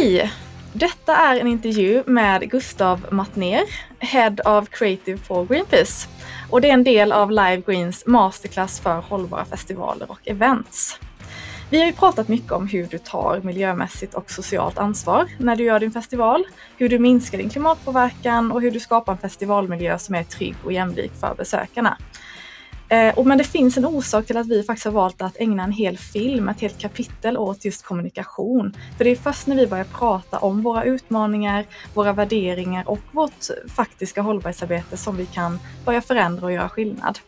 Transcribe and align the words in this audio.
Hej! 0.00 0.32
Detta 0.72 1.16
är 1.16 1.40
en 1.40 1.46
intervju 1.46 2.02
med 2.06 2.50
Gustav 2.50 3.06
Mattner, 3.10 3.62
Head 3.98 4.36
of 4.44 4.68
Creative 4.68 5.18
for 5.18 5.46
Greenpeace. 5.46 6.08
Och 6.50 6.60
det 6.60 6.68
är 6.68 6.74
en 6.74 6.84
del 6.84 7.12
av 7.12 7.30
Live 7.30 7.62
Greens 7.66 8.06
masterclass 8.06 8.80
för 8.80 9.00
hållbara 9.00 9.44
festivaler 9.44 10.10
och 10.10 10.18
events. 10.24 11.00
Vi 11.70 11.78
har 11.78 11.86
ju 11.86 11.92
pratat 11.92 12.28
mycket 12.28 12.52
om 12.52 12.68
hur 12.68 12.86
du 12.86 12.98
tar 12.98 13.40
miljömässigt 13.40 14.14
och 14.14 14.30
socialt 14.30 14.78
ansvar 14.78 15.28
när 15.38 15.56
du 15.56 15.64
gör 15.64 15.80
din 15.80 15.92
festival, 15.92 16.44
hur 16.76 16.88
du 16.88 16.98
minskar 16.98 17.38
din 17.38 17.50
klimatpåverkan 17.50 18.52
och 18.52 18.62
hur 18.62 18.70
du 18.70 18.80
skapar 18.80 19.12
en 19.12 19.18
festivalmiljö 19.18 19.98
som 19.98 20.14
är 20.14 20.24
trygg 20.24 20.56
och 20.64 20.72
jämlik 20.72 21.12
för 21.20 21.34
besökarna. 21.34 21.96
Eh, 22.90 23.24
men 23.24 23.38
det 23.38 23.44
finns 23.44 23.76
en 23.76 23.84
orsak 23.84 24.26
till 24.26 24.36
att 24.36 24.48
vi 24.48 24.62
faktiskt 24.62 24.84
har 24.84 24.92
valt 24.92 25.22
att 25.22 25.40
ägna 25.40 25.64
en 25.64 25.72
hel 25.72 25.98
film, 25.98 26.48
ett 26.48 26.60
helt 26.60 26.78
kapitel 26.78 27.36
åt 27.36 27.64
just 27.64 27.84
kommunikation. 27.84 28.74
För 28.96 29.04
det 29.04 29.10
är 29.10 29.16
först 29.16 29.46
när 29.46 29.56
vi 29.56 29.66
börjar 29.66 29.84
prata 29.84 30.38
om 30.38 30.62
våra 30.62 30.84
utmaningar, 30.84 31.64
våra 31.94 32.12
värderingar 32.12 32.88
och 32.88 32.98
vårt 33.10 33.46
faktiska 33.68 34.22
hållbarhetsarbete 34.22 34.96
som 34.96 35.16
vi 35.16 35.26
kan 35.26 35.58
börja 35.84 36.00
förändra 36.00 36.46
och 36.46 36.52
göra 36.52 36.68
skillnad. 36.68 37.18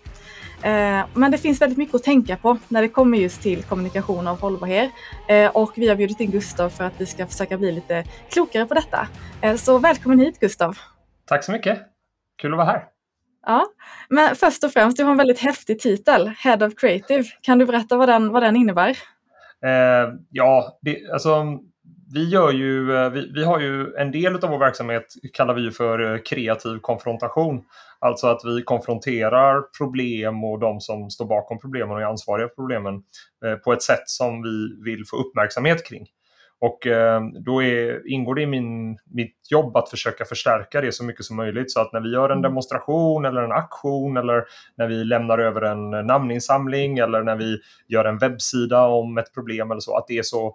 Eh, 0.62 1.06
men 1.14 1.30
det 1.30 1.38
finns 1.38 1.60
väldigt 1.60 1.78
mycket 1.78 1.94
att 1.94 2.02
tänka 2.02 2.36
på 2.36 2.58
när 2.68 2.82
det 2.82 2.88
kommer 2.88 3.18
just 3.18 3.42
till 3.42 3.62
kommunikation 3.62 4.26
av 4.26 4.40
hållbarhet. 4.40 4.90
Eh, 5.28 5.50
och 5.50 5.72
vi 5.76 5.88
har 5.88 5.96
bjudit 5.96 6.20
in 6.20 6.30
Gustav 6.30 6.70
för 6.70 6.84
att 6.84 6.92
vi 6.98 7.06
ska 7.06 7.26
försöka 7.26 7.58
bli 7.58 7.72
lite 7.72 8.04
klokare 8.30 8.66
på 8.66 8.74
detta. 8.74 9.08
Eh, 9.40 9.56
så 9.56 9.78
välkommen 9.78 10.18
hit 10.18 10.40
Gustav! 10.40 10.78
Tack 11.26 11.44
så 11.44 11.52
mycket! 11.52 11.80
Kul 12.42 12.52
att 12.52 12.56
vara 12.56 12.66
här! 12.66 12.91
Ja, 13.46 13.66
men 14.08 14.36
först 14.36 14.64
och 14.64 14.72
främst, 14.72 14.96
du 14.96 15.04
har 15.04 15.10
en 15.10 15.16
väldigt 15.16 15.40
häftig 15.40 15.80
titel, 15.80 16.28
Head 16.28 16.66
of 16.66 16.74
Creative. 16.76 17.24
Kan 17.40 17.58
du 17.58 17.66
berätta 17.66 17.96
vad 17.96 18.08
den, 18.08 18.28
vad 18.28 18.42
den 18.42 18.56
innebär? 18.56 18.90
Eh, 19.64 20.14
ja, 20.30 20.78
det, 20.82 21.10
alltså, 21.12 21.58
vi, 22.14 22.28
gör 22.28 22.52
ju, 22.52 22.96
eh, 22.96 23.10
vi, 23.10 23.32
vi, 23.34 23.44
har 23.44 23.60
ju 23.60 23.94
en 23.94 24.10
del 24.10 24.36
av 24.36 24.50
vår 24.50 24.58
verksamhet 24.58 25.06
kallar 25.32 25.54
vi 25.54 25.70
för 25.70 26.12
eh, 26.12 26.18
kreativ 26.18 26.78
konfrontation. 26.78 27.64
Alltså 27.98 28.26
att 28.26 28.40
vi 28.44 28.62
konfronterar 28.62 29.62
problem 29.78 30.44
och 30.44 30.58
de 30.58 30.80
som 30.80 31.10
står 31.10 31.26
bakom 31.26 31.58
problemen 31.58 31.90
och 31.90 32.02
är 32.02 32.06
ansvariga 32.06 32.48
för 32.48 32.54
problemen 32.54 32.94
eh, 33.44 33.54
på 33.54 33.72
ett 33.72 33.82
sätt 33.82 34.08
som 34.08 34.42
vi 34.42 34.82
vill 34.90 35.04
få 35.10 35.16
uppmärksamhet 35.16 35.86
kring. 35.86 36.06
Och 36.62 36.86
eh, 36.86 37.20
då 37.44 37.62
är, 37.62 38.12
ingår 38.12 38.34
det 38.34 38.42
i 38.42 38.46
min, 38.46 38.98
mitt 39.04 39.50
jobb 39.50 39.76
att 39.76 39.90
försöka 39.90 40.24
förstärka 40.24 40.80
det 40.80 40.92
så 40.92 41.04
mycket 41.04 41.24
som 41.24 41.36
möjligt. 41.36 41.72
Så 41.72 41.80
att 41.80 41.92
när 41.92 42.00
vi 42.00 42.12
gör 42.12 42.24
en 42.24 42.30
mm. 42.30 42.42
demonstration 42.42 43.24
eller 43.24 43.42
en 43.42 43.52
aktion 43.52 44.16
eller 44.16 44.44
när 44.76 44.86
vi 44.86 45.04
lämnar 45.04 45.38
över 45.38 45.62
en 45.62 45.90
namninsamling 46.06 46.98
eller 46.98 47.22
när 47.22 47.36
vi 47.36 47.58
gör 47.88 48.04
en 48.04 48.18
webbsida 48.18 48.86
om 48.86 49.18
ett 49.18 49.34
problem 49.34 49.70
eller 49.70 49.80
så, 49.80 49.96
att 49.96 50.06
det 50.08 50.18
är 50.18 50.22
så, 50.22 50.46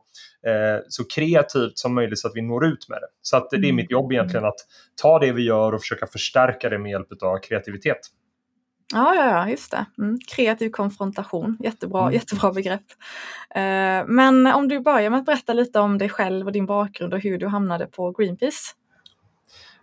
eh, 0.48 0.84
så 0.88 1.04
kreativt 1.16 1.78
som 1.78 1.96
möjligt 1.96 2.20
så 2.20 2.28
att 2.28 2.36
vi 2.36 2.42
når 2.42 2.66
ut 2.66 2.90
med 2.90 2.98
det. 3.02 3.08
Så 3.22 3.38
att 3.38 3.50
det 3.50 3.56
är 3.56 3.64
mm. 3.64 3.76
mitt 3.76 3.92
jobb 3.92 4.12
egentligen 4.12 4.46
att 4.46 4.60
ta 5.02 5.20
det 5.20 5.32
vi 5.32 5.44
gör 5.44 5.74
och 5.74 5.82
försöka 5.82 6.08
förstärka 6.08 6.70
det 6.70 6.78
med 6.78 6.92
hjälp 6.92 7.08
av 7.24 7.38
kreativitet. 7.38 8.00
Ja, 8.94 9.16
ja, 9.16 9.30
ja 9.32 9.50
just 9.50 9.72
det. 9.72 9.86
Mm. 9.98 10.20
Kreativ 10.36 10.70
konfrontation, 10.70 11.58
jättebra, 11.60 12.02
mm. 12.02 12.14
jättebra 12.14 12.52
begrepp. 12.52 12.86
Eh, 13.56 14.06
men 14.08 14.48
om 14.48 14.68
du 14.68 14.80
börjar 14.80 15.10
med 15.10 15.20
att 15.20 15.26
berätta 15.26 15.54
lite 15.54 15.80
om 15.80 15.98
dig 15.98 16.10
själv 16.10 16.46
och 16.46 16.52
din 16.52 16.66
bakgrund 16.66 17.14
och 17.14 17.20
hur 17.20 17.38
du 17.38 17.48
hamnade 17.48 17.86
på 17.86 18.12
Greenpeace. 18.12 18.74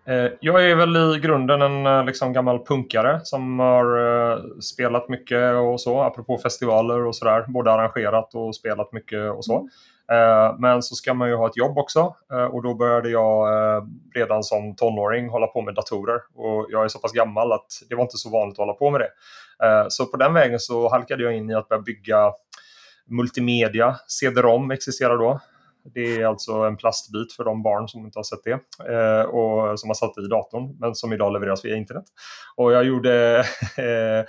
Eh, 0.06 0.32
jag 0.41 0.70
är 0.70 0.75
väl 0.75 0.97
i 0.97 1.20
grunden 1.20 1.62
en 1.62 1.86
eh, 1.86 2.05
liksom, 2.05 2.32
gammal 2.32 2.64
punkare 2.64 3.20
som 3.25 3.58
har 3.58 3.98
uh, 3.98 4.58
spelat 4.60 5.08
mycket 5.08 5.55
och 5.55 5.80
så, 5.80 6.02
apropå 6.02 6.38
festivaler 6.38 7.06
och 7.06 7.16
sådär. 7.16 7.44
Både 7.48 7.72
arrangerat 7.72 8.34
och 8.34 8.56
spelat 8.56 8.92
mycket 8.92 9.32
och 9.32 9.44
så. 9.44 9.69
Eh, 10.12 10.56
men 10.58 10.83
så 10.83 10.94
ska 10.94 11.14
man 11.14 11.28
ju 11.28 11.34
ha 11.34 11.47
ett 11.47 11.56
jobb 11.56 11.78
också 11.78 12.16
eh, 12.33 12.44
och 12.44 12.62
då 12.62 12.74
började 12.74 13.10
jag 13.10 13.48
eh, 13.77 13.83
redan 14.14 14.42
som 14.42 14.76
tonåring 14.76 15.28
hålla 15.28 15.47
på 15.47 15.62
med 15.62 15.75
datorer. 15.75 16.20
Och 16.34 16.66
jag 16.70 16.84
är 16.84 16.88
så 16.88 16.98
pass 16.98 17.12
gammal 17.12 17.53
att 17.53 17.66
det 17.88 17.94
var 17.94 18.03
inte 18.03 18.16
så 18.16 18.31
vanligt 18.31 18.54
att 18.54 18.59
hålla 18.59 18.72
på 18.72 18.91
med 18.91 19.00
det. 19.00 19.10
så 19.88 20.06
på 20.06 20.16
den 20.16 20.34
vägen 20.34 20.60
så 20.60 20.88
halkade 20.91 21.22
jag 21.22 21.37
in 21.37 21.50
i 21.50 21.54
att 21.54 21.69
börja 21.69 21.82
bygga 21.82 22.32
multimedia. 23.06 23.97
CD-ROM 24.09 24.70
existerar 24.70 25.19
då. 25.19 25.41
Det 25.94 26.21
är 26.21 26.26
alltså 26.26 26.53
en 26.53 26.76
plastbit 26.76 27.32
för 27.32 27.44
de 27.44 27.62
barn 27.62 27.88
som 27.88 28.04
inte 28.06 28.19
har 28.19 28.25
sett 28.25 28.44
det 28.44 28.54
och 29.25 29.81
som 29.81 29.91
har 29.91 29.94
satt 29.94 30.19
i 30.19 30.28
datorn 30.28 30.76
men 30.81 30.94
som 30.94 31.12
idag 31.12 31.32
levereras 31.32 31.65
via 31.65 31.76
internet. 31.76 32.04
Och 32.56 32.72
jag 32.72 32.84
gjorde 32.84 33.44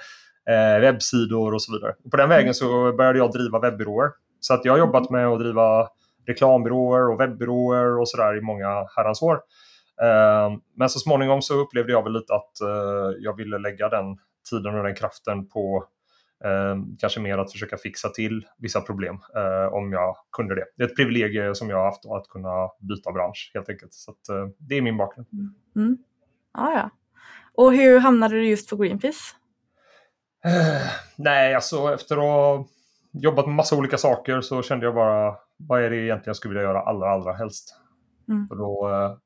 webbsidor 0.81 1.53
och 1.53 1.61
så 1.61 1.73
vidare. 1.73 1.93
På 2.11 2.17
den 2.17 2.29
vägen 2.29 2.53
så 2.53 2.93
började 2.93 3.19
jag 3.19 3.31
driva 3.31 3.59
webbyråer. 3.59 4.09
Så 4.45 4.53
att 4.53 4.65
jag 4.65 4.73
har 4.73 4.79
jobbat 4.79 5.09
med 5.09 5.27
att 5.27 5.39
driva 5.39 5.89
reklambyråer 6.27 7.09
och 7.09 7.19
webbyråer 7.19 7.99
och 7.99 8.09
sådär 8.09 8.37
i 8.37 8.41
många 8.41 8.87
herrans 8.95 9.21
år. 9.21 9.41
Men 10.75 10.89
så 10.89 10.99
småningom 10.99 11.41
så 11.41 11.53
upplevde 11.53 11.91
jag 11.91 12.03
väl 12.03 12.13
lite 12.13 12.33
att 12.33 12.51
jag 13.19 13.37
ville 13.37 13.57
lägga 13.57 13.89
den 13.89 14.17
tiden 14.49 14.75
och 14.75 14.83
den 14.83 14.95
kraften 14.95 15.47
på 15.47 15.87
Eh, 16.43 16.75
kanske 16.99 17.19
mer 17.19 17.37
att 17.37 17.51
försöka 17.51 17.77
fixa 17.77 18.09
till 18.09 18.45
vissa 18.57 18.81
problem 18.81 19.19
eh, 19.35 19.73
om 19.73 19.91
jag 19.91 20.15
kunde 20.31 20.55
det. 20.55 20.65
Det 20.77 20.83
är 20.83 20.87
ett 20.87 20.95
privilegium 20.95 21.55
som 21.55 21.69
jag 21.69 21.77
har 21.77 21.85
haft 21.85 22.05
att 22.05 22.29
kunna 22.29 22.69
byta 22.79 23.11
bransch 23.11 23.51
helt 23.53 23.69
enkelt. 23.69 23.93
Så 23.93 24.11
att, 24.11 24.29
eh, 24.29 24.47
det 24.57 24.75
är 24.75 24.81
min 24.81 24.97
bakgrund. 24.97 25.27
Mm. 25.75 25.97
Ah, 26.51 26.71
ja. 26.71 26.89
Och 27.53 27.73
hur 27.73 27.99
hamnade 27.99 28.35
du 28.35 28.47
just 28.47 28.69
på 28.69 28.75
Greenpeace? 28.75 29.35
Eh, 30.45 30.91
nej, 31.15 31.55
alltså 31.55 31.93
efter 31.93 32.15
att 32.17 32.67
jobbat 33.21 33.45
med 33.45 33.55
massa 33.55 33.75
olika 33.75 33.97
saker 33.97 34.41
så 34.41 34.61
kände 34.61 34.85
jag 34.85 34.95
bara 34.95 35.35
vad 35.57 35.83
är 35.83 35.89
det 35.89 35.95
egentligen 35.95 36.29
jag 36.29 36.35
skulle 36.35 36.53
vilja 36.53 36.69
göra 36.69 36.81
allra, 36.81 37.09
allra 37.09 37.33
helst? 37.33 37.75
Mm. 38.29 38.47
Och 38.49 38.57
då 38.57 38.89
eh, 38.89 39.17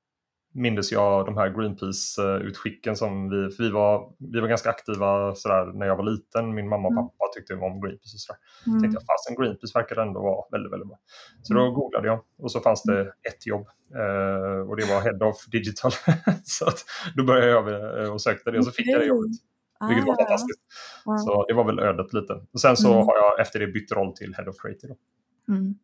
mindes 0.53 0.91
jag 0.91 1.25
de 1.25 1.37
här 1.37 1.49
Greenpeace-utskicken 1.49 2.95
som 2.95 3.29
vi, 3.29 3.49
för 3.55 3.63
vi 3.63 3.69
var, 3.69 4.13
vi 4.19 4.39
var 4.39 4.47
ganska 4.47 4.69
aktiva 4.69 5.35
sådär, 5.35 5.65
när 5.73 5.85
jag 5.85 5.95
var 5.95 6.03
liten. 6.03 6.55
Min 6.55 6.69
mamma 6.69 6.87
och 6.87 6.91
mm. 6.91 7.03
pappa 7.03 7.25
tyckte 7.35 7.53
om 7.53 7.81
Greenpeace 7.81 8.15
och 8.15 8.19
sådär. 8.19 8.39
Mm. 8.67 8.81
tänkte 8.81 8.95
jag, 8.99 9.05
fasen 9.09 9.35
Greenpeace 9.43 9.79
verkar 9.79 10.01
ändå 10.01 10.21
vara 10.21 10.45
väldigt, 10.51 10.73
väldigt 10.73 10.87
bra. 10.87 10.99
Så 11.41 11.53
då 11.53 11.61
mm. 11.61 11.73
googlade 11.73 12.07
jag 12.07 12.19
och 12.37 12.51
så 12.51 12.59
fanns 12.59 12.83
det 12.83 12.99
mm. 13.01 13.13
ett 13.29 13.47
jobb 13.47 13.67
eh, 14.01 14.59
och 14.69 14.75
det 14.77 14.85
var 14.91 15.01
Head 15.01 15.29
of 15.29 15.45
Digital. 15.51 15.91
så 16.43 16.65
att, 16.67 16.85
då 17.15 17.23
började 17.23 17.51
jag 17.51 18.03
eh, 18.03 18.13
och 18.13 18.21
sökte 18.21 18.51
det 18.51 18.57
och 18.57 18.65
så 18.65 18.71
fick 18.71 18.87
jag 18.87 19.01
det 19.01 19.05
jobbet. 19.05 19.31
Vilket 19.87 20.03
ah, 20.03 20.07
var 20.07 20.15
fantastiskt. 20.15 20.59
Ja. 21.05 21.17
Så 21.17 21.45
det 21.47 21.53
var 21.53 21.63
väl 21.63 21.79
ödet 21.79 22.13
lite. 22.13 22.33
Och 22.51 22.61
sen 22.61 22.77
så 22.77 22.93
mm. 22.93 23.07
har 23.07 23.15
jag 23.15 23.39
efter 23.39 23.59
det 23.59 23.67
bytt 23.67 23.91
roll 23.91 24.13
till 24.13 24.35
Head 24.35 24.47
of 24.49 24.57
Creative. 24.57 24.95
Mm. 25.49 25.75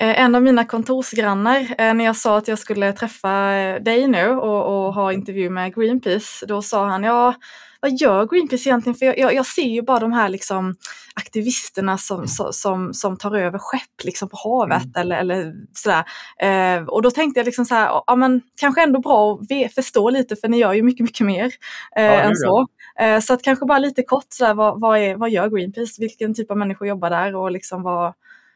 Eh, 0.00 0.20
en 0.20 0.34
av 0.34 0.42
mina 0.42 0.64
kontorsgrannar, 0.64 1.60
eh, 1.78 1.94
när 1.94 2.04
jag 2.04 2.16
sa 2.16 2.38
att 2.38 2.48
jag 2.48 2.58
skulle 2.58 2.92
träffa 2.92 3.52
eh, 3.52 3.82
dig 3.82 4.08
nu 4.08 4.28
och, 4.28 4.86
och 4.86 4.94
ha 4.94 5.12
intervju 5.12 5.50
med 5.50 5.74
Greenpeace, 5.74 6.46
då 6.46 6.62
sa 6.62 6.86
han 6.86 7.02
ja, 7.02 7.34
vad 7.80 7.92
gör 7.92 8.26
Greenpeace 8.26 8.68
egentligen? 8.68 8.94
För 8.94 9.06
jag, 9.06 9.18
jag, 9.18 9.34
jag 9.34 9.46
ser 9.46 9.68
ju 9.68 9.82
bara 9.82 9.98
de 9.98 10.12
här 10.12 10.28
liksom, 10.28 10.74
aktivisterna 11.14 11.98
som, 11.98 12.26
som, 12.52 12.94
som 12.94 13.16
tar 13.16 13.36
över 13.36 13.58
skepp 13.58 14.04
liksom, 14.04 14.28
på 14.28 14.36
havet 14.36 14.84
mm. 14.84 14.92
eller, 14.96 15.16
eller 15.16 15.54
sådär. 15.72 16.04
Eh, 16.42 16.82
och 16.82 17.02
då 17.02 17.10
tänkte 17.10 17.40
jag 17.40 17.44
liksom 17.44 17.64
så 17.64 17.74
här, 17.74 18.02
ja 18.06 18.16
men 18.16 18.42
kanske 18.60 18.82
ändå 18.82 19.00
bra 19.00 19.32
att 19.66 19.74
förstå 19.74 20.10
lite 20.10 20.36
för 20.36 20.48
ni 20.48 20.58
gör 20.58 20.72
ju 20.72 20.82
mycket, 20.82 21.04
mycket 21.04 21.26
mer 21.26 21.52
eh, 21.96 22.04
ja, 22.04 22.20
än 22.20 22.36
så. 22.36 22.66
Eh, 23.00 23.20
så 23.20 23.34
att 23.34 23.42
kanske 23.42 23.66
bara 23.66 23.78
lite 23.78 24.02
kort, 24.02 24.26
sådär, 24.28 24.54
vad, 24.54 24.80
vad, 24.80 24.98
är, 24.98 25.16
vad 25.16 25.30
gör 25.30 25.48
Greenpeace? 25.48 26.00
Vilken 26.00 26.34
typ 26.34 26.50
av 26.50 26.56
människor 26.56 26.88
jobbar 26.88 27.10
där 27.10 27.36
och 27.36 27.50
liksom 27.50 27.82
vad, 27.82 28.14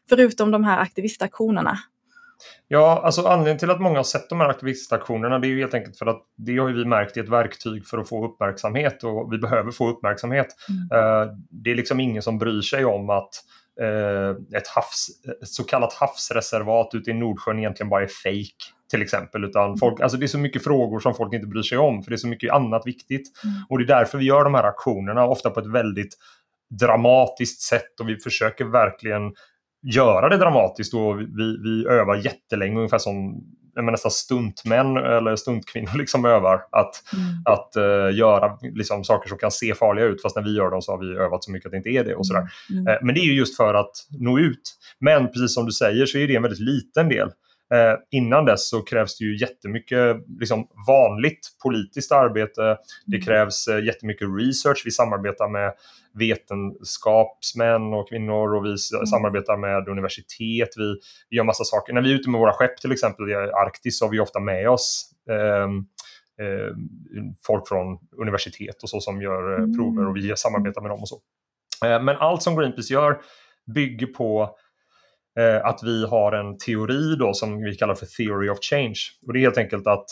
förutom 0.09 0.51
de 0.51 0.65
här 0.65 0.79
aktivistaktionerna? 0.79 1.79
Ja, 2.69 3.01
alltså 3.05 3.27
anledningen 3.27 3.59
till 3.59 3.71
att 3.71 3.81
många 3.81 3.99
har 3.99 4.05
sett 4.05 4.29
de 4.29 4.41
här 4.41 4.49
aktivistaktionerna 4.49 5.39
det 5.39 5.47
är 5.47 5.49
ju 5.49 5.61
helt 5.61 5.75
enkelt 5.75 5.99
för 5.99 6.07
att 6.07 6.23
det 6.37 6.57
har 6.57 6.67
vi 6.67 6.85
märkt 6.85 7.17
är 7.17 7.23
ett 7.23 7.29
verktyg 7.29 7.87
för 7.87 7.99
att 7.99 8.09
få 8.09 8.27
uppmärksamhet 8.27 9.05
och 9.05 9.33
vi 9.33 9.39
behöver 9.39 9.71
få 9.71 9.89
uppmärksamhet. 9.89 10.47
Mm. 10.69 11.05
Uh, 11.05 11.33
det 11.51 11.71
är 11.71 11.75
liksom 11.75 12.01
ingen 12.01 12.23
som 12.23 12.39
bryr 12.39 12.61
sig 12.61 12.85
om 12.85 13.11
att 13.11 13.31
uh, 13.83 14.57
ett, 14.57 14.69
havs, 14.69 15.09
ett 15.43 15.49
så 15.49 15.65
kallat 15.65 15.93
havsreservat 15.93 16.95
ute 16.95 17.11
i 17.11 17.15
Nordsjön 17.15 17.59
egentligen 17.59 17.91
bara 17.91 18.03
är 18.03 18.09
fejk 18.09 18.57
till 18.91 19.03
exempel. 19.03 19.45
Utan 19.45 19.65
mm. 19.65 19.79
folk, 19.79 20.01
alltså 20.01 20.19
det 20.19 20.27
är 20.27 20.29
så 20.29 20.39
mycket 20.39 20.65
frågor 20.65 21.01
som 21.01 21.15
folk 21.15 21.35
inte 21.35 21.47
bryr 21.47 21.63
sig 21.63 21.79
om 21.79 22.03
för 22.03 22.11
det 22.11 22.15
är 22.15 22.19
så 22.19 22.29
mycket 22.29 22.53
annat 22.53 22.87
viktigt. 22.87 23.45
Mm. 23.45 23.57
Och 23.69 23.79
det 23.79 23.85
är 23.85 23.99
därför 23.99 24.19
vi 24.19 24.25
gör 24.25 24.45
de 24.45 24.55
här 24.55 24.65
aktionerna, 24.65 25.27
ofta 25.27 25.51
på 25.51 25.61
ett 25.61 25.73
väldigt 25.73 26.15
dramatiskt 26.81 27.61
sätt 27.61 28.01
och 28.01 28.09
vi 28.09 28.17
försöker 28.17 28.65
verkligen 28.65 29.23
göra 29.85 30.29
det 30.29 30.37
dramatiskt 30.37 30.95
och 30.95 31.21
vi, 31.21 31.59
vi 31.63 31.87
övar 31.87 32.17
jättelänge, 32.17 32.77
ungefär 32.77 32.99
som 32.99 33.45
nästan 33.83 34.11
stuntmän 34.11 34.97
eller 34.97 35.37
stuntkvinnor 35.37 35.91
liksom 35.99 36.25
övar 36.25 36.61
att, 36.71 37.13
mm. 37.13 37.27
att 37.45 37.73
uh, 37.77 38.19
göra 38.19 38.59
liksom, 38.63 39.05
saker 39.05 39.29
som 39.29 39.39
kan 39.39 39.51
se 39.51 39.75
farliga 39.75 40.05
ut 40.05 40.23
fast 40.23 40.37
när 40.37 40.43
vi 40.43 40.57
gör 40.57 40.71
dem 40.71 40.83
så 40.83 40.93
har 40.93 40.99
vi 40.99 41.17
övat 41.19 41.45
så 41.45 41.51
mycket 41.51 41.67
att 41.67 41.71
det 41.71 41.77
inte 41.77 41.91
är 41.91 42.05
det. 42.05 42.15
och 42.15 42.27
sådär. 42.27 42.49
Mm. 42.71 42.87
Uh, 42.87 42.95
men 43.03 43.15
det 43.15 43.21
är 43.21 43.25
ju 43.25 43.35
just 43.35 43.57
för 43.57 43.75
att 43.75 43.93
nå 44.21 44.39
ut. 44.39 44.75
Men 45.01 45.27
precis 45.33 45.55
som 45.55 45.67
du 45.67 45.73
säger 45.73 46.07
så 46.07 46.19
är 46.19 46.29
det 46.29 46.37
en 46.37 46.43
väldigt 46.43 46.61
liten 46.61 47.09
del. 47.09 47.31
Eh, 47.75 47.99
innan 48.11 48.45
dess 48.45 48.69
så 48.69 48.83
krävs 48.83 49.19
det 49.19 49.25
ju 49.25 49.37
jättemycket 49.41 50.17
liksom, 50.41 50.69
vanligt 50.87 51.49
politiskt 51.63 52.13
arbete. 52.13 52.79
Det 53.07 53.17
Mm. 53.17 53.25
krävs 53.27 53.69
eh, 53.69 53.85
jättemycket 53.85 54.29
research. 54.41 54.83
Vi 54.85 54.91
samarbetar 54.91 55.49
med 55.49 55.73
vetenskapsmän 56.19 57.95
och 57.95 58.09
kvinnor 58.09 58.55
och 58.57 58.65
vi 58.65 58.69
Mm. 58.95 59.07
samarbetar 59.07 59.57
med 59.57 59.89
universitet. 59.89 60.69
Vi, 60.77 60.97
vi 61.31 61.37
gör 61.37 61.45
massa 61.45 61.65
saker. 61.65 61.93
När 61.93 62.03
vi 62.03 62.11
är 62.11 62.15
ute 62.15 62.31
med 62.31 62.41
våra 62.41 62.53
skepp 62.53 62.77
till 62.77 62.93
exempel 62.93 63.31
i 63.31 63.35
Arktis 63.35 63.99
så 63.99 64.05
har 64.05 64.11
vi 64.11 64.21
ofta 64.21 64.41
med 64.41 64.69
oss 64.71 65.11
eh, 65.31 65.69
folk 67.47 67.69
från 67.69 67.99
universitet 68.19 68.83
och 68.83 68.89
så 68.91 69.01
som 69.01 69.23
gör 69.23 69.53
eh, 69.53 69.59
Mm. 69.59 69.77
prover 69.77 70.07
och 70.09 70.17
vi 70.17 70.37
samarbetar 70.37 70.81
med 70.83 70.91
dem 70.91 71.01
och 71.01 71.09
så. 71.09 71.21
Men 71.83 72.09
allt 72.17 72.43
som 72.43 72.57
Greenpeace 72.57 72.93
gör 72.95 73.21
bygger 73.75 74.07
på 74.07 74.57
eh, 75.39 75.67
att 75.67 75.81
vi 75.83 76.07
har 76.07 76.33
en 76.33 76.59
teori 76.59 77.17
då 77.19 77.35
som 77.35 77.65
vi 77.65 77.75
kallar 77.75 77.95
för 77.95 78.07
theory 78.07 78.49
of 78.49 78.59
change. 78.61 78.99
Och 79.27 79.33
det 79.33 79.39
är 79.39 79.41
helt 79.41 79.59
enkelt 79.59 79.87
att 79.87 80.07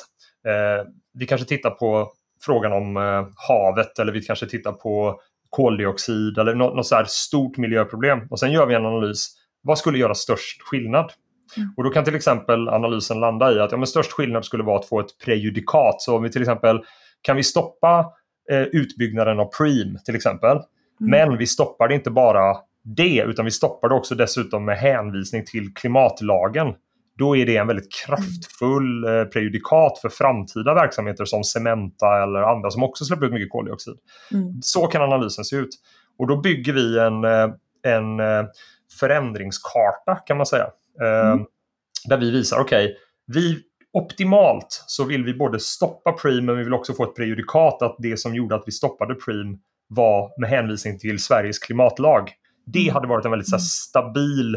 eh, 0.46 0.86
vi 1.14 1.26
kanske 1.26 1.46
tittar 1.46 1.70
på 1.70 2.12
frågan 2.44 2.72
om 2.72 2.96
eh, 2.96 3.26
havet 3.48 3.98
eller 3.98 4.12
vi 4.12 4.22
kanske 4.22 4.46
tittar 4.46 4.72
på 4.72 5.20
koldioxid 5.50 6.38
eller 6.38 6.54
något, 6.54 6.76
något 6.76 6.86
så 6.86 6.94
här 6.94 7.04
stort 7.08 7.56
miljöproblem. 7.56 8.20
Och 8.30 8.40
sen 8.40 8.52
gör 8.52 8.66
vi 8.66 8.74
en 8.74 8.86
analys. 8.86 9.28
Vad 9.62 9.78
skulle 9.78 9.98
göra 9.98 10.14
störst 10.14 10.62
skillnad? 10.62 11.12
Mm. 11.56 11.68
Och 11.76 11.84
då 11.84 11.90
kan 11.90 12.04
till 12.04 12.14
exempel 12.14 12.68
analysen 12.68 13.20
landa 13.20 13.52
i 13.52 13.60
att 13.60 13.72
ja, 13.72 13.76
men 13.76 13.86
störst 13.86 14.12
skillnad 14.12 14.44
skulle 14.44 14.62
vara 14.62 14.78
att 14.78 14.88
få 14.88 15.00
ett 15.00 15.18
prejudikat. 15.24 16.02
Så 16.02 16.16
om 16.16 16.22
vi 16.22 16.30
till 16.30 16.42
exempel 16.42 16.80
kan 17.22 17.36
vi 17.36 17.42
stoppa 17.42 18.12
eh, 18.50 18.62
utbyggnaden 18.62 19.40
av 19.40 19.44
Preem 19.44 19.98
till 20.04 20.16
exempel. 20.16 20.56
Mm. 20.56 20.66
Men 21.10 21.38
vi 21.38 21.46
stoppar 21.46 21.88
det 21.88 21.94
inte 21.94 22.10
bara 22.10 22.56
det, 22.84 23.22
utan 23.22 23.44
vi 23.44 23.50
stoppar 23.50 23.88
det 23.88 23.94
också 23.94 24.14
dessutom 24.14 24.64
med 24.64 24.78
hänvisning 24.78 25.44
till 25.44 25.74
klimatlagen. 25.74 26.74
Då 27.18 27.36
är 27.36 27.46
det 27.46 27.56
en 27.56 27.66
väldigt 27.66 27.92
kraftfull 27.92 29.04
eh, 29.04 29.24
prejudikat 29.24 29.98
för 29.98 30.08
framtida 30.08 30.74
verksamheter 30.74 31.24
som 31.24 31.44
Cementa 31.44 32.22
eller 32.22 32.42
andra 32.42 32.70
som 32.70 32.82
också 32.82 33.04
släpper 33.04 33.26
ut 33.26 33.32
mycket 33.32 33.50
koldioxid. 33.50 33.94
Mm. 34.32 34.62
Så 34.62 34.86
kan 34.86 35.02
analysen 35.02 35.44
se 35.44 35.56
ut. 35.56 35.70
Och 36.18 36.26
då 36.26 36.36
bygger 36.36 36.72
vi 36.72 36.98
en, 36.98 37.24
eh, 37.24 37.54
en 37.94 38.20
eh, 38.20 38.44
förändringskarta 39.00 40.14
kan 40.26 40.36
man 40.36 40.46
säga. 40.46 40.66
Eh, 41.00 41.32
Mm. 41.32 41.46
Där 42.08 42.16
vi 42.16 42.30
visar, 42.30 42.60
okej, 42.60 42.96
vi 43.26 43.58
optimalt 43.92 44.84
så 44.86 45.04
vill 45.04 45.24
vi 45.24 45.34
både 45.34 45.60
stoppa 45.60 46.12
Preem 46.12 46.44
men 46.44 46.56
vi 46.56 46.64
vill 46.64 46.74
också 46.74 46.94
få 46.94 47.04
ett 47.04 47.16
prejudikat 47.16 47.82
att 47.82 47.96
det 47.98 48.16
som 48.16 48.34
gjorde 48.34 48.54
att 48.54 48.62
vi 48.66 48.72
stoppade 48.72 49.14
Preem 49.14 49.58
var 49.88 50.40
med 50.40 50.50
hänvisning 50.50 50.98
till 50.98 51.18
Sveriges 51.18 51.58
klimatlag. 51.58 52.30
Det 52.64 52.80
Mm. 52.82 52.94
hade 52.94 53.08
varit 53.08 53.24
en 53.24 53.30
väldigt 53.30 53.48
så 53.48 53.56
här, 53.56 53.60
Mm. 53.60 53.64
stabil 53.66 54.54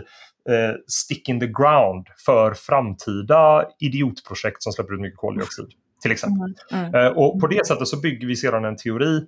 eh, 0.49 0.75
stick 0.87 1.29
in 1.29 1.39
the 1.39 1.47
ground 1.47 2.07
för 2.25 2.53
framtida 2.53 3.65
idiotprojekt 3.79 4.63
som 4.63 4.71
släpper 4.73 4.93
ut 4.93 5.01
mycket 5.01 5.19
koldioxid. 5.19 5.65
Till 6.01 6.11
exempel. 6.11 6.53
Mm. 6.71 6.85
Mm. 6.85 7.05
Eh, 7.05 7.11
och 7.11 7.39
på 7.41 7.47
det 7.47 7.67
sättet 7.67 7.87
så 7.87 7.99
bygger 7.99 8.27
vi 8.27 8.35
sedan 8.35 8.65
en 8.65 8.75
teori 8.77 9.21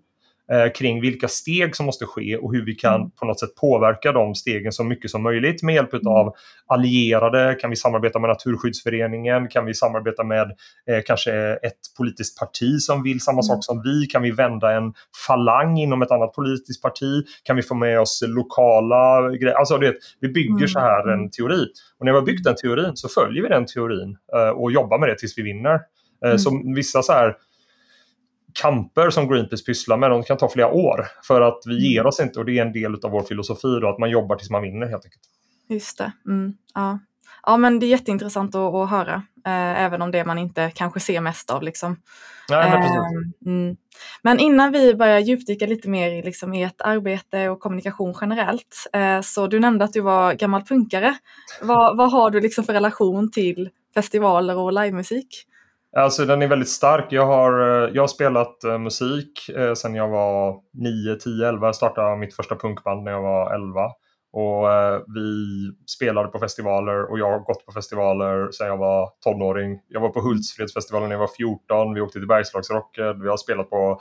eh, 0.51 0.71
kring 0.71 1.01
vilka 1.01 1.27
steg 1.27 1.75
som 1.75 1.85
måste 1.85 2.05
ske 2.05 2.37
och 2.37 2.53
hur 2.53 2.65
vi 2.65 2.75
kan 2.75 2.95
Mm. 2.95 3.11
på 3.11 3.25
något 3.25 3.39
sätt 3.39 3.55
påverka 3.55 4.11
de 4.11 4.35
stegen 4.35 4.71
så 4.71 4.83
mycket 4.83 5.11
som 5.11 5.23
möjligt 5.23 5.63
med 5.63 5.75
hjälp 5.75 5.93
Mm. 5.93 6.07
av 6.07 6.33
allierade. 6.67 7.57
Kan 7.61 7.69
vi 7.69 7.75
samarbeta 7.75 8.19
med 8.19 8.27
Naturskyddsföreningen? 8.29 9.47
Kan 9.47 9.65
vi 9.65 9.73
samarbeta 9.73 10.23
med 10.23 10.47
eh, 10.89 11.01
kanske 11.05 11.33
ett 11.53 11.77
politiskt 11.97 12.39
parti 12.39 12.79
som 12.79 13.03
vill 13.03 13.21
samma 13.21 13.35
Mm. 13.35 13.43
sak 13.43 13.63
som 13.65 13.81
vi? 13.83 14.05
Kan 14.05 14.21
vi 14.21 14.31
vända 14.31 14.71
en 14.77 14.93
falang 15.27 15.77
inom 15.79 16.01
ett 16.01 16.11
annat 16.11 16.33
politiskt 16.33 16.81
parti? 16.81 17.25
Kan 17.43 17.55
vi 17.55 17.61
få 17.63 17.75
med 17.75 17.99
oss 17.99 18.23
lokala 18.27 19.29
grejer? 19.31 19.55
Alltså 19.55 19.77
det, 19.77 19.93
vi 20.19 20.27
bygger 20.29 20.67
så 20.67 20.79
här 20.79 21.07
en 21.07 21.29
teori. 21.31 21.65
Och 21.99 22.05
när 22.05 22.11
vi 22.11 22.17
har 22.19 22.25
byggt 22.25 22.43
den 22.43 22.55
teorin 22.55 22.91
så 22.95 23.09
följer 23.09 23.43
vi 23.43 23.49
den 23.49 23.65
teorin 23.65 24.17
eh, 24.33 24.49
och 24.49 24.71
jobbar 24.71 24.99
med 24.99 25.09
det 25.09 25.15
tills 25.17 25.37
vi 25.37 25.41
vinner. 25.43 25.73
Eh, 25.73 25.79
Mm. 26.25 26.39
Så 26.39 26.61
vissa 26.75 27.01
så 27.01 27.13
här 27.13 27.35
kamper 28.61 29.09
som 29.09 29.27
Greenpeace 29.27 29.63
pysslar 29.65 29.97
med, 29.97 30.09
de 30.11 30.23
kan 30.23 30.37
ta 30.37 30.49
flera 30.49 30.71
år. 30.71 31.07
För 31.23 31.41
att 31.41 31.59
vi 31.65 31.91
ger 31.91 31.99
Mm. 31.99 32.07
oss 32.07 32.19
inte 32.19 32.39
och 32.39 32.45
det 32.45 32.57
är 32.57 32.65
en 32.65 32.73
del 32.73 32.95
av 32.95 33.11
vår 33.11 33.23
filosofi 33.23 33.79
då, 33.81 33.89
att 33.89 33.99
man 33.99 34.09
jobbar 34.09 34.35
tills 34.35 34.49
man 34.49 34.61
vinner 34.61 34.87
helt 34.87 35.05
enkelt. 35.05 35.23
Just 35.69 35.97
det. 35.97 36.11
Mm. 36.25 36.53
Ja. 36.73 36.99
ja, 37.45 37.57
men 37.57 37.79
det 37.79 37.85
är 37.85 37.87
jätteintressant 37.87 38.55
att, 38.55 38.73
att 38.73 38.89
höra. 38.89 39.23
Eh, 39.45 39.83
även 39.83 40.01
om 40.01 40.11
det 40.11 40.25
man 40.25 40.37
inte 40.37 40.71
kanske 40.75 40.99
ser 40.99 41.21
mest 41.21 41.51
av. 41.51 41.63
Liksom. 41.63 42.01
Nej, 42.49 42.69
men 42.69 42.81
precis. 42.81 42.97
Ehm, 42.97 43.33
mm. 43.45 43.77
Men 44.21 44.39
innan 44.39 44.71
vi 44.71 44.95
börjar 44.95 45.19
djupdyka 45.19 45.65
lite 45.67 45.89
mer 45.89 46.11
i 46.11 46.21
liksom, 46.21 46.53
ert 46.53 46.81
arbete 46.81 47.49
och 47.49 47.59
kommunikation 47.59 48.15
generellt. 48.21 48.87
Eh, 48.93 49.21
så 49.21 49.47
du 49.47 49.59
nämnde 49.59 49.85
att 49.85 49.93
du 49.93 50.01
var 50.01 50.33
gammal 50.33 50.63
punkare. 50.63 51.17
Vad, 51.61 51.97
vad 51.97 52.11
har 52.11 52.29
du 52.31 52.39
liksom 52.39 52.63
för 52.63 52.73
relation 52.73 53.31
till 53.31 53.69
festivaler 53.93 54.57
och 54.57 54.73
livemusik? 54.73 55.45
Alltså 55.97 56.25
den 56.25 56.41
är 56.41 56.47
väldigt 56.47 56.69
stark. 56.69 57.05
Jag 57.09 57.25
har, 57.25 57.59
eh, 57.59 57.89
jag 57.93 58.03
har 58.03 58.07
spelat 58.07 58.63
eh, 58.63 58.77
musik 58.77 59.49
eh, 59.49 59.73
sedan 59.73 59.95
jag 59.95 60.07
var 60.07 60.55
9, 60.73 61.15
10, 61.15 61.47
11. 61.47 61.67
Jag 61.67 61.75
startade 61.75 62.17
mitt 62.17 62.35
första 62.35 62.55
punkband 62.55 63.03
när 63.03 63.11
jag 63.11 63.21
var 63.21 63.53
11. 63.53 63.81
Och 64.33 64.71
eh, 64.71 65.01
vi 65.07 65.31
spelade 65.85 66.27
på 66.27 66.39
festivaler 66.39 67.11
och 67.11 67.19
jag 67.19 67.31
har 67.31 67.39
gått 67.39 67.65
på 67.65 67.71
festivaler 67.71 68.51
sedan 68.51 68.67
jag 68.67 68.77
var 68.77 69.09
tonåring. 69.23 69.79
Jag 69.87 70.01
var 70.01 70.09
på 70.09 70.21
Hultsfredsfestivalen 70.21 71.09
när 71.09 71.15
jag 71.15 71.19
var 71.19 71.35
14. 71.37 71.93
Vi 71.93 72.01
åkte 72.01 72.19
till 72.19 72.27
Bergslagsrocken. 72.27 73.21
Vi 73.21 73.29
har 73.29 73.37
spelat 73.37 73.69
på 73.69 73.99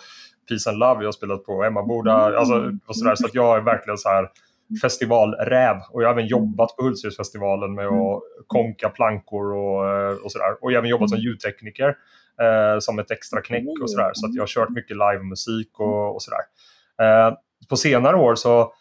Peace 0.49 0.71
and 0.71 0.79
Love. 0.79 0.99
Vi 0.99 1.05
har 1.05 1.13
spelat 1.13 1.45
på 1.45 1.65
Emmaboda. 1.65 2.27
Mm. 2.27 2.39
Alltså, 2.39 2.73
och 2.87 2.97
sådär. 2.97 3.15
Så 3.15 3.27
att 3.27 3.35
jag 3.35 3.57
är 3.57 3.61
verkligen 3.61 3.99
så 3.99 4.09
här 4.09 4.29
festivalräv. 4.83 5.77
Och 5.93 6.03
jag 6.03 6.09
har 6.09 6.13
även 6.13 6.27
jobbat 6.27 6.77
på 6.77 6.83
Hultsfredsfestivalen 6.85 7.75
med 7.75 7.87
att 7.87 8.23
konka 8.47 8.89
plankor 8.89 9.53
och, 9.57 9.89
eh, 9.91 10.17
och 10.25 10.33
sådär. 10.33 10.51
Och 10.61 10.73
jag 10.73 10.77
har 10.77 10.79
även 10.81 10.91
jobbat 10.91 11.11
som 11.11 11.19
ljudtekniker 11.19 11.89
eh, 12.43 12.79
som 12.81 12.99
ett 12.99 13.11
extra 13.11 13.41
knäck 13.41 13.65
och 13.83 13.91
sådär. 13.91 14.11
Så 14.15 14.27
att 14.27 14.35
jag 14.35 14.43
har 14.43 14.47
kört 14.47 14.71
mycket 14.71 14.97
livemusik 14.97 15.81
och, 15.81 16.15
och 16.15 16.23
sådär. 16.23 16.41
Eh, 17.03 17.35
på 17.69 17.77
senare 17.77 18.17
år 18.17 18.35
så, 18.35 18.73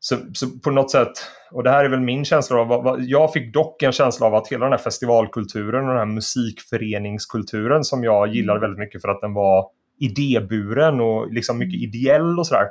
så, 0.00 0.16
så 0.34 0.46
på 0.64 0.70
något 0.70 0.90
sätt, 0.90 1.12
och 1.52 1.62
det 1.62 1.70
här 1.70 1.84
är 1.84 1.88
väl 1.88 2.00
min 2.00 2.24
känsla 2.24 2.56
av, 2.60 2.68
vad- 2.68 2.84
vad- 2.84 3.00
jag 3.02 3.32
fick 3.32 3.54
dock 3.54 3.82
en 3.82 3.92
känsla 3.92 4.26
av 4.26 4.34
att 4.34 4.48
hela 4.48 4.64
den 4.64 4.72
här 4.72 4.78
festivalkulturen 4.78 5.82
och 5.82 5.88
den 5.88 5.98
här 5.98 6.14
musikföreningskulturen 6.14 7.84
som 7.84 8.04
jag 8.04 8.28
gillade 8.28 8.60
väldigt 8.60 8.78
mycket 8.78 9.02
för 9.02 9.08
att 9.08 9.20
den 9.20 9.34
var 9.34 9.66
idéburen 9.98 11.00
och 11.00 11.32
liksom 11.32 11.58
mycket 11.58 11.80
ideell 11.80 12.38
och 12.38 12.46
sådär. 12.46 12.66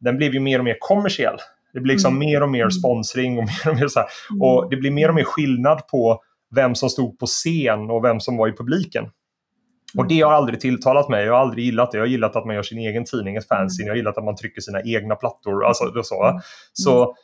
Den 0.00 0.16
blev 0.16 0.34
ju 0.34 0.40
mer 0.40 0.58
och 0.58 0.64
mer 0.64 0.76
kommersiell. 0.80 1.36
Det 1.72 1.80
blir 1.80 1.94
liksom 1.94 2.16
Mm. 2.16 2.18
mer 2.28 2.42
och 2.42 2.48
mer 2.50 2.60
Mm. 2.60 2.70
sponsring 2.70 3.38
och 3.38 3.44
mer 3.66 3.68
och 3.72 3.76
mer 3.76 3.88
så 3.88 4.00
här. 4.00 4.08
Och 4.40 4.70
det 4.70 4.76
blir 4.76 4.90
mer 4.90 5.08
och 5.08 5.14
mer 5.14 5.24
skillnad 5.24 5.86
på 5.86 6.22
vem 6.54 6.74
som 6.74 6.90
stod 6.90 7.18
på 7.18 7.26
scen 7.26 7.90
och 7.90 8.04
vem 8.04 8.20
som 8.20 8.36
var 8.36 8.48
i 8.48 8.52
publiken. 8.52 9.04
Och 9.96 10.08
det 10.08 10.20
har 10.20 10.32
aldrig 10.32 10.60
tilltalat 10.60 11.08
mig. 11.08 11.24
Jag 11.24 11.32
har 11.32 11.40
aldrig 11.40 11.64
gillat 11.64 11.90
det. 11.92 11.98
Jag 11.98 12.02
har 12.02 12.08
gillat 12.08 12.36
att 12.36 12.46
man 12.46 12.54
gör 12.54 12.62
sin 12.62 12.78
egen 12.78 13.04
tidning, 13.04 13.36
ett 13.36 13.48
fanzine. 13.48 13.86
Jag 13.86 13.92
har 13.92 13.96
gillat 13.96 14.18
att 14.18 14.24
man 14.24 14.36
trycker 14.36 14.60
sina 14.60 14.82
egna 14.82 15.14
plattor. 15.14 15.64
Alltså, 15.66 15.84
så, 16.02 16.40
så 16.72 17.14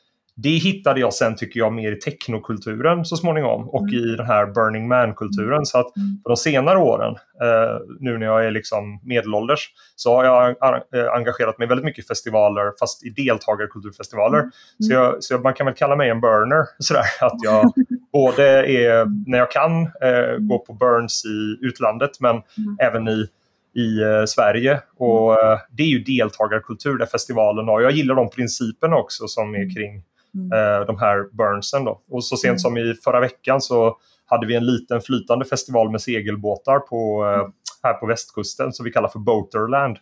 det 0.43 0.49
hittade 0.59 1.01
jag 1.01 1.15
sen, 1.15 1.37
tycker 1.37 1.61
jag, 1.61 1.73
mer 1.73 1.93
i 1.93 1.97
technokulturen 1.97 3.05
så 3.05 3.17
småningom. 3.17 3.69
Och 3.69 3.83
Mm. 3.89 3.95
i 3.95 4.17
den 4.17 4.27
här 4.27 4.47
Burning 4.47 4.89
Man-kulturen. 4.89 5.67
Så 5.67 5.79
att 5.79 5.97
Mm. 5.97 6.23
på 6.23 6.29
de 6.29 6.37
senare 6.37 6.79
åren, 6.79 7.15
eh, 7.43 7.79
nu 8.01 8.19
när 8.19 8.27
jag 8.27 8.45
är 8.47 8.51
liksom 8.51 9.01
medelålders, 9.03 9.69
så 9.97 10.17
har 10.17 10.25
jag 10.25 10.49
eh, 10.95 11.13
engagerat 11.13 11.59
mig 11.59 11.69
väldigt 11.69 11.85
mycket 11.85 12.05
i 12.05 12.09
festivaler, 12.09 12.73
fast 12.81 13.05
i 13.07 13.11
deltagarkulturfestivaler. 13.11 14.39
Mm. 14.39 14.51
Så, 14.83 14.93
jag, 14.93 15.25
så 15.25 15.39
man 15.39 15.55
kan 15.55 15.67
väl 15.67 15.75
kalla 15.75 15.97
mig 15.97 16.11
en 16.11 16.21
burner. 16.21 16.65
Sådär, 16.79 17.05
att 17.21 17.39
jag 17.43 17.73
både 18.13 18.67
är, 18.67 19.31
när 19.31 19.39
jag 19.39 19.51
kan, 19.51 19.83
eh, 19.83 20.37
gå 20.39 20.59
på 20.59 20.73
burns 20.73 21.25
i 21.25 21.67
utlandet, 21.67 22.21
men 22.21 22.31
Mm. 22.31 22.77
även 22.81 23.09
i 23.09 23.27
i 23.75 24.03
eh, 24.03 24.25
Sverige. 24.27 24.81
Och 24.97 25.43
eh, 25.45 25.59
Det 25.71 25.83
är 25.83 25.87
ju 25.87 25.99
deltagarkultur, 25.99 26.99
där 26.99 27.07
festivalen 27.07 27.69
har. 27.69 27.81
Jag 27.81 27.93
gillar 27.93 28.15
de 28.15 28.31
principerna 28.31 28.97
också 28.97 29.27
som 29.29 29.55
är 29.55 29.75
kring 29.75 30.03
Mm. 30.35 30.53
eh, 30.53 30.87
de 30.87 30.99
här 30.99 31.37
burnsen. 31.37 31.85
Då. 31.85 32.03
Och 32.09 32.25
så 32.25 32.37
sent 32.37 32.51
Mm. 32.51 32.59
som 32.59 32.77
i 32.79 32.95
förra 33.05 33.21
veckan 33.21 33.61
så 33.61 33.97
hade 34.27 34.47
vi 34.47 34.55
en 34.55 34.67
liten 34.67 35.01
flytande 35.01 35.45
festival 35.45 35.91
med 35.91 36.01
segelbåtar 36.01 36.79
på, 36.79 37.25
eh, 37.25 37.49
här 37.83 37.95
på 37.95 38.07
västkusten 38.07 38.73
som 38.73 38.85
vi 38.85 38.91
kallar 38.93 39.09
för 39.09 39.19
Boaterland. 39.19 39.97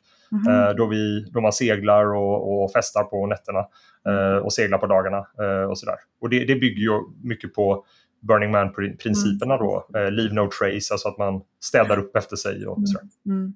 Eh, 0.48 0.76
då, 0.76 0.86
vi, 0.86 1.30
då 1.32 1.40
man 1.40 1.52
seglar 1.52 2.14
och, 2.14 2.64
och 2.64 2.72
festar 2.72 3.04
på 3.04 3.26
nätterna 3.26 3.64
och 4.42 4.52
seglar 4.52 4.78
på 4.78 4.86
dagarna. 4.86 5.26
Och 5.70 5.78
sådär. 5.78 5.96
Och 6.20 6.28
det, 6.30 6.44
det 6.44 6.54
bygger 6.54 6.80
ju 6.82 6.90
mycket 7.22 7.54
på 7.54 7.84
Burning 8.28 8.50
Man-principerna 8.50 9.56
då. 9.56 9.86
Eh, 9.94 10.10
leave 10.10 10.34
no 10.34 10.48
trace, 10.50 10.92
alltså 10.94 11.08
att 11.08 11.18
man 11.18 11.40
städar 11.60 11.98
upp 11.98 12.16
efter 12.16 12.36
sig 12.36 12.66
och 12.66 12.78
sådär. 12.88 13.08
Mm. 13.26 13.54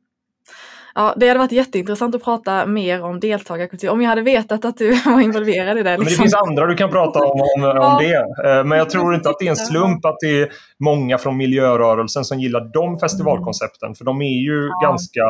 Ja, 0.95 1.15
det 1.17 1.29
hade 1.29 1.39
varit 1.39 1.53
jätteintressant 1.53 2.15
att 2.15 2.25
prata 2.25 2.67
mer 2.67 3.03
om 3.05 3.21
deltagarkultur. 3.21 3.91
Om 3.91 4.03
jag 4.03 4.09
hade 4.09 4.23
vetat 4.23 4.65
att 4.65 4.77
du 4.79 4.91
var 5.07 5.21
involverad 5.21 5.79
i 5.79 5.83
det. 5.83 5.91
Men 5.91 5.99
det 5.99 6.05
Liksom. 6.05 6.23
finns 6.23 6.35
andra 6.35 6.67
du 6.67 6.75
kan 6.75 6.91
prata 6.91 7.19
om, 7.25 7.41
om, 7.41 7.65
om 7.65 7.77
Ja. 7.77 7.99
det. 8.03 8.49
Eh, 8.59 8.65
Men 8.65 8.79
jag 8.79 8.91
tror 8.91 9.15
inte 9.15 9.31
att 9.31 9.37
det 9.39 9.47
är 9.47 9.51
en 9.51 9.57
slump 9.57 10.05
att 10.05 10.17
det 10.21 10.41
är 10.43 10.49
många 10.79 11.19
från 11.19 11.37
miljörörelsen 11.37 12.25
som 12.25 12.41
gillar 12.41 12.71
de 12.73 12.99
festivalkoncepten. 12.99 13.95
För 13.95 14.05
de 14.05 14.23
är 14.23 14.43
ju 14.45 14.69
Ja. 14.83 14.89
ganska 14.89 15.21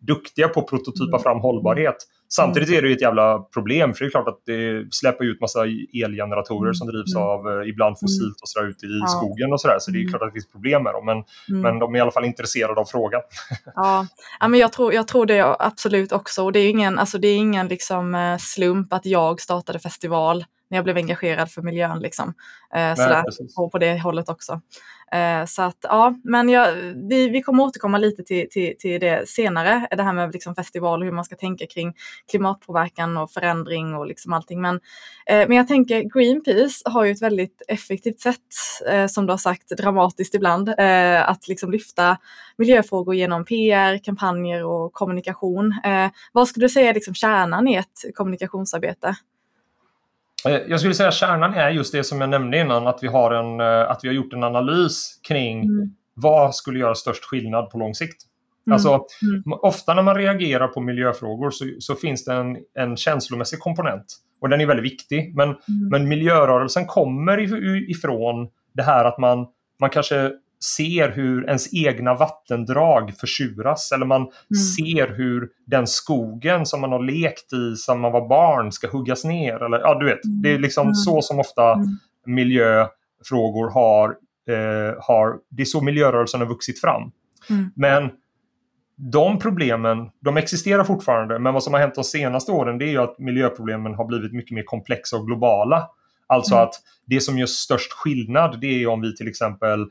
duktiga 0.00 0.48
på 0.48 0.60
att 0.60 0.66
prototypa 0.66 1.18
fram 1.18 1.40
hållbarhet. 1.40 1.96
Samtidigt 2.28 2.70
är 2.70 2.82
det 2.82 2.92
ett 2.92 3.00
jävla 3.02 3.38
problem 3.38 3.94
för 3.94 4.04
det 4.04 4.08
är 4.08 4.10
klart 4.10 4.28
att 4.28 4.40
det 4.46 4.86
släpper 4.94 5.24
ut 5.24 5.40
massa 5.40 5.60
elgeneratorer 6.04 6.62
Mm. 6.68 6.74
som 6.74 6.88
drivs 6.88 7.14
Mm. 7.14 7.28
av 7.28 7.48
eh, 7.62 7.68
ibland 7.68 7.98
fossilt 7.98 8.40
och 8.42 8.48
sådär 8.48 8.66
ute 8.68 8.86
i 8.86 8.98
Ja. 9.00 9.06
skogen 9.06 9.52
och 9.52 9.60
sådär. 9.60 9.76
Så 9.80 9.90
det 9.90 9.98
är 9.98 10.00
Mm. 10.00 10.10
klart 10.12 10.22
att 10.22 10.28
det 10.28 10.32
finns 10.32 10.52
problem 10.52 10.82
med 10.82 10.92
dem. 10.92 11.04
Men, 11.06 11.16
Mm. 11.48 11.60
men 11.62 11.78
de 11.78 11.94
är 11.94 11.98
i 11.98 12.00
alla 12.00 12.10
fall 12.10 12.24
intresserade 12.24 12.80
av 12.80 12.84
frågan. 12.84 13.20
Ja, 13.74 14.06
ja 14.40 14.48
men 14.48 14.60
jag, 14.60 14.72
tror, 14.72 14.94
jag 14.94 15.08
tror 15.08 15.26
det 15.26 15.56
absolut 15.58 16.12
också. 16.12 16.42
Och 16.44 16.52
det 16.52 16.58
är 16.60 16.70
ingen, 16.70 16.98
alltså 16.98 17.18
det 17.18 17.28
är 17.28 17.36
ingen 17.36 17.68
liksom, 17.68 18.14
eh, 18.14 18.36
slump 18.38 18.92
att 18.92 19.06
jag 19.06 19.40
startade 19.40 19.78
festival 19.78 20.44
när 20.68 20.78
jag 20.78 20.84
blev 20.84 20.96
engagerad 20.96 21.50
för 21.50 21.62
miljön. 21.62 21.98
Liksom. 21.98 22.34
Eh, 22.74 22.94
sådär, 22.94 23.24
på, 23.56 23.70
på 23.70 23.78
det 23.78 23.98
hållet 23.98 24.28
också. 24.28 24.60
Eh, 25.12 25.44
så 25.44 25.62
att 25.62 25.78
ja, 25.82 26.14
men 26.24 26.48
jag, 26.48 26.74
vi, 27.08 27.28
vi 27.28 27.42
kommer 27.42 27.64
återkomma 27.64 27.98
lite 27.98 28.22
till, 28.22 28.48
till, 28.50 28.74
till 28.78 29.00
det 29.00 29.28
senare. 29.28 29.88
Det 29.90 30.02
här 30.02 30.12
med 30.12 30.32
liksom 30.32 30.54
festival 30.54 31.00
och 31.00 31.04
hur 31.04 31.12
man 31.12 31.24
ska 31.24 31.36
tänka 31.36 31.66
kring 31.66 31.94
klimatpåverkan 32.30 33.16
och 33.16 33.30
förändring 33.30 33.94
och 33.94 34.06
liksom 34.06 34.32
allting. 34.32 34.60
Men, 34.60 34.74
eh, 35.26 35.48
men 35.48 35.52
jag 35.52 35.68
tänker 35.68 36.02
Greenpeace 36.02 36.82
har 36.84 37.04
ju 37.04 37.12
ett 37.12 37.22
väldigt 37.22 37.62
effektivt 37.68 38.20
sätt, 38.20 38.40
eh, 38.90 39.06
som 39.06 39.26
du 39.26 39.32
har 39.32 39.38
sagt, 39.38 39.68
dramatiskt 39.68 40.34
ibland, 40.34 40.68
eh, 40.68 41.28
att 41.28 41.48
liksom 41.48 41.70
lyfta 41.70 42.18
miljöfrågor 42.58 43.14
genom 43.14 43.44
PR, 43.44 43.98
kampanjer 43.98 44.64
och 44.64 44.92
kommunikation. 44.92 45.74
Eh, 45.84 46.10
vad 46.32 46.48
skulle 46.48 46.64
du 46.64 46.70
säga 46.70 46.90
är 46.90 46.94
liksom 46.94 47.14
kärnan 47.14 47.68
i 47.68 47.74
ett 47.74 48.14
kommunikationsarbete? 48.14 49.16
Jag 50.50 50.80
skulle 50.80 50.94
säga 50.94 51.08
att 51.08 51.14
kärnan 51.14 51.54
är 51.54 51.70
just 51.70 51.92
det 51.92 52.04
som 52.04 52.20
jag 52.20 52.30
nämnde 52.30 52.60
innan, 52.60 52.86
att 52.86 52.98
vi 53.02 53.06
har, 53.08 53.30
en, 53.30 53.60
eh, 53.60 53.90
att 53.90 54.00
vi 54.02 54.08
har 54.08 54.14
gjort 54.14 54.32
en 54.32 54.44
analys 54.44 55.20
kring 55.28 55.62
Mm. 55.62 55.90
vad 56.14 56.54
skulle 56.54 56.78
göra 56.78 56.94
störst 56.94 57.24
skillnad 57.24 57.70
på 57.70 57.78
lång 57.78 57.94
sikt. 57.94 58.22
Mm. 58.66 58.74
Alltså, 58.74 58.88
Mm. 59.22 59.52
Ofta 59.62 59.94
när 59.94 60.02
man 60.02 60.14
reagerar 60.14 60.68
på 60.68 60.80
miljöfrågor 60.80 61.50
så, 61.50 61.64
så 61.78 61.94
finns 61.94 62.24
det 62.24 62.32
en, 62.34 62.56
en 62.74 62.96
känslomässig 62.96 63.58
komponent. 63.58 64.04
Och 64.40 64.48
den 64.48 64.60
är 64.60 64.66
väldigt 64.66 64.84
viktig. 64.92 65.34
Men, 65.36 65.48
Mm. 65.48 65.58
men 65.90 66.08
miljörörelsen 66.08 66.86
kommer 66.86 67.38
if- 67.38 67.84
ifrån 67.90 68.48
det 68.74 68.82
här 68.82 69.04
att 69.04 69.18
man, 69.18 69.46
man 69.80 69.90
kanske 69.90 70.30
ser 70.74 71.08
hur 71.08 71.46
ens 71.46 71.74
egna 71.74 72.14
vattendrag 72.14 73.12
försuras. 73.20 73.92
Eller 73.92 74.06
man 74.06 74.26
ser 74.76 75.14
hur 75.16 75.48
den 75.66 75.86
skogen 75.86 76.66
som 76.66 76.80
man 76.80 76.92
har 76.92 77.02
lekt 77.02 77.52
i 77.52 77.76
sedan 77.76 78.00
man 78.00 78.12
var 78.12 78.28
barn 78.28 78.72
ska 78.72 78.88
huggas 78.88 79.24
ner. 79.24 79.62
Eller, 79.64 79.78
ja, 79.78 79.98
du 79.98 80.06
vet, 80.06 80.20
det 80.42 80.52
är 80.54 80.58
liksom 80.58 80.82
Mm. 80.86 80.94
så 80.94 81.22
som 81.22 81.40
ofta 81.40 81.72
Mm. 81.72 81.86
miljöfrågor 82.26 83.70
har, 83.70 84.08
eh, 84.48 84.94
har... 85.02 85.34
Det 85.50 85.62
är 85.62 85.66
så 85.66 85.80
miljörörelsen 85.80 86.40
har 86.40 86.48
vuxit 86.48 86.80
fram. 86.80 87.12
Mm. 87.50 87.70
Men 87.76 88.10
de 88.96 89.38
problemen, 89.38 90.10
de 90.20 90.36
existerar 90.36 90.84
fortfarande. 90.84 91.38
Men 91.38 91.54
vad 91.54 91.62
som 91.62 91.72
har 91.72 91.80
hänt 91.80 91.94
de 91.94 92.04
senaste 92.04 92.52
åren 92.52 92.78
det 92.78 92.84
är 92.84 92.90
ju 92.90 92.98
att 92.98 93.18
miljöproblemen 93.18 93.94
har 93.94 94.04
blivit 94.04 94.32
mycket 94.32 94.54
mer 94.54 94.62
komplexa 94.62 95.16
och 95.16 95.26
globala. 95.26 95.88
Alltså 96.26 96.54
Mm. 96.54 96.64
att 96.64 96.74
det 97.06 97.20
som 97.20 97.38
gör 97.38 97.46
störst 97.46 97.92
skillnad 97.92 98.60
det 98.60 98.82
är 98.82 98.86
om 98.86 99.00
vi 99.00 99.16
till 99.16 99.28
exempel 99.28 99.86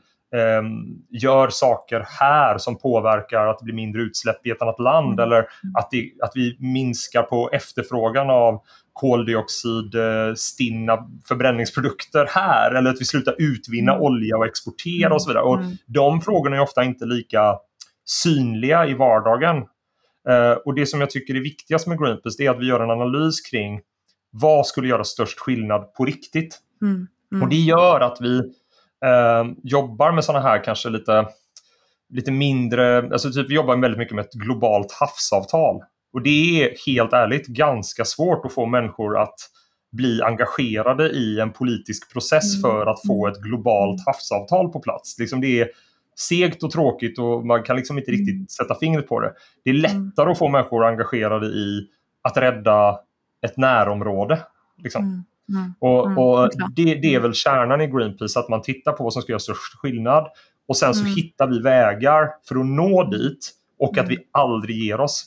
gör 1.10 1.48
saker 1.48 2.06
här 2.20 2.58
som 2.58 2.78
påverkar 2.78 3.46
att 3.46 3.58
det 3.58 3.64
blir 3.64 3.74
mindre 3.74 4.02
utsläpp 4.02 4.46
i 4.46 4.50
ett 4.50 4.62
annat 4.62 4.80
land 4.80 5.20
Mm. 5.20 5.24
eller 5.24 5.38
att, 5.78 5.90
det, 5.90 6.10
att 6.22 6.32
vi 6.34 6.56
minskar 6.60 7.22
på 7.22 7.50
efterfrågan 7.52 8.30
av 8.30 8.60
koldioxidstinna 8.92 10.98
förbränningsprodukter 11.28 12.26
här 12.30 12.74
eller 12.74 12.90
att 12.90 13.00
vi 13.00 13.04
slutar 13.04 13.34
utvinna 13.38 13.92
Mm. 13.92 14.04
olja 14.04 14.36
och 14.36 14.46
exportera 14.46 15.14
och 15.14 15.22
så 15.22 15.28
vidare. 15.30 15.44
Och 15.44 15.56
Mm. 15.60 15.72
de 15.86 16.20
frågorna 16.20 16.56
är 16.56 16.60
ofta 16.60 16.84
inte 16.84 17.04
lika 17.04 17.58
synliga 18.04 18.86
i 18.86 18.94
vardagen. 18.94 19.56
Eh, 20.28 20.52
och 20.64 20.74
det 20.74 20.86
som 20.86 21.00
jag 21.00 21.10
tycker 21.10 21.34
är 21.34 21.40
viktigast 21.40 21.86
med 21.86 21.98
Greenpeace 21.98 22.42
är 22.44 22.50
att 22.50 22.58
vi 22.60 22.66
gör 22.66 22.80
en 22.80 22.90
analys 22.90 23.40
kring 23.40 23.80
vad 24.30 24.66
skulle 24.66 24.88
göra 24.88 25.04
störst 25.04 25.38
skillnad 25.38 25.92
på 25.94 26.04
riktigt. 26.04 26.58
Mm. 26.82 27.06
Mm. 27.32 27.42
Och 27.42 27.48
det 27.48 27.56
gör 27.56 28.00
att 28.00 28.18
vi 28.20 28.42
eh, 29.04 29.44
jobbar 29.62 30.12
med 30.12 30.24
sådana 30.24 30.48
här 30.48 30.64
kanske 30.64 30.88
lite, 30.88 31.26
lite 32.08 32.30
mindre, 32.30 32.98
alltså 32.98 33.32
typ 33.32 33.50
vi 33.50 33.54
jobbar 33.54 33.76
väldigt 33.76 33.98
mycket 33.98 34.14
med 34.14 34.24
ett 34.24 34.32
globalt 34.32 34.92
havsavtal. 34.92 35.82
Och 36.12 36.22
det 36.22 36.62
är 36.64 36.74
helt 36.86 37.12
ärligt 37.12 37.46
ganska 37.46 38.04
svårt 38.04 38.44
att 38.46 38.52
få 38.52 38.66
människor 38.66 39.18
att 39.18 39.34
bli 39.92 40.22
engagerade 40.22 41.08
i 41.10 41.40
en 41.40 41.52
politisk 41.52 42.12
process 42.12 42.54
Mm. 42.54 42.62
för 42.62 42.86
att 42.86 43.06
få 43.06 43.26
ett 43.28 43.40
globalt 43.40 44.06
havsavtal 44.06 44.72
på 44.72 44.80
plats. 44.80 45.18
Liksom 45.18 45.40
det 45.40 45.60
är 45.60 45.68
segt 46.18 46.62
och 46.62 46.70
tråkigt 46.70 47.18
och 47.18 47.46
man 47.46 47.62
kan 47.62 47.76
liksom 47.76 47.98
inte 47.98 48.10
Mm. 48.10 48.20
riktigt 48.26 48.50
sätta 48.50 48.74
fingret 48.74 49.08
på 49.08 49.20
det. 49.20 49.32
Det 49.64 49.70
är 49.70 49.74
lättare 49.74 50.30
att 50.30 50.38
få 50.38 50.48
människor 50.48 50.84
engagerade 50.86 51.46
i 51.46 51.88
att 52.22 52.36
rädda 52.36 52.98
ett 53.46 53.56
närområde. 53.56 54.40
Liksom. 54.82 55.24
Mm. 55.48 55.62
Mm. 55.62 55.74
Och, 55.78 56.06
Mm, 56.06 56.18
och 56.18 56.50
det, 56.76 56.94
det 56.94 57.14
är 57.14 57.20
väl 57.20 57.34
kärnan 57.34 57.80
i 57.80 57.86
Greenpeace, 57.86 58.40
att 58.40 58.48
man 58.48 58.62
tittar 58.62 58.92
på 58.92 59.04
vad 59.04 59.12
som 59.12 59.22
ska 59.22 59.32
göra 59.32 59.40
störst 59.40 59.74
skillnad. 59.78 60.26
Och 60.68 60.76
sen 60.76 60.94
så 60.94 61.00
Mm. 61.00 61.14
hittar 61.14 61.46
vi 61.46 61.62
vägar 61.62 62.28
för 62.48 62.56
att 62.60 62.66
nå 62.66 63.04
dit 63.10 63.50
och 63.78 63.90
att 63.98 64.04
Mm. 64.04 64.08
vi 64.08 64.18
aldrig 64.32 64.76
ger 64.76 65.00
oss. 65.00 65.24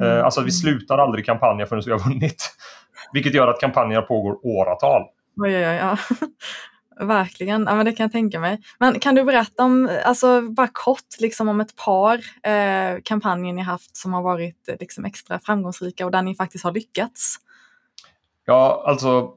Mm. 0.00 0.12
Eh, 0.18 0.24
alltså 0.24 0.40
att 0.40 0.46
vi 0.46 0.50
slutar 0.52 0.98
aldrig 0.98 1.26
kampanja 1.26 1.66
förrän 1.66 1.82
vi 1.86 1.92
har 1.92 1.98
vunnit. 1.98 2.50
Vilket 3.12 3.34
gör 3.34 3.48
att 3.48 3.60
kampanjer 3.60 4.02
pågår 4.02 4.46
åratal. 4.46 5.02
Oj, 5.36 5.56
oj, 5.56 5.66
oj, 5.68 5.74
ja. 5.74 5.96
Verkligen, 7.00 7.64
ja, 7.68 7.74
men 7.74 7.84
det 7.86 7.92
kan 7.92 8.04
jag 8.04 8.12
tänka 8.12 8.40
mig. 8.40 8.60
Men 8.78 9.00
kan 9.00 9.14
du 9.14 9.24
berätta 9.24 9.64
om, 9.64 9.90
alltså 10.04 10.42
bara 10.42 10.68
kort, 10.72 11.20
liksom 11.20 11.48
om 11.48 11.60
ett 11.60 11.76
par 11.76 12.14
eh, 12.42 12.98
kampanjer 13.04 13.52
ni 13.52 13.62
haft 13.62 13.96
som 13.96 14.12
har 14.12 14.22
varit 14.22 14.68
liksom 14.80 15.04
extra 15.04 15.38
framgångsrika 15.40 16.04
och 16.06 16.10
där 16.12 16.22
ni 16.22 16.34
faktiskt 16.34 16.64
har 16.64 16.72
lyckats? 16.72 17.36
Ja, 18.46 18.84
alltså 18.86 19.30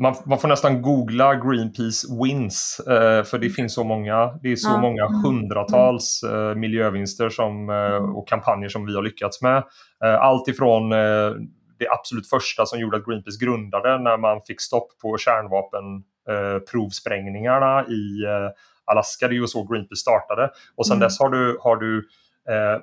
man, 0.00 0.14
man 0.26 0.38
får 0.38 0.48
nästan 0.48 0.82
googla 0.82 1.34
Greenpeace 1.34 2.06
wins. 2.22 2.80
Eh, 2.88 3.24
för 3.24 3.38
det 3.38 3.50
finns 3.50 3.74
så 3.74 3.84
många. 3.84 4.38
Det 4.42 4.52
är 4.52 4.56
så 4.56 4.70
Ja. 4.70 4.80
många 4.80 5.06
Mm. 5.06 5.20
hundratals 5.24 6.22
eh, 6.22 6.54
miljövinster 6.54 7.28
som, 7.28 7.70
eh, 7.70 7.76
Mm. 7.76 8.16
och 8.16 8.28
kampanjer 8.28 8.68
som 8.68 8.86
vi 8.86 8.94
har 8.94 9.02
lyckats 9.02 9.42
med. 9.42 9.56
Eh, 10.04 10.14
allt 10.20 10.48
ifrån 10.48 10.92
eh, 10.92 11.30
det 11.78 11.88
absolut 11.90 12.28
första 12.28 12.66
som 12.66 12.80
gjorde 12.80 12.96
att 12.96 13.04
Greenpeace 13.06 13.44
grundade 13.44 13.98
när 13.98 14.16
man 14.16 14.40
fick 14.46 14.60
stopp 14.60 14.88
på 15.02 15.16
kärnvapenprovsprängningarna 15.18 17.84
i 17.88 18.24
eh, 18.24 18.50
Alaska. 18.84 19.28
Det 19.28 19.34
är 19.34 19.36
ju 19.36 19.46
så 19.46 19.62
Greenpeace 19.64 20.00
startade. 20.00 20.50
Och 20.76 20.86
sen 20.86 20.96
Mm. 20.96 21.06
dess 21.06 21.20
har 21.20 21.28
du, 21.30 21.58
har 21.60 21.76
du 21.76 22.08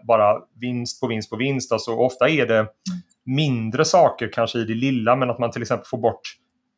bara 0.08 0.38
vinst 0.62 1.02
på 1.02 1.08
vinst 1.08 1.30
på 1.30 1.36
vinst. 1.36 1.72
Alltså, 1.72 1.92
ofta 1.92 2.30
är 2.30 2.46
det 2.46 2.68
mindre 3.26 3.86
saker 3.86 4.30
kanske 4.34 4.60
i 4.60 4.64
det 4.66 4.74
lilla 4.74 5.16
men 5.16 5.30
att 5.30 5.40
man 5.40 5.52
till 5.52 5.62
exempel 5.62 5.86
får 5.88 5.98
bort 5.98 6.22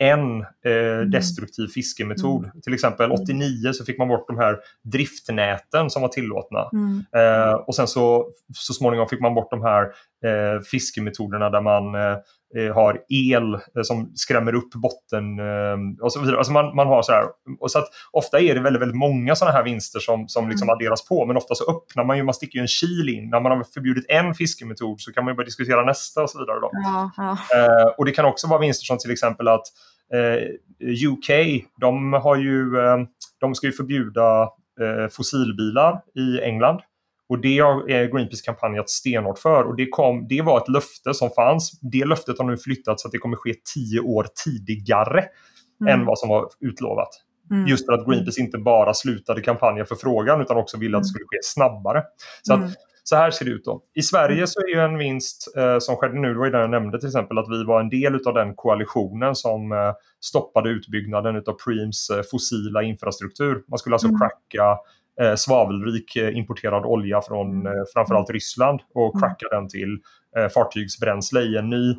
en 0.01 0.41
eh, 0.41 1.01
destruktiv 1.12 1.67
fiskemetod. 1.67 2.51
Till 2.63 2.74
exempel 2.74 3.12
89 3.12 3.74
så 3.74 3.86
fick 3.86 3.98
man 3.98 4.08
bort 4.08 4.27
de 4.27 4.38
här 4.38 4.58
driftnäten 4.84 5.89
som 5.89 6.01
var 6.01 6.10
tillåtna. 6.10 6.70
Mm. 6.74 7.05
Eh, 7.15 7.53
och 7.53 7.75
sen 7.75 7.88
så, 7.88 8.29
så 8.53 8.74
småningom 8.74 9.08
fick 9.08 9.22
man 9.22 9.34
bort 9.34 9.51
de 9.51 9.62
här 9.62 9.84
eh, 10.25 10.62
fiskemetoderna 10.72 11.50
där 11.50 11.62
man 11.62 11.96
eh, 11.96 12.17
har 12.75 12.98
el 13.10 13.53
eh, 13.53 13.60
som 13.84 14.12
skrämmer 14.15 14.55
upp 14.55 14.74
botten 14.74 15.39
eh, 15.39 16.03
och 16.03 16.13
så 16.13 16.20
vidare. 16.20 16.38
Alltså 16.38 16.53
man, 16.53 16.75
man 16.75 16.88
har 16.88 17.01
så 17.01 17.12
här, 17.12 17.25
och 17.60 17.72
så 17.72 17.79
att 17.79 17.88
ofta 18.12 18.39
är 18.39 18.55
det 18.55 18.62
väldigt, 18.62 18.81
väldigt 18.81 18.98
många 18.98 19.36
sådana 19.36 19.58
här 19.58 19.63
vinster 19.63 20.00
som, 20.00 20.27
som 20.27 20.50
liksom 20.50 20.65
Mm. 20.70 20.74
adderas 20.75 21.08
på 21.08 21.25
men 21.25 21.38
ofta 21.38 21.55
så 21.55 21.63
öppnar 21.72 22.03
man 22.03 22.17
ju, 22.17 22.24
man 22.24 22.34
sticker 22.34 22.60
ju 22.60 22.62
en 22.62 22.67
kil 22.67 23.10
in. 23.10 23.29
När 23.29 23.39
man 23.39 23.51
har 23.51 23.63
förbjudit 23.63 24.05
en 24.10 24.34
fiskemetod 24.34 25.01
så 25.01 25.13
kan 25.13 25.25
man 25.25 25.31
ju 25.31 25.36
börja 25.36 25.46
diskutera 25.46 25.86
nästa 25.86 26.24
och 26.24 26.29
så 26.29 26.39
vidare. 26.39 26.60
Då. 26.60 26.70
Ja, 26.74 27.12
ja. 27.17 27.31
Eh, 27.31 27.88
och 27.98 28.05
det 28.05 28.12
kan 28.12 28.25
också 28.25 28.48
vara 28.48 28.60
vinster 28.60 28.86
som 28.86 28.98
till 28.98 29.12
exempel 29.12 29.48
att 29.48 29.63
eh, 30.13 30.43
UK, 31.12 31.29
de, 31.81 32.13
har 32.13 32.36
ju, 32.36 32.79
eh, 32.79 32.98
de 33.39 33.55
ska 33.55 33.67
ju 33.67 33.74
förbjuda 33.74 34.41
eh, 34.81 35.08
fossilbilar 35.12 36.01
i 36.15 36.41
England. 36.41 36.79
Och 37.31 37.39
det 37.41 37.59
har 37.59 37.89
eh, 37.91 38.05
Greenpeace 38.07 38.45
kampanjat 38.45 38.89
stenhårt 38.89 39.39
för. 39.39 39.63
Och 39.63 39.75
det, 39.75 39.88
kom, 39.88 40.27
det 40.27 40.41
var 40.41 40.57
ett 40.57 40.67
löfte 40.69 41.13
som 41.13 41.29
fanns. 41.29 41.79
Det 41.81 42.05
löftet 42.05 42.38
har 42.38 42.45
nu 42.45 42.57
flyttats 42.57 43.01
så 43.01 43.07
att 43.07 43.11
det 43.11 43.17
kommer 43.17 43.38
ske 43.38 43.53
tio 43.73 44.00
år 44.00 44.27
tidigare 44.45 45.23
Mm. 45.81 46.00
än 46.00 46.05
vad 46.05 46.19
som 46.19 46.29
var 46.29 46.47
utlovat. 46.59 47.07
Mm. 47.51 47.67
Just 47.67 47.85
för 47.85 47.93
att 47.93 48.07
Greenpeace 48.07 48.41
inte 48.41 48.57
bara 48.57 48.93
slutade 48.93 49.41
kampanjen 49.41 49.85
för 49.85 49.95
frågan 49.95 50.41
utan 50.41 50.57
också 50.57 50.77
ville 50.77 50.97
att 50.97 51.03
det 51.03 51.07
skulle 51.07 51.25
ske 51.25 51.38
snabbare. 51.43 52.03
Så, 52.41 52.53
att, 52.53 52.59
Mm. 52.59 52.71
så 53.03 53.15
här 53.15 53.31
ser 53.31 53.45
det 53.45 53.51
ut 53.51 53.65
då. 53.65 53.81
I 53.95 54.01
Sverige 54.01 54.47
så 54.47 54.59
är 54.59 54.67
ju 54.75 54.79
en 54.79 54.97
vinst 54.97 55.53
eh, 55.57 55.77
som 55.79 55.95
skedde 55.95 56.19
nu, 56.19 56.33
det 56.33 56.39
var 56.39 56.45
ju 56.45 56.51
den 56.51 56.61
jag 56.61 56.69
nämnde 56.69 57.00
till 57.00 57.07
exempel, 57.09 57.38
att 57.38 57.50
vi 57.50 57.63
var 57.63 57.79
en 57.79 57.89
del 57.89 58.19
av 58.27 58.33
den 58.33 58.55
koalitionen 58.55 59.35
som 59.35 59.71
eh, 59.71 59.77
stoppade 60.19 60.69
utbyggnaden 60.69 61.35
av 61.35 61.53
Preems 61.65 62.09
eh, 62.09 62.21
fossila 62.31 62.83
infrastruktur. 62.83 63.63
Man 63.67 63.79
skulle 63.79 63.95
alltså 63.95 64.07
Mm. 64.07 64.19
cracka 64.19 64.77
eh, 65.22 65.36
svavelrik 65.36 66.15
eh, 66.15 66.38
importerad 66.38 66.86
olja 66.86 67.22
från 67.22 67.65
eh, 67.65 67.74
framförallt 67.94 68.30
Ryssland 68.30 68.80
och 68.94 69.15
Mm. 69.15 69.22
cracka 69.22 69.48
den 69.51 69.68
till 69.70 70.00
eh, 70.38 70.48
fartygsbränsle 70.50 71.41
i 71.41 71.58
en 71.58 71.70
ny 71.70 71.91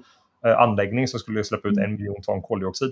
eh, 0.46 0.58
anläggning 0.58 1.08
som 1.08 1.20
skulle 1.20 1.44
släppa 1.44 1.68
ut 1.68 1.76
Mm. 1.78 1.90
en 1.90 1.96
miljon 1.96 2.22
ton 2.22 2.42
koldioxid 2.42 2.90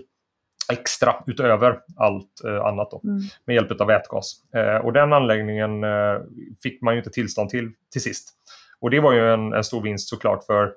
extra 0.73 1.15
utöver 1.27 1.79
allt 1.97 2.45
eh, 2.45 2.65
annat 2.65 2.91
då, 2.91 3.00
Mm. 3.05 3.21
med 3.45 3.55
hjälp 3.55 3.81
av 3.81 3.87
vätgas. 3.87 4.35
Eh, 4.55 4.77
och 4.77 4.93
den 4.93 5.12
anläggningen 5.12 5.85
eh, 5.85 6.17
fick 6.62 6.83
man 6.83 6.95
ju 6.95 6.99
inte 6.99 7.11
tillstånd 7.11 7.50
till 7.50 7.71
till 7.93 8.03
sist. 8.03 8.29
Och 8.81 8.91
det 8.91 9.00
var 9.00 9.12
ju 9.12 9.33
en, 9.33 9.53
en 9.53 9.65
stor 9.65 9.83
vinst 9.83 10.09
såklart 10.09 10.45
för 10.45 10.73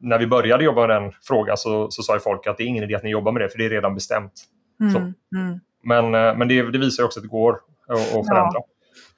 när 0.00 0.18
vi 0.18 0.26
började 0.26 0.64
jobba 0.64 0.86
med 0.86 1.02
den 1.02 1.12
frågan 1.22 1.56
så, 1.56 1.90
så 1.90 2.02
sa 2.02 2.14
ju 2.14 2.20
folk 2.20 2.46
att 2.46 2.56
det 2.56 2.62
är 2.62 2.66
ingen 2.66 2.84
idé 2.84 2.94
att 2.94 3.02
ni 3.02 3.10
jobbar 3.10 3.32
med 3.32 3.42
det 3.42 3.48
för 3.48 3.58
det 3.58 3.64
är 3.64 3.70
redan 3.70 3.94
bestämt. 3.94 4.32
Mm. 4.80 4.94
Mm. 4.96 5.60
Men, 5.82 6.04
eh, 6.04 6.38
men 6.38 6.48
det, 6.48 6.70
det, 6.70 6.78
visar 6.78 7.04
också 7.04 7.20
att 7.20 7.24
det 7.24 7.28
går 7.28 7.58
att, 7.88 7.98
att 7.98 8.26
förändra. 8.26 8.50
Ja. 8.54 8.66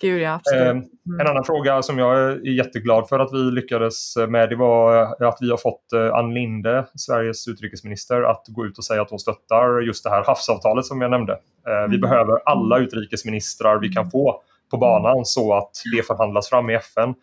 Gud, 0.00 0.22
ja, 0.22 0.34
absolut. 0.34 0.62
Eh, 0.62 0.70
mm. 0.70 1.20
En 1.20 1.26
annan 1.26 1.44
fråga 1.44 1.82
som 1.82 1.98
jag 1.98 2.18
är 2.18 2.56
jätteglad 2.56 3.08
för 3.08 3.18
att 3.18 3.32
vi 3.32 3.38
lyckades 3.38 4.16
med 4.28 4.48
det 4.48 4.56
var 4.56 5.02
att 5.02 5.38
vi 5.40 5.50
har 5.50 5.56
fått 5.56 5.92
eh, 5.92 6.14
Ann 6.14 6.34
Linde, 6.34 6.86
Sveriges 6.94 7.48
utrikesminister, 7.48 8.22
att 8.22 8.44
gå 8.48 8.66
ut 8.66 8.78
och 8.78 8.84
säga 8.84 9.02
att 9.02 9.10
hon 9.10 9.18
stöttar 9.18 9.80
just 9.80 10.04
det 10.04 10.10
här 10.10 10.24
havsavtalet 10.26 10.84
som 10.84 11.00
jag 11.00 11.10
nämnde. 11.10 11.38
Vi 11.64 11.96
mm. 11.96 12.00
behöver 12.00 12.38
alla 12.44 12.78
utrikesministrar 12.78 13.78
vi 13.78 13.88
kan 13.88 14.10
få 14.10 14.42
på 14.70 14.76
banan 14.76 15.24
så 15.24 15.54
att 15.54 15.70
det 15.96 16.06
förhandlas 16.06 16.48
fram 16.48 16.70
i 16.70 16.74
FN. 16.74 17.14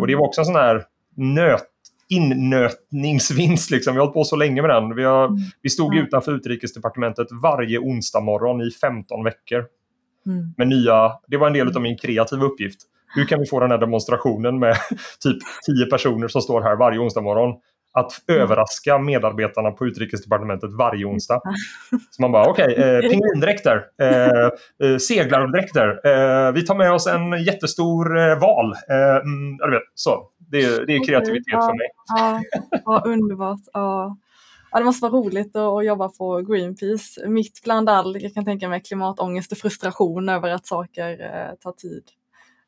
Och 0.00 0.06
det 0.06 0.14
var 0.14 0.26
också 0.26 0.40
en 0.40 0.44
sån 0.44 0.54
här 0.54 0.84
nöt 1.16 1.64
innötningsvinst. 2.08 3.70
Liksom. 3.70 3.94
Vi 3.94 3.98
har 3.98 4.06
hållit 4.06 4.14
på 4.14 4.24
så 4.24 4.36
länge 4.36 4.62
med 4.62 4.70
den. 4.70 4.94
Vi, 4.94 5.04
har, 5.04 5.24
mm. 5.24 5.38
vi 5.62 5.70
stod 5.70 5.92
mm. 5.92 6.06
utanför 6.06 6.32
utrikesdepartementet 6.32 7.26
varje 7.42 7.78
onsdag 7.78 8.20
morgon 8.20 8.60
i 8.60 8.70
15 8.70 9.24
veckor. 9.24 9.64
Mm. 10.28 10.54
Med 10.56 10.68
nya, 10.68 11.12
det 11.26 11.36
var 11.36 11.46
en 11.46 11.52
del 11.52 11.76
av 11.76 11.82
min 11.82 11.98
kreativa 11.98 12.44
uppgift. 12.44 12.78
Hur 13.14 13.24
kan 13.24 13.40
vi 13.40 13.46
få 13.46 13.60
den 13.60 13.70
här 13.70 13.78
demonstrationen 13.78 14.58
med 14.58 14.76
typ 15.22 15.38
10 15.66 15.86
personer 15.86 16.28
som 16.28 16.42
står 16.42 16.62
här 16.62 16.76
varje 16.76 16.98
onsdag 16.98 17.20
morgon 17.20 17.54
att 17.92 18.28
mm. 18.28 18.42
överraska 18.42 18.98
medarbetarna 18.98 19.70
på 19.70 19.86
utrikesdepartementet 19.86 20.72
varje 20.72 21.04
onsdag. 21.04 21.40
Så 22.10 22.22
man 22.22 22.32
bara, 22.32 22.50
okej, 22.50 22.72
okay, 22.72 22.84
eh, 22.84 23.00
pingvindräkter, 23.10 23.84
eh, 24.00 24.88
eh, 24.88 24.98
seglardräkter, 24.98 25.88
eh, 25.88 26.52
vi 26.52 26.66
tar 26.66 26.74
med 26.74 26.92
oss 26.92 27.06
en 27.06 27.44
jättestor 27.44 28.18
eh, 28.18 28.38
val. 28.38 28.72
Eh, 28.90 29.16
mm, 29.16 29.58
så. 29.94 30.28
Det, 30.50 30.64
är, 30.64 30.86
det 30.86 30.96
är 30.96 31.06
kreativitet 31.06 31.52
ja, 31.52 31.60
för 31.60 31.76
mig. 31.76 31.88
Ja, 32.16 32.40
ja 32.84 33.02
underbart. 33.06 33.60
Ja. 33.72 34.16
Ja, 34.70 34.78
det 34.78 34.84
måste 34.84 35.08
vara 35.08 35.12
roligt 35.12 35.56
att, 35.56 35.84
jobba 35.84 36.08
på 36.08 36.40
Greenpeace 36.40 37.28
mitt 37.28 37.60
bland 37.64 37.88
all, 37.88 38.22
jag 38.22 38.34
kan 38.34 38.44
tänka 38.44 38.68
mig 38.68 38.82
klimatångest 38.82 39.52
och 39.52 39.58
frustration 39.58 40.28
över 40.28 40.50
att 40.50 40.66
saker 40.66 41.10
eh, 41.10 41.54
tar 41.54 41.72
tid. 41.72 42.02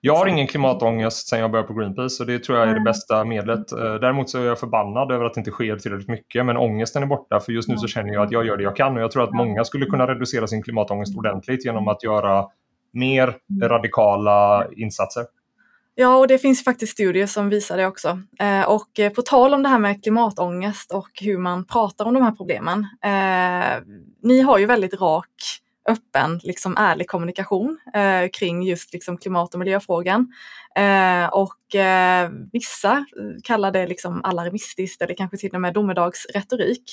Jag 0.03 0.17
har 0.17 0.27
ingen 0.27 0.47
klimatångest 0.47 1.29
sen 1.29 1.41
jag 1.41 1.51
började 1.51 1.69
på 1.69 1.75
Greenpeace 1.75 2.23
och 2.23 2.27
det 2.27 2.39
tror 2.39 2.59
jag 2.59 2.69
är 2.69 2.75
det 2.75 2.81
bästa 2.81 3.25
medlet. 3.25 3.73
Eh, 3.73 3.95
däremot 3.95 4.31
så 4.31 4.39
är 4.39 4.45
jag 4.45 4.59
förbannad 4.59 5.13
över 5.13 5.25
att 5.25 5.35
det 5.35 5.41
inte 5.41 5.51
sker 5.51 5.77
tillräckligt 5.77 6.09
mycket 6.09 6.47
men 6.47 6.57
ångesten 6.57 7.03
är 7.03 7.07
borta 7.07 7.41
för 7.41 7.53
just 7.53 7.69
nu 7.69 7.77
så 7.77 7.87
känner 7.87 8.13
jag 8.13 8.23
att 8.23 8.33
jag 8.33 8.47
gör 8.47 8.57
det 8.57 8.63
jag 8.63 8.77
kan 8.77 8.97
och 8.97 9.03
jag 9.03 9.11
tror 9.11 9.25
att 9.25 9.35
många 9.35 9.65
skulle 9.65 9.87
kunna 9.87 10.07
reducera 10.07 10.47
sin 10.47 10.63
klimatångest 10.63 11.19
ordentligt 11.19 11.65
genom 11.65 11.89
att 11.89 12.03
göra 12.03 12.47
mer 12.93 13.23
mm. 13.51 13.69
radikala 13.69 14.67
insatser. 14.77 15.25
Ja, 15.95 16.17
och 16.17 16.29
det 16.29 16.39
finns 16.39 16.65
faktiskt 16.65 16.93
studier 16.93 17.27
som 17.27 17.49
visar 17.49 17.77
det 17.77 17.87
också. 17.87 18.23
Eh, 18.41 18.63
och 18.63 18.99
eh, 18.99 19.13
på 19.13 19.23
tal 19.23 19.55
om 19.55 19.63
det 19.63 19.69
här 19.69 19.79
med 19.79 20.03
klimatångest 20.03 20.93
och 20.93 21.11
hur 21.21 21.39
man 21.39 21.67
pratar 21.67 22.05
om 22.05 22.15
de 22.15 22.23
här 22.23 22.33
problemen. 22.33 22.87
Eh, 23.05 23.83
ni 24.23 24.41
har 24.41 24.59
ju 24.59 24.67
väldigt 24.67 25.01
rak, 25.01 25.27
öppen, 25.89 26.41
liksom 26.43 26.77
ärlig 26.77 27.09
kommunikation 27.09 27.79
eh, 27.95 28.29
kring 28.33 28.63
just 28.63 28.93
liksom, 28.93 29.19
klimat 29.19 29.55
och 29.55 29.59
miljöfrågan. 29.59 30.33
Eh, 30.77 31.27
och 31.27 31.75
eh, 31.75 32.31
vissa 32.53 33.07
kallar 33.45 33.71
det 33.71 33.87
liksom 33.87 34.25
alarmistiskt 34.25 35.03
eller 35.03 35.15
kanske 35.15 35.37
till 35.37 35.55
och 35.55 35.61
med 35.61 35.75
domedagsretorik. 35.75 36.85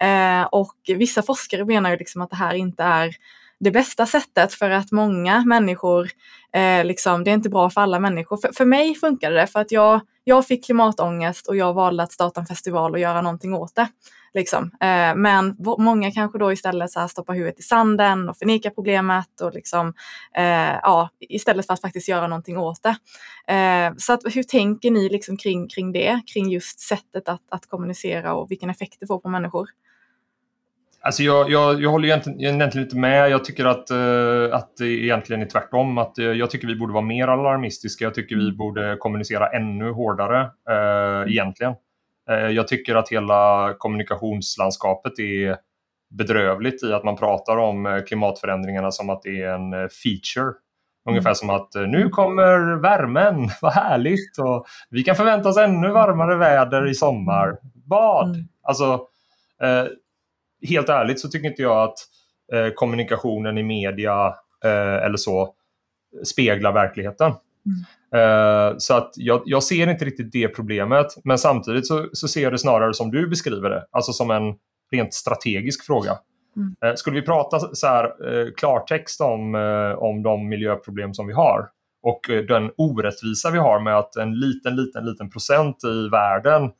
Eh, 0.00 0.42
och 0.42 0.76
vissa 0.86 1.22
forskare 1.22 1.64
menar 1.64 1.90
ju 1.90 1.96
liksom 1.96 2.22
att 2.22 2.30
det 2.30 2.36
här 2.36 2.54
inte 2.54 2.82
är 2.82 3.14
det 3.62 3.70
bästa 3.70 4.06
sättet 4.06 4.54
för 4.54 4.70
att 4.70 4.92
många 4.92 5.44
människor, 5.44 6.10
eh, 6.52 6.84
liksom, 6.84 7.24
det 7.24 7.30
är 7.30 7.34
inte 7.34 7.48
bra 7.48 7.70
för 7.70 7.80
alla 7.80 8.00
människor. 8.00 8.36
För, 8.36 8.52
för 8.52 8.64
mig 8.64 8.94
funkade 8.94 9.36
det 9.36 9.46
för 9.46 9.60
att 9.60 9.72
jag, 9.72 10.00
jag 10.24 10.46
fick 10.46 10.64
klimatångest 10.64 11.46
och 11.46 11.56
jag 11.56 11.74
valde 11.74 12.02
att 12.02 12.12
starta 12.12 12.40
en 12.40 12.46
festival 12.46 12.92
och 12.92 12.98
göra 12.98 13.22
någonting 13.22 13.54
åt 13.54 13.74
det. 13.74 13.88
Liksom. 14.34 14.64
Eh, 14.64 15.14
men 15.14 15.56
många 15.78 16.10
kanske 16.10 16.38
då 16.38 16.52
istället 16.52 16.90
så 16.90 17.00
här 17.00 17.08
stoppar 17.08 17.34
huvudet 17.34 17.60
i 17.60 17.62
sanden 17.62 18.28
och 18.28 18.36
förnekar 18.36 18.70
problemet 18.70 19.40
och 19.40 19.54
liksom, 19.54 19.94
eh, 20.36 20.74
ja, 20.82 21.08
istället 21.20 21.66
för 21.66 21.74
att 21.74 21.80
faktiskt 21.80 22.08
göra 22.08 22.26
någonting 22.26 22.58
åt 22.58 22.82
det. 22.82 22.96
Eh, 23.54 23.92
så 23.96 24.12
att, 24.12 24.20
hur 24.24 24.42
tänker 24.42 24.90
ni 24.90 25.08
liksom 25.08 25.36
kring, 25.36 25.68
kring 25.68 25.92
det, 25.92 26.20
kring 26.32 26.50
just 26.50 26.80
sättet 26.80 27.28
att, 27.28 27.42
att 27.50 27.66
kommunicera 27.66 28.34
och 28.34 28.50
vilken 28.50 28.70
effekt 28.70 28.96
det 29.00 29.06
får 29.06 29.18
på 29.18 29.28
människor? 29.28 29.68
Alltså 31.04 31.22
jag, 31.22 31.50
jag, 31.50 31.82
jag 31.82 31.90
håller 31.90 32.08
egentligen, 32.08 32.40
egentligen 32.40 32.86
inte 32.86 32.96
med. 32.96 33.30
Jag 33.30 33.44
tycker 33.44 33.64
att, 33.64 33.90
uh, 33.90 34.54
att 34.54 34.76
det 34.76 34.86
egentligen 34.86 35.42
är 35.42 35.46
tvärtom. 35.46 35.98
Att, 35.98 36.18
uh, 36.18 36.24
jag 36.24 36.50
tycker 36.50 36.66
vi 36.66 36.76
borde 36.76 36.92
vara 36.92 37.04
mer 37.04 37.28
alarmistiska. 37.28 38.04
Jag 38.04 38.14
tycker 38.14 38.36
vi 38.36 38.44
mm. 38.44 38.56
borde 38.56 38.96
kommunicera 38.98 39.48
ännu 39.48 39.90
hårdare 39.90 40.50
uh, 40.70 41.32
egentligen. 41.32 41.74
jag 42.54 42.68
tycker 42.68 42.94
att 42.94 43.08
hela 43.08 43.74
kommunikationslandskapet 43.78 45.18
är 45.18 45.56
bedrövligt 46.10 46.82
i 46.84 46.92
att 46.92 47.04
man 47.04 47.16
pratar 47.16 47.56
om 47.56 48.02
klimatförändringarna 48.06 48.90
som 48.90 49.10
att 49.10 49.22
det 49.22 49.42
är 49.42 49.54
en 49.54 49.70
feature. 49.88 50.52
Ungefär 51.08 51.30
mm. 51.30 51.34
som 51.34 51.50
att 51.50 51.74
nu 51.74 52.08
kommer 52.08 52.80
värmen, 52.80 53.48
vad 53.62 53.72
härligt! 53.72 54.38
Och 54.38 54.66
vi 54.90 55.02
kan 55.02 55.16
förvänta 55.16 55.48
oss 55.48 55.56
ännu 55.56 55.88
varmare 55.88 56.36
väder 56.36 56.88
i 56.88 56.94
sommar. 56.94 57.58
Bad! 57.86 58.28
Mm. 58.28 58.48
Alltså, 58.62 59.00
helt 60.68 60.88
ärligt 60.88 61.20
så 61.20 61.28
tycker 61.28 61.48
inte 61.48 61.62
jag 61.62 61.82
att 61.82 61.98
eh, 62.52 62.72
kommunikationen 62.74 63.58
i 63.58 63.62
media 63.62 64.26
eh, 64.64 65.04
eller 65.04 65.16
så 65.16 65.54
speglar 66.24 66.72
verkligheten. 66.72 67.32
Mm. 67.66 67.84
Eh, 68.14 68.74
så 68.78 68.94
att 68.94 69.12
jag, 69.16 69.42
jag, 69.44 69.62
ser 69.62 69.86
inte 69.86 70.04
riktigt 70.04 70.32
det 70.32 70.48
problemet, 70.48 71.06
men 71.24 71.38
samtidigt 71.38 71.86
så, 71.86 72.08
så, 72.12 72.28
ser 72.28 72.42
jag 72.42 72.52
det 72.52 72.58
snarare 72.58 72.94
som 72.94 73.10
du 73.10 73.28
beskriver 73.28 73.70
det, 73.70 73.86
alltså 73.90 74.12
som 74.12 74.30
en 74.30 74.54
rent 74.92 75.14
strategisk 75.14 75.86
fråga. 75.86 76.18
Mm. 76.56 76.74
Eh, 76.84 76.94
skulle 76.94 77.20
vi 77.20 77.26
prata 77.26 77.74
så 77.74 77.86
här, 77.86 78.04
eh, 78.04 78.52
klartext 78.56 79.20
om, 79.20 79.54
eh, 79.54 80.02
om 80.02 80.22
de 80.22 80.48
miljöproblem 80.48 81.14
som 81.14 81.26
vi 81.26 81.32
har 81.32 81.68
och 82.02 82.20
den 82.48 82.70
orättvisa 82.76 83.50
vi 83.50 83.58
har 83.58 83.80
med 83.80 83.98
att 83.98 84.16
en 84.16 84.40
liten, 84.40 84.76
liten, 84.76 85.04
liten 85.04 85.30
procent 85.30 85.84
i 85.84 86.08
världen 86.08 86.70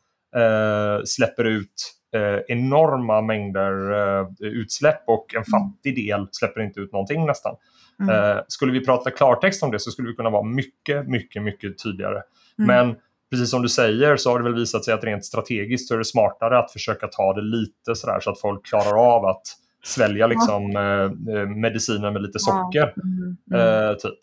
släpper 1.05 1.45
ut 1.45 1.93
eh, 2.15 2.41
enorma 2.49 3.21
mängder 3.21 3.93
eh, 3.93 4.27
utsläpp 4.41 5.03
och 5.07 5.35
en 5.35 5.37
mm. 5.37 5.45
fattig 5.45 5.97
del 5.97 6.29
släpper 6.33 6.61
inte 6.61 6.81
ut 6.81 6.93
någonting 6.93 7.27
nästan. 7.27 7.57
Mm. 8.01 8.15
Eh, 8.15 8.43
skulle 8.49 8.73
vi 8.73 8.85
prata 8.85 9.11
klartext 9.11 9.63
om 9.63 9.71
det 9.71 9.79
så 9.79 9.91
skulle 9.91 10.09
vi 10.09 10.15
kunna 10.15 10.31
vara 10.31 10.43
mycket, 10.43 11.09
mycket, 11.09 11.43
mycket 11.43 11.83
tydligare. 11.83 12.23
Mm. 12.59 12.67
Men 12.67 12.97
precis 13.31 13.51
som 13.51 13.63
du 13.63 13.69
säger 13.69 14.17
så 14.17 14.31
har 14.31 14.39
det 14.39 14.45
väl 14.45 14.55
visat 14.55 14.85
sig 14.85 14.95
att 14.95 15.05
rent 15.05 15.25
strategiskt 15.25 15.89
så 15.89 15.95
är 15.95 15.99
det 15.99 16.05
smartare 16.05 16.59
att 16.59 16.73
försöka 16.73 17.07
ta 17.07 17.33
det 17.33 17.43
lite 17.43 17.95
sådär 17.95 18.21
så 18.21 18.31
att 18.31 18.41
folk 18.41 18.67
klarar 18.67 19.15
av 19.17 19.27
att 19.27 19.43
svälja 19.85 20.27
liksom, 20.27 20.77
eh, 20.77 21.49
medicinen 21.49 22.13
med 22.13 22.23
lite 22.23 22.39
socker. 22.39 22.95
Mm. 23.03 23.37
mm. 23.53 23.91
Eh, 23.91 23.95
typ. 23.95 24.19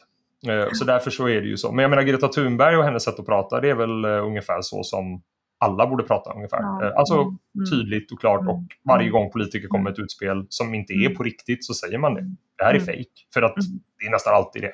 Eh, 0.48 0.68
så 0.74 0.86
därför 0.86 1.12
så 1.12 1.30
är 1.30 1.42
det 1.42 1.48
ju 1.48 1.58
så. 1.58 1.72
Men 1.72 1.84
jag 1.84 1.90
menar 1.90 2.04
Greta 2.04 2.28
Thunberg 2.28 2.78
och 2.78 2.84
hennes 2.84 3.04
sätt 3.04 3.20
att 3.20 3.26
prata 3.26 3.62
det 3.62 3.70
är 3.70 3.76
väl 3.76 4.06
ungefär 4.06 4.62
så 4.62 4.84
som 4.84 5.22
alla 5.60 5.88
borde 5.88 6.04
prata 6.04 6.34
ungefär. 6.34 6.62
Ja. 6.62 6.86
Eh, 6.86 6.98
alltså 6.98 7.16
mm. 7.16 7.38
tydligt 7.72 8.12
och 8.12 8.20
klart 8.20 8.40
och 8.40 8.54
mm. 8.54 8.68
varje 8.84 9.10
mm. 9.10 9.12
gång 9.12 9.32
politiker 9.32 9.68
kommer 9.68 9.84
med 9.84 9.94
ett 9.94 10.00
utspel 10.00 10.46
som 10.50 10.74
inte 10.74 10.94
är 10.94 11.16
på 11.16 11.24
riktigt 11.24 11.66
så 11.66 11.74
säger 11.74 11.98
man 11.98 12.14
det. 12.14 12.22
Det 12.58 12.64
här 12.64 12.74
är 12.74 12.80
fejk. 12.80 13.28
För 13.34 13.42
att 13.42 13.56
det 14.00 14.06
är 14.06 14.12
nästan 14.12 14.34
alltid 14.36 14.62
det. 14.62 14.74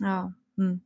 Ja. 0.00 0.32
Mm. 0.58 0.80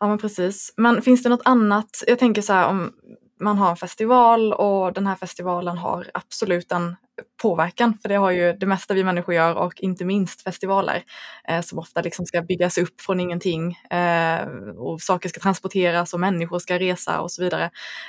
ja, 0.00 0.08
men 0.08 0.18
precis. 0.18 0.74
Men 0.76 1.02
finns 1.02 1.22
det 1.22 1.28
något 1.28 1.42
annat? 1.44 2.04
Jag 2.06 2.18
tänker 2.18 2.42
så 2.42 2.52
här 2.52 2.68
om 2.68 2.92
man 3.40 3.58
har 3.58 3.70
en 3.70 3.76
festival 3.76 4.52
och 4.52 4.92
den 4.92 5.06
här 5.06 5.16
festivalen 5.16 5.78
har 5.78 6.10
absolut 6.14 6.72
en 6.72 6.96
påverkan, 7.42 7.98
för 8.02 8.08
det 8.08 8.14
har 8.14 8.30
ju 8.30 8.52
det 8.52 8.66
mesta 8.66 8.94
vi 8.94 9.04
människor 9.04 9.34
gör 9.34 9.54
och 9.54 9.80
inte 9.80 10.04
minst 10.04 10.42
festivaler 10.42 11.02
eh, 11.48 11.60
som 11.60 11.78
ofta 11.78 12.00
liksom 12.02 12.26
ska 12.26 12.42
byggas 12.42 12.78
upp 12.78 13.00
från 13.00 13.20
ingenting 13.20 13.78
eh, 13.90 14.46
och 14.76 15.00
saker 15.00 15.28
ska 15.28 15.40
transporteras 15.40 16.14
och 16.14 16.20
människor 16.20 16.58
ska 16.58 16.78
resa 16.78 17.20
och 17.20 17.30
så 17.30 17.42
vidare. 17.42 17.64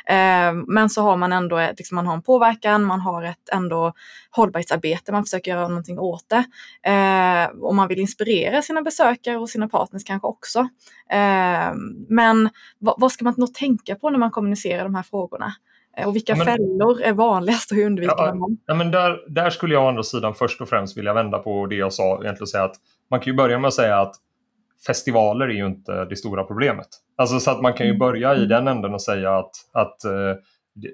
Eh, 0.05 0.53
men 0.67 0.89
så 0.89 1.01
har 1.01 1.17
man 1.17 1.31
ändå 1.31 1.69
liksom 1.77 1.95
man 1.95 2.07
har 2.07 2.13
en 2.13 2.21
påverkan, 2.21 2.83
man 2.83 2.99
har 2.99 3.23
ett 3.23 3.49
ändå 3.51 3.93
hållbarhetsarbete, 4.31 5.11
man 5.11 5.23
försöker 5.23 5.51
göra 5.51 5.67
någonting 5.67 5.99
åt 5.99 6.25
det 6.29 6.45
eh, 6.91 7.59
och 7.59 7.75
man 7.75 7.87
vill 7.87 7.99
inspirera 7.99 8.61
sina 8.61 8.81
besökare 8.81 9.37
och 9.37 9.49
sina 9.49 9.67
partners 9.67 10.03
kanske 10.03 10.27
också. 10.27 10.59
Eh, 11.09 11.73
men 12.09 12.49
vad, 12.79 12.95
vad 12.97 13.11
ska 13.11 13.25
man 13.25 13.33
nog 13.37 13.53
tänka 13.53 13.95
på 13.95 14.09
när 14.09 14.19
man 14.19 14.31
kommunicerar 14.31 14.83
de 14.83 14.95
här 14.95 15.03
frågorna? 15.03 15.53
Eh, 15.97 16.07
och 16.07 16.15
vilka 16.15 16.35
men, 16.35 16.45
fällor 16.45 17.01
är 17.01 17.13
vanligast 17.13 17.71
och 17.71 17.77
hur 17.77 17.85
undviker 17.85 18.15
ja, 18.17 18.33
man? 18.33 18.57
Ja, 18.65 18.73
men 18.73 18.91
där, 18.91 19.19
där 19.27 19.49
skulle 19.49 19.73
jag 19.73 19.83
å 19.83 19.87
andra 19.87 20.03
sidan 20.03 20.33
först 20.33 20.61
och 20.61 20.69
främst 20.69 20.97
vilja 20.97 21.13
vända 21.13 21.39
på 21.39 21.65
det 21.65 21.75
jag 21.75 21.93
sa. 21.93 22.21
Egentligen 22.23 22.47
säga 22.47 22.63
att 22.63 22.75
man 23.09 23.19
kan 23.19 23.33
ju 23.33 23.37
börja 23.37 23.59
med 23.59 23.67
att 23.67 23.73
säga 23.73 24.01
att 24.01 24.15
festivaler 24.87 25.47
är 25.47 25.53
ju 25.53 25.65
inte 25.65 26.05
det 26.05 26.15
stora 26.15 26.43
problemet. 26.43 26.87
Alltså 27.15 27.39
så 27.39 27.51
att 27.51 27.61
man 27.61 27.73
kan 27.73 27.87
ju 27.87 27.97
börja 27.97 28.35
i 28.35 28.45
den 28.45 28.67
änden 28.67 28.93
och 28.93 29.01
säga 29.01 29.37
att, 29.37 29.51
att 29.71 29.97
uh, 30.05 30.35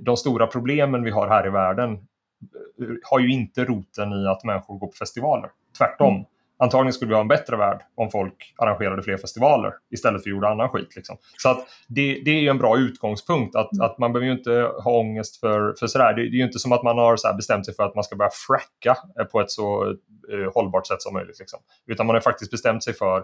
de 0.01 0.17
stora 0.17 0.47
problemen 0.47 1.03
vi 1.03 1.11
har 1.11 1.27
här 1.27 1.47
i 1.47 1.49
världen 1.49 1.91
uh, 1.91 2.95
har 3.03 3.19
ju 3.19 3.31
inte 3.31 3.65
roten 3.65 4.13
i 4.13 4.27
att 4.27 4.43
människor 4.43 4.77
går 4.77 4.87
på 4.87 4.93
festivaler. 4.99 5.49
Tvärtom. 5.77 6.13
Mm. 6.13 6.25
Antagligen 6.61 6.93
skulle 6.93 7.09
vi 7.09 7.15
ha 7.15 7.21
en 7.21 7.27
bättre 7.27 7.57
värld 7.57 7.81
om 7.95 8.11
folk 8.11 8.53
arrangerade 8.57 9.03
fler 9.03 9.17
festivaler 9.17 9.73
istället 9.91 10.23
för 10.23 10.29
att 10.29 10.35
göra 10.35 10.51
annan 10.51 10.69
skit. 10.69 10.95
Liksom. 10.95 11.17
Så 11.37 11.49
att 11.49 11.67
det, 11.87 12.21
det 12.25 12.31
är 12.31 12.49
en 12.49 12.57
bra 12.57 12.77
utgångspunkt. 12.77 13.55
Att, 13.55 13.73
mm. 13.73 13.85
att 13.85 13.97
man 13.97 14.13
behöver 14.13 14.27
ju 14.27 14.37
inte 14.37 14.71
ha 14.83 14.99
ångest 14.99 15.39
för, 15.39 15.73
för 15.79 15.87
sådär. 15.87 16.13
Det, 16.13 16.21
det 16.21 16.27
är 16.27 16.39
ju 16.39 16.43
inte 16.43 16.59
som 16.59 16.71
att 16.71 16.83
man 16.83 16.97
har 16.97 17.17
så 17.17 17.33
bestämt 17.33 17.65
sig 17.65 17.75
för 17.75 17.83
att 17.83 17.95
man 17.95 18.03
ska 18.03 18.15
börja 18.15 18.31
fracka 18.47 18.97
på 19.31 19.41
ett 19.41 19.51
så 19.51 19.89
eh, 20.31 20.53
hållbart 20.53 20.87
sätt 20.87 21.01
som 21.01 21.13
möjligt. 21.13 21.39
Liksom. 21.39 21.59
Utan 21.87 22.05
man 22.05 22.15
har 22.15 22.21
faktiskt 22.21 22.51
bestämt 22.51 22.83
sig 22.83 22.93
för 22.93 23.23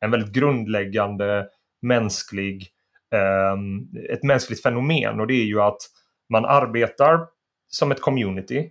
en 0.00 0.10
väldigt 0.10 0.32
grundläggande 0.32 1.46
mänsklig, 1.82 2.68
eh, 3.14 4.14
ett 4.14 4.22
mänskligt 4.22 4.62
fenomen 4.62 5.20
och 5.20 5.26
det 5.26 5.34
är 5.34 5.46
ju 5.46 5.60
att 5.60 5.78
man 6.28 6.44
arbetar 6.44 7.26
som 7.66 7.92
ett 7.92 8.00
community 8.00 8.70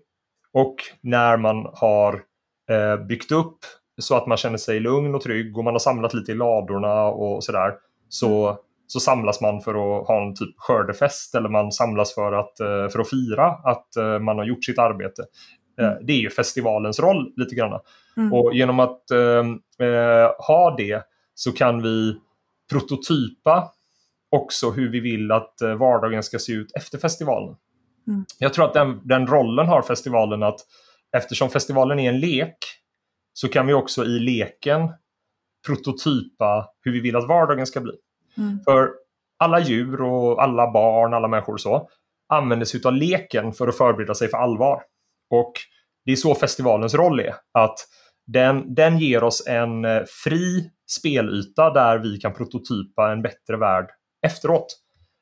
och 0.53 0.75
när 1.01 1.37
man 1.37 1.67
har 1.73 2.21
eh, 2.69 3.05
byggt 3.05 3.31
upp 3.31 3.57
så 4.01 4.15
att 4.15 4.27
man 4.27 4.37
känner 4.37 4.57
sig 4.57 4.79
lugn 4.79 5.15
och 5.15 5.21
trygg 5.21 5.57
och 5.57 5.63
man 5.63 5.73
har 5.73 5.79
samlat 5.79 6.13
lite 6.13 6.31
i 6.31 6.35
ladorna 6.35 7.03
och 7.03 7.43
sådär 7.43 7.73
så, 8.09 8.57
så 8.87 8.99
samlas 8.99 9.41
man 9.41 9.61
för 9.61 9.71
att 9.71 10.07
ha 10.07 10.21
en 10.21 10.35
typ 10.35 10.55
skördefest 10.57 11.35
eller 11.35 11.49
man 11.49 11.71
samlas 11.71 12.15
för 12.15 12.33
att, 12.33 12.59
eh, 12.59 12.87
för 12.89 12.99
att 12.99 13.09
fira 13.09 13.47
att 13.47 13.95
eh, 13.95 14.19
man 14.19 14.37
har 14.37 14.45
gjort 14.45 14.65
sitt 14.65 14.79
arbete. 14.79 15.23
Eh, 15.79 15.87
mm. 15.87 16.05
Det 16.05 16.13
är 16.13 16.17
ju 16.17 16.29
festivalens 16.29 16.99
roll 16.99 17.33
lite 17.35 17.55
grann. 17.55 17.79
Mm. 18.17 18.33
Och 18.33 18.53
genom 18.53 18.79
att 18.79 19.11
eh, 19.11 20.35
ha 20.47 20.75
det 20.77 21.03
så 21.35 21.51
kan 21.51 21.81
vi 21.81 22.15
prototypa 22.71 23.71
också 24.31 24.71
hur 24.71 24.91
vi 24.91 24.99
vill 24.99 25.31
att 25.31 25.53
vardagen 25.77 26.23
ska 26.23 26.39
se 26.39 26.53
ut 26.53 26.71
efter 26.75 26.97
festivalen. 26.97 27.55
Mm. 28.07 28.25
Jag 28.39 28.53
tror 28.53 28.65
att 28.65 28.73
den, 28.73 29.01
den 29.03 29.27
rollen 29.27 29.67
har 29.67 29.81
festivalen 29.81 30.43
att 30.43 30.59
eftersom 31.17 31.49
festivalen 31.49 31.99
är 31.99 32.09
en 32.09 32.19
lek 32.19 32.57
så 33.33 33.47
kan 33.47 33.67
vi 33.67 33.73
också 33.73 34.05
i 34.05 34.19
leken 34.19 34.89
prototypa 35.67 36.69
hur 36.81 36.91
vi 36.91 36.99
vill 36.99 37.15
att 37.15 37.27
vardagen 37.27 37.67
ska 37.67 37.81
bli. 37.81 37.93
Mm. 38.37 38.59
För 38.65 38.89
alla 39.39 39.59
djur 39.59 40.01
och 40.01 40.43
alla 40.43 40.71
barn, 40.71 41.13
alla 41.13 41.27
människor 41.27 41.53
och 41.53 41.61
så 41.61 41.89
använder 42.29 42.65
sig 42.65 42.81
av 42.85 42.93
leken 42.93 43.53
för 43.53 43.67
att 43.67 43.77
förbereda 43.77 44.13
sig 44.15 44.27
för 44.27 44.37
allvar. 44.37 44.81
Och 45.29 45.53
det 46.05 46.11
är 46.11 46.15
så 46.15 46.35
festivalens 46.35 46.93
roll 46.93 47.19
är. 47.19 47.35
Att 47.51 47.75
den, 48.27 48.75
den 48.75 48.97
ger 48.97 49.23
oss 49.23 49.47
en 49.47 49.85
eh, 49.85 50.01
fri 50.23 50.71
spelyta 50.91 51.69
där 51.69 51.97
vi 51.97 52.17
kan 52.17 52.33
prototypa 52.33 53.11
en 53.11 53.21
bättre 53.21 53.57
värld 53.57 53.89
efteråt. 54.25 54.79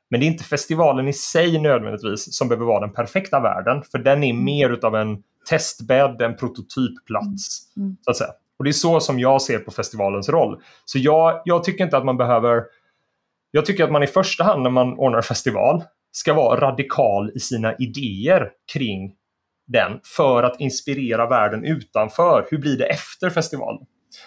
Men 0.09 0.19
det 0.19 0.25
är 0.25 0.27
inte 0.27 0.43
festivalen 0.43 1.07
i 1.07 1.13
sig 1.13 1.59
nödvändigtvis 1.59 2.37
som 2.37 2.47
behöver 2.47 2.65
vara 2.65 2.79
den 2.79 2.93
perfekta 2.93 3.39
världen. 3.39 3.83
För 3.83 3.99
den 3.99 4.23
är 4.23 4.29
mm. 4.29 4.43
mer 4.43 4.69
utav 4.69 4.95
en 4.95 5.23
testbädd, 5.49 6.21
en 6.21 6.35
prototypplats. 6.35 7.75
Mm. 7.77 7.97
Så 8.01 8.11
att 8.11 8.17
säga. 8.17 8.31
Och 8.57 8.63
det 8.63 8.69
är 8.69 8.73
så 8.73 8.99
som 8.99 9.19
jag 9.19 9.41
ser 9.41 9.59
på 9.59 9.71
festivalens 9.71 10.29
roll. 10.29 10.61
Så 10.85 10.99
jag, 10.99 11.41
jag 11.45 11.63
tycker 11.63 11.83
inte 11.83 11.97
att 11.97 12.05
man 12.05 12.17
behöver... 12.17 12.63
Jag 13.51 13.65
tycker 13.65 13.83
att 13.83 13.91
man 13.91 14.03
i 14.03 14.07
första 14.07 14.43
hand 14.43 14.63
när 14.63 14.69
man 14.69 14.93
ordnar 14.93 15.21
festival 15.21 15.83
ska 16.11 16.33
vara 16.33 16.59
radikal 16.59 17.31
i 17.35 17.39
sina 17.39 17.75
idéer 17.75 18.49
kring 18.73 19.13
den 19.67 19.99
för 20.03 20.43
att 20.43 20.59
inspirera 20.59 21.27
världen 21.27 21.63
utanför. 21.65 22.47
Hur 22.51 22.57
blir 22.57 22.77
det 22.77 22.85
efter 22.85 23.29
festivalen? 23.29 23.85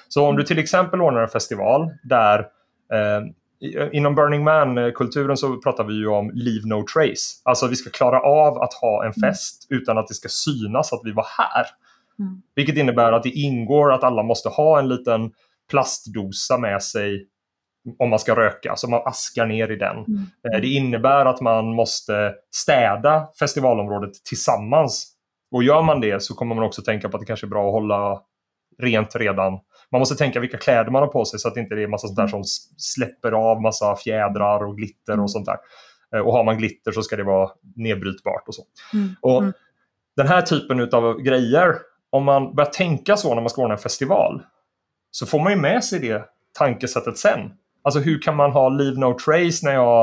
Så 0.09 0.27
om 0.27 0.37
du 0.37 0.42
till 0.42 0.59
exempel 0.59 1.03
ordnar 1.03 1.22
en 1.22 1.29
festival 1.29 1.90
där 2.03 2.38
eh, 2.92 3.27
Inom 3.93 4.14
Burning 4.14 4.45
Man-kulturen 4.45 5.37
så 5.37 5.57
pratar 5.57 5.85
vi 5.85 5.95
ju 5.95 6.07
om 6.07 6.31
leave 6.35 6.69
no 6.69 6.85
trace. 6.95 7.40
Alltså 7.43 7.67
vi 7.67 7.77
ska 7.77 7.90
klara 7.90 8.21
av 8.21 8.62
att 8.62 8.75
ha 8.75 9.05
en 9.05 9.12
mm. 9.17 9.31
fest 9.31 9.67
mm. 9.71 9.83
utan 9.83 9.99
att 9.99 10.09
det 10.09 10.14
ska 10.14 10.29
synas 10.29 10.93
att 10.93 11.01
vi 11.05 11.12
var 11.12 11.27
här. 11.38 11.67
Mm. 12.19 12.43
Vilket 12.55 12.77
innebär 12.77 13.12
att 13.12 13.23
det 13.23 13.31
ingår 13.31 13.93
att 13.93 14.05
alla 14.05 14.23
måste 14.23 14.49
ha 14.49 14.79
en 14.79 14.88
liten 14.88 15.33
plastdosa 15.71 16.59
med 16.59 16.83
sig 16.83 17.27
om 17.99 18.11
man 18.11 18.19
ska 18.19 18.37
röka, 18.37 18.77
så 18.77 18.90
man 18.90 19.03
askar 19.05 19.47
ner 19.47 19.71
i 19.71 19.77
den. 19.77 19.97
Mm. 19.97 20.27
Eh, 20.53 20.61
det 20.61 20.69
innebär 20.69 21.27
att 21.27 21.40
man 21.40 21.75
måste 21.75 22.35
städa 22.51 23.29
festivalområdet 23.38 24.25
tillsammans. 24.25 25.11
Och 25.51 25.64
gör 25.64 25.83
man 25.83 26.01
det 26.01 26.23
så 26.23 26.35
kommer 26.35 26.55
man 26.55 26.64
också 26.64 26.83
tänka 26.83 27.09
på 27.09 27.17
att 27.17 27.21
det 27.21 27.27
kanske 27.27 27.47
är 27.47 27.49
bra 27.49 27.67
att 27.67 27.73
hålla 27.73 28.21
rent 28.79 29.17
redan 29.17 29.59
man 29.90 29.99
måste 29.99 30.14
tänka 30.14 30.40
vilka 30.40 30.59
kläder 30.59 30.90
man 30.90 31.03
har 31.03 31.09
på 31.09 31.25
sig 31.25 31.38
så 31.40 31.49
att 31.49 31.55
det 31.55 31.61
inte 31.61 31.75
är 31.75 31.87
massa 31.87 32.07
sånt 32.07 32.16
där 32.16 32.27
som 32.27 32.44
släpper 32.77 33.33
av 33.33 33.62
massa 33.62 33.97
fjädrar 33.97 34.64
och 34.64 34.77
glitter 34.77 35.12
och 35.12 35.18
mm. 35.18 35.29
sånt 35.29 35.47
där. 35.47 35.57
Eh, 36.14 36.20
och 36.20 36.33
har 36.33 36.44
man 36.44 36.59
glitter 36.59 36.92
så 36.92 37.03
ska 37.03 37.16
det 37.16 37.25
vara 37.25 37.51
nedbrytbart 37.77 38.49
och 38.49 38.55
så. 38.55 38.62
Mm. 38.92 39.09
Och 39.20 39.38
mm. 39.38 39.53
Den 40.16 40.29
här 40.29 40.42
typen 40.42 40.81
av 40.92 41.20
grejer, 41.20 41.75
om 42.11 42.25
man 42.25 42.55
börjar 42.55 42.70
tänka 42.70 43.16
så 43.16 43.35
när 43.35 43.42
man 43.42 43.51
ska 43.51 43.62
ordna 43.62 43.75
en 43.75 43.81
festival, 43.81 44.42
så 45.11 45.27
får 45.27 45.38
man 45.38 45.53
ju 45.53 45.59
med 45.59 45.85
sig 45.85 46.01
det 46.01 46.25
tankesättet 46.59 47.18
sen. 47.18 47.40
Alltså 47.83 48.01
hur 48.01 48.20
kan 48.20 48.37
man 48.37 48.53
ha 48.53 48.68
leave 48.68 49.01
no 49.01 49.18
trace 49.18 49.66
när 49.66 49.75
jag 49.75 50.03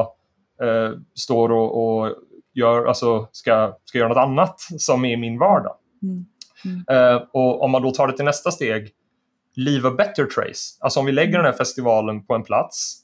eh, 0.62 0.92
står 1.16 1.52
och, 1.52 1.84
och, 1.84 2.16
gör, 2.54 2.86
alltså 2.86 3.28
ska, 3.32 3.78
ska 3.86 3.98
göra 3.98 4.10
något 4.10 4.18
annat 4.18 4.56
som 4.60 5.06
är 5.06 5.18
min 5.18 5.40
vardag. 5.40 5.76
Mm. 6.04 6.26
Mm. 6.66 7.14
Eh, 7.16 7.24
och 7.34 7.64
om 7.64 7.72
man 7.72 7.82
då 7.82 7.92
tar 7.92 8.08
det 8.08 8.16
till 8.16 8.26
nästa 8.26 8.52
steg 8.52 8.92
leave 9.56 9.88
a 9.88 9.92
better 9.98 10.26
trace. 10.26 10.78
Alltså 10.80 11.00
om 11.00 11.06
vi 11.06 11.12
lägger 11.12 11.38
den 11.38 11.46
här 11.46 11.54
festivalen 11.54 12.26
på 12.26 12.36
en 12.36 12.44
plats 12.44 13.02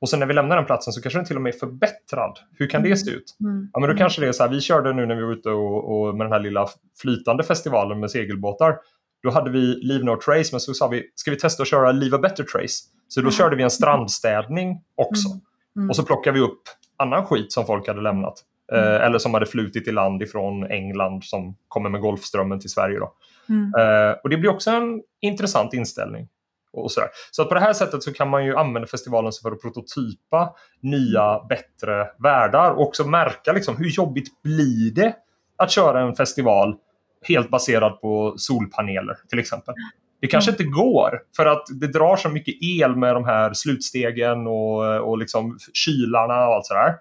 och 0.00 0.08
sen 0.08 0.20
när 0.20 0.26
vi 0.26 0.34
lämnar 0.34 0.56
den 0.56 0.64
platsen 0.64 0.92
så 0.92 1.02
kanske 1.02 1.18
den 1.18 1.26
till 1.26 1.36
och 1.36 1.42
med 1.42 1.54
är 1.54 1.58
förbättrad. 1.58 2.38
Hur 2.58 2.68
kan 2.68 2.82
det 2.82 2.88
mm. 2.88 2.96
se 2.96 3.10
ut? 3.10 3.36
Mm. 3.40 3.68
Ja, 3.72 3.80
men 3.80 3.90
då 3.90 3.96
kanske 3.96 4.20
det 4.20 4.28
är 4.28 4.32
så 4.32 4.42
här, 4.42 4.50
vi 4.50 4.60
körde 4.60 4.92
nu 4.92 5.06
när 5.06 5.14
vi 5.14 5.22
var 5.22 5.32
ute 5.32 5.50
och, 5.50 6.06
och, 6.06 6.16
med 6.16 6.26
den 6.26 6.32
här 6.32 6.40
lilla 6.40 6.68
flytande 7.00 7.44
festivalen 7.44 8.00
med 8.00 8.10
segelbåtar. 8.10 8.76
Då 9.22 9.30
hade 9.30 9.50
vi 9.50 9.60
Leave 9.60 10.04
No 10.04 10.16
Trace, 10.16 10.48
men 10.52 10.60
så 10.60 10.74
sa 10.74 10.88
vi, 10.88 11.10
ska 11.14 11.30
vi 11.30 11.36
testa 11.36 11.62
att 11.62 11.68
köra 11.68 11.92
Leave 11.92 12.16
a 12.16 12.18
Better 12.18 12.44
Trace? 12.44 12.84
Så 13.08 13.20
då 13.20 13.24
mm. 13.24 13.32
körde 13.32 13.56
vi 13.56 13.62
en 13.62 13.70
strandstädning 13.70 14.80
också. 14.94 15.28
Mm. 15.28 15.40
mm. 15.76 15.90
Och 15.90 15.96
så 15.96 16.02
plockade 16.02 16.38
vi 16.38 16.44
upp 16.44 16.62
annan 16.96 17.26
skit 17.26 17.52
som 17.52 17.66
folk 17.66 17.88
hade 17.88 18.00
lämnat. 18.00 18.34
Eh, 18.72 18.78
mm. 18.78 19.02
eller 19.02 19.18
som 19.18 19.34
hade 19.34 19.46
flutit 19.46 19.88
i 19.88 19.92
land 19.92 20.22
ifrån 20.22 20.70
England 20.70 21.24
som 21.24 21.56
kommer 21.68 21.90
med 21.90 22.00
Golfströmmen 22.00 22.60
till 22.60 22.70
Sverige. 22.70 22.98
Då. 22.98 23.14
Mm. 23.50 23.64
Uh, 23.64 24.16
och 24.22 24.30
det 24.30 24.36
blir 24.36 24.50
också 24.50 24.70
en 24.70 25.02
intressant 25.20 25.74
inställning. 25.74 26.28
Och 26.72 26.92
sådär. 26.92 27.08
Så 27.30 27.42
att 27.42 27.48
på 27.48 27.54
det 27.54 27.60
här 27.60 27.72
sättet 27.72 28.02
så 28.02 28.12
kan 28.12 28.30
man 28.30 28.44
ju 28.44 28.56
använda 28.56 28.88
festivalen 28.88 29.32
för 29.42 29.52
att 29.52 29.62
prototypa 29.62 30.54
nya 30.80 31.44
bättre 31.48 32.10
världar 32.18 32.70
och 32.70 32.86
också 32.86 33.06
märka 33.06 33.52
liksom, 33.52 33.76
hur 33.76 33.88
jobbigt 33.90 34.42
blir 34.42 34.94
det 34.94 35.14
att 35.58 35.70
köra 35.70 36.00
en 36.00 36.14
festival 36.14 36.76
helt 37.22 37.50
baserad 37.50 38.00
på 38.00 38.34
solpaneler 38.36 39.16
till 39.28 39.38
exempel. 39.38 39.74
Det 40.20 40.26
kanske 40.26 40.50
mm. 40.50 40.60
inte 40.60 40.70
går 40.70 41.20
för 41.36 41.46
att 41.46 41.66
det 41.80 41.86
drar 41.86 42.16
så 42.16 42.28
mycket 42.28 42.54
el 42.62 42.96
med 42.96 43.14
de 43.14 43.24
här 43.24 43.52
slutstegen 43.52 44.46
och, 44.46 45.08
och 45.10 45.18
liksom 45.18 45.58
kylarna 45.72 46.48
och 46.48 46.54
allt 46.54 46.66
sådär. 46.66 46.94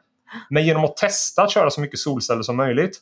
Men 0.50 0.66
genom 0.66 0.84
att 0.84 0.98
testa 0.98 1.44
att 1.44 1.52
köra 1.52 1.70
så 1.70 1.82
mycket 1.82 2.00
solceller 2.00 2.42
som 2.42 2.58
möjligt 2.58 2.98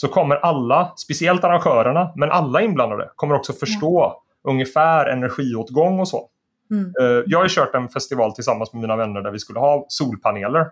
så 0.00 0.08
kommer 0.08 0.36
alla, 0.36 0.92
speciellt 0.96 1.44
arrangörerna, 1.44 2.12
men 2.16 2.30
alla 2.30 2.62
inblandade, 2.62 3.10
kommer 3.16 3.34
också 3.34 3.52
förstå 3.52 4.00
ja. 4.00 4.22
ungefär 4.50 5.06
energiåtgång 5.06 6.00
och 6.00 6.08
så. 6.08 6.28
Mm. 6.70 6.92
Eh, 7.00 7.24
jag 7.26 7.38
har 7.38 7.48
kört 7.48 7.74
en 7.74 7.88
festival 7.88 8.34
tillsammans 8.34 8.72
med 8.72 8.82
mina 8.82 8.96
vänner 8.96 9.22
där 9.22 9.30
vi 9.30 9.38
skulle 9.38 9.58
ha 9.58 9.86
solpaneler. 9.88 10.66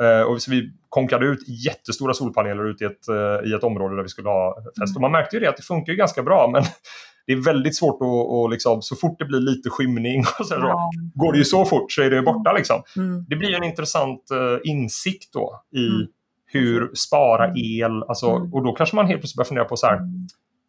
Eh, 0.00 0.22
och 0.22 0.42
så 0.42 0.50
vi 0.50 0.72
konkade 0.88 1.26
ut 1.26 1.48
jättestora 1.66 2.14
solpaneler 2.14 2.70
ut 2.70 2.82
i 2.82 2.84
ett, 2.84 3.08
eh, 3.08 3.50
i 3.50 3.54
ett 3.54 3.64
område 3.64 3.96
där 3.96 4.02
vi 4.02 4.08
skulle 4.08 4.28
ha 4.28 4.56
fest. 4.64 4.76
Mm. 4.76 4.96
Och 4.96 5.00
man 5.00 5.12
märkte 5.12 5.36
ju 5.36 5.40
det 5.40 5.48
att 5.48 5.56
det 5.56 5.62
funkar 5.62 5.92
ganska 5.92 6.22
bra 6.22 6.50
men 6.52 6.62
det 7.26 7.32
är 7.32 7.36
väldigt 7.36 7.76
svårt 7.76 8.02
att, 8.02 8.30
och 8.30 8.50
liksom, 8.50 8.82
så 8.82 8.96
fort 8.96 9.18
det 9.18 9.24
blir 9.24 9.40
lite 9.40 9.70
skymning 9.70 10.24
och 10.38 10.46
så, 10.46 10.54
ja. 10.54 10.90
går 11.14 11.32
det 11.32 11.38
ju 11.38 11.44
så 11.44 11.64
fort 11.64 11.92
så 11.92 12.02
är 12.02 12.10
det 12.10 12.22
borta. 12.22 12.52
Liksom. 12.52 12.82
Mm. 12.96 13.24
Det 13.28 13.36
blir 13.36 13.54
en 13.54 13.64
intressant 13.64 14.22
insikt 14.64 15.32
då 15.32 15.62
i 15.72 15.86
mm 15.86 16.06
hur 16.52 16.94
spara 16.94 17.44
mm. 17.44 17.56
el, 17.56 18.02
alltså, 18.02 18.30
mm. 18.30 18.54
och 18.54 18.64
då 18.64 18.72
kanske 18.72 18.96
man 18.96 19.06
helt 19.06 19.20
plötsligt 19.20 19.36
börjar 19.36 19.48
fundera 19.48 19.64
på 19.64 19.76
så 19.76 19.86
här, 19.86 19.96
mm. 19.96 20.10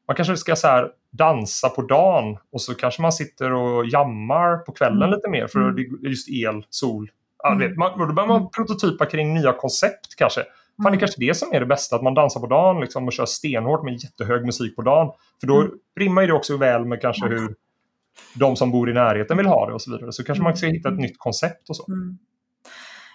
man 0.07 0.15
kanske 0.15 0.37
ska 0.37 0.55
så 0.55 0.67
här, 0.67 0.89
dansa 1.11 1.69
på 1.69 1.81
dagen 1.81 2.37
och 2.51 2.61
så 2.61 2.73
kanske 2.73 3.01
man 3.01 3.11
sitter 3.11 3.53
och 3.53 3.85
jammar 3.85 4.57
på 4.57 4.71
kvällen 4.71 5.01
mm. 5.01 5.11
lite 5.11 5.29
mer 5.29 5.47
för 5.47 5.59
mm. 5.59 5.85
just 6.01 6.29
el, 6.29 6.65
sol. 6.69 7.11
Vet, 7.59 7.77
man, 7.77 7.99
då 7.99 8.13
börjar 8.13 8.27
man 8.27 8.49
prototypa 8.49 9.05
kring 9.05 9.33
nya 9.33 9.53
koncept 9.53 10.15
kanske. 10.17 10.43
Fan, 10.83 10.91
det 10.91 10.97
är 10.97 10.99
kanske 10.99 11.19
det 11.19 11.33
som 11.33 11.53
är 11.53 11.59
det 11.59 11.65
bästa, 11.65 11.95
att 11.95 12.03
man 12.03 12.13
dansar 12.13 12.39
på 12.39 12.47
dagen 12.47 12.81
liksom, 12.81 13.07
och 13.07 13.13
kör 13.13 13.25
stenhårt 13.25 13.83
med 13.83 14.03
jättehög 14.03 14.45
musik 14.45 14.75
på 14.75 14.81
dagen. 14.81 15.11
För 15.39 15.47
då 15.47 15.61
mm. 15.61 15.71
rimmar 15.99 16.27
det 16.27 16.33
också 16.33 16.57
väl 16.57 16.85
med 16.85 17.01
kanske 17.01 17.27
hur 17.27 17.55
de 18.35 18.55
som 18.55 18.71
bor 18.71 18.89
i 18.89 18.93
närheten 18.93 19.37
vill 19.37 19.45
ha 19.45 19.67
det 19.67 19.73
och 19.73 19.81
så 19.81 19.91
vidare. 19.91 20.11
Så 20.11 20.23
kanske 20.23 20.43
man 20.43 20.57
ska 20.57 20.67
hitta 20.67 20.89
ett 20.89 20.99
nytt 20.99 21.19
koncept 21.19 21.69
och 21.69 21.75
så. 21.75 21.85
Mm. 21.87 22.17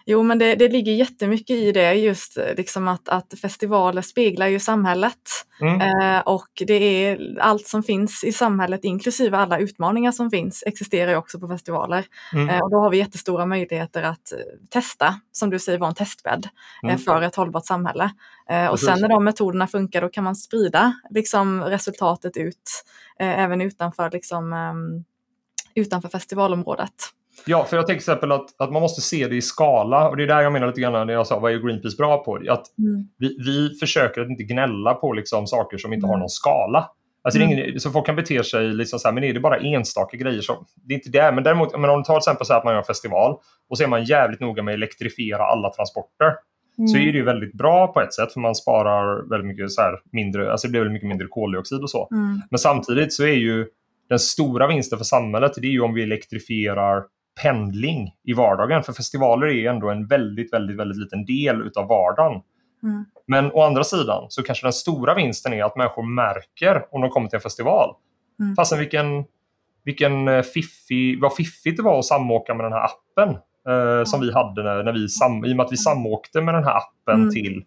Jo, 0.08 0.22
men 0.22 0.38
det, 0.38 0.54
det 0.54 0.68
ligger 0.68 0.92
jättemycket 0.92 1.56
i 1.56 1.72
det, 1.72 1.94
just 1.94 2.36
eh, 2.36 2.54
liksom 2.56 2.88
att, 2.88 3.08
att 3.08 3.34
festivaler 3.40 4.02
speglar 4.02 4.46
ju 4.46 4.60
samhället. 4.60 5.20
Mm. 5.60 5.80
Eh, 5.80 6.20
och 6.20 6.62
det 6.66 6.74
är 6.74 7.36
allt 7.40 7.66
som 7.66 7.82
finns 7.82 8.24
i 8.24 8.32
samhället, 8.32 8.84
inklusive 8.84 9.36
alla 9.36 9.58
utmaningar 9.58 10.12
som 10.12 10.30
finns, 10.30 10.62
existerar 10.66 11.10
ju 11.10 11.16
också 11.16 11.40
på 11.40 11.48
festivaler. 11.48 12.04
Mm. 12.32 12.48
Eh, 12.48 12.60
och 12.60 12.70
då 12.70 12.76
har 12.76 12.90
vi 12.90 12.96
jättestora 12.96 13.46
möjligheter 13.46 14.02
att 14.02 14.32
eh, 14.32 14.38
testa, 14.70 15.20
som 15.32 15.50
du 15.50 15.58
säger, 15.58 15.78
vara 15.78 15.88
en 15.88 15.94
testbädd 15.94 16.48
eh, 16.82 16.88
mm. 16.88 16.98
för 16.98 17.22
ett 17.22 17.36
hållbart 17.36 17.66
samhälle. 17.66 18.10
Eh, 18.50 18.66
och 18.66 18.80
sen 18.80 19.00
när 19.00 19.08
de 19.08 19.24
metoderna 19.24 19.66
funkar, 19.66 20.00
då 20.00 20.08
kan 20.08 20.24
man 20.24 20.36
sprida 20.36 20.92
liksom, 21.10 21.62
resultatet 21.62 22.36
ut, 22.36 22.84
även 23.18 23.60
utanför 23.60 24.10
liksom, 24.10 24.52
ehm, 24.52 25.04
utanför 25.74 26.08
festivalområdet. 26.08 26.94
Ja, 27.44 27.64
för 27.64 27.76
jag 27.76 27.86
tänker 27.86 28.02
till 28.02 28.12
exempel 28.12 28.32
att, 28.32 28.60
att 28.60 28.72
man 28.72 28.82
måste 28.82 29.00
se 29.00 29.28
det 29.28 29.36
i 29.36 29.42
skala 29.42 30.08
och 30.08 30.16
det 30.16 30.22
är 30.22 30.26
där 30.26 30.42
jag 30.42 30.52
menar 30.52 30.66
lite 30.66 30.80
grann 30.80 31.06
när 31.06 31.14
jag 31.14 31.26
sa 31.26 31.38
vad 31.38 31.52
är 31.52 31.58
Greenpeace 31.58 31.96
bra 31.96 32.24
på? 32.24 32.36
Att 32.36 32.78
mm. 32.78 33.08
vi, 33.18 33.36
vi 33.38 33.78
försöker 33.80 34.20
att 34.20 34.28
inte 34.28 34.42
gnälla 34.42 34.94
på 34.94 35.12
liksom 35.12 35.46
saker 35.46 35.78
som 35.78 35.92
inte 35.92 36.06
har 36.06 36.16
någon 36.16 36.28
skala. 36.28 36.90
Alltså 37.24 37.40
mm. 37.40 37.58
ingen, 37.58 37.80
så 37.80 37.90
folk 37.90 38.06
kan 38.06 38.16
bete 38.16 38.44
sig 38.44 38.72
liksom 38.72 38.98
så 38.98 39.08
här, 39.08 39.14
men 39.14 39.24
är 39.24 39.34
det 39.34 39.40
bara 39.40 39.58
enstaka 39.58 40.16
grejer 40.16 40.40
så 40.40 40.66
det 40.74 40.94
är 40.94 40.96
inte 40.96 41.10
det. 41.10 41.32
Men 41.32 41.44
däremot, 41.44 41.78
men 41.78 41.90
om 41.90 41.98
du 41.98 42.04
tar 42.04 42.14
till 42.14 42.18
exempel 42.18 42.46
så 42.46 42.54
att 42.54 42.64
man 42.64 42.72
gör 42.72 42.78
en 42.78 42.84
festival 42.84 43.36
och 43.70 43.78
så 43.78 43.84
är 43.84 43.88
man 43.88 44.04
jävligt 44.04 44.40
noga 44.40 44.62
med 44.62 44.72
att 44.72 44.76
elektrifiera 44.76 45.42
alla 45.42 45.70
transporter. 45.70 46.32
Mm. 46.78 46.88
Så 46.88 46.96
är 46.96 47.12
det 47.12 47.18
ju 47.18 47.24
väldigt 47.24 47.52
bra 47.52 47.92
på 47.92 48.00
ett 48.00 48.14
sätt 48.14 48.32
för 48.32 48.40
man 48.40 48.54
sparar 48.54 49.30
väldigt 49.30 49.46
mycket 49.46 49.70
så 49.70 49.82
här, 49.82 49.92
mindre, 50.12 50.52
alltså 50.52 50.66
det 50.66 50.70
blir 50.70 50.80
väldigt 50.80 50.92
mycket 50.92 51.08
mindre 51.08 51.26
koldioxid 51.26 51.78
och 51.78 51.90
så. 51.90 52.08
Mm. 52.12 52.40
Men 52.50 52.58
samtidigt 52.58 53.12
så 53.12 53.22
är 53.22 53.36
ju 53.36 53.66
den 54.08 54.18
stora 54.18 54.66
vinsten 54.66 54.98
för 54.98 55.04
samhället 55.04 55.52
det 55.56 55.66
är 55.66 55.70
ju 55.70 55.80
om 55.80 55.94
vi 55.94 56.02
elektrifierar 56.02 57.02
pendling 57.42 58.14
i 58.24 58.32
vardagen. 58.32 58.82
För 58.82 58.92
festivaler 58.92 59.46
är 59.46 59.70
ändå 59.70 59.90
en 59.90 60.06
väldigt, 60.06 60.52
väldigt, 60.52 60.78
väldigt 60.78 60.98
liten 60.98 61.24
del 61.24 61.62
utav 61.62 61.88
vardagen. 61.88 62.42
Mm. 62.82 63.04
Men 63.26 63.52
å 63.52 63.62
andra 63.62 63.84
sidan 63.84 64.26
så 64.28 64.42
kanske 64.42 64.66
den 64.66 64.72
stora 64.72 65.14
vinsten 65.14 65.52
är 65.52 65.64
att 65.64 65.76
människor 65.76 66.02
märker 66.02 66.94
om 66.94 67.00
de 67.00 67.10
kommer 67.10 67.28
till 67.28 67.36
en 67.36 67.40
festival. 67.40 67.94
Mm. 68.40 68.56
Fastän 68.56 68.78
vilken, 68.78 69.24
vilken 69.84 70.28
eh, 70.28 70.42
fiffig, 70.42 71.20
vad 71.20 71.34
fiffigt 71.34 71.76
det 71.76 71.82
var 71.82 71.98
att 71.98 72.04
samåka 72.04 72.54
med 72.54 72.64
den 72.64 72.72
här 72.72 72.84
appen 72.84 73.36
eh, 73.68 74.04
som 74.04 74.20
vi 74.20 74.32
hade 74.32 74.62
när, 74.62 74.82
när 74.82 74.92
vi 74.92 75.08
sam, 75.08 75.44
i 75.44 75.52
och 75.52 75.56
med 75.56 75.66
att 75.66 75.72
vi 75.72 75.76
samåkte 75.76 76.40
med 76.40 76.54
den 76.54 76.64
här 76.64 76.76
appen 76.76 77.20
mm. 77.20 77.30
till, 77.30 77.64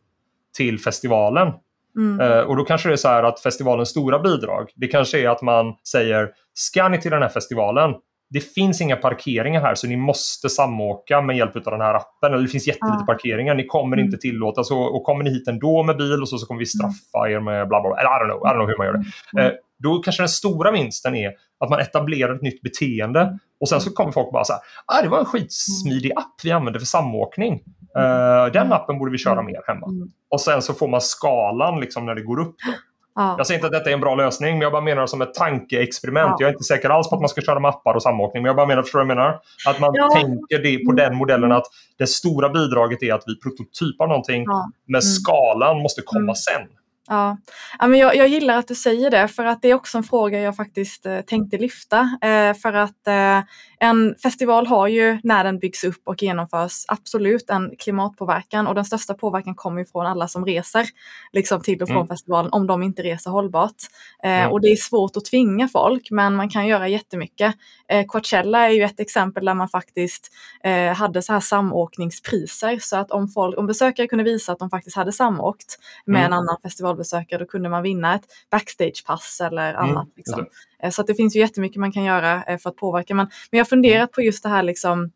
till 0.58 0.80
festivalen. 0.80 1.54
Mm. 1.98 2.20
Uh, 2.20 2.40
och 2.40 2.58
då 2.58 2.66
kanske 2.66 2.90
det 2.90 2.94
är 2.94 2.98
så 2.98 3.08
här 3.08 3.24
att 3.24 3.40
festivalens 3.40 3.90
stora 3.90 4.20
bidrag, 4.20 4.72
det 4.76 4.88
kanske 4.88 5.20
är 5.20 5.30
att 5.30 5.42
man 5.42 5.74
säger 5.92 6.30
ska 6.54 6.90
ni 6.90 7.02
till 7.02 7.12
den 7.12 7.22
här 7.22 7.30
festivalen, 7.30 7.96
det 8.30 8.40
finns 8.40 8.82
inga 8.82 8.96
parkeringar 8.96 9.62
här 9.62 9.76
så 9.76 9.88
ni 9.88 9.98
måste 9.98 10.50
samåka 10.50 11.22
med 11.22 11.38
hjälp 11.38 11.56
av 11.56 11.62
den 11.62 11.82
här 11.82 11.94
appen. 11.94 12.34
Eller 12.34 12.44
det 12.44 12.50
finns 12.50 12.68
jättelite 12.68 12.98
ja. 13.00 13.06
parkeringar. 13.06 13.56
Ni 13.56 13.66
kommer 13.66 13.98
mm. 13.98 14.06
inte 14.06 14.18
tillåtas 14.18 14.72
och, 14.72 14.96
och 14.96 15.04
kommer 15.04 15.24
ni 15.24 15.30
hit 15.30 15.48
ändå 15.48 15.84
med 15.84 15.98
bil 15.98 16.22
och 16.22 16.30
så, 16.30 16.38
så 16.38 16.46
kommer 16.46 16.60
vi 16.60 16.66
mm. 16.80 16.92
straffa 16.92 17.30
er 17.30 17.40
med 17.40 17.68
bla 17.68 17.82
bla. 17.82 17.90
Eller 17.90 18.10
I 18.10 18.20
don't 18.20 18.26
know, 18.26 18.42
I 18.46 18.50
don't 18.50 18.54
know 18.54 18.68
hur 18.68 18.78
man 18.78 18.88
gör 18.88 18.94
det. 18.94 19.04
Mm. 19.34 19.46
Eh, 19.46 19.58
då 19.84 20.00
kanske 20.00 20.22
den 20.22 20.30
stora 20.30 20.72
vinsten 20.72 21.16
är 21.16 21.32
att 21.60 21.70
man 21.70 21.80
etablerar 21.80 22.36
ett 22.36 22.42
nytt 22.42 22.62
beteende 22.62 23.40
och 23.60 23.70
sen 23.70 23.82
så 23.82 23.92
kommer 23.92 24.12
folk 24.12 24.32
bara 24.32 24.44
så 24.44 24.54
här, 24.54 24.62
ah, 24.86 25.02
det 25.02 25.10
var 25.10 25.20
en 25.20 25.26
skitsmidig 25.26 26.12
app 26.16 26.36
vi 26.44 26.52
använde 26.52 26.80
för 26.80 26.86
samåkning. 26.86 27.54
Uh, 27.98 28.52
den 28.54 28.74
appen 28.74 29.00
borde 29.00 29.12
vi 29.12 29.18
köra 29.18 29.42
mer 29.42 29.62
hemma. 29.68 29.88
Och 30.30 30.42
sen 30.42 30.62
så 30.62 30.74
får 30.74 30.88
man 30.88 31.02
skalan 31.02 31.80
liksom 31.80 32.06
när 32.06 32.16
det 32.16 32.22
går 32.22 32.40
upp. 32.40 32.56
Då. 32.66 32.74
Ja. 33.16 33.36
Jag 33.38 33.48
säger 33.48 33.58
inte 33.58 33.68
att 33.68 33.74
detta 33.74 33.90
är 33.90 33.94
en 33.94 34.00
bra 34.00 34.16
lösning, 34.16 34.54
men 34.54 34.62
jag 34.62 34.72
bara 34.72 34.82
menar 34.82 35.08
som 35.08 35.22
ett 35.22 35.34
tankeexperiment. 35.34 36.30
Ja. 36.30 36.36
Jag 36.40 36.50
är 36.50 36.54
inte 36.54 36.64
säker 36.64 36.90
alls 36.90 37.10
på 37.10 37.16
att 37.16 37.22
man 37.22 37.30
ska 37.30 37.42
köra 37.42 37.60
mappar 37.60 37.94
och 37.94 38.04
samåkning, 38.04 38.44
men 38.44 38.50
jag 38.50 38.56
bara 38.56 38.68
menar, 38.68 38.84
förstår 38.84 39.02
jag 39.02 39.08
menar? 39.08 39.40
Att 39.68 39.80
man 39.80 39.92
ja. 39.94 40.10
tänker 40.14 40.64
det 40.64 40.86
på 40.86 40.92
den 40.92 41.16
modellen 41.16 41.52
att 41.52 41.66
det 41.98 42.08
stora 42.08 42.50
bidraget 42.50 43.04
är 43.04 43.14
att 43.14 43.24
vi 43.26 43.40
prototypar 43.40 44.08
någonting, 44.08 44.46
men 44.86 45.02
mm. 45.02 45.02
skalan 45.02 45.82
måste 45.82 46.02
komma 46.02 46.22
mm. 46.22 46.36
sen. 46.36 46.79
Ja, 47.12 47.38
ja 47.80 47.88
men 47.88 48.00
jag, 48.00 48.16
jag, 48.16 48.28
gillar 48.28 48.58
att 48.58 48.68
du 48.68 48.76
säger 48.76 49.12
det 49.12 49.28
för 49.28 49.46
att 49.46 49.62
det 49.62 49.68
är 49.68 49.74
också 49.74 49.98
en 49.98 50.04
fråga 50.04 50.40
jag 50.40 50.56
faktiskt 50.56 51.06
eh, 51.06 51.22
tänkte 51.22 51.58
lyfta. 51.58 52.18
Eh, 52.22 52.54
för 52.54 52.74
att 52.74 53.08
eh, 53.08 53.42
en 53.80 54.16
festival 54.24 54.68
har 54.68 54.88
ju 54.88 55.20
när 55.24 55.44
den 55.44 55.60
byggs 55.60 55.84
upp 55.84 56.02
och 56.04 56.24
genomförs 56.24 56.86
absolut 56.88 57.50
en 57.50 57.76
klimatpåverkan 57.80 58.68
och 58.68 58.76
den 58.76 58.86
största 58.86 59.14
påverkan 59.14 59.56
kommer 59.56 59.80
ju 59.80 59.86
från 59.86 60.06
alla 60.06 60.28
som 60.28 60.46
reser 60.46 60.86
liksom 61.34 61.62
till 61.62 61.82
och 61.82 61.88
från 61.88 61.98
mm. 61.98 62.08
festivalen 62.08 62.52
om 62.52 62.68
de 62.68 62.84
inte 62.84 63.02
reser 63.02 63.32
hållbart. 63.32 63.76
Mm. 64.24 64.52
Och 64.52 64.62
det 64.62 64.68
är 64.68 64.76
svårt 64.76 65.18
att 65.18 65.26
tvinga 65.26 65.68
folk 65.68 66.12
men 66.12 66.36
man 66.36 66.50
kan 66.50 66.68
göra 66.68 66.88
jättemycket. 66.88 67.56
Eh, 67.88 68.06
Coachella 68.06 68.68
är 68.68 68.72
ju 68.72 68.84
ett 68.84 69.00
exempel 69.00 69.46
där 69.46 69.54
man 69.54 69.70
faktiskt 69.70 70.32
hade 70.96 71.22
så 71.22 71.34
här 71.34 71.40
samåkningspriser 71.40 72.80
så 72.82 72.98
att 72.98 73.12
om, 73.12 73.28
folk, 73.28 73.58
om 73.58 73.68
besökare 73.68 74.08
kunde 74.08 74.24
visa 74.24 74.52
att 74.52 74.60
de 74.60 74.70
faktiskt 74.70 74.96
hade 74.96 75.12
samåkt 75.12 75.80
med 76.06 76.20
mm. 76.20 76.26
en 76.26 76.38
annan 76.38 76.58
festivalbesökare 77.00 77.40
då 77.40 77.46
kunde 77.46 77.70
man 77.70 77.84
vinna 77.84 78.16
ett 78.16 78.26
backstagepass 78.52 79.42
eller 79.42 79.74
mm, 79.74 79.90
annat. 79.90 80.08
Liksom. 80.18 80.46
Eh, 80.84 80.92
så 80.92 81.04
det 81.04 81.16
finns 81.16 81.36
ju 81.36 81.40
jättemycket 81.40 81.80
man 81.80 81.92
kan 81.92 82.04
göra 82.04 82.44
eh, 82.44 82.58
för 82.58 82.70
att 82.70 82.76
påverka. 82.76 83.16
Men, 83.16 83.26
men 83.52 83.58
jag 83.58 83.66
har 83.66 83.70
funderat 83.70 84.12
på 84.12 84.22
just 84.22 84.44
det 84.44 84.50
här 84.50 84.64
liksom, 84.64 85.12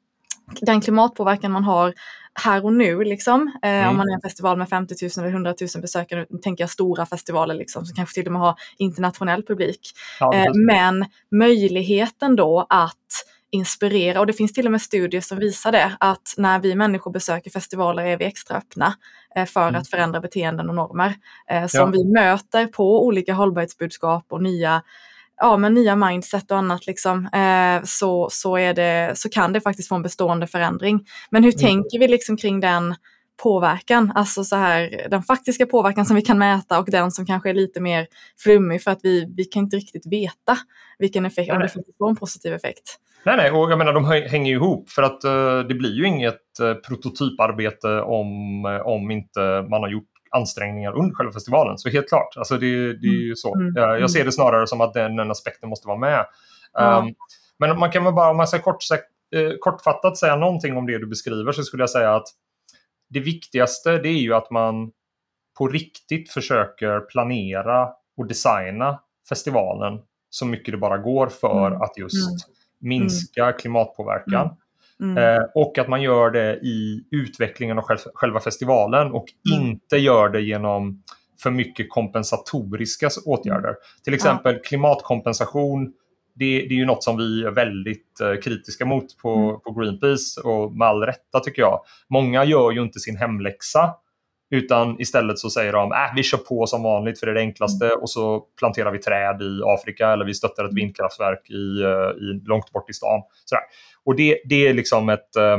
den 0.62 0.82
klimatpåverkan 0.82 1.52
man 1.52 1.64
har 1.64 1.94
här 2.36 2.66
och 2.66 2.74
nu. 2.74 3.04
Liksom. 3.04 3.52
Eh, 3.64 3.70
mm. 3.70 3.90
Om 3.90 3.98
man 3.98 4.10
är 4.10 4.14
en 4.14 4.22
festival 4.22 4.58
med 4.58 4.70
50 4.70 4.96
000 5.02 5.12
eller 5.18 5.34
100 5.34 5.54
000 5.76 5.82
besökare, 5.82 6.26
nu 6.30 6.38
tänker 6.38 6.64
jag 6.64 6.72
stora 6.72 7.06
festivaler 7.06 7.56
liksom, 7.56 7.86
som 7.86 7.96
kanske 7.96 8.14
till 8.14 8.26
och 8.26 8.32
med 8.32 8.42
har 8.42 8.56
internationell 8.78 9.44
publik. 9.44 9.80
Ja, 10.20 10.34
eh, 10.34 10.52
men 10.54 11.06
möjligheten 11.32 12.36
då 12.36 12.66
att 12.70 13.26
inspirera 13.54 14.20
och 14.20 14.28
det 14.28 14.34
finns 14.34 14.54
till 14.54 14.66
och 14.66 14.72
med 14.72 14.82
studier 14.82 15.22
som 15.22 15.40
visar 15.40 15.72
det 15.72 15.98
att 16.00 16.34
när 16.38 16.60
vi 16.60 16.76
människor 16.76 17.12
besöker 17.12 17.52
festivaler 17.52 18.06
är 18.06 18.18
vi 18.18 18.26
extra 18.26 18.58
öppna 18.58 18.94
eh, 19.36 19.46
för 19.46 19.68
mm. 19.68 19.82
att 19.82 19.90
förändra 19.90 20.20
beteenden 20.20 20.70
och 20.70 20.76
normer. 20.76 21.16
Eh, 21.50 21.68
som 21.68 21.80
ja. 21.80 21.86
vi 21.86 22.04
möter 22.04 22.68
på 22.68 23.06
olika 23.06 23.34
hållbarhetsbudskap 23.34 24.26
och 24.30 24.44
nya 24.44 24.82
ja, 25.38 25.58
med 25.58 25.74
nya 25.74 25.96
mindset 25.96 26.52
och 26.52 26.58
annat 26.58 26.88
liksom, 26.88 27.26
eh, 27.26 27.84
så, 27.86 28.30
så, 28.32 28.58
är 28.58 28.74
det, 28.74 29.12
så 29.16 29.30
kan 29.30 29.54
det 29.54 29.62
faktiskt 29.62 29.90
få 29.90 29.96
en 29.96 30.02
bestående 30.02 30.48
förändring. 30.48 31.06
Men 31.30 31.44
hur 31.44 31.54
mm. 31.54 31.62
tänker 31.62 32.00
vi 32.00 32.08
liksom 32.08 32.38
kring 32.38 32.60
den 32.60 32.96
påverkan, 33.44 34.12
alltså 34.16 34.44
så 34.44 34.56
här, 34.56 35.08
den 35.10 35.24
faktiska 35.24 35.66
påverkan 35.66 36.06
som 36.06 36.16
vi 36.16 36.22
kan 36.22 36.38
mäta 36.38 36.80
och 36.80 36.92
den 36.92 37.12
som 37.12 37.26
kanske 37.26 37.50
är 37.50 37.54
lite 37.54 37.82
mer 37.82 38.08
flummig 38.44 38.84
för 38.84 38.92
att 38.92 39.00
vi, 39.04 39.34
vi 39.38 39.46
kan 39.46 39.64
inte 39.64 39.78
riktigt 39.78 40.06
veta 40.06 40.58
vilken 41.00 41.26
effekt, 41.26 41.48
nej, 41.48 41.56
om 41.56 41.62
det 41.62 41.70
faktiskt 41.70 41.98
får 41.98 42.10
en 42.10 42.16
positiv 42.16 42.54
effekt. 42.54 43.00
Nej, 43.26 43.38
nej, 43.38 43.52
och 43.52 43.72
jag 43.72 43.78
menar 43.78 43.94
de 43.94 44.06
hänger 44.06 44.52
ju 44.52 44.58
ihop 44.58 44.90
för 44.90 45.04
att 45.04 45.26
uh, 45.26 45.68
det 45.68 45.76
blir 45.76 45.94
ju 45.94 46.08
inget 46.08 46.42
uh, 46.62 46.74
prototyparbete 46.74 48.02
om, 48.02 48.30
uh, 48.66 48.88
om 48.88 49.12
inte 49.12 49.66
man 49.70 49.82
har 49.82 49.90
gjort 49.90 50.10
ansträngningar 50.32 50.98
under 50.98 51.16
själva 51.16 51.34
festivalen. 51.34 51.78
Så 51.78 51.90
helt 51.90 52.10
klart, 52.10 52.38
alltså 52.38 52.58
det, 52.58 52.94
det 52.94 53.08
är 53.08 53.28
ju 53.28 53.36
så. 53.36 53.56
Mm. 53.56 53.74
Jag, 53.76 54.02
jag, 54.02 54.12
ser 54.12 54.20
mm. 54.20 54.26
det 54.26 54.32
snarare 54.32 54.68
som 54.68 54.82
att 54.82 54.94
den, 54.94 55.16
den 55.16 55.32
aspekten 55.32 55.70
måste 55.70 55.88
vara 55.88 55.98
med. 55.98 56.26
Mm. 56.80 57.06
Um, 57.06 57.14
men 57.60 57.80
man 57.80 57.92
kan 57.92 58.04
väl 58.04 58.14
bara, 58.14 58.30
om 58.30 58.38
man 58.38 58.48
ska 58.48 58.60
kort, 58.60 58.84
kortfattat 59.60 60.18
säga 60.18 60.36
någonting 60.36 60.78
om 60.78 60.86
det 60.86 61.00
du 61.00 61.08
beskriver 61.08 61.52
så 61.52 61.64
skulle 61.64 61.84
jag 61.84 61.90
säga 61.90 62.16
att 62.16 62.28
det 63.14 63.20
viktigaste 63.20 63.98
det 63.98 64.10
är 64.10 64.22
ju 64.22 64.34
att 64.34 64.52
man 64.52 64.92
på 65.58 65.68
riktigt 65.68 66.32
försöker 66.32 67.00
planera 67.00 67.90
och 68.18 68.28
designa 68.28 69.00
festivalen 69.30 70.00
så 70.30 70.46
mycket 70.46 70.72
det 70.72 70.78
bara 70.78 70.98
går 70.98 71.28
för 71.28 71.68
mm. 71.68 71.82
att 71.82 71.98
just 71.98 72.30
mm. 72.30 72.40
minska 72.80 73.52
klimatpåverkan. 73.52 74.46
Mm. 74.46 75.18
Mm. 75.18 75.18
Eh, 75.18 75.44
och 75.56 75.78
att 75.78 75.88
man 75.88 76.02
gör 76.02 76.32
det 76.32 76.56
i 76.56 77.04
utvecklingen 77.12 77.78
av 77.78 77.84
själva 78.14 78.40
festivalen 78.40 79.12
och 79.12 79.26
mm. 79.52 79.66
inte 79.66 79.98
gör 79.98 80.30
det 80.30 80.42
genom 80.42 81.04
för 81.44 81.52
mycket 81.52 81.90
kompensatoriska 81.90 83.10
åtgärder. 83.26 83.76
Till 84.04 84.14
exempel 84.14 84.60
klimatkompensation. 84.60 85.94
Det, 86.36 86.60
det, 86.60 86.74
är 86.74 86.78
ju 86.78 86.86
något 86.86 87.04
som 87.04 87.18
vi 87.18 87.44
är 87.44 87.52
väldigt 87.52 88.22
eh, 88.22 88.42
kritiska 88.44 88.86
mot 88.86 89.18
på, 89.18 89.34
mm. 89.36 89.60
på 89.60 89.72
Greenpeace 89.72 90.42
och 90.42 90.76
med 90.76 90.88
all 90.88 91.02
rätta 91.02 91.40
tycker 91.40 91.62
jag. 91.62 91.80
Många 92.10 92.44
gör 92.44 92.72
ju 92.72 92.82
inte 92.82 93.00
sin 93.00 93.18
hemläxa 93.18 93.96
utan 94.54 95.00
istället 95.00 95.40
så 95.40 95.50
säger 95.50 95.74
de 95.74 95.92
att 95.92 96.10
äh, 96.10 96.16
vi 96.16 96.24
kör 96.24 96.38
på 96.38 96.68
som 96.68 96.84
vanligt 96.84 97.20
för 97.20 97.28
det 97.28 97.32
är 97.32 97.36
det 97.36 97.42
enklaste 97.42 97.86
mm. 97.86 98.00
och 98.02 98.10
så 98.10 98.40
planterar 98.40 98.92
vi 98.92 99.00
träd 99.00 99.42
i 99.42 99.62
Afrika 99.66 100.10
eller 100.10 100.26
vi 100.26 100.34
stöttar 100.34 100.64
ett 100.64 100.72
mm. 100.72 100.76
vindkraftverk 100.76 101.50
i, 101.50 101.82
eh, 101.82 102.24
i, 102.24 102.42
långt 102.46 102.72
bort 102.72 102.90
i 102.90 102.94
stan. 102.94 103.22
Sådär. 103.46 103.64
Och 104.06 104.16
det, 104.16 104.42
det 104.46 104.68
är 104.68 104.74
liksom 104.74 105.10
ett... 105.10 105.36
Eh, 105.36 105.58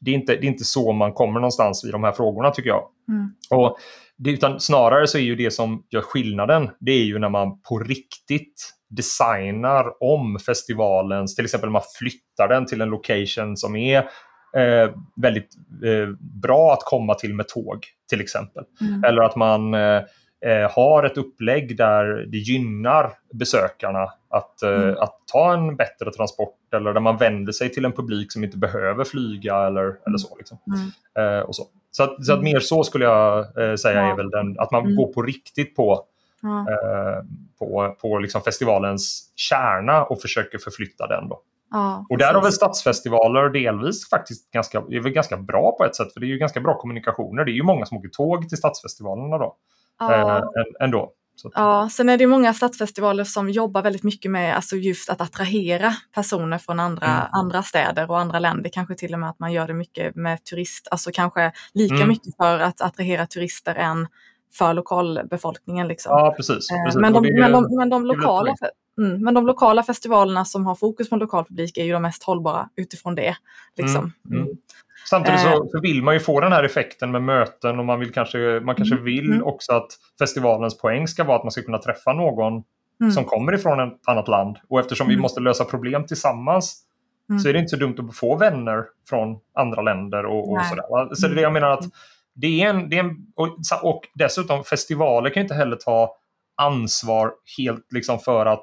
det 0.00 0.10
är, 0.10 0.14
inte, 0.14 0.36
det 0.36 0.46
är 0.46 0.48
inte 0.48 0.64
så 0.64 0.92
man 0.92 1.12
kommer 1.12 1.40
någonstans 1.40 1.84
i 1.84 1.90
de 1.90 2.04
här 2.04 2.12
frågorna 2.12 2.50
tycker 2.50 2.68
jag. 2.68 2.84
Mm. 3.08 3.30
Och 3.50 3.78
det, 4.16 4.30
utan 4.30 4.60
snarare 4.60 5.06
så 5.06 5.18
är 5.18 5.22
ju 5.22 5.36
det 5.36 5.50
som 5.50 5.86
gör 5.90 6.00
skillnaden, 6.00 6.70
det 6.80 6.92
är 6.92 7.04
ju 7.04 7.18
när 7.18 7.28
man 7.28 7.60
på 7.60 7.78
riktigt 7.78 8.74
designar 8.88 10.02
om 10.02 10.38
festivalens, 10.38 11.34
till 11.34 11.44
exempel 11.44 11.70
man 11.70 11.82
flyttar 11.98 12.48
den 12.48 12.66
till 12.66 12.80
en 12.80 12.88
location 12.88 13.56
som 13.56 13.76
är 13.76 13.98
eh, 14.56 14.90
väldigt 15.16 15.48
eh, 15.84 16.08
bra 16.42 16.72
att 16.72 16.82
komma 16.84 17.14
till 17.14 17.34
med 17.34 17.48
tåg 17.48 17.86
till 18.08 18.20
exempel. 18.20 18.64
Mm. 18.80 19.04
Eller 19.04 19.22
att 19.22 19.36
man 19.36 19.74
eh, 19.74 20.02
eh, 20.44 20.70
har 20.70 21.04
ett 21.04 21.18
upplägg 21.18 21.76
där 21.76 22.04
det 22.04 22.38
gynnar 22.38 23.12
besökarna 23.32 24.12
att, 24.30 24.62
eh, 24.62 24.70
mm. 24.70 24.96
att 24.98 25.14
ta 25.32 25.54
en 25.54 25.76
bättre 25.76 26.10
transport 26.10 26.74
eller 26.74 26.92
där 26.92 27.00
man 27.00 27.16
vänder 27.16 27.52
sig 27.52 27.72
till 27.72 27.84
en 27.84 27.92
publik 27.92 28.32
som 28.32 28.44
inte 28.44 28.58
behöver 28.58 29.04
flyga 29.04 29.66
eller, 29.66 29.82
eller 29.82 30.06
mm. 30.06 30.18
så. 30.18 30.36
Liksom. 30.36 30.58
Mm. 30.66 31.38
Eh, 31.38 31.40
och 31.40 31.56
så. 31.56 31.64
Så, 31.90 32.02
att, 32.02 32.26
så 32.26 32.32
att 32.32 32.38
mm. 32.38 32.52
mer 32.52 32.60
så 32.60 32.84
skulle 32.84 33.04
jag 33.04 33.46
säga 33.80 34.00
är 34.00 34.16
väl 34.16 34.30
den, 34.30 34.58
att 34.58 34.70
man 34.70 34.82
mm. 34.82 34.96
går 34.96 35.12
på 35.12 35.22
riktigt 35.22 35.76
på, 35.76 36.04
ja. 36.42 36.60
Eh, 36.60 37.22
på, 37.58 37.96
på 38.00 38.18
liksom 38.18 38.42
festivalens 38.42 39.32
kärna 39.36 40.04
och 40.04 40.20
försöker 40.20 40.58
förflytta 40.58 41.06
den. 41.06 41.28
Då. 41.28 41.42
Ja, 41.70 42.06
och 42.08 42.18
där 42.18 42.34
har 42.34 42.42
väl 42.42 42.52
stadsfestivaler 42.52 43.48
delvis 43.48 44.10
faktiskt 44.10 44.50
ganska, 44.50 44.78
är 44.78 45.00
väl 45.00 45.12
ganska 45.12 45.36
bra 45.36 45.76
på 45.78 45.84
ett 45.84 45.96
sätt 45.96 46.12
för 46.12 46.20
det 46.20 46.26
är 46.26 46.28
ju 46.28 46.38
ganska 46.38 46.60
bra 46.60 46.78
kommunikationer. 46.78 47.44
Det 47.44 47.50
är 47.50 47.54
ju 47.54 47.62
många 47.62 47.86
som 47.86 47.98
åker 47.98 48.08
tåg 48.08 48.48
till 48.48 48.58
stadsfestivalerna 48.58 49.38
då. 49.38 49.56
Ja. 49.98 50.38
Äh, 50.38 50.44
ändå. 50.80 51.12
Så. 51.36 51.50
Ja, 51.54 51.88
sen 51.92 52.08
är 52.08 52.18
det 52.18 52.26
många 52.26 52.54
stadsfestivaler 52.54 53.24
som 53.24 53.50
jobbar 53.50 53.82
väldigt 53.82 54.02
mycket 54.02 54.30
med 54.30 54.56
alltså 54.56 54.76
just 54.76 55.10
att 55.10 55.20
attrahera 55.20 55.94
personer 56.14 56.58
från 56.58 56.80
andra, 56.80 57.06
mm. 57.06 57.28
andra 57.32 57.62
städer 57.62 58.10
och 58.10 58.18
andra 58.18 58.38
länder. 58.38 58.70
Kanske 58.70 58.94
till 58.94 59.14
och 59.14 59.20
med 59.20 59.30
att 59.30 59.38
man 59.38 59.52
gör 59.52 59.66
det 59.66 59.74
mycket 59.74 60.16
med 60.16 60.44
turist, 60.44 60.88
alltså 60.90 61.10
kanske 61.14 61.52
lika 61.74 61.94
mm. 61.94 62.08
mycket 62.08 62.36
för 62.36 62.58
att 62.58 62.80
attrahera 62.80 63.26
turister 63.26 63.74
än 63.74 64.06
för 64.52 64.74
lokalbefolkningen. 64.74 65.88
Liksom. 65.88 66.12
Ja, 66.12 66.34
precis. 66.36 66.68
Precis. 66.84 67.00
Men, 67.00 67.12
de, 67.12 67.22
men, 67.40 67.52
de, 67.52 67.76
men, 67.76 67.88
de 67.88 68.06
lokala, 68.06 68.54
mm, 68.98 69.24
men 69.24 69.34
de 69.34 69.46
lokala 69.46 69.82
festivalerna 69.82 70.44
som 70.44 70.66
har 70.66 70.74
fokus 70.74 71.10
på 71.10 71.16
lokal 71.16 71.44
publik 71.44 71.78
är 71.78 71.84
ju 71.84 71.92
de 71.92 72.02
mest 72.02 72.22
hållbara 72.22 72.68
utifrån 72.76 73.14
det. 73.14 73.36
Liksom. 73.76 74.12
Mm. 74.30 74.42
mm. 74.42 74.56
Samtidigt 75.10 75.40
så, 75.40 75.48
eh. 75.48 75.54
så, 75.70 75.80
vill 75.80 76.02
man 76.02 76.14
ju 76.14 76.20
få 76.20 76.40
den 76.40 76.52
här 76.52 76.64
effekten 76.64 77.10
med 77.10 77.22
möten 77.22 77.78
och 77.78 77.84
man, 77.84 78.00
vill 78.00 78.12
kanske, 78.12 78.60
man 78.64 78.74
kanske 78.74 78.94
mm. 78.94 79.04
vill 79.04 79.32
mm. 79.32 79.44
också 79.44 79.72
att 79.72 79.88
festivalens 80.18 80.78
poäng 80.78 81.08
ska 81.08 81.24
vara 81.24 81.36
att 81.36 81.44
man 81.44 81.50
ska 81.50 81.62
kunna 81.62 81.78
träffa 81.78 82.12
någon 82.12 82.62
mm. 83.00 83.12
som 83.12 83.24
kommer 83.24 83.54
ifrån 83.54 83.80
ett 83.80 83.98
annat 84.06 84.28
land. 84.28 84.56
Och 84.68 84.80
eftersom 84.80 85.06
mm. 85.06 85.16
vi 85.16 85.22
måste 85.22 85.40
lösa 85.40 85.64
problem 85.64 86.06
tillsammans 86.06 86.82
mm. 87.30 87.40
så 87.40 87.48
är 87.48 87.52
det 87.52 87.58
inte 87.58 87.70
så 87.70 87.76
dumt 87.76 87.96
att 87.98 88.16
få 88.16 88.36
vänner 88.36 88.84
från 89.08 89.36
andra 89.54 89.82
länder 89.82 90.26
och, 90.26 90.52
och 90.52 90.64
sådär. 90.64 91.14
Så 91.14 91.26
det 91.26 91.32
är 91.32 91.36
det 91.36 91.42
jag 91.42 91.52
menar 91.52 91.70
att 91.70 91.84
det 92.40 92.62
är 92.62 92.70
en, 92.70 92.88
det 92.88 92.96
är 92.96 93.04
en 93.04 93.16
och, 93.36 93.58
och 93.82 94.00
dessutom 94.14 94.64
festivaler 94.64 95.30
kan 95.30 95.42
inte 95.42 95.54
heller 95.54 95.76
ta 95.76 96.16
ansvar 96.62 97.32
helt 97.58 97.86
liksom 97.94 98.18
för 98.18 98.46
att 98.46 98.62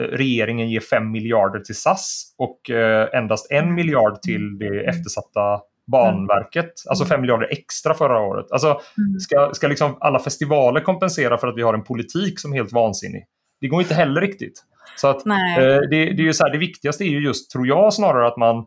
eh, 0.00 0.02
regeringen 0.02 0.70
ger 0.70 0.80
5 0.80 1.10
miljarder 1.10 1.60
till 1.60 1.74
SAS 1.74 2.34
och 2.38 2.70
eh, 2.70 3.08
endast 3.12 3.50
en 3.50 3.74
miljard 3.74 4.22
till 4.22 4.58
det 4.58 4.88
eftersatta 4.88 5.60
Banverket, 5.86 6.72
alltså 6.88 7.04
5 7.04 7.20
miljarder 7.20 7.48
extra 7.50 7.94
förra 7.94 8.20
året. 8.20 8.46
Alltså, 8.52 8.66
mm. 8.66 9.20
Ska, 9.20 9.50
ska 9.54 9.68
liksom 9.68 9.96
alla 10.00 10.18
festivaler 10.18 10.80
kompensera 10.80 11.38
för 11.38 11.48
att 11.48 11.56
vi 11.56 11.62
har 11.62 11.74
en 11.74 11.84
politik 11.84 12.40
som 12.40 12.52
är 12.52 12.56
helt 12.56 12.72
vansinnig? 12.72 13.24
Det 13.60 13.68
går 13.68 13.82
inte 13.82 13.94
heller 13.94 14.20
riktigt. 14.20 14.64
Så 14.96 15.08
att, 15.08 15.26
eh, 15.26 15.34
det, 15.56 15.86
det, 15.88 16.22
är 16.22 16.26
ju 16.26 16.32
så 16.32 16.44
här, 16.44 16.52
det 16.52 16.58
viktigaste 16.58 17.04
är 17.04 17.08
ju 17.08 17.24
just, 17.24 17.50
tror 17.50 17.66
jag, 17.66 17.94
snarare 17.94 18.26
att 18.26 18.36
man... 18.36 18.66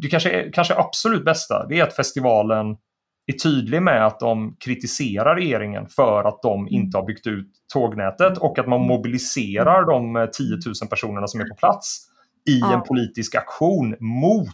Det 0.00 0.08
kanske, 0.08 0.50
kanske 0.50 0.74
absolut 0.74 1.24
bästa, 1.24 1.66
det 1.66 1.78
är 1.78 1.82
att 1.82 1.96
festivalen 1.96 2.76
är 3.26 3.32
tydlig 3.32 3.82
med 3.82 4.06
att 4.06 4.20
de 4.20 4.56
kritiserar 4.60 5.34
regeringen 5.34 5.88
för 5.88 6.24
att 6.24 6.42
de 6.42 6.68
inte 6.68 6.98
har 6.98 7.06
byggt 7.06 7.26
ut 7.26 7.48
tågnätet 7.72 8.38
och 8.38 8.58
att 8.58 8.66
man 8.66 8.80
mobiliserar 8.80 9.86
de 9.86 10.28
10 10.32 10.46
000 10.50 10.88
personerna 10.90 11.26
som 11.26 11.40
är 11.40 11.44
på 11.44 11.54
plats 11.54 12.06
i 12.48 12.60
en 12.72 12.82
politisk 12.82 13.34
aktion 13.34 13.96
mot 14.00 14.48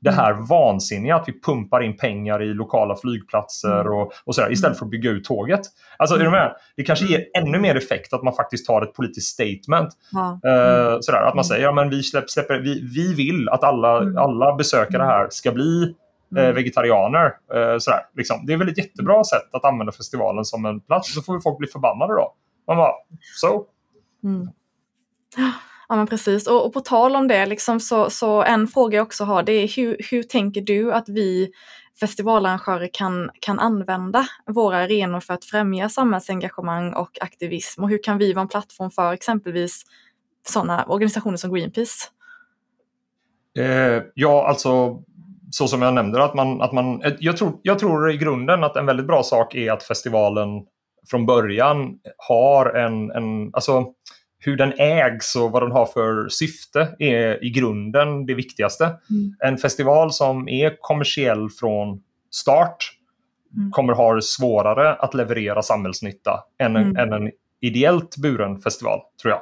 det 0.00 0.10
här 0.10 0.32
mm. 0.32 0.46
vansinniga 0.46 1.16
att 1.16 1.28
vi 1.28 1.40
pumpar 1.40 1.80
in 1.80 1.96
pengar 1.96 2.42
i 2.42 2.54
lokala 2.54 2.96
flygplatser 2.96 3.80
mm. 3.80 3.92
och, 3.92 4.12
och 4.24 4.34
sådär, 4.34 4.52
istället 4.52 4.78
för 4.78 4.84
att 4.84 4.90
bygga 4.90 5.10
ut 5.10 5.24
tåget. 5.24 5.60
Alltså, 5.96 6.16
är 6.16 6.24
du 6.24 6.30
med? 6.30 6.56
Det 6.76 6.82
kanske 6.82 7.06
ger 7.06 7.24
ännu 7.38 7.58
mer 7.58 7.76
effekt 7.76 8.12
att 8.12 8.22
man 8.22 8.34
faktiskt 8.34 8.66
tar 8.66 8.82
ett 8.82 8.94
politiskt 8.94 9.26
statement. 9.26 9.88
Ja. 10.12 10.40
Uh, 10.50 10.98
sådär, 11.00 11.22
att 11.22 11.34
man 11.34 11.44
säger 11.44 11.62
ja, 11.64 11.72
men 11.72 11.90
vi, 11.90 12.02
släpper, 12.02 12.60
vi, 12.60 12.80
vi 12.94 13.14
vill 13.14 13.48
att 13.48 13.64
alla, 13.64 13.98
mm. 14.02 14.16
alla 14.16 14.54
besökare 14.54 15.02
här 15.02 15.26
ska 15.30 15.52
bli 15.52 15.94
uh, 16.36 16.52
vegetarianer. 16.52 17.26
Uh, 17.54 17.78
sådär, 17.78 18.00
liksom. 18.16 18.46
Det 18.46 18.52
är 18.52 18.56
väl 18.56 18.68
ett 18.68 18.78
jättebra 18.78 19.24
sätt 19.24 19.48
att 19.54 19.64
använda 19.64 19.92
festivalen 19.92 20.44
som 20.44 20.64
en 20.64 20.80
plats. 20.80 21.14
Så 21.14 21.22
får 21.22 21.40
folk 21.40 21.58
bli 21.58 21.68
förbannade 21.68 22.12
då. 22.12 22.34
Man 22.66 22.76
bara, 22.76 22.92
so. 23.40 23.66
Mm. 24.24 24.48
Ja 25.88 25.96
men 25.96 26.06
precis 26.06 26.46
och, 26.46 26.66
och, 26.66 26.72
på 26.72 26.80
tal 26.80 27.16
om 27.16 27.28
det 27.28 27.46
liksom 27.46 27.80
så, 27.80 28.10
så 28.10 28.42
en 28.42 28.68
fråga 28.68 28.96
jag 28.96 29.06
också 29.06 29.24
har 29.24 29.42
det 29.42 29.52
är 29.52 29.68
hur, 29.76 29.96
hur 30.10 30.22
tänker 30.22 30.60
du 30.60 30.92
att 30.92 31.08
vi 31.08 31.52
festivalarrangörer 32.00 32.90
kan, 32.92 33.30
kan 33.40 33.58
använda 33.58 34.26
våra 34.46 34.76
arenor 34.76 35.20
för 35.20 35.34
att 35.34 35.44
främja 35.44 35.88
samhällsengagemang 35.88 36.92
och 36.92 37.18
aktivism 37.20 37.82
och 37.82 37.90
hur 37.90 38.02
kan 38.02 38.18
vi 38.18 38.32
vara 38.32 38.42
en 38.42 38.48
plattform 38.48 38.90
för 38.90 39.12
exempelvis 39.12 39.82
sådana 40.48 40.84
organisationer 40.84 41.36
som 41.36 41.54
Greenpeace? 41.54 42.08
Eh, 43.58 44.02
ja, 44.14 44.48
alltså 44.48 45.02
så 45.50 45.68
som 45.68 45.82
jag 45.82 45.94
nämnde, 45.94 46.24
att 46.24 46.34
man, 46.34 46.60
att 46.62 46.72
man, 46.72 47.02
jag, 47.18 47.36
tror, 47.36 47.60
jag 47.62 47.78
tror 47.78 48.10
i 48.10 48.16
grunden 48.16 48.64
att 48.64 48.76
en 48.76 48.86
väldigt 48.86 49.06
bra 49.06 49.22
sak 49.22 49.54
är 49.54 49.72
att 49.72 49.82
festivalen 49.82 50.48
från 51.10 51.26
början 51.26 51.98
har 52.16 52.66
en, 52.66 53.10
en 53.10 53.50
alltså 53.54 53.86
hur 54.38 54.56
den 54.56 54.72
ägs 54.78 55.36
och 55.36 55.50
vad 55.50 55.62
den 55.62 55.72
har 55.72 55.86
för 55.86 56.28
syfte 56.28 56.88
är 56.98 57.44
i 57.44 57.50
grunden 57.50 58.26
det 58.26 58.34
viktigaste. 58.34 58.84
Mm. 58.84 59.34
En 59.44 59.58
festival 59.58 60.12
som 60.12 60.48
är 60.48 60.76
kommersiell 60.80 61.50
från 61.50 62.02
start 62.30 62.92
mm. 63.56 63.70
kommer 63.70 63.92
ha 63.92 64.14
det 64.14 64.22
svårare 64.22 64.94
att 64.94 65.14
leverera 65.14 65.62
samhällsnytta 65.62 66.44
än 66.58 66.76
en, 66.76 66.82
mm. 66.82 66.96
än 66.96 67.12
en 67.12 67.32
ideellt 67.60 68.16
buren 68.16 68.60
festival, 68.60 69.00
tror 69.22 69.32
jag. 69.32 69.40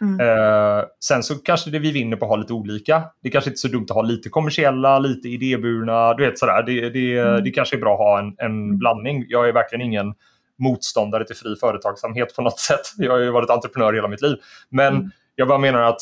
Mm. 0.00 0.20
Eh, 0.20 0.84
sen 1.04 1.22
så 1.22 1.34
kanske 1.34 1.70
det 1.70 1.78
vi 1.78 1.92
vinner 1.92 2.16
på 2.16 2.24
att 2.24 2.28
ha 2.28 2.36
lite 2.36 2.52
olika. 2.52 3.02
Det 3.22 3.30
kanske 3.30 3.50
inte 3.50 3.56
är 3.56 3.60
så 3.60 3.68
dumt 3.68 3.86
att 3.88 3.94
ha 3.94 4.02
lite 4.02 4.28
kommersiella, 4.28 4.98
lite 4.98 5.28
idéburna. 5.28 6.14
Du 6.14 6.24
vet 6.24 6.38
sådär. 6.38 6.62
Det, 6.62 6.90
det, 6.90 7.18
mm. 7.18 7.44
det 7.44 7.50
kanske 7.50 7.76
är 7.76 7.80
bra 7.80 7.92
att 7.92 7.98
ha 7.98 8.18
en, 8.18 8.34
en 8.38 8.46
mm. 8.46 8.78
blandning. 8.78 9.24
Jag 9.28 9.48
är 9.48 9.52
verkligen 9.52 9.86
ingen 9.86 10.14
motståndare 10.58 11.24
till 11.24 11.36
fri 11.36 11.56
företagsamhet 11.60 12.36
på 12.36 12.42
något 12.42 12.58
sätt. 12.68 12.92
Jag 12.98 13.12
har 13.12 13.18
ju 13.18 13.30
varit 13.30 13.50
entreprenör 13.50 13.92
hela 13.92 14.08
mitt 14.08 14.22
liv. 14.22 14.36
Men 14.68 14.96
mm. 14.96 15.10
jag 15.34 15.48
bara 15.48 15.58
menar 15.58 15.82
att 15.82 16.00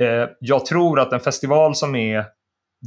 eh, 0.00 0.28
jag 0.40 0.66
tror 0.66 1.00
att 1.00 1.12
en 1.12 1.20
festival 1.20 1.74
som 1.74 1.94
är 1.94 2.24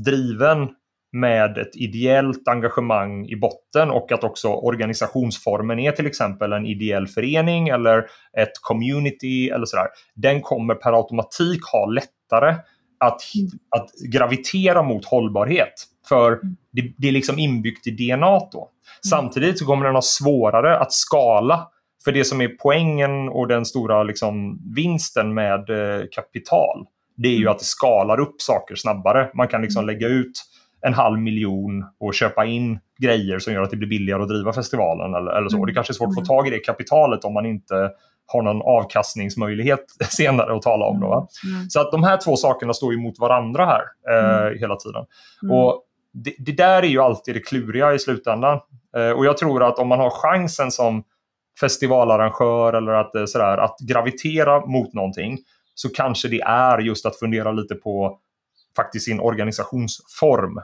driven 0.06 0.69
med 1.13 1.58
ett 1.58 1.76
ideellt 1.76 2.47
engagemang 2.47 3.26
i 3.28 3.36
botten 3.36 3.91
och 3.91 4.12
att 4.12 4.23
också 4.23 4.47
organisationsformen 4.47 5.80
är 5.80 5.91
till 5.91 6.08
exempel 6.08 6.54
en 6.54 6.65
ideell 6.65 7.08
förening 7.08 7.67
eller 7.67 7.99
ett 8.38 8.62
community 8.62 9.49
eller 9.49 9.65
sådär. 9.65 9.88
Den 10.15 10.41
kommer 10.41 10.76
per 10.76 10.93
automatik 10.93 11.62
ha 11.71 11.86
lättare 11.86 12.56
att, 12.99 13.21
mm. 13.36 13.52
att 13.69 13.89
gravitera 14.13 14.84
mot 14.84 15.06
hållbarhet. 15.06 15.73
För 16.10 16.32
mm. 16.32 16.56
det, 16.71 16.93
det 16.97 17.08
är 17.08 17.12
liksom 17.12 17.39
inbyggt 17.39 17.88
i 17.88 17.91
DNA 17.91 18.39
då. 18.52 18.60
Mm. 18.60 18.69
Samtidigt 19.10 19.60
så 19.60 19.65
kommer 19.65 19.86
den 19.86 19.95
ha 19.95 20.02
svårare 20.02 20.80
att 20.80 20.93
skala. 20.93 21.67
För 22.04 22.12
det 22.12 22.23
som 22.23 22.41
är 22.41 22.47
poängen 22.47 23.30
och 23.30 23.47
den 23.47 23.65
stora 23.65 24.04
liksom, 24.04 24.62
vinsten 24.76 25.34
med 25.34 25.69
eh, 25.69 26.06
kapital, 26.12 26.86
det 27.17 27.28
är 27.28 27.38
ju 27.38 27.49
att 27.49 27.60
det 27.60 27.65
skalar 27.65 28.19
upp 28.19 28.41
saker 28.41 28.76
snabbare. 28.76 29.32
Man 29.34 29.47
kan 29.47 29.62
liksom 29.62 29.86
lägga 29.86 30.08
ut 30.08 30.32
en 30.86 30.93
halv 30.93 31.19
miljon 31.19 31.86
och 32.00 32.13
köpa 32.13 32.46
in 32.46 32.80
grejer 33.00 33.39
som 33.39 33.54
gör 33.54 33.62
att 33.62 33.69
det 33.69 33.78
blir 33.78 33.89
billigare 33.89 34.22
att 34.22 34.30
driva 34.30 34.54
festivalen. 34.54 35.13
Eller, 35.13 35.32
eller 35.32 35.50
så. 35.50 35.65
Det 35.65 35.74
kanske 35.74 35.91
är 35.91 35.96
svårt 35.96 36.10
att 36.10 36.15
få 36.15 36.26
tag 36.26 36.48
i 36.48 36.50
det 36.50 36.60
kapitalet 36.60 37.26
om 37.26 37.34
man 37.34 37.46
inte 37.46 37.91
har 38.26 38.41
någon 38.41 38.62
avkastningsmöjlighet 38.62 39.86
senare 40.10 40.56
att 40.56 40.62
tala 40.62 40.86
om. 40.86 41.00
Då, 41.00 41.28
mm. 41.48 41.69
Så 41.69 41.82
att 41.82 41.91
de 41.91 42.04
här 42.04 42.17
två 42.17 42.36
sakerna 42.36 42.74
står 42.74 42.93
emot 42.93 43.19
varandra 43.19 43.65
här 43.65 43.84
eh, 44.10 44.46
mm. 44.46 44.60
hela 44.60 44.76
tiden. 44.76 45.06
Mm. 45.43 45.56
Och 45.56 45.84
det, 46.13 46.34
det, 46.38 46.52
där 46.52 46.84
är 46.84 46.88
ju 46.88 47.00
alltid 47.00 47.36
det 47.36 47.39
kluriga 47.39 47.93
i 47.93 48.00
slutändan. 48.00 48.60
Eh, 48.98 49.10
och 49.10 49.26
jag 49.26 49.38
tror 49.38 49.63
att 49.63 49.80
om 49.80 49.88
man 49.88 50.00
har 50.00 50.10
chansen 50.10 50.72
som 50.72 51.04
festivalarrangör 51.60 52.74
eller 52.74 52.91
att, 52.91 53.15
eh, 53.15 53.26
sådär, 53.26 53.58
att 53.58 53.80
gravitera 53.80 54.65
mot 54.65 54.93
någonting 54.93 55.38
så 55.76 55.89
kanske 55.89 56.28
det 56.28 56.41
är 56.41 56.80
just 56.80 57.06
att 57.06 57.19
fundera 57.19 57.52
lite 57.52 57.76
på 57.76 58.19
faktiskt 58.75 59.05
sin 59.05 59.19
organisationsform. 59.19 60.59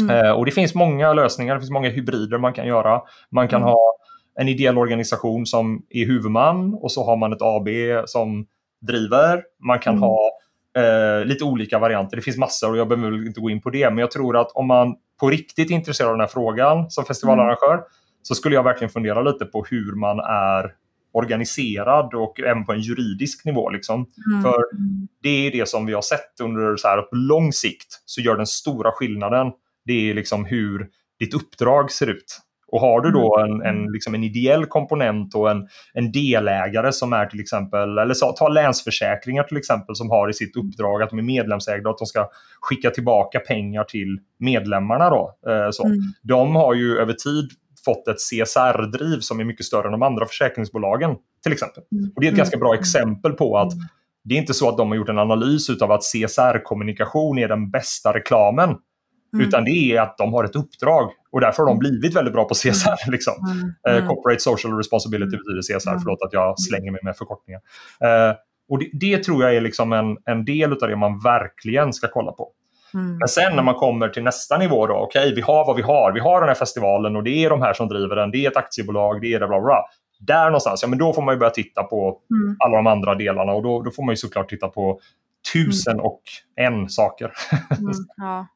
Mm. 0.00 0.10
Eh, 0.10 0.32
och 0.32 0.44
det 0.44 0.50
finns 0.50 0.74
många 0.74 1.12
lösningar, 1.12 1.54
det 1.54 1.60
finns 1.60 1.70
många 1.70 1.88
hybrider 1.88 2.38
man 2.38 2.52
kan 2.52 2.66
göra. 2.66 3.00
Man 3.30 3.48
kan 3.48 3.62
mm. 3.62 3.72
ha 3.72 3.94
en 4.40 4.48
ideell 4.48 4.78
organisation 4.78 5.46
som 5.46 5.82
är 5.90 6.06
huvudman 6.06 6.74
och 6.74 6.92
så 6.92 7.04
har 7.04 7.16
man 7.16 7.32
ett 7.32 7.42
AB 7.42 7.68
som 8.06 8.46
driver. 8.80 9.42
Man 9.66 9.78
kan 9.78 9.92
mm. 9.92 10.02
ha 10.02 10.30
eh, 10.76 11.24
lite 11.24 11.44
olika 11.44 11.78
varianter. 11.78 12.16
Det 12.16 12.22
finns 12.22 12.36
massor 12.36 12.70
och 12.70 12.76
jag 12.76 12.88
behöver 12.88 13.26
inte 13.26 13.40
gå 13.40 13.50
in 13.50 13.60
på 13.60 13.70
det. 13.70 13.90
Men 13.90 13.98
jag 13.98 14.10
tror 14.10 14.36
att 14.36 14.52
om 14.54 14.66
man 14.66 14.94
på 15.20 15.30
riktigt 15.30 15.70
är 15.70 15.74
intresserad 15.74 16.08
av 16.08 16.14
den 16.14 16.20
här 16.20 16.28
frågan 16.28 16.90
som 16.90 17.04
festivalarrangör 17.04 17.74
mm. 17.74 17.84
så 18.22 18.34
skulle 18.34 18.54
jag 18.54 18.62
verkligen 18.62 18.90
fundera 18.90 19.22
lite 19.22 19.44
på 19.44 19.64
hur 19.70 19.96
man 19.96 20.18
är 20.18 20.74
organiserad 21.12 22.14
och 22.14 22.40
även 22.40 22.64
på 22.64 22.72
en 22.72 22.80
juridisk 22.80 23.44
nivå. 23.44 23.70
Liksom. 23.70 24.06
Mm. 24.32 24.42
För 24.42 24.64
det 25.22 25.46
är 25.46 25.50
det 25.50 25.68
som 25.68 25.86
vi 25.86 25.92
har 25.92 26.02
sett 26.02 26.40
under 26.42 26.76
så 26.76 26.88
här, 26.88 27.02
på 27.02 27.16
lång 27.16 27.52
sikt 27.52 28.02
så 28.04 28.20
gör 28.20 28.36
den 28.36 28.46
stora 28.46 28.92
skillnaden. 28.92 29.52
Det 29.84 30.10
är 30.10 30.14
liksom 30.14 30.44
hur 30.44 30.86
ditt 31.18 31.34
uppdrag 31.34 31.90
ser 31.90 32.06
ut. 32.06 32.40
Och 32.72 32.80
har 32.80 33.00
du 33.00 33.10
då 33.10 33.38
mm. 33.38 33.60
en, 33.60 33.66
en, 33.66 33.92
liksom 33.92 34.14
en 34.14 34.24
ideell 34.24 34.66
komponent 34.66 35.34
och 35.34 35.50
en, 35.50 35.68
en 35.94 36.12
delägare 36.12 36.92
som 36.92 37.12
är 37.12 37.26
till 37.26 37.40
exempel, 37.40 37.98
eller 37.98 38.14
så, 38.14 38.32
ta 38.32 38.48
Länsförsäkringar 38.48 39.42
till 39.42 39.56
exempel 39.56 39.96
som 39.96 40.10
har 40.10 40.30
i 40.30 40.32
sitt 40.32 40.56
uppdrag 40.56 41.02
att 41.02 41.10
de 41.10 41.18
är 41.18 41.22
medlemsägda 41.22 41.88
och 41.88 41.94
att 41.94 41.98
de 41.98 42.06
ska 42.06 42.28
skicka 42.60 42.90
tillbaka 42.90 43.40
pengar 43.40 43.84
till 43.84 44.18
medlemmarna. 44.38 45.10
Då, 45.10 45.34
eh, 45.48 45.70
så. 45.70 45.86
Mm. 45.86 45.98
De 46.22 46.56
har 46.56 46.74
ju 46.74 46.96
över 46.98 47.12
tid 47.12 47.50
fått 47.84 48.08
ett 48.08 48.16
CSR-driv 48.16 49.20
som 49.20 49.40
är 49.40 49.44
mycket 49.44 49.66
större 49.66 49.86
än 49.86 49.92
de 49.92 50.02
andra 50.02 50.26
försäkringsbolagen. 50.26 51.16
till 51.42 51.52
exempel. 51.52 51.82
Mm. 51.92 52.12
Och 52.14 52.20
Det 52.20 52.26
är 52.26 52.30
ett 52.30 52.36
ganska 52.36 52.56
bra 52.58 52.68
mm. 52.72 52.80
exempel 52.80 53.32
på 53.32 53.58
att 53.58 53.72
mm. 53.72 53.84
det 54.24 54.34
är 54.34 54.38
inte 54.38 54.54
så 54.54 54.68
att 54.68 54.76
de 54.76 54.88
har 54.88 54.96
gjort 54.96 55.08
en 55.08 55.18
analys 55.18 55.70
av 55.82 55.92
att 55.92 56.02
CSR-kommunikation 56.02 57.38
är 57.38 57.48
den 57.48 57.70
bästa 57.70 58.12
reklamen. 58.12 58.76
Mm. 59.34 59.46
Utan 59.46 59.64
det 59.64 59.70
är 59.70 60.00
att 60.00 60.18
de 60.18 60.32
har 60.32 60.44
ett 60.44 60.56
uppdrag 60.56 61.10
och 61.32 61.40
därför 61.40 61.62
har 61.62 61.68
de 61.68 61.78
blivit 61.78 62.16
väldigt 62.16 62.34
bra 62.34 62.44
på 62.44 62.54
CSR. 62.54 63.10
Liksom. 63.10 63.34
Mm. 63.86 64.02
Uh, 64.02 64.08
Corporate 64.08 64.40
Social 64.40 64.76
Responsibility 64.76 65.36
betyder 65.36 65.78
CSR, 65.78 65.88
mm. 65.88 66.00
förlåt 66.00 66.22
att 66.22 66.32
jag 66.32 66.60
slänger 66.60 66.90
mig 66.90 67.00
med 67.04 67.16
förkortningar. 67.16 67.60
Uh, 68.04 68.36
och 68.68 68.78
det, 68.78 68.90
det, 68.92 69.24
tror 69.24 69.44
jag 69.44 69.56
är 69.56 69.60
liksom 69.60 69.92
en, 69.92 70.16
en 70.24 70.44
del 70.44 70.72
av 70.72 70.88
det 70.88 70.96
man 70.96 71.18
verkligen 71.18 71.92
ska 71.92 72.08
kolla 72.08 72.32
på. 72.32 72.52
Mm. 72.94 73.18
Men 73.18 73.28
sen 73.28 73.56
när 73.56 73.62
man 73.62 73.74
kommer 73.74 74.08
till 74.08 74.22
nästa 74.22 74.58
nivå, 74.58 74.86
då, 74.86 74.94
okej, 74.94 75.20
okay, 75.22 75.34
vi 75.34 75.40
har 75.40 75.66
vad 75.66 75.76
vi 75.76 75.82
har. 75.82 76.12
Vi 76.12 76.20
har 76.20 76.40
den 76.40 76.48
här 76.48 76.54
festivalen 76.54 77.16
och 77.16 77.22
det 77.22 77.44
är 77.44 77.50
de 77.50 77.62
här 77.62 77.72
som 77.72 77.88
driver 77.88 78.16
den. 78.16 78.30
Det 78.30 78.44
är 78.46 78.50
ett 78.50 78.56
aktiebolag, 78.56 79.20
det 79.20 79.34
är 79.34 79.40
det 79.40 79.48
bla 79.48 79.60
bla. 79.60 79.84
Där 80.20 80.44
någonstans, 80.44 80.82
ja 80.82 80.88
men 80.88 80.98
då 80.98 81.12
får 81.12 81.22
man 81.22 81.38
börja 81.38 81.50
titta 81.50 81.82
på 81.82 82.18
mm. 82.30 82.56
alla 82.58 82.76
de 82.76 82.86
andra 82.86 83.14
delarna 83.14 83.52
och 83.52 83.62
då, 83.62 83.82
då 83.82 83.90
får 83.90 84.02
man 84.02 84.12
ju 84.12 84.16
såklart 84.16 84.48
titta 84.48 84.68
på 84.68 85.00
tusen 85.52 85.92
mm. 85.92 86.04
och 86.04 86.22
en 86.56 86.88
saker. 86.88 87.32
Mm, 87.78 87.92
ja. 88.16 88.46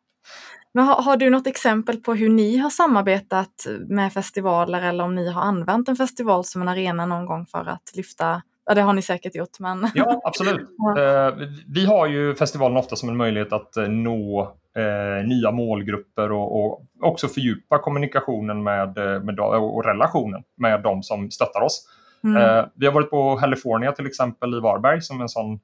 Men 0.75 0.85
har, 0.85 1.03
har, 1.03 1.17
du 1.17 1.31
något 1.31 1.47
exempel 1.47 1.97
på 1.97 2.15
hur 2.15 2.29
ni 2.29 2.57
har 2.57 2.71
samarbetat 2.71 3.67
med 3.89 4.13
festivaler 4.13 4.83
eller 4.83 5.05
om 5.05 5.15
ni 5.15 5.31
har 5.31 5.43
använt 5.43 5.89
en 5.89 5.97
festival 5.97 6.45
som 6.45 6.63
en 6.63 6.69
arena 6.69 7.07
någon 7.07 7.27
gång 7.27 7.47
för 7.47 7.69
att 7.69 7.93
lyfta 7.95 8.43
Ja, 8.67 8.75
det 8.75 8.81
har 8.81 8.93
ni 8.93 9.03
säkert 9.03 9.35
gjort. 9.35 9.61
Men... 9.61 9.91
Ja, 9.95 10.21
absolut. 10.25 10.69
ja. 10.97 11.31
Uh, 11.31 11.49
vi 11.67 11.87
har 11.87 12.07
ju 12.07 12.35
festivalen 12.35 12.77
ofta 12.77 12.97
som 12.97 13.09
en 13.09 13.17
möjlighet 13.17 13.53
att 13.53 13.77
uh, 13.79 13.89
nå 13.89 14.43
uh, 14.79 15.27
nya 15.29 15.51
målgrupper 15.51 16.33
och, 16.33 16.65
och, 16.65 16.83
också 17.01 17.29
fördjupa 17.29 17.79
kommunikationen 17.79 18.63
med, 18.63 18.97
med, 19.25 19.41
och 19.41 19.85
relationen 19.85 20.43
med 20.57 20.83
de 20.83 21.03
som 21.03 21.31
stöttar 21.31 21.61
oss. 21.61 21.89
Mm. 22.25 22.69
vi 22.75 22.87
har 22.87 22.93
varit 22.93 23.11
på 23.11 23.37
California 23.37 23.93
till 23.93 24.07
exempel 24.07 24.55
i 24.55 24.61
Varberg 24.61 25.01
som 25.01 25.21
en 25.21 25.29
sån 25.29 25.61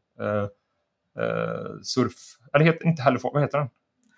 surf... 1.82 2.12
Eller 2.52 2.64
heter, 2.64 2.86
inte 2.86 3.02
California, 3.02 3.34
vad 3.34 3.42
heter 3.42 3.58
den? 3.58 3.68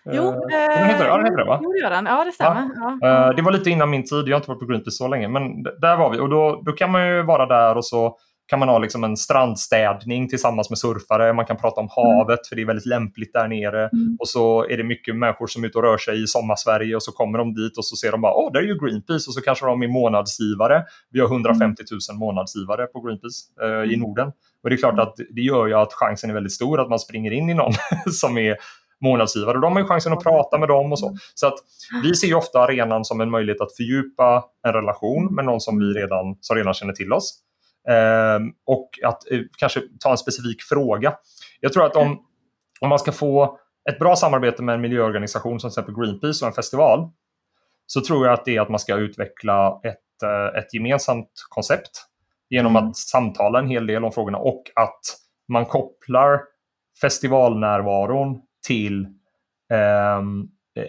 Jo, 0.04 0.32
den 0.32 0.88
heter, 0.88 1.06
ja, 1.06 1.16
den 1.16 1.24
heter 1.26 1.36
det 1.36 1.44
va? 1.44 1.60
Jo, 1.62 1.72
det 1.72 1.78
gör 1.78 1.90
den. 1.90 2.06
Ja, 2.06 2.24
det 2.24 2.32
stämmer. 2.32 2.70
Ja. 2.74 2.98
Ja. 3.00 3.32
det 3.32 3.42
var 3.42 3.52
lite 3.52 3.70
innan 3.70 3.90
min 3.90 4.04
tid, 4.04 4.28
jag 4.28 4.34
har 4.34 4.36
inte 4.36 4.48
varit 4.48 4.60
på 4.60 4.66
Greenpeace 4.66 4.96
så 4.96 5.08
länge, 5.08 5.28
men 5.28 5.62
där 5.62 5.96
var 5.96 6.10
vi. 6.10 6.18
Och 6.18 6.28
då, 6.28 6.62
då 6.66 6.72
kan 6.72 6.90
man 6.90 7.08
ju 7.08 7.22
vara 7.22 7.46
där 7.46 7.76
och 7.76 7.84
så 7.84 8.16
kan 8.46 8.58
man 8.58 8.68
ha 8.68 8.78
liksom 8.78 9.04
en 9.04 9.16
strandstädning 9.16 10.28
tillsammans 10.28 10.70
med 10.70 10.78
surfare. 10.78 11.32
Man 11.32 11.46
kan 11.46 11.56
prata 11.56 11.80
om 11.80 11.88
mm. 11.96 12.16
havet 12.16 12.46
för 12.46 12.56
det 12.56 12.62
är 12.62 12.66
väldigt 12.66 12.86
lämpligt 12.86 13.32
där 13.32 13.48
nere. 13.48 13.88
Mm. 13.88 14.16
Och 14.20 14.28
så 14.28 14.64
är 14.68 14.76
det 14.76 14.84
mycket 14.84 15.16
människor 15.16 15.46
som 15.46 15.64
är 15.64 15.68
ute 15.68 15.78
och 15.78 15.84
rör 15.84 15.98
sig 15.98 16.22
i 16.22 16.26
sommarsverige 16.26 16.96
och 16.96 17.02
så 17.02 17.12
kommer 17.12 17.38
de 17.38 17.54
dit 17.54 17.78
och 17.78 17.84
så 17.84 17.96
ser 17.96 18.12
de 18.12 18.20
bara 18.20 18.34
åh, 18.34 18.52
där 18.52 18.60
är 18.60 18.64
ju 18.64 18.78
Greenpeace 18.78 19.28
och 19.28 19.34
så 19.34 19.40
kanske 19.40 19.66
de 19.66 19.82
är 19.82 19.88
månadsgivare. 19.88 20.84
Vi 21.10 21.20
har 21.20 21.26
150 21.26 21.82
000 22.10 22.18
månadsgivare 22.18 22.86
på 22.86 23.00
Greenpeace 23.00 23.38
eh, 23.62 23.90
i 23.90 23.94
mm. 23.94 24.00
Norden. 24.00 24.32
Och 24.62 24.70
det 24.70 24.76
är 24.76 24.78
klart 24.78 24.98
att 24.98 25.16
det 25.30 25.40
gör 25.40 25.66
ju 25.66 25.74
att 25.74 25.92
chansen 25.92 26.30
är 26.30 26.34
väldigt 26.34 26.52
stor 26.52 26.80
att 26.80 26.88
man 26.88 26.98
springer 26.98 27.30
in 27.30 27.50
i 27.50 27.54
någon 27.54 27.72
som 28.12 28.38
är 28.38 28.56
månadsgivare. 29.00 29.54
Och 29.56 29.62
de 29.62 29.72
har 29.72 29.80
ju 29.80 29.86
chansen 29.86 30.12
att 30.12 30.22
prata 30.22 30.58
med 30.58 30.68
dem 30.68 30.92
och 30.92 30.98
så. 30.98 31.16
Så 31.34 31.46
att 31.46 31.54
vi 32.02 32.14
ser 32.14 32.26
ju 32.26 32.34
ofta 32.34 32.60
arenan 32.60 33.04
som 33.04 33.20
en 33.20 33.30
möjlighet 33.30 33.60
att 33.60 33.76
fördjupa 33.76 34.44
en 34.66 34.72
relation 34.72 35.34
med 35.34 35.44
någon 35.44 35.60
som 35.60 35.78
vi 35.78 35.84
redan, 35.84 36.36
som 36.40 36.56
redan 36.56 36.74
känner 36.74 36.92
till 36.92 37.12
oss. 37.12 37.38
Ehm, 37.88 38.52
och 38.66 38.90
att 39.04 39.30
eh, 39.30 39.40
kanske 39.58 39.80
ta 40.00 40.10
en 40.10 40.18
specifik 40.18 40.62
fråga. 40.62 41.14
Jag 41.60 41.72
tror 41.72 41.86
att 41.86 41.96
om, 41.96 42.26
om 42.80 42.88
man 42.88 42.98
ska 42.98 43.12
få 43.12 43.58
ett 43.90 43.98
bra 43.98 44.16
samarbete 44.16 44.62
med 44.62 44.74
en 44.74 44.80
miljöorganisation 44.80 45.60
som 45.60 45.70
till 45.70 45.80
exempel 45.80 45.94
Greenpeace 45.94 46.44
och 46.44 46.48
en 46.48 46.54
festival 46.54 47.10
så 47.86 48.00
tror 48.00 48.26
jag 48.26 48.32
att 48.34 48.44
det 48.44 48.56
är 48.56 48.60
att 48.60 48.68
man 48.68 48.78
ska 48.78 48.96
utveckla 48.96 49.80
ett, 49.84 50.22
eh, 50.22 50.58
ett 50.58 50.74
gemensamt 50.74 51.30
koncept 51.48 52.06
genom 52.50 52.76
mm. 52.76 52.88
att 52.88 52.96
samtala 52.96 53.58
en 53.58 53.68
hel 53.68 53.86
del 53.86 54.04
om 54.04 54.12
frågorna 54.12 54.38
och 54.38 54.62
att 54.74 55.00
man 55.48 55.66
kopplar 55.66 56.40
festivalnärvaron 57.00 58.40
till 58.66 59.04
eh, 59.72 60.18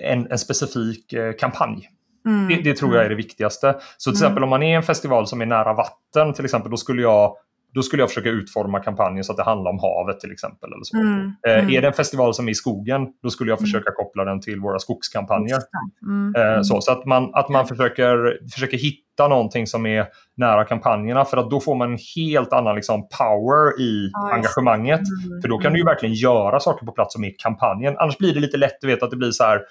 en, 0.02 0.32
en, 0.32 0.40
specifik 0.40 1.14
eh, 1.14 1.34
kampanj. 1.34 1.90
Mm. 2.26 2.48
Det, 2.48 2.56
det, 2.56 2.78
tror 2.78 2.92
jag 2.92 3.02
är 3.02 3.06
mm. 3.06 3.18
det 3.18 3.24
viktigaste. 3.24 3.76
Så 3.98 4.12
till 4.12 4.18
mm. 4.18 4.26
exempel 4.26 4.44
om 4.44 4.50
man 4.50 4.64
är 4.64 4.78
en 4.78 4.84
festival 4.84 5.28
som 5.28 5.42
är 5.42 5.46
nära 5.46 5.74
vatten, 5.74 6.34
till 6.34 6.46
exempel, 6.46 6.72
då 6.72 6.78
skulle 6.78 7.02
jag 7.02 7.36
då 7.74 7.82
skulle 7.82 8.02
jag 8.02 8.10
försöka 8.10 8.30
utforma 8.30 8.80
kampanjen 8.80 9.24
så 9.24 9.32
att 9.32 9.38
det 9.38 9.44
handlar 9.44 9.72
om 9.72 9.80
havet 9.80 10.20
till 10.20 10.32
exempel. 10.32 10.74
Eller 10.74 10.84
så. 10.84 10.98
Mm, 10.98 11.32
mm. 11.48 11.70
är 11.70 11.82
det 11.82 11.88
en 11.88 11.94
festival 11.94 12.34
som 12.34 12.48
är 12.48 12.52
i 12.52 12.56
skogen, 12.56 13.08
då 13.24 13.30
skulle 13.30 13.52
jag 13.52 13.60
mm. 13.60 13.66
försöka 13.66 13.90
mm. 13.90 13.96
koppla 13.96 14.26
den 14.26 14.42
till 14.42 14.60
våra 14.60 14.80
skogskampanjer. 14.80 15.60
Mm, 16.02 16.36
eh, 16.36 16.62
så 16.62 16.82
så 16.82 16.92
att, 16.92 17.06
man, 17.06 17.32
att 17.34 17.50
man 17.50 17.68
försöker, 17.68 18.40
försöker 18.54 18.78
hitta 18.78 19.28
någonting 19.28 19.68
som 19.68 19.86
är 19.86 20.06
nära 20.38 20.66
kampanjerna 20.66 21.26
för 21.26 21.38
att 21.38 21.50
då 21.50 21.60
får 21.60 21.76
man 21.76 21.92
en 21.92 22.00
helt 22.16 22.54
annan 22.54 22.76
liksom, 22.76 23.08
power 23.20 23.82
i 23.82 24.10
ja, 24.14 24.34
engagemanget. 24.34 25.02
För 25.42 25.50
då 25.50 25.58
kan 25.58 25.74
du 25.74 25.80
ju 25.80 25.86
verkligen 25.86 26.16
göra 26.16 26.60
saker 26.60 26.86
på 26.86 26.92
plats 26.92 27.14
som 27.14 27.24
är 27.24 27.34
kampanjen. 27.38 27.96
Annars 27.98 28.18
blir 28.18 28.34
det 28.34 28.40
lite 28.40 28.58
lätt, 28.58 28.78
du 28.82 28.88
vet 28.88 29.04
att 29.04 29.12
det 29.12 29.18
blir 29.18 29.32
så 29.32 29.44
här 29.44 29.62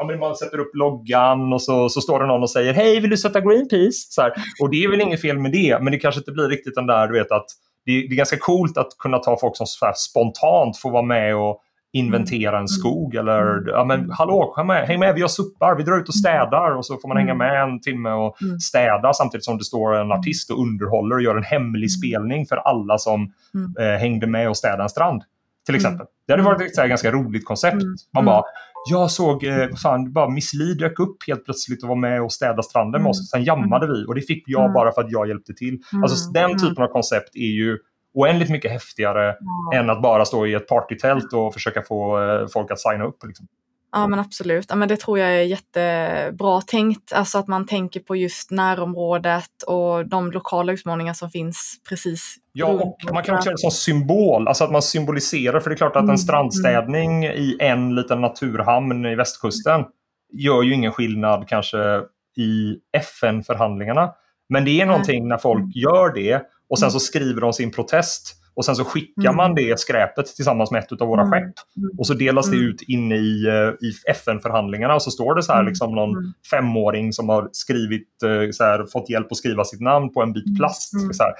ja, 0.00 0.06
men 0.06 0.18
man 0.18 0.36
sätter 0.36 0.58
upp 0.58 0.74
loggan 0.74 1.52
och 1.52 1.62
så, 1.62 1.88
så 1.88 2.00
står 2.00 2.20
det 2.20 2.26
någon 2.26 2.42
och 2.42 2.50
säger 2.50 2.72
hej 2.72 3.00
vill 3.00 3.10
du 3.10 3.16
sätta 3.16 3.40
Greenpeace? 3.40 4.06
Så 4.10 4.22
här. 4.22 4.32
Och 4.62 4.70
det 4.70 4.84
är 4.84 4.88
väl 4.88 5.00
inget 5.00 5.20
fel 5.20 5.38
med 5.38 5.52
det 5.52 5.78
men 5.82 5.92
det 5.92 5.98
kanske 5.98 6.18
inte 6.18 6.32
blir 6.32 6.48
riktigt 6.48 6.74
den 6.74 6.86
där 6.86 7.08
du 7.08 7.18
vet 7.18 7.32
att 7.32 7.46
det, 7.86 7.92
det 7.92 8.14
är 8.14 8.16
ganska 8.16 8.38
coolt 8.38 8.78
att 8.78 8.98
kunna 8.98 9.18
ta 9.18 9.38
folk 9.40 9.56
som 9.56 9.66
så 9.66 9.92
spontant 9.94 10.78
får 10.78 10.90
vara 10.90 11.02
med 11.02 11.36
och 11.36 11.60
inventera 11.92 12.50
en 12.50 12.56
mm. 12.56 12.68
skog 12.68 13.14
eller 13.14 13.58
mm. 13.58 13.64
ja 13.66 13.84
men 13.84 14.10
hallå, 14.10 14.54
häng 14.56 14.66
med, 14.66 14.86
häng 14.86 15.00
med, 15.00 15.14
vi 15.14 15.20
har 15.20 15.28
suppar, 15.28 15.74
vi 15.74 15.82
drar 15.82 15.98
ut 15.98 16.08
och 16.08 16.14
städar 16.14 16.76
och 16.76 16.86
så 16.86 16.96
får 16.96 17.08
man 17.08 17.16
hänga 17.16 17.32
mm. 17.32 17.38
med 17.38 17.62
en 17.62 17.80
timme 17.80 18.10
och 18.10 18.36
städa 18.60 19.12
samtidigt 19.12 19.44
som 19.44 19.58
det 19.58 19.64
står 19.64 19.94
en 19.94 20.12
artist 20.12 20.50
och 20.50 20.60
underhåller 20.60 21.16
och 21.16 21.22
gör 21.22 21.36
en 21.36 21.44
hemlig 21.44 21.92
spelning 21.92 22.46
för 22.46 22.56
alla 22.56 22.98
som 22.98 23.32
eh, 23.80 24.00
hängde 24.00 24.26
med 24.26 24.48
och 24.48 24.56
städade 24.56 24.82
en 24.82 24.88
strand. 24.88 25.22
Till 25.66 25.74
exempel. 25.74 26.06
Det 26.26 26.32
hade 26.32 26.42
varit 26.42 26.78
ett 26.78 26.88
ganska 26.88 27.12
roligt 27.12 27.44
koncept. 27.44 27.84
Man 28.14 28.24
bara, 28.24 28.42
jag 28.90 29.10
såg, 29.10 29.44
eh, 29.44 29.68
fan, 29.82 30.12
bara 30.12 30.28
Miss 30.28 30.54
Li 30.54 30.74
dök 30.74 30.98
upp 30.98 31.16
helt 31.26 31.44
plötsligt 31.44 31.82
och 31.82 31.88
var 31.88 31.96
med 31.96 32.22
och 32.22 32.32
städade 32.32 32.62
stranden 32.62 33.02
med 33.02 33.10
oss. 33.10 33.30
Sen 33.30 33.44
jammade 33.44 33.86
vi 33.86 34.06
och 34.06 34.14
det 34.14 34.20
fick 34.20 34.44
jag 34.46 34.72
bara 34.72 34.92
för 34.92 35.02
att 35.02 35.10
jag 35.10 35.28
hjälpte 35.28 35.54
till. 35.54 35.78
Alltså 36.02 36.30
den 36.30 36.58
typen 36.58 36.84
av 36.84 36.88
koncept 36.88 37.36
är 37.36 37.52
ju 37.60 37.78
oändligt 38.14 38.50
mycket 38.50 38.70
häftigare 38.70 39.36
än 39.74 39.90
att 39.90 40.02
bara 40.02 40.24
stå 40.24 40.46
i 40.46 40.54
ett 40.54 40.68
partytält 40.68 41.32
och 41.32 41.54
försöka 41.54 41.82
få 41.82 42.22
eh, 42.22 42.46
folk 42.52 42.70
att 42.70 42.80
signa 42.80 43.04
upp. 43.04 43.24
Liksom. 43.26 43.46
Ja 43.92 44.06
men 44.06 44.18
absolut, 44.18 44.66
ja, 44.68 44.76
men 44.76 44.88
det 44.88 44.96
tror 44.96 45.18
jag 45.18 45.30
är 45.30 45.42
jättebra 45.42 46.60
tänkt. 46.60 47.12
Alltså 47.12 47.38
att 47.38 47.48
man 47.48 47.66
tänker 47.66 48.00
på 48.00 48.16
just 48.16 48.50
närområdet 48.50 49.62
och 49.66 50.08
de 50.08 50.32
lokala 50.32 50.72
utmaningar 50.72 51.14
som 51.14 51.30
finns 51.30 51.80
precis 51.88 52.36
Ja, 52.52 52.66
och 52.66 52.98
man 53.12 53.22
kan 53.22 53.34
också 53.34 53.46
göra 53.46 53.54
det 53.54 53.60
som 53.60 53.70
symbol, 53.70 54.48
alltså 54.48 54.64
att 54.64 54.72
man 54.72 54.82
symboliserar. 54.82 55.60
För 55.60 55.70
det 55.70 55.74
är 55.74 55.76
klart 55.76 55.96
att 55.96 56.02
en 56.02 56.08
mm, 56.08 56.18
strandstädning 56.18 57.24
mm. 57.24 57.36
i 57.36 57.56
en 57.60 57.94
liten 57.94 58.20
naturhamn 58.20 59.06
i 59.06 59.14
västkusten 59.14 59.84
gör 60.32 60.62
ju 60.62 60.74
ingen 60.74 60.92
skillnad 60.92 61.48
kanske 61.48 62.00
i 62.36 62.76
FN-förhandlingarna. 62.92 64.10
Men 64.48 64.64
det 64.64 64.80
är 64.80 64.86
någonting 64.86 65.28
när 65.28 65.38
folk 65.38 65.58
mm. 65.58 65.70
gör 65.74 66.14
det 66.14 66.42
och 66.68 66.78
sen 66.78 66.90
så 66.90 67.00
skriver 67.00 67.40
de 67.40 67.52
sin 67.52 67.70
protest 67.70 68.39
och 68.60 68.64
sen 68.64 68.76
så 68.76 68.84
skickar 68.84 69.22
mm. 69.22 69.36
man 69.36 69.54
det 69.54 69.80
skräpet 69.80 70.26
tillsammans 70.26 70.70
med 70.70 70.82
ett 70.82 71.00
av 71.00 71.08
våra 71.08 71.22
mm. 71.22 71.32
skepp. 71.32 71.54
Och 71.98 72.06
så 72.06 72.14
delas 72.14 72.50
det 72.50 72.56
mm. 72.56 72.68
ut 72.68 72.82
inne 72.82 73.16
i, 73.16 73.46
eh, 73.46 73.88
i 73.88 73.92
FN-förhandlingarna 74.10 74.94
och 74.94 75.02
så 75.02 75.10
står 75.10 75.34
det 75.34 75.42
så 75.42 75.52
här 75.52 75.62
liksom 75.62 75.94
någon 75.94 76.34
femåring 76.50 77.12
som 77.12 77.28
har 77.28 77.48
skrivit, 77.52 78.22
eh, 78.22 78.50
så 78.50 78.64
här, 78.64 78.86
fått 78.92 79.10
hjälp 79.10 79.32
att 79.32 79.38
skriva 79.38 79.64
sitt 79.64 79.80
namn 79.80 80.12
på 80.12 80.22
en 80.22 80.32
bit 80.32 80.56
plast. 80.56 80.90
Så 80.90 81.22
här. 81.22 81.32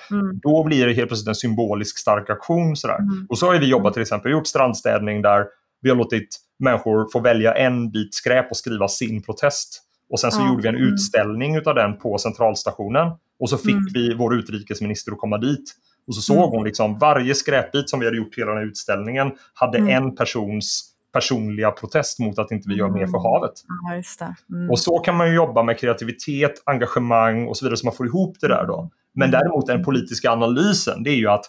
Då 0.43 0.65
blir 0.65 0.87
det 0.87 0.93
helt 0.93 1.09
plötsligt 1.09 1.29
en 1.29 1.35
symbolisk 1.35 1.99
stark 1.99 2.31
aktion. 2.31 2.77
Så 2.77 2.87
där. 2.87 2.99
Och 3.29 3.39
så 3.39 3.47
har 3.47 3.59
vi 3.59 3.67
jobbat 3.67 3.93
till 3.93 4.03
exempel, 4.03 4.33
gjort 4.33 4.47
strandstädning 4.47 5.23
där 5.23 5.45
vi 5.83 5.91
har 5.91 5.97
låtit 5.97 6.37
människor 6.59 7.09
få 7.13 7.21
välja 7.21 7.55
en 7.55 7.91
bit 7.91 8.15
skräp 8.15 8.51
och 8.51 8.57
skriva 8.57 8.89
sin 8.89 9.23
protest. 9.23 9.83
Och 10.11 10.21
sen 10.21 10.33
så 10.33 10.41
ja. 10.41 10.49
gjorde 10.49 10.63
vi 10.63 10.69
en 10.69 10.75
utställning 10.75 11.57
utav 11.57 11.75
den 11.75 11.99
på 11.99 12.19
centralstationen. 12.19 13.13
Och 13.41 13.51
så 13.51 13.59
fick 13.59 13.71
mm. 13.71 13.89
vi 13.95 14.15
vår 14.15 14.35
utrikesminister 14.35 15.13
att 15.13 15.19
komma 15.19 15.39
dit. 15.39 15.75
Och 16.07 16.15
så 16.15 16.21
såg 16.21 16.37
mm. 16.37 16.51
hon 16.51 16.65
liksom 16.65 16.99
varje 16.99 17.35
skräpbit 17.35 17.91
som 17.91 18.01
vi 18.01 18.07
hade 18.07 18.17
gjort 18.17 18.39
hela 18.39 18.51
den 18.51 18.59
här 18.59 18.67
utställningen 18.67 19.33
hade 19.55 19.79
mm. 19.79 20.03
en 20.03 20.15
persons 20.17 20.87
personliga 21.13 21.71
protest 21.71 22.19
mot 22.19 22.39
att 22.39 22.51
inte 22.51 22.69
vi 22.69 22.75
gör 22.75 22.89
mer 22.89 23.07
för 23.07 23.19
mm. 23.19 23.23
havet. 23.23 23.53
Mm. 24.51 24.71
Och 24.71 24.79
så 24.79 24.99
kan 24.99 25.17
man 25.17 25.29
ju 25.29 25.35
jobba 25.35 25.63
med 25.63 25.79
kreativitet, 25.79 26.63
engagemang 26.65 27.47
och 27.47 27.57
så 27.57 27.65
vidare 27.65 27.77
så 27.77 27.87
man 27.87 27.95
får 27.95 28.07
ihop 28.07 28.37
det 28.41 28.49
där 28.49 28.67
då. 28.67 28.91
Men 29.15 29.29
mm. 29.29 29.41
däremot 29.41 29.67
den 29.67 29.85
politiska 29.85 30.31
analysen 30.31 31.03
det 31.03 31.11
är 31.11 31.17
ju 31.17 31.29
att 31.29 31.45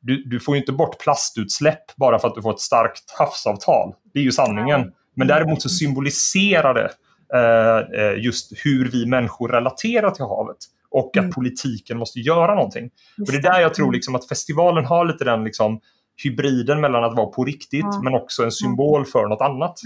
du, 0.00 0.24
du 0.24 0.40
får 0.40 0.56
inte 0.56 0.72
bort 0.72 0.98
plastutsläpp 0.98 1.96
bara 1.96 2.18
för 2.18 2.28
att 2.28 2.34
du 2.34 2.42
får 2.42 2.52
ett 2.52 2.60
starkt 2.60 3.10
havsavtal. 3.18 3.94
Det 4.14 4.18
är 4.18 4.22
ju 4.22 4.32
sanningen. 4.32 4.92
Men 5.14 5.26
däremot 5.26 5.62
så 5.62 5.68
symboliserar 5.68 6.74
det 6.74 6.90
eh, 7.34 8.00
eh 8.00 8.24
just 8.24 8.52
hur 8.64 8.90
vi 8.90 9.06
människor 9.06 9.48
relaterar 9.48 10.10
till 10.10 10.24
havet 10.24 10.56
och 10.90 11.16
att 11.16 11.22
mm. 11.22 11.32
politiken 11.32 11.98
måste 11.98 12.20
göra 12.20 12.54
någonting. 12.54 12.90
Och 13.18 13.32
det 13.32 13.36
är 13.38 13.42
där 13.42 13.60
jag 13.60 13.74
tror 13.74 13.86
mm. 13.86 13.94
liksom 13.94 14.14
att 14.14 14.28
festivalen 14.28 14.84
har 14.84 15.04
lite 15.04 15.24
den 15.24 15.44
liksom 15.44 15.80
hybriden 16.24 16.80
mellan 16.80 17.04
att 17.04 17.16
vara 17.16 17.26
på 17.26 17.44
riktigt 17.44 17.80
ja. 17.80 18.00
men 18.02 18.14
också 18.14 18.44
en 18.44 18.52
symbol 18.52 19.06
för 19.06 19.26
något 19.26 19.40
annat. 19.40 19.80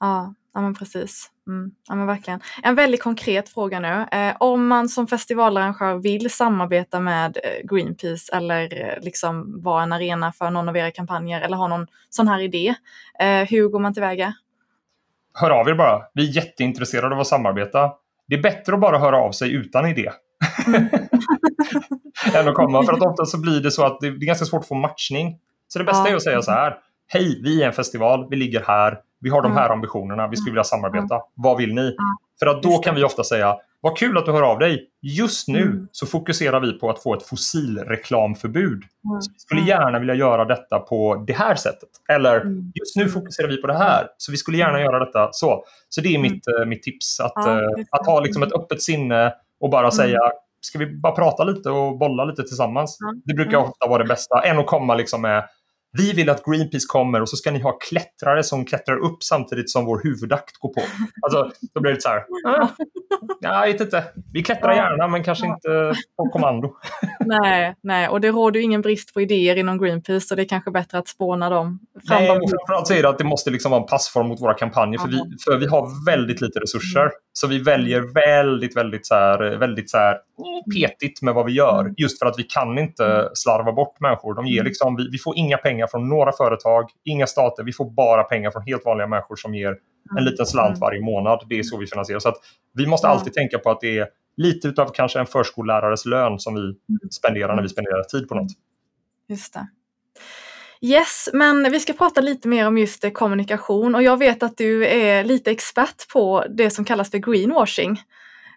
Ja, 0.00 0.34
ja 0.54 0.60
men 0.60 0.74
precis. 0.74 1.30
Mm. 1.46 1.70
Ja, 1.88 1.94
men 1.94 2.06
verkligen. 2.06 2.40
En 2.62 2.74
väldigt 2.74 3.02
konkret 3.02 3.48
fråga 3.48 3.80
nu. 3.80 4.18
Eh, 4.18 4.36
om 4.40 4.66
man 4.66 4.88
som 4.88 5.06
festivalarrangör 5.06 5.94
vill 5.98 6.30
samarbeta 6.30 7.00
med 7.00 7.36
eh, 7.36 7.66
Greenpeace 7.70 8.36
eller 8.36 8.80
eh, 8.80 9.04
liksom 9.04 9.62
vara 9.62 9.82
en 9.82 9.92
arena 9.92 10.32
för 10.32 10.50
någon 10.50 10.68
av 10.68 10.76
era 10.76 10.90
kampanjer 10.90 11.40
eller 11.40 11.56
ha 11.56 11.68
någon 11.68 11.86
sån 12.10 12.28
här 12.28 12.40
idé, 12.40 12.74
eh, 13.20 13.48
hur 13.48 13.68
går 13.68 13.80
man 13.80 13.94
tillväga? 13.94 14.34
hör 15.34 15.50
av 15.50 15.68
er 15.68 15.74
bara. 15.74 16.02
Vi 16.14 16.28
är 16.28 16.36
jätteintresserade 16.36 17.14
av 17.14 17.20
att 17.20 17.26
samarbeta. 17.26 17.92
Det 18.28 18.34
är 18.34 18.42
bättre 18.42 18.74
att 18.74 18.80
bara 18.80 18.98
höra 18.98 19.16
av 19.16 19.32
sig 19.32 19.52
utan 19.52 19.86
idé. 19.86 20.10
Mm. 20.66 20.88
än 22.34 22.48
att 22.48 22.54
komma. 22.54 22.84
För 22.84 22.92
att 22.92 23.02
ofta 23.02 23.24
så 23.24 23.40
blir 23.40 23.60
det 23.60 23.70
så 23.70 23.84
att 23.84 24.00
det 24.00 24.06
är 24.06 24.12
ganska 24.12 24.44
svårt 24.44 24.60
att 24.60 24.68
få 24.68 24.74
matchning. 24.74 25.38
Så 25.68 25.78
det 25.78 25.84
bästa 25.84 26.02
ja. 26.04 26.12
är 26.12 26.16
att 26.16 26.22
säga 26.22 26.42
så 26.42 26.50
här. 26.50 26.76
Hej, 27.08 27.40
vi 27.42 27.62
är 27.62 27.66
en 27.66 27.72
festival. 27.72 28.26
Vi 28.30 28.36
ligger 28.36 28.62
här. 28.66 28.98
Vi 29.20 29.30
har 29.30 29.42
de 29.42 29.52
här 29.52 29.70
ambitionerna. 29.70 30.28
Vi 30.28 30.36
skulle 30.36 30.52
vilja 30.52 30.64
samarbeta. 30.64 31.20
Vad 31.34 31.56
vill 31.56 31.74
ni? 31.74 31.96
För 32.38 32.46
att 32.46 32.62
då 32.62 32.78
kan 32.78 32.94
vi 32.94 33.04
ofta 33.04 33.24
säga 33.24 33.56
vad 33.84 33.98
kul 33.98 34.18
att 34.18 34.26
du 34.26 34.32
hör 34.32 34.42
av 34.42 34.58
dig. 34.58 34.88
Just 35.02 35.48
nu 35.48 35.62
mm. 35.62 35.88
så 35.92 36.06
fokuserar 36.06 36.60
vi 36.60 36.72
på 36.72 36.90
att 36.90 37.02
få 37.02 37.14
ett 37.14 37.22
fossilreklamförbud. 37.22 38.72
Mm. 38.72 39.20
Så 39.20 39.30
vi 39.32 39.38
skulle 39.38 39.60
gärna 39.60 39.98
vilja 39.98 40.14
göra 40.14 40.44
detta 40.44 40.78
på 40.78 41.24
det 41.26 41.32
här 41.32 41.54
sättet. 41.54 41.88
Eller 42.08 42.40
mm. 42.40 42.72
just 42.74 42.96
nu 42.96 43.08
fokuserar 43.08 43.48
vi 43.48 43.56
på 43.60 43.66
det 43.66 43.78
här. 43.78 44.06
Så 44.16 44.32
vi 44.32 44.38
skulle 44.38 44.58
gärna 44.58 44.80
göra 44.80 45.04
detta 45.04 45.28
så. 45.32 45.64
Så 45.88 46.00
det 46.00 46.08
är 46.08 46.18
mm. 46.18 46.32
mitt, 46.32 46.48
uh, 46.48 46.66
mitt 46.66 46.82
tips. 46.82 47.20
Att, 47.20 47.32
ja, 47.34 47.60
uh, 47.60 47.84
att 47.90 48.06
ha 48.06 48.20
liksom 48.20 48.42
ett 48.42 48.52
öppet 48.52 48.82
sinne 48.82 49.32
och 49.64 49.70
bara 49.70 49.80
mm. 49.80 49.92
säga 49.92 50.20
ska 50.60 50.78
vi 50.78 50.86
bara 50.86 51.14
prata 51.14 51.44
lite 51.44 51.70
och 51.70 51.98
bolla 51.98 52.24
lite 52.24 52.42
tillsammans. 52.42 52.98
Det 53.24 53.34
brukar 53.34 53.58
ofta 53.58 53.88
vara 53.88 54.02
det 54.02 54.08
bästa. 54.08 54.42
Än 54.42 54.58
att 54.58 54.66
komma 54.66 54.94
liksom 54.94 55.22
med 55.22 55.48
vi 55.96 56.12
vill 56.12 56.30
att 56.30 56.44
Greenpeace 56.44 56.86
kommer 56.88 57.22
och 57.22 57.28
så 57.28 57.36
ska 57.36 57.50
ni 57.50 57.60
ha 57.60 57.78
klättrare 57.78 58.42
som 58.42 58.64
klättrar 58.64 58.96
upp 58.96 59.22
samtidigt 59.22 59.70
som 59.70 59.84
vår 59.84 60.00
huvudakt 60.02 60.58
går 60.58 60.68
på. 60.68 60.80
Alltså, 61.22 61.50
då 61.74 61.80
blir 61.80 61.92
det 61.92 62.02
så 62.02 62.08
här. 62.08 62.24
Ah, 62.46 62.68
jag 63.40 63.72
vet 63.72 63.80
inte. 63.80 64.04
Vi 64.32 64.42
klättrar 64.42 64.74
gärna 64.74 65.08
men 65.08 65.24
kanske 65.24 65.46
inte 65.46 65.94
på 66.16 66.30
kommando. 66.32 66.76
Nej, 67.20 67.74
nej, 67.82 68.08
och 68.08 68.20
det 68.20 68.28
råder 68.28 68.60
ju 68.60 68.64
ingen 68.64 68.82
brist 68.82 69.14
på 69.14 69.20
idéer 69.20 69.56
inom 69.56 69.78
Greenpeace 69.78 70.26
så 70.26 70.34
det 70.34 70.42
är 70.42 70.48
kanske 70.48 70.70
bättre 70.70 70.98
att 70.98 71.08
spåna 71.08 71.50
dem. 71.50 71.80
Nej, 72.10 72.30
och 72.30 72.50
framförallt 72.50 72.86
så 72.86 72.94
är 72.94 73.02
det 73.02 73.08
att 73.08 73.18
det 73.18 73.24
måste 73.24 73.50
liksom 73.50 73.70
vara 73.70 73.80
en 73.80 73.86
passform 73.86 74.28
mot 74.28 74.40
våra 74.40 74.54
kampanjer 74.54 74.98
för 74.98 75.08
vi, 75.08 75.22
för 75.44 75.56
vi 75.56 75.66
har 75.66 76.06
väldigt 76.06 76.40
lite 76.40 76.60
resurser. 76.60 77.10
Mm. 77.34 77.36
Så 77.36 77.46
vi 77.46 77.58
väljer 77.58 78.00
väldigt, 78.00 78.76
väldigt, 78.76 79.06
så 79.06 79.14
här, 79.14 79.56
väldigt 79.56 79.90
så 79.90 79.98
här, 79.98 80.18
petigt 80.74 81.22
med 81.22 81.34
vad 81.34 81.46
vi 81.46 81.52
gör. 81.52 81.80
Mm. 81.80 81.94
Just 81.96 82.18
för 82.18 82.26
att 82.26 82.38
vi 82.38 82.42
kan 82.42 82.78
inte 82.78 83.04
mm. 83.06 83.28
slarva 83.34 83.72
bort 83.72 84.00
människor. 84.00 84.34
De 84.34 84.46
ger 84.46 84.60
mm. 84.60 84.66
liksom, 84.66 84.96
vi, 84.96 85.08
vi 85.10 85.18
får 85.18 85.36
inga 85.36 85.56
pengar 85.56 85.86
från 85.86 86.08
några 86.08 86.32
företag, 86.32 86.90
inga 87.04 87.26
stater. 87.26 87.62
Vi 87.62 87.72
får 87.72 87.90
bara 87.90 88.22
pengar 88.22 88.50
från 88.50 88.62
helt 88.62 88.84
vanliga 88.84 89.06
människor 89.06 89.36
som 89.36 89.54
ger 89.54 89.76
en 90.18 90.24
liten 90.24 90.46
slant 90.46 90.78
varje 90.78 91.00
månad. 91.00 91.44
Det 91.48 91.58
är 91.58 91.62
så 91.62 91.78
vi 91.78 91.86
finansierar. 91.86 92.20
Så 92.20 92.28
att 92.28 92.36
vi 92.74 92.86
måste 92.86 93.08
alltid 93.08 93.32
tänka 93.32 93.58
på 93.58 93.70
att 93.70 93.80
det 93.80 93.98
är 93.98 94.08
lite 94.36 94.68
utav 94.68 94.90
kanske 94.94 95.20
en 95.20 95.26
förskollärares 95.26 96.06
lön 96.06 96.38
som 96.38 96.54
vi 96.54 96.74
spenderar 97.10 97.54
när 97.54 97.62
vi 97.62 97.68
spenderar 97.68 98.02
tid 98.02 98.28
på 98.28 98.34
något. 98.34 98.52
Just 99.28 99.54
det. 99.54 99.66
Yes, 100.84 101.28
men 101.32 101.72
vi 101.72 101.80
ska 101.80 101.92
prata 101.92 102.20
lite 102.20 102.48
mer 102.48 102.66
om 102.66 102.78
just 102.78 103.04
eh, 103.04 103.10
kommunikation 103.10 103.94
och 103.94 104.02
jag 104.02 104.16
vet 104.16 104.42
att 104.42 104.56
du 104.56 104.86
är 104.86 105.24
lite 105.24 105.50
expert 105.50 106.08
på 106.12 106.44
det 106.48 106.70
som 106.70 106.84
kallas 106.84 107.10
för 107.10 107.18
greenwashing. 107.18 108.00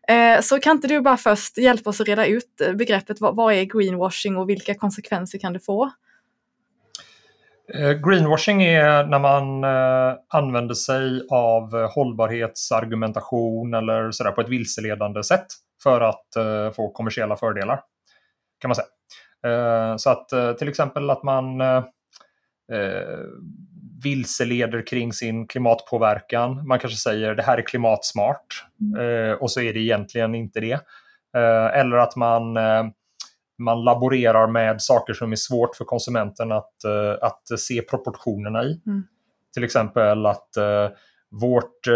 Eh, 0.07 0.41
så 0.41 0.59
kan 0.59 0.75
inte 0.75 0.87
du 0.87 1.01
bara 1.01 1.17
först 1.17 1.57
hjälpa 1.57 1.89
oss 1.89 2.01
att 2.01 2.07
reda 2.07 2.25
ut 2.25 2.61
eh, 2.61 2.73
begreppet 2.73 3.17
vad 3.21 3.53
är 3.53 3.63
greenwashing 3.63 4.37
och 4.37 4.49
vilka 4.49 4.75
konsekvenser 4.75 5.39
kan 5.39 5.53
det 5.53 5.59
få? 5.59 5.91
Greenwashing 8.05 8.63
är 8.63 9.03
när 9.03 9.19
man 9.19 9.63
använder 10.27 10.75
sig 10.75 11.27
av 11.29 11.87
hållbarhetsargumentation 11.87 13.73
eller 13.73 14.11
sådär 14.11 14.31
på 14.31 14.41
ett 14.41 14.49
vilseledande 14.49 15.23
sätt 15.23 15.45
för 15.83 16.01
att 16.01 16.27
få 16.75 16.91
kommersiella 16.91 17.37
fördelar. 17.37 17.81
Kan 18.59 18.69
man 18.69 18.75
säga. 18.75 19.97
Så 19.97 20.09
att 20.09 20.57
till 20.57 20.69
exempel 20.69 21.09
att 21.09 21.23
man 21.23 21.61
eh, 22.73 23.25
vilseleder 24.03 24.87
kring 24.87 25.13
sin 25.13 25.47
klimatpåverkan. 25.47 26.67
Man 26.67 26.79
kanske 26.79 26.99
säger 26.99 27.35
det 27.35 27.43
här 27.43 27.57
är 27.57 27.61
klimatsmart 27.61 28.65
mm. 28.81 29.29
eh, 29.29 29.33
och 29.35 29.51
så 29.51 29.61
är 29.61 29.73
det 29.73 29.79
egentligen 29.79 30.35
inte 30.35 30.59
det. 30.59 30.79
Eh, 31.37 31.79
eller 31.79 31.97
att 31.97 32.15
man, 32.15 32.57
eh, 32.57 32.85
man 33.57 33.83
laborerar 33.83 34.47
med 34.47 34.81
saker 34.81 35.13
som 35.13 35.31
är 35.31 35.35
svårt 35.35 35.75
för 35.75 35.85
konsumenten 35.85 36.51
att, 36.51 36.83
eh, 36.83 37.27
att 37.27 37.59
se 37.59 37.81
proportionerna 37.81 38.63
i. 38.63 38.81
Mm. 38.85 39.03
Till 39.53 39.63
exempel 39.63 40.25
att 40.25 40.57
eh, 40.57 40.89
vårt, 41.31 41.87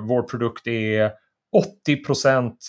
vår 0.00 0.22
produkt 0.22 0.66
är 0.66 1.12
80 1.52 1.92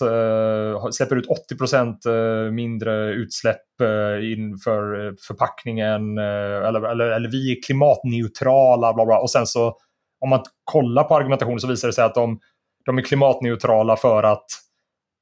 eh, 0.06 0.90
släpper 0.92 1.16
ut 1.16 1.28
80 1.28 2.10
eh, 2.10 2.52
mindre 2.52 3.14
utsläpp 3.14 3.82
eh, 3.82 4.32
inför 4.32 5.16
förpackningen 5.28 6.18
eller, 6.18 6.92
eller, 6.92 7.06
eller 7.06 7.30
vi 7.30 7.52
är 7.52 7.64
klimatneutrala. 7.64 8.94
Bla 8.94 9.06
bla. 9.06 9.20
Och 9.20 9.32
sen 9.32 9.48
så 9.48 9.78
om 10.20 10.30
man 10.30 10.44
kollar 10.64 11.04
på 11.04 11.16
argumentationen 11.16 11.60
så 11.60 11.68
visar 11.68 11.88
det 11.88 11.94
sig 11.94 12.04
att 12.04 12.16
de, 12.16 12.40
de 12.86 12.98
är 12.98 13.02
klimatneutrala 13.02 13.96
för 13.96 14.24
att 14.24 14.46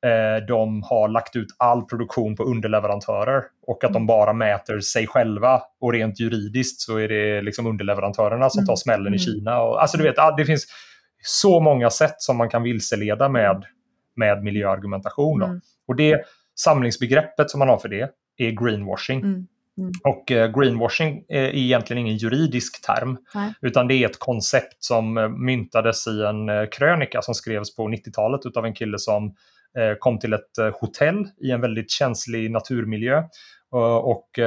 eh, 0.05 0.45
de 0.45 0.83
har 0.83 1.07
lagt 1.07 1.35
ut 1.35 1.47
all 1.57 1.85
produktion 1.85 2.35
på 2.35 2.43
underleverantörer 2.43 3.43
och 3.67 3.83
att 3.83 3.93
de 3.93 3.97
mm. 3.97 4.07
bara 4.07 4.33
mäter 4.33 4.79
sig 4.79 5.07
själva. 5.07 5.61
Och 5.81 5.93
rent 5.93 6.19
juridiskt 6.19 6.81
så 6.81 6.97
är 6.97 7.07
det 7.07 7.41
liksom 7.41 7.67
underleverantörerna 7.67 8.49
som 8.49 8.65
tar 8.65 8.73
mm. 8.73 8.77
smällen 8.77 9.13
i 9.13 9.17
mm. 9.17 9.19
Kina. 9.19 9.61
Och, 9.61 9.81
alltså 9.81 9.97
du 9.97 10.03
vet, 10.03 10.15
det 10.37 10.45
finns 10.45 10.67
så 11.23 11.59
många 11.59 11.89
sätt 11.89 12.15
som 12.17 12.37
man 12.37 12.49
kan 12.49 12.63
vilseleda 12.63 13.29
med, 13.29 13.65
med 14.15 14.43
miljöargumentation. 14.43 15.43
Mm. 15.43 15.61
Och 15.87 15.95
det 15.95 16.21
samlingsbegreppet 16.55 17.49
som 17.49 17.59
man 17.59 17.69
har 17.69 17.77
för 17.77 17.89
det 17.89 18.09
är 18.37 18.51
greenwashing. 18.51 19.19
Mm. 19.19 19.47
Mm. 19.77 19.91
Och 20.03 20.31
eh, 20.31 20.51
greenwashing 20.51 21.25
är 21.27 21.55
egentligen 21.55 22.01
ingen 22.01 22.17
juridisk 22.17 22.85
term, 22.85 23.17
Nej. 23.35 23.53
utan 23.61 23.87
det 23.87 23.93
är 23.93 24.09
ett 24.09 24.19
koncept 24.19 24.83
som 24.83 25.17
eh, 25.17 25.29
myntades 25.29 26.07
i 26.07 26.23
en 26.23 26.49
eh, 26.49 26.65
krönika 26.71 27.21
som 27.21 27.35
skrevs 27.35 27.75
på 27.75 27.87
90-talet 27.87 28.57
av 28.57 28.65
en 28.65 28.73
kille 28.73 28.99
som 28.99 29.25
eh, 29.77 29.97
kom 29.99 30.19
till 30.19 30.33
ett 30.33 30.57
eh, 30.57 30.71
hotell 30.81 31.27
i 31.41 31.51
en 31.51 31.61
väldigt 31.61 31.91
känslig 31.91 32.51
naturmiljö. 32.51 33.23
och 34.01 34.39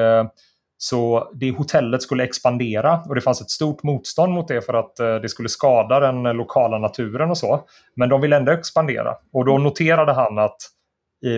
så 0.82 1.30
det 1.34 1.50
hotellet 1.50 2.02
skulle 2.02 2.24
expandera 2.24 3.02
och 3.08 3.14
det 3.14 3.20
fanns 3.20 3.40
ett 3.40 3.50
stort 3.50 3.82
motstånd 3.82 4.32
mot 4.32 4.48
det 4.48 4.62
för 4.62 4.74
att 4.74 5.00
eh, 5.00 5.14
det 5.14 5.28
skulle 5.28 5.48
skada 5.48 6.00
den 6.00 6.22
lokala 6.22 6.78
naturen 6.78 7.30
och 7.30 7.38
så. 7.38 7.64
Men 7.96 8.08
de 8.08 8.20
ville 8.20 8.36
ändå 8.36 8.52
expandera 8.52 9.14
och 9.32 9.44
då 9.44 9.58
noterade 9.58 10.12
han 10.12 10.38
att 10.38 10.56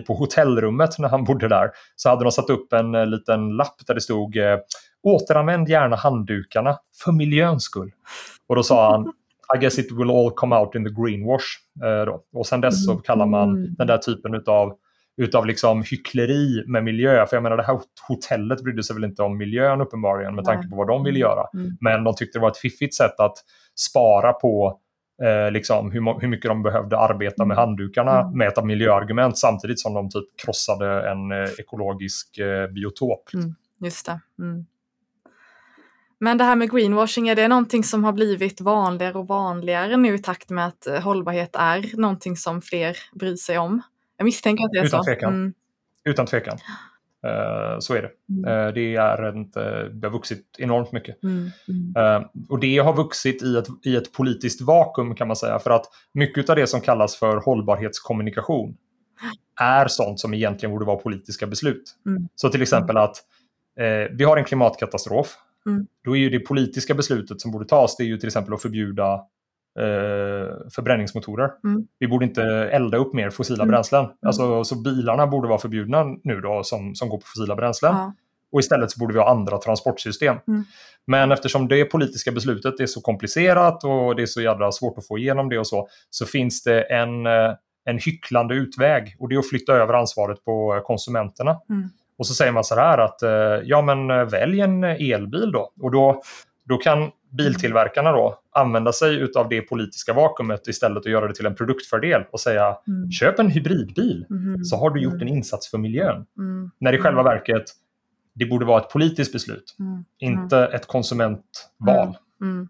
på 0.06 0.14
hotellrummet 0.14 0.98
när 0.98 1.08
han 1.08 1.24
bodde 1.24 1.48
där 1.48 1.70
så 1.96 2.08
hade 2.08 2.24
de 2.24 2.32
satt 2.32 2.50
upp 2.50 2.72
en 2.72 2.94
eh, 2.94 3.06
liten 3.06 3.48
lapp 3.56 3.74
där 3.86 3.94
det 3.94 4.00
stod 4.00 4.36
eh, 4.36 4.58
återanvänd 5.02 5.68
gärna 5.68 5.96
handdukarna 5.96 6.78
för 7.04 7.12
miljöns 7.12 7.62
skull. 7.62 7.90
Och 8.48 8.56
då 8.56 8.62
sa 8.62 8.90
han 8.90 9.12
I 9.56 9.58
guess 9.60 9.78
it 9.78 9.92
will 9.92 10.10
all 10.10 10.30
come 10.30 10.56
out 10.56 10.74
in 10.74 10.84
the 10.84 11.02
greenwash. 11.02 11.44
då. 12.06 12.22
Och 12.32 12.46
sen 12.46 12.60
dess 12.60 12.86
så 12.86 12.96
kallar 12.96 13.26
man 13.26 13.50
mm. 13.50 13.74
den 13.78 13.86
där 13.86 13.98
typen 13.98 14.42
av 14.46 14.76
utav 15.16 15.46
liksom 15.46 15.82
hyckleri 15.82 16.64
med 16.66 16.84
miljö. 16.84 17.26
För 17.26 17.36
jag 17.36 17.42
menar 17.42 17.56
det 17.56 17.62
här 17.62 17.80
hotellet 18.08 18.62
brydde 18.62 18.82
sig 18.82 18.94
väl 18.94 19.04
inte 19.04 19.22
om 19.22 19.38
miljön 19.38 19.80
uppenbarligen 19.80 20.34
med 20.34 20.44
tanke 20.44 20.68
på 20.68 20.76
vad 20.76 20.86
de 20.86 21.04
ville 21.04 21.18
mm. 21.18 21.30
göra. 21.30 21.46
Mm. 21.54 21.76
Men 21.80 22.04
de 22.04 22.14
tyckte 22.14 22.38
det 22.38 22.42
var 22.42 22.50
ett 22.50 22.56
fiffigt 22.56 22.94
sätt 22.94 23.20
att 23.20 23.34
spara 23.90 24.32
på 24.32 24.78
eh, 25.22 25.50
liksom 25.50 25.90
hur, 25.90 26.20
hur, 26.20 26.28
mycket 26.28 26.48
de 26.48 26.62
behövde 26.62 26.98
arbeta 26.98 27.44
med 27.44 27.54
mm. 27.54 27.56
handdukarna 27.56 28.20
mm. 28.20 28.38
med 28.38 28.48
ett 28.48 28.64
miljöargument 28.64 29.38
samtidigt 29.38 29.80
som 29.80 29.94
de 29.94 30.10
typ 30.10 30.24
krossade 30.44 31.10
en 31.10 31.32
eh, 31.32 31.50
ekologisk 31.58 32.38
eh, 32.38 32.66
biotop. 32.66 33.34
Mm. 33.34 33.54
Just 33.80 34.06
det. 34.06 34.20
Mm. 34.38 34.66
Men 36.20 36.38
det 36.38 36.44
här 36.44 36.56
med 36.56 36.70
greenwashing, 36.70 37.28
är 37.28 37.34
det 37.34 37.48
någonting 37.48 37.84
som 37.84 38.04
har 38.04 38.12
blivit 38.12 38.60
vanligare 38.60 39.18
och 39.18 39.28
vanligare 39.28 39.96
nu 39.96 40.14
i 40.14 40.18
takt 40.18 40.50
med 40.50 40.66
att 40.66 40.86
eh, 40.86 41.00
hållbarhet 41.00 41.56
är 41.56 41.96
någonting 41.96 42.36
som 42.36 42.62
fler 42.62 42.96
bryr 43.12 43.36
sig 43.36 43.58
om? 43.58 43.82
Jag 44.22 44.24
misstänker 44.24 44.64
att 44.64 44.70
det 44.72 44.78
är 44.78 44.84
Utan 44.84 45.04
så. 45.04 45.04
Tvekan. 45.04 45.34
Mm. 45.34 45.52
Utan 46.04 46.26
tvekan. 46.26 46.58
Uh, 47.26 47.78
så 47.78 47.94
är 47.94 48.02
det. 48.02 48.10
Mm. 48.28 48.66
Uh, 48.66 48.74
det, 48.74 48.96
är 48.96 49.36
inte, 49.36 49.88
det 49.88 50.06
har 50.06 50.12
vuxit 50.12 50.46
enormt 50.58 50.92
mycket. 50.92 51.22
Mm. 51.22 51.44
Uh, 51.98 52.26
och 52.48 52.60
det 52.60 52.78
har 52.78 52.94
vuxit 52.94 53.42
i 53.42 53.56
ett, 53.56 53.66
i 53.84 53.96
ett 53.96 54.12
politiskt 54.12 54.60
vakuum 54.60 55.14
kan 55.14 55.26
man 55.26 55.36
säga. 55.36 55.58
För 55.58 55.70
att 55.70 55.84
mycket 56.14 56.50
av 56.50 56.56
det 56.56 56.66
som 56.66 56.80
kallas 56.80 57.16
för 57.16 57.36
hållbarhetskommunikation 57.36 58.76
är 59.60 59.88
sånt 59.88 60.20
som 60.20 60.34
egentligen 60.34 60.72
borde 60.72 60.84
vara 60.84 60.96
politiska 60.96 61.46
beslut. 61.46 61.94
Mm. 62.06 62.28
Så 62.34 62.48
till 62.48 62.62
exempel 62.62 62.96
att 62.96 63.16
vi 64.10 64.24
har 64.24 64.36
en 64.36 64.44
klimatkatastrof. 64.44 65.36
Mm. 65.66 65.86
Då 66.04 66.16
är 66.16 66.20
ju 66.20 66.30
det 66.30 66.40
politiska 66.40 66.94
beslutet 66.94 67.40
som 67.40 67.50
borde 67.50 67.64
tas, 67.64 67.96
det 67.96 68.02
är 68.02 68.06
ju 68.06 68.16
till 68.16 68.26
exempel 68.26 68.54
att 68.54 68.62
förbjuda 68.62 69.20
eh, 69.78 70.70
förbränningsmotorer. 70.74 71.50
Mm. 71.64 71.86
Vi 71.98 72.08
borde 72.08 72.24
inte 72.24 72.42
elda 72.72 72.98
upp 72.98 73.12
mer 73.14 73.30
fossila 73.30 73.62
mm. 73.62 73.72
bränslen. 73.72 74.04
Mm. 74.04 74.16
Alltså, 74.26 74.64
så 74.64 74.82
bilarna 74.82 75.26
borde 75.26 75.48
vara 75.48 75.58
förbjudna 75.58 76.04
nu 76.24 76.40
då 76.40 76.62
som, 76.64 76.94
som 76.94 77.08
går 77.08 77.18
på 77.18 77.26
fossila 77.26 77.56
bränslen. 77.56 77.94
Ja. 77.94 78.14
Och 78.52 78.60
istället 78.60 78.90
så 78.90 78.98
borde 78.98 79.14
vi 79.14 79.20
ha 79.20 79.30
andra 79.30 79.58
transportsystem. 79.58 80.36
Mm. 80.48 80.64
Men 81.06 81.32
eftersom 81.32 81.68
det 81.68 81.84
politiska 81.84 82.32
beslutet 82.32 82.80
är 82.80 82.86
så 82.86 83.00
komplicerat 83.00 83.84
och 83.84 84.16
det 84.16 84.22
är 84.22 84.26
så 84.26 84.40
jävla 84.40 84.72
svårt 84.72 84.98
att 84.98 85.06
få 85.06 85.18
igenom 85.18 85.48
det 85.48 85.58
och 85.58 85.66
så, 85.66 85.88
så 86.10 86.26
finns 86.26 86.62
det 86.62 86.82
en, 86.82 87.26
eh, 87.26 87.54
en 87.84 87.98
hycklande 87.98 88.54
utväg 88.54 89.16
och 89.18 89.28
det 89.28 89.34
är 89.34 89.38
att 89.38 89.48
flytta 89.48 89.72
över 89.72 89.94
ansvaret 89.94 90.44
på 90.44 90.82
konsumenterna. 90.84 91.56
Mm. 91.70 91.88
Och 92.18 92.26
så 92.26 92.34
säger 92.34 92.52
man 92.52 92.64
så 92.64 92.74
här 92.74 92.98
att 92.98 93.22
eh, 93.22 93.30
ja 93.64 93.82
men 93.82 94.10
eh, 94.10 94.24
välj 94.24 94.60
en 94.60 94.84
elbil 94.84 95.52
då. 95.52 95.72
Och 95.80 95.90
då, 95.90 96.22
då 96.64 96.76
kan 96.76 97.10
biltillverkarna 97.32 98.12
då 98.12 98.38
använda 98.50 98.92
sig 98.92 99.16
utav 99.20 99.48
det 99.48 99.60
politiska 99.62 100.12
vakuumet 100.12 100.66
istället 100.68 101.04
och 101.04 101.10
göra 101.10 101.28
det 101.28 101.34
till 101.34 101.46
en 101.46 101.54
produktfördel 101.54 102.24
och 102.32 102.40
säga 102.40 102.76
Mm. 102.88 103.10
köp 103.10 103.38
en 103.38 103.50
hybridbil 103.50 104.26
Mhm. 104.30 104.64
så 104.64 104.76
har 104.76 104.90
du 104.90 105.00
gjort 105.02 105.14
Mm. 105.14 105.26
en 105.28 105.34
insats 105.34 105.70
för 105.70 105.78
miljön. 105.78 106.26
Mm. 106.38 106.70
När 106.78 106.92
i 106.92 106.98
själva 106.98 107.22
verket 107.22 107.64
det 108.34 108.46
borde 108.46 108.64
vara 108.64 108.80
ett 108.82 108.90
politiskt 108.90 109.32
beslut, 109.32 109.76
Mm. 109.78 110.04
inte 110.18 110.58
ett 110.66 110.86
konsumentval. 110.86 112.16
Mm. 112.40 112.68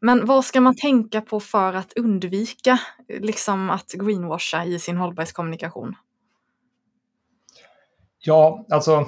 Men 0.00 0.26
vad 0.26 0.44
ska 0.44 0.60
man 0.60 0.76
tänka 0.76 1.20
på 1.20 1.40
för 1.40 1.72
att 1.72 1.92
undvika 1.96 2.78
liksom 3.08 3.70
att 3.70 3.92
greenwasha 3.92 4.64
i 4.64 4.78
sin 4.78 4.96
hållbarhetskommunikation? 4.96 5.94
Ja, 8.18 8.66
alltså 8.70 9.06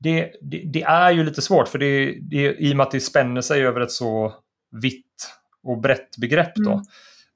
det, 0.00 0.32
det, 0.40 0.62
det 0.66 0.82
är 0.82 1.10
ju 1.10 1.24
lite 1.24 1.42
svårt 1.42 1.68
för 1.68 1.78
det, 1.78 2.18
det, 2.22 2.56
i 2.58 2.72
och 2.72 2.76
med 2.76 2.84
att 2.84 2.90
det 2.90 3.00
spänner 3.00 3.40
sig 3.40 3.66
över 3.66 3.80
ett 3.80 3.90
så 3.90 4.34
vitt 4.82 5.06
och 5.62 5.80
brett 5.80 6.16
begrepp. 6.16 6.52
Då. 6.54 6.70
Mm. 6.70 6.84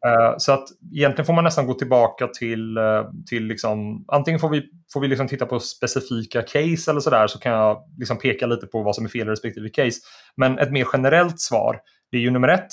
Eh, 0.07 0.35
så 0.39 0.53
att 0.53 0.69
egentligen 0.95 1.27
får 1.27 1.33
man 1.33 1.45
nästan 1.45 1.67
gå 1.67 1.75
tillbaka 1.75 2.27
till, 2.27 2.77
eh, 2.77 3.05
till 3.27 3.45
liksom, 3.45 4.05
antingen 4.09 4.41
får 4.41 4.49
vi, 4.49 4.63
får 4.93 5.01
vi 5.01 5.09
liksom 5.09 5.29
titta 5.29 5.47
på 5.47 5.61
specifika 5.61 6.43
case 6.43 6.91
eller 6.91 7.01
sådär 7.01 7.27
så 7.27 7.39
kan 7.39 7.53
jag 7.53 7.85
liksom 7.99 8.19
peka 8.19 8.47
lite 8.47 8.67
på 8.67 8.83
vad 8.83 8.95
som 8.95 9.05
är 9.05 9.09
fel 9.09 9.29
i 9.29 9.31
respektive 9.31 9.69
case. 9.69 10.01
Men 10.37 10.59
ett 10.59 10.73
mer 10.73 10.87
generellt 10.93 11.41
svar, 11.41 11.81
det 12.11 12.17
är 12.17 12.21
ju 12.21 12.31
nummer 12.31 12.49
ett, 12.49 12.69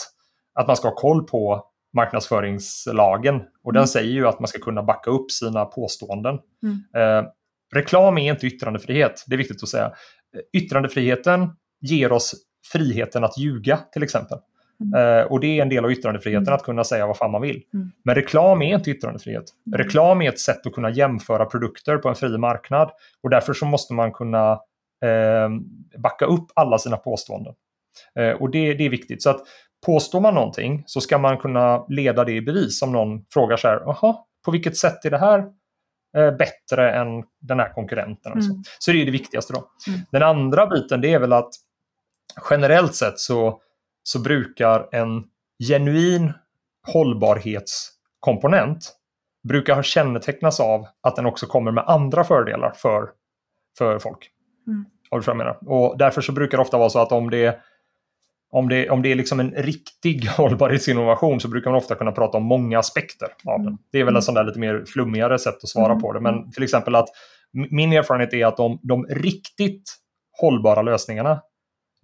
att 0.54 0.68
man 0.68 0.76
ska 0.78 0.88
ha 0.88 0.96
koll 0.96 1.24
på 1.24 1.66
marknadsföringslagen. 1.96 3.42
Och 3.64 3.74
den 3.74 3.80
Mm. 3.80 3.88
säger 3.88 4.12
ju 4.12 4.28
att 4.28 4.40
man 4.40 4.48
ska 4.48 4.60
kunna 4.60 4.84
backa 4.84 5.10
upp 5.12 5.32
sina 5.32 5.66
påståenden. 5.66 6.40
Mm. 6.64 6.84
Eh, 6.96 7.30
reklam 7.76 8.18
är 8.18 8.32
inte 8.32 8.48
yttrandefrihet, 8.48 9.24
det 9.28 9.36
är 9.36 9.38
viktigt 9.38 9.64
att 9.64 9.70
säga. 9.70 9.92
Yttrandefriheten 10.54 11.50
ger 11.82 12.12
oss 12.12 12.36
friheten 12.72 13.24
att 13.24 13.38
ljuga 13.38 13.78
till 13.78 14.04
exempel. 14.04 14.38
Mm. 14.82 15.20
Eh, 15.20 15.26
och 15.26 15.40
det 15.40 15.48
är 15.48 15.62
en 15.62 15.70
del 15.70 15.86
av 15.86 15.92
yttrandefriheten 15.92 16.48
Mm. 16.48 16.54
att 16.54 16.64
kunna 16.64 16.84
säga 16.84 17.08
vad 17.08 17.18
fan 17.18 17.32
man 17.32 17.42
vill. 17.42 17.64
Mm. 17.74 17.92
Men 18.04 18.16
reklam 18.16 18.62
är 18.62 18.76
inte 18.76 18.92
yttrandefrihet. 18.92 19.44
Mm. 19.68 19.78
Reklam 19.78 20.22
är 20.22 20.30
ett 20.30 20.40
sätt 20.40 20.68
att 20.68 20.74
kunna 20.74 20.90
jämföra 20.90 21.46
produkter 21.46 21.98
på 21.98 22.10
en 22.10 22.16
fri 22.16 22.38
marknad. 22.38 22.92
Och 23.24 23.30
därför 23.30 23.54
så 23.54 23.66
måste 23.66 23.94
man 23.94 24.12
kunna 24.12 24.52
eh, 25.06 25.50
backa 25.98 26.26
upp 26.26 26.46
alla 26.56 26.78
sina 26.78 26.98
påståenden. 26.98 27.54
Eh, 28.20 28.32
och 28.32 28.52
det, 28.52 28.74
det 28.74 28.86
är 28.86 28.90
viktigt. 28.90 29.24
Så 29.24 29.30
att 29.30 29.42
påstår 29.86 30.22
man 30.22 30.34
någonting 30.34 30.84
så 30.86 31.02
ska 31.02 31.18
man 31.18 31.38
kunna 31.38 31.86
leda 31.88 32.24
det 32.24 32.34
i 32.34 32.42
bevis. 32.42 32.82
Om 32.82 32.92
någon 32.92 33.26
frågar 33.34 33.58
så 33.58 33.68
här, 33.68 33.82
jaha, 33.86 34.16
på 34.46 34.52
vilket 34.52 34.78
sätt 34.78 35.06
är 35.06 35.10
det 35.10 35.18
här 35.18 35.44
bättre 36.14 36.92
än 36.92 37.24
den 37.42 37.60
här 37.60 37.74
konkurrenten? 37.74 38.32
och 38.32 38.44
Så. 38.44 38.52
Mm. 38.52 38.64
så 38.80 38.92
det 38.92 39.02
är 39.02 39.06
det 39.06 39.12
viktigaste 39.12 39.54
då. 39.54 39.68
Mm. 39.88 40.00
Den 40.12 40.24
andra 40.24 40.68
biten 40.68 41.02
det 41.02 41.14
är 41.14 41.20
väl 41.20 41.34
att 41.34 41.50
generellt 42.50 42.96
sett 42.96 43.20
så, 43.20 43.62
så 44.04 44.20
brukar 44.20 44.90
en 44.92 45.24
genuin 45.68 46.34
hållbarhetskomponent 46.94 48.98
brukar 49.44 49.84
kännetecknas 49.84 50.60
av 50.60 50.88
att 51.02 51.16
den 51.16 51.26
också 51.26 51.46
kommer 51.46 51.72
med 51.72 51.84
andra 51.88 52.24
fördelar 52.24 52.72
för, 52.72 53.10
för 53.78 54.00
folk. 54.00 54.32
Mm. 54.68 54.86
Har 55.10 55.20
du 55.20 55.26
vad 55.26 55.34
jag 55.34 55.38
menar? 55.38 55.58
Och 55.68 55.98
därför 55.98 56.22
så 56.22 56.32
brukar 56.32 56.58
det 56.58 56.62
ofta 56.62 56.78
vara 56.78 56.90
så 56.90 57.00
att 57.00 57.12
om 57.12 57.30
det, 57.30 57.60
om 58.52 58.70
det, 58.70 58.90
om 58.90 59.02
det 59.02 59.12
är 59.12 59.16
liksom 59.16 59.40
en 59.40 59.52
riktig 59.52 60.28
hållbarhetsinnovation 60.38 61.40
så 61.40 61.48
brukar 61.48 61.72
man 61.72 61.78
ofta 61.78 61.96
kunna 61.96 62.12
prata 62.12 62.38
om 62.38 62.44
många 62.44 62.80
aspekter 62.80 63.28
av 63.46 63.60
den. 63.60 63.68
Mm. 63.68 63.78
Det 63.92 64.00
är 64.00 64.04
väl 64.04 64.12
en 64.12 64.16
Mm. 64.16 64.22
sån 64.22 64.36
där 64.36 64.44
lite 64.44 64.60
mer 64.60 64.84
flummigare 64.88 65.40
sätt 65.40 65.56
att 65.64 65.70
svara 65.70 65.92
Mm. 65.92 66.02
på 66.02 66.14
det. 66.14 66.20
Men 66.20 66.52
till 66.52 66.64
exempel 66.64 66.96
att 66.96 67.08
min 67.54 67.94
erfarenhet 67.94 68.34
är 68.34 68.46
att 68.46 68.58
de, 68.58 68.80
de 68.84 69.06
riktigt 69.06 69.84
hållbara 70.42 70.82
lösningarna 70.82 71.42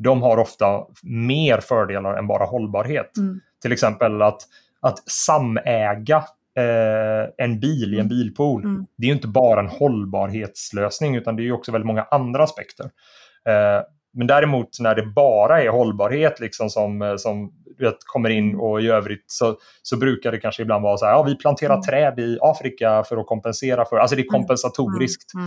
de 0.04 0.22
har 0.22 0.38
ofta 0.38 0.82
mer 1.04 1.60
fördelar 1.60 2.18
än 2.18 2.28
bara 2.28 2.46
hållbarhet. 2.46 3.18
Mm. 3.18 3.40
Till 3.62 3.72
exempel 3.72 4.22
att, 4.22 4.42
att 4.82 5.10
samäga 5.10 6.18
eh, 6.58 7.46
en 7.46 7.60
bil 7.60 7.94
i 7.94 8.00
en 8.00 8.08
bilpool. 8.08 8.64
Mm. 8.64 8.86
Det 8.98 9.06
är 9.06 9.08
ju 9.08 9.14
inte 9.14 9.28
bara 9.28 9.60
en 9.60 9.68
hållbarhetslösning 9.70 11.16
utan 11.16 11.36
det 11.36 11.48
är 11.48 11.52
också 11.52 11.72
väldigt 11.72 11.88
många 11.88 12.04
andra 12.12 12.44
aspekter. 12.44 12.86
Eh, 13.50 13.82
men 14.18 14.28
däremot 14.28 14.80
när 14.80 14.96
det 14.96 15.06
bara 15.06 15.64
är 15.64 15.70
hållbarhet 15.70 16.40
liksom 16.40 16.70
som, 16.70 17.02
eh, 17.02 17.16
som 17.16 17.52
vet, 17.80 17.98
kommer 18.06 18.30
in 18.30 18.56
och 18.56 18.82
i 18.82 18.88
övrigt 18.88 19.24
så, 19.28 19.58
så 19.82 19.98
brukar 19.98 20.32
det 20.32 20.38
kanske 20.40 20.62
ibland 20.62 20.84
vara 20.84 20.98
så 20.98 21.06
här, 21.06 21.12
ja 21.12 21.24
vi 21.24 21.36
planterar 21.38 21.74
Mm. 21.74 21.84
träd 21.84 22.20
i 22.20 22.38
Afrika 22.42 23.04
för 23.04 23.18
att 23.18 23.28
kompensera 23.28 23.86
för, 23.86 23.98
alltså 23.98 24.16
det 24.16 24.22
är 24.22 24.24
Mm. 24.24 24.32
kompensatoriskt. 24.42 25.34
Mm. 25.34 25.46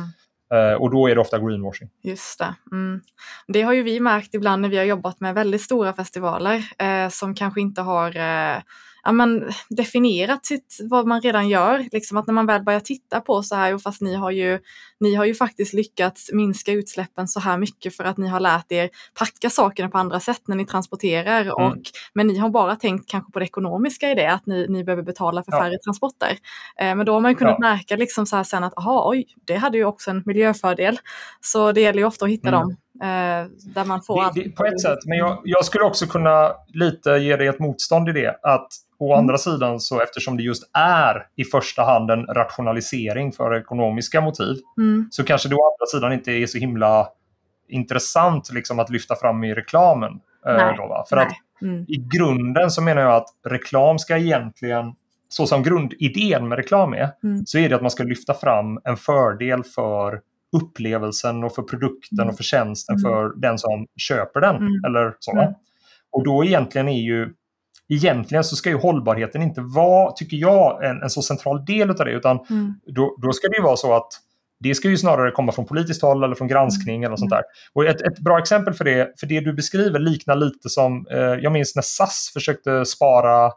Mm. 0.52 0.72
Eh, 0.72 0.74
och 0.82 0.90
då 0.90 1.06
är 1.08 1.14
det 1.14 1.20
ofta 1.20 1.38
greenwashing. 1.38 1.88
Just 2.02 2.38
det. 2.38 2.54
Mm. 2.72 3.00
Det 3.48 3.62
har 3.62 3.72
ju 3.72 3.82
vi 3.82 4.00
märkt 4.00 4.34
ibland 4.34 4.62
när 4.62 4.68
vi 4.68 4.76
har 4.78 4.84
jobbat 4.84 5.20
med 5.20 5.34
väldigt 5.34 5.62
stora 5.62 5.92
festivaler 5.92 6.64
eh, 6.78 7.08
som 7.08 7.34
kanske 7.34 7.60
inte 7.60 7.82
har 7.82 8.16
eh, 8.16 8.56
ja, 9.04 9.12
men, 9.12 9.50
definierat 9.68 10.46
sitt, 10.46 10.78
vad 10.90 11.06
man 11.06 11.20
redan 11.20 11.48
gör. 11.48 11.86
Liksom 11.92 12.16
att 12.16 12.26
när 12.26 12.34
man 12.34 12.46
väl 12.46 12.62
börjar 12.62 12.80
titta 12.80 13.20
på 13.20 13.42
så 13.42 13.54
här, 13.54 13.74
och 13.74 13.82
fast 13.82 14.00
ni 14.00 14.14
har, 14.14 14.30
ju, 14.30 14.58
ni 15.00 15.14
har 15.14 15.24
ju 15.24 15.34
faktiskt 15.34 15.72
lyckats 15.72 16.30
minska 16.32 16.72
utsläppen 16.72 17.28
så 17.28 17.40
här 17.40 17.58
mycket 17.58 17.96
för 17.96 18.04
att 18.04 18.16
ni 18.16 18.28
har 18.28 18.40
lärt 18.40 18.72
er 18.72 18.90
packa 19.18 19.50
sakerna 19.50 19.88
på 19.88 19.98
andra 19.98 20.20
sätt 20.20 20.42
när 20.48 20.56
ni 20.56 20.66
transporterar. 20.66 21.40
Mm. 21.42 21.54
Och, 21.54 21.76
men 22.14 22.26
ni 22.26 22.38
har 22.38 22.50
bara 22.50 22.76
tänkt 22.76 23.10
kanske 23.10 23.32
på 23.32 23.38
det 23.38 23.44
ekonomiska 23.44 24.10
i 24.10 24.14
det, 24.14 24.32
att 24.32 24.46
ni, 24.46 24.66
ni 24.68 24.84
behöver 24.84 25.02
betala 25.02 25.42
för 25.44 25.52
Ja. 25.52 25.60
färre 25.62 25.78
transporter. 25.84 26.38
Eh, 26.80 26.94
men 26.94 27.06
då 27.06 27.12
har 27.12 27.20
man 27.20 27.30
ju 27.30 27.34
kunnat 27.36 27.56
Ja. 27.58 27.68
märka 27.68 27.96
liksom 27.96 28.26
så 28.26 28.36
här 28.36 28.44
sen 28.44 28.64
att, 28.64 28.78
aha, 28.78 29.10
oj, 29.10 29.26
det 29.46 29.56
hade 29.56 29.78
ju 29.78 29.84
också 29.84 30.10
en 30.10 30.22
miljöfördel. 30.26 30.98
Så 31.40 31.72
det 31.72 31.80
gäller 31.80 31.98
ju 31.98 32.04
ofta 32.04 32.24
att 32.24 32.30
hitta 32.30 32.48
Mm. 32.48 32.60
dem 32.60 32.76
där 33.74 33.84
man 33.84 34.02
får 34.02 34.34
Det, 34.34 34.42
det, 34.42 34.50
på 34.56 34.64
ett 34.64 34.80
sätt, 34.80 34.98
men 35.06 35.18
jag, 35.18 35.38
jag 35.44 35.64
skulle 35.64 35.84
också 35.84 36.06
kunna 36.06 36.52
lite 36.68 37.10
ge 37.10 37.36
dig 37.36 37.46
ett 37.46 37.58
motstånd 37.58 38.08
i 38.08 38.12
det. 38.12 38.36
Att 38.42 38.68
å 38.98 39.06
Mm. 39.12 39.18
andra 39.18 39.38
sidan, 39.38 39.80
så 39.80 40.00
eftersom 40.00 40.36
det 40.36 40.42
just 40.42 40.70
är 40.78 41.26
i 41.36 41.44
första 41.44 41.82
hand 41.82 42.10
en 42.10 42.26
rationalisering 42.26 43.32
för 43.32 43.54
ekonomiska 43.56 44.20
motiv, 44.20 44.56
Mm, 44.78 45.08
så 45.10 45.24
kanske 45.24 45.48
det 45.48 45.54
å 45.54 45.58
andra 45.58 45.86
sidan 45.86 46.12
inte 46.12 46.32
är 46.32 46.46
så 46.46 46.58
himla 46.58 47.08
intressant 47.68 48.52
liksom, 48.52 48.78
att 48.78 48.90
lyfta 48.90 49.16
fram 49.16 49.44
i 49.44 49.54
reklamen. 49.54 50.12
eh, 50.46 50.52
Nej, 50.56 50.74
då? 50.76 51.04
För 51.08 51.16
nej. 51.16 51.26
att 51.26 51.62
mm, 51.62 51.84
i 51.88 51.96
grunden 51.96 52.70
så 52.70 52.82
menar 52.82 53.02
jag 53.02 53.14
att 53.14 53.28
reklam 53.48 53.98
ska 53.98 54.16
egentligen, 54.18 54.92
så 55.28 55.46
som 55.46 55.62
grundidén 55.62 56.48
med 56.48 56.56
reklam 56.58 56.92
är, 56.94 57.08
Mm. 57.24 57.46
så 57.46 57.58
är 57.58 57.68
det 57.68 57.74
att 57.76 57.82
man 57.82 57.90
ska 57.90 58.02
lyfta 58.02 58.34
fram 58.34 58.80
en 58.84 58.96
fördel 58.96 59.64
för 59.64 60.20
upplevelsen 60.52 61.44
och 61.44 61.54
för 61.54 61.62
produkten 61.62 62.18
Mm. 62.18 62.28
och 62.28 62.36
för 62.36 62.44
tjänsten 62.44 62.96
Mm. 62.96 63.02
för 63.02 63.40
den 63.40 63.58
som 63.58 63.86
köper 63.96 64.40
den. 64.40 64.56
Mm. 64.56 64.84
Eller 64.86 65.14
så. 65.18 65.32
Mm. 65.32 65.54
Och 66.12 66.24
då 66.24 66.44
egentligen 66.44 66.88
är 66.88 67.00
ju 67.02 67.34
Egentligen 67.92 68.44
så 68.44 68.56
ska 68.56 68.68
ju 68.70 68.76
hållbarheten 68.76 69.42
inte 69.42 69.60
vara, 69.60 70.12
tycker 70.12 70.36
jag, 70.36 70.84
en, 70.84 71.02
en 71.02 71.10
så 71.10 71.22
central 71.22 71.64
del 71.64 71.90
av 71.90 71.96
det. 71.96 72.10
Utan 72.10 72.38
mm, 72.50 72.74
då, 72.86 73.16
då 73.22 73.32
ska 73.32 73.48
det 73.48 73.56
ju 73.56 73.62
vara 73.62 73.76
så 73.76 73.94
att 73.96 74.08
det 74.60 74.74
ska 74.74 74.88
ju 74.88 74.96
snarare 74.96 75.30
komma 75.30 75.52
från 75.52 75.66
politiskt 75.66 76.02
håll 76.02 76.24
eller 76.24 76.34
från 76.34 76.48
granskning 76.48 77.02
eller 77.02 77.10
något 77.10 77.18
sånt 77.18 77.30
där. 77.30 77.42
Och 77.72 77.84
ett, 77.84 78.00
ett 78.00 78.18
bra 78.18 78.38
exempel 78.38 78.74
för 78.74 78.84
det, 78.84 79.20
för 79.20 79.26
det 79.26 79.40
du 79.40 79.52
beskriver 79.52 79.98
liknar 79.98 80.36
lite 80.36 80.68
som, 80.68 81.06
eh, 81.10 81.18
jag 81.18 81.52
minns 81.52 81.74
när 81.76 81.82
SAS 81.82 82.30
försökte 82.32 82.84
spara 82.84 83.52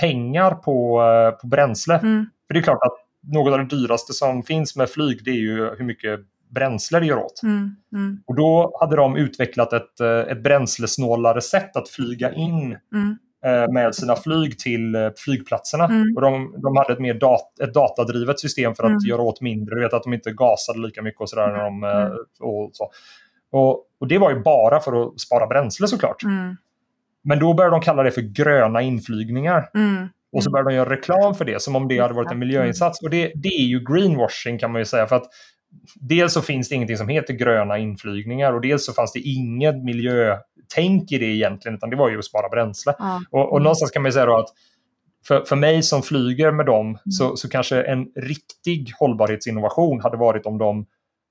pengar 0.00 0.50
på, 0.54 1.02
eh, 1.02 1.40
på 1.40 1.46
bränsle. 1.46 1.94
mm, 1.98 2.26
För 2.46 2.54
det 2.54 2.60
är 2.60 2.64
klart 2.64 2.82
att 2.82 2.96
något 3.32 3.52
av 3.52 3.58
det 3.58 3.76
dyraste 3.76 4.12
som 4.12 4.42
finns 4.42 4.76
med 4.76 4.90
flyg 4.90 5.24
det 5.24 5.30
är 5.30 5.34
ju 5.34 5.74
hur 5.78 5.84
mycket 5.84 6.20
bränsle 6.54 7.00
det 7.00 7.06
gör 7.06 7.18
åt. 7.18 7.42
mm, 7.42 7.76
mm, 7.94 8.22
Och 8.26 8.34
då 8.34 8.76
hade 8.80 8.96
de 8.96 9.16
utvecklat 9.16 9.72
ett, 9.72 10.00
eh, 10.00 10.18
ett 10.18 10.42
bränslesnålare 10.42 11.40
sätt 11.40 11.76
att 11.76 11.88
flyga 11.88 12.32
in 12.32 12.76
mm, 12.94 13.16
eh, 13.44 13.72
med 13.72 13.94
sina 13.94 14.16
flyg 14.16 14.58
till 14.58 14.94
eh, 14.94 15.08
flygplatserna. 15.16 15.84
Mm. 15.84 16.16
Och 16.16 16.22
de, 16.22 16.54
de 16.62 16.76
hade 16.76 16.92
ett 16.92 16.98
mer 17.00 17.14
dat 17.14 17.60
ett 17.62 17.74
datadrivet 17.74 18.40
system 18.40 18.74
för 18.74 18.84
att 18.84 18.90
Mm. 18.90 19.00
göra 19.06 19.22
åt 19.22 19.40
mindre. 19.40 19.74
Du 19.74 19.80
vet 19.80 19.92
att 19.92 20.02
de 20.02 20.12
inte 20.14 20.30
gasade 20.32 20.78
lika 20.78 21.02
mycket 21.02 21.20
och 21.20 21.28
sådär. 21.30 21.46
När 21.52 21.64
de, 21.64 21.84
Mm. 21.84 22.12
och, 22.40 22.70
så. 22.72 22.90
Och, 23.52 23.86
och 24.00 24.08
det 24.08 24.18
var 24.18 24.30
ju 24.30 24.40
bara 24.42 24.80
för 24.80 25.02
att 25.02 25.20
spara 25.20 25.46
bränsle 25.46 25.88
såklart. 25.88 26.22
mm, 26.22 26.56
Men 27.24 27.38
då 27.38 27.54
började 27.54 27.76
de 27.76 27.80
kalla 27.80 28.02
det 28.02 28.10
för 28.10 28.20
gröna 28.20 28.82
inflygningar. 28.82 29.70
mm, 29.74 30.08
Och 30.32 30.42
så 30.44 30.48
Mm. 30.50 30.52
började 30.52 30.70
de 30.70 30.76
göra 30.76 30.90
reklam 30.90 31.34
för 31.34 31.44
det 31.44 31.62
som 31.62 31.76
om 31.76 31.88
det 31.88 31.98
hade 31.98 32.14
varit 32.14 32.32
en 32.32 32.38
miljöinsats. 32.38 33.02
Och 33.02 33.10
det, 33.10 33.32
det 33.34 33.48
är 33.48 33.64
ju 33.66 33.80
greenwashing 33.80 34.58
kan 34.58 34.72
man 34.72 34.80
ju 34.80 34.84
säga. 34.84 35.06
För 35.06 35.16
att 35.16 35.26
dels 36.00 36.32
så 36.32 36.42
finns 36.42 36.68
det 36.68 36.74
ingenting 36.74 36.96
som 36.96 37.08
heter 37.08 37.34
gröna 37.34 37.78
inflygningar 37.78 38.52
och 38.52 38.60
dels 38.60 38.86
så 38.86 38.92
fanns 38.92 39.12
det 39.12 39.20
inget 39.20 39.84
miljötänk 39.84 41.12
i 41.12 41.18
det 41.18 41.24
egentligen 41.26 41.74
utan 41.76 41.90
det 41.90 41.96
var 41.96 42.10
ju 42.10 42.18
att 42.18 42.24
spara 42.24 42.48
bränsle. 42.48 42.94
ja, 42.98 43.20
Och, 43.30 43.40
och 43.40 43.56
Mm. 43.56 43.62
någonstans 43.62 43.90
kan 43.90 44.02
man 44.02 44.12
säga 44.12 44.34
att 44.38 44.48
för, 45.26 45.44
för 45.44 45.56
mig 45.56 45.82
som 45.82 46.02
flyger 46.02 46.52
med 46.52 46.66
dem 46.66 46.98
så, 47.10 47.36
så 47.36 47.48
kanske 47.48 47.82
en 47.82 48.06
riktig 48.16 48.92
hållbarhetsinnovation 48.98 50.00
hade 50.00 50.16
varit 50.16 50.46
om 50.46 50.58
de 50.58 50.86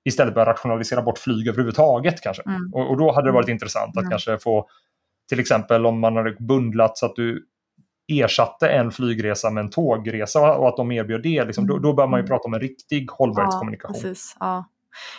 istället 0.06 0.34
börjar 0.34 0.46
rationalisera 0.46 1.02
bort 1.02 1.18
flyg 1.18 1.48
överhuvudtaget 1.48 2.22
kanske. 2.22 2.44
Mm. 2.46 2.74
Och, 2.74 2.90
och 2.90 2.98
då 2.98 3.12
hade 3.12 3.28
det 3.28 3.32
varit 3.32 3.46
Mm. 3.48 3.54
intressant 3.56 3.98
att 3.98 4.04
Mm. 4.04 4.10
kanske 4.10 4.38
få 4.38 4.68
till 5.30 5.40
exempel 5.40 5.86
om 5.86 6.00
man 6.00 6.16
hade 6.16 6.36
bundlat 6.40 6.98
så 6.98 7.06
att 7.06 7.16
du 7.16 7.46
ersatte 8.12 8.70
en 8.70 8.92
flygresa 8.92 9.50
med 9.50 9.62
en 9.64 9.70
tågresa 9.70 10.56
och 10.58 10.68
att 10.68 10.78
de 10.78 10.92
erbjöd 10.92 11.24
det. 11.24 11.46
Liksom, 11.46 11.68
då, 11.68 11.78
då 11.80 11.94
bör 11.94 12.08
man 12.08 12.18
ju 12.20 12.22
Mm. 12.22 12.28
prata 12.30 12.44
om 12.48 12.54
en 12.54 12.60
riktig 12.60 13.06
ja, 13.10 13.16
hållbarhetskommunikation. 13.18 13.94
precis. 13.94 14.36
Ja. 14.40 14.66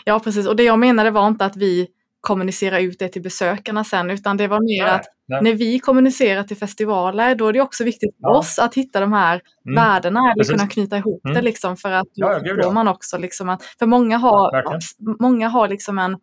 ja, 0.05 0.19
precis. 0.21 0.47
Och 0.47 0.57
det 0.57 0.63
jag 0.63 0.79
menade 0.79 1.11
var 1.11 1.29
inte 1.29 1.45
att 1.45 1.57
vi 1.57 1.89
kommunicera 2.21 2.81
ut 2.81 2.99
det 2.99 3.09
till 3.09 3.23
besökarna 3.23 3.85
sen, 3.85 4.11
utan 4.11 4.37
det 4.37 4.47
var 4.49 4.61
mer 4.61 4.83
Nej, 4.87 4.95
att 4.95 5.05
nej. 5.29 5.43
när 5.43 5.53
vi 5.55 5.79
kommunicerar 5.79 6.43
till 6.43 6.57
festivaler, 6.57 7.35
då 7.35 7.49
är 7.49 7.53
det 7.53 7.61
också 7.61 7.85
viktigt 7.85 8.11
för 8.17 8.29
Ja. 8.29 8.39
oss 8.39 8.59
att 8.59 8.75
hitta 8.75 9.01
de 9.01 9.13
här 9.13 9.41
Mm. 9.67 9.75
värdena, 9.85 10.21
eller 10.21 10.35
Precis. 10.35 10.53
kunna 10.57 10.69
knyta 10.69 10.97
ihop 10.99 11.21
det 11.25 11.31
Mm. 11.31 11.45
liksom, 11.45 11.77
för 11.77 11.93
att 11.93 12.05
då 12.05 12.11
Ja, 12.15 12.41
ja, 12.45 12.55
ja. 12.63 12.71
man 12.71 12.89
också 12.89 13.19
liksom 13.19 13.49
att, 13.49 13.63
för 13.79 13.87
många 13.87 14.17
har, 14.19 14.79
många 15.23 15.49
har 15.49 15.69
liksom 15.69 15.99
en 15.99 16.17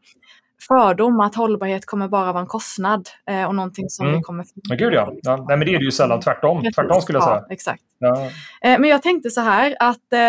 fördom 0.68 1.20
att 1.20 1.36
hållbarhet 1.36 1.86
kommer 1.86 2.08
bara 2.08 2.32
vara 2.32 2.42
en 2.42 2.48
kostnad 2.48 3.10
eh, 3.30 3.46
och 3.46 3.56
någonting 3.56 3.90
som 3.90 4.06
Mm. 4.06 4.18
vi 4.18 4.24
kommer 4.24 4.46
Men 4.70 4.78
gud 4.78 4.94
ja. 4.94 5.14
ja. 5.22 5.36
Nej, 5.48 5.58
men 5.58 5.68
det 5.68 5.74
är 5.76 5.80
det 5.80 5.86
ju 5.86 5.92
sällan. 5.92 6.20
Tvärtom. 6.22 6.64
Tvärtom 6.76 7.02
skulle 7.02 7.18
jag 7.18 7.24
säga. 7.24 7.36
Ja, 7.36 7.54
exakt. 7.54 7.84
Ja. 8.00 8.26
Eh, 8.62 8.80
Men 8.80 8.84
jag 8.90 9.04
tänkte 9.04 9.30
så 9.30 9.42
här 9.42 9.76
att 9.80 10.14
eh, 10.14 10.20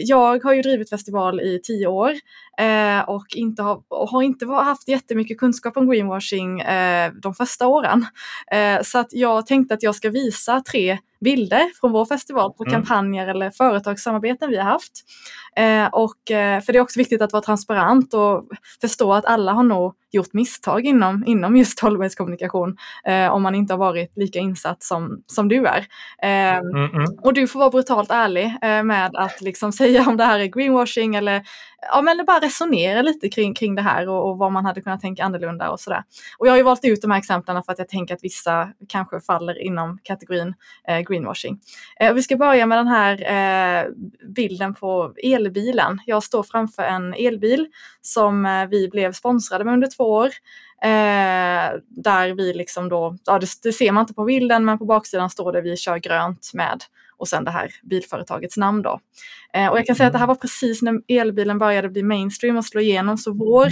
jag 0.00 0.44
har 0.44 0.52
ju 0.52 0.62
drivit 0.62 0.90
festival 0.90 1.40
i 1.40 1.60
tio 1.64 1.86
år 1.86 2.12
eh, 2.58 3.00
och, 3.08 3.26
inte 3.34 3.62
har, 3.62 3.80
och 3.88 4.08
har 4.08 4.22
inte 4.22 4.46
haft 4.46 4.88
jättemycket 4.88 5.38
kunskap 5.38 5.76
om 5.76 5.90
greenwashing 5.90 6.60
eh, 6.60 7.12
de 7.22 7.34
första 7.34 7.66
åren. 7.66 8.06
Eh, 8.52 8.82
så 8.82 8.98
att 8.98 9.08
jag 9.12 9.46
tänkte 9.46 9.74
att 9.74 9.82
jag 9.82 9.94
ska 9.94 10.10
visa 10.10 10.60
tre 10.60 10.98
bilder 11.20 11.70
från 11.80 11.92
vår 11.92 12.04
festival 12.04 12.52
på 12.52 12.64
Mm. 12.64 12.72
kampanjer 12.72 13.26
eller 13.28 13.50
företagssamarbeten 13.50 14.50
vi 14.50 14.56
har 14.56 14.64
haft. 14.64 14.92
Eh, 15.56 15.86
och, 15.86 16.30
eh, 16.30 16.60
för 16.60 16.72
det 16.72 16.78
är 16.78 16.82
också 16.82 16.98
viktigt 17.00 17.22
att 17.22 17.32
vara 17.32 17.42
transparent 17.42 18.14
och 18.14 18.48
förstå 18.80 19.12
att 19.12 19.24
alla 19.24 19.52
har 19.52 19.62
nog 19.62 19.94
gjort 20.12 20.32
misstag 20.32 20.84
inom, 20.86 21.24
inom 21.26 21.56
just 21.56 21.80
hållbarhetskommunikation 21.80 22.76
eh, 23.06 23.28
om 23.28 23.42
man 23.42 23.54
inte 23.54 23.72
har 23.72 23.78
varit 23.78 24.12
lika 24.16 24.38
insatt 24.38 24.82
som, 24.82 25.22
som 25.26 25.48
du 25.48 25.66
är. 25.66 25.86
Eh, 26.22 26.58
Mm, 26.58 26.90
mm. 26.90 27.04
och 27.22 27.34
du 27.34 27.48
får 27.48 27.58
vara 27.58 27.70
brutalt 27.70 28.10
ärlig 28.10 28.58
eh, 28.62 28.82
med 28.82 29.10
att 29.16 29.40
liksom 29.40 29.72
säga 29.80 30.08
om 30.08 30.16
det 30.16 30.24
här 30.24 30.38
är 30.40 30.46
greenwashing 30.46 31.14
eller 31.14 31.42
ja, 31.92 32.02
men 32.02 32.24
bara 32.26 32.40
resonera 32.40 33.02
lite 33.02 33.28
kring, 33.28 33.54
kring 33.54 33.74
det 33.74 33.82
här 33.82 34.08
och, 34.08 34.30
och 34.30 34.38
vad 34.38 34.52
man 34.52 34.64
hade 34.64 34.80
kunnat 34.80 35.00
tänka 35.00 35.24
annorlunda 35.24 35.70
och 35.70 35.80
sådär. 35.80 36.02
Och 36.38 36.46
jag 36.46 36.52
har 36.52 36.56
ju 36.56 36.62
valt 36.62 36.84
ut 36.84 37.02
de 37.02 37.10
här 37.10 37.18
exemplen 37.18 37.62
för 37.62 37.72
att 37.72 37.78
jag 37.78 37.88
tänker 37.88 38.14
att 38.14 38.24
vissa 38.24 38.68
kanske 38.88 39.20
faller 39.20 39.62
inom 39.62 39.98
kategorin 40.02 40.54
greenwashing. 41.04 41.60
Eh, 42.00 42.12
vi 42.12 42.22
ska 42.22 42.36
börja 42.36 42.66
med 42.66 42.78
den 42.78 42.88
här 42.88 43.14
eh, 43.84 43.90
bilden 44.28 44.74
på 44.74 45.14
elbilen. 45.22 46.00
Jag 46.06 46.22
står 46.22 46.42
framför 46.42 46.82
en 46.82 47.14
elbil 47.14 47.66
som 48.00 48.46
eh, 48.46 48.66
vi 48.66 48.88
blev 48.88 49.12
sponsrade 49.12 49.64
med 49.64 49.74
under 49.74 49.88
två 49.96 50.04
år. 50.04 50.30
Eh, 50.84 51.80
där 51.88 52.34
vi 52.34 52.52
liksom 52.52 52.88
då, 52.88 53.16
ja 53.26 53.38
det, 53.38 53.46
det 53.62 53.72
ser 53.72 53.92
man 53.92 54.00
inte 54.00 54.14
på 54.14 54.24
bilden 54.24 54.64
men 54.64 54.78
på 54.78 54.84
baksidan 54.84 55.30
står 55.30 55.52
det 55.52 55.60
vi 55.60 55.76
kör 55.76 55.98
grönt 55.98 56.50
med 56.54 56.82
och 57.16 57.28
sen 57.28 57.44
det 57.44 57.50
här 57.50 57.70
bilföretagets 57.82 58.56
namn 58.56 58.82
då. 58.82 59.00
Eh, 59.52 59.68
och 59.68 59.78
jag 59.78 59.86
kan 59.86 59.96
säga 59.96 60.06
att 60.06 60.12
det 60.12 60.18
här 60.18 60.26
var 60.26 60.34
precis 60.34 60.82
när 60.82 61.00
elbilen 61.08 61.58
började 61.58 61.88
bli 61.88 62.02
mainstream 62.02 62.56
och 62.56 62.64
slå 62.64 62.80
igenom 62.80 63.18
så 63.18 63.32
vår 63.32 63.68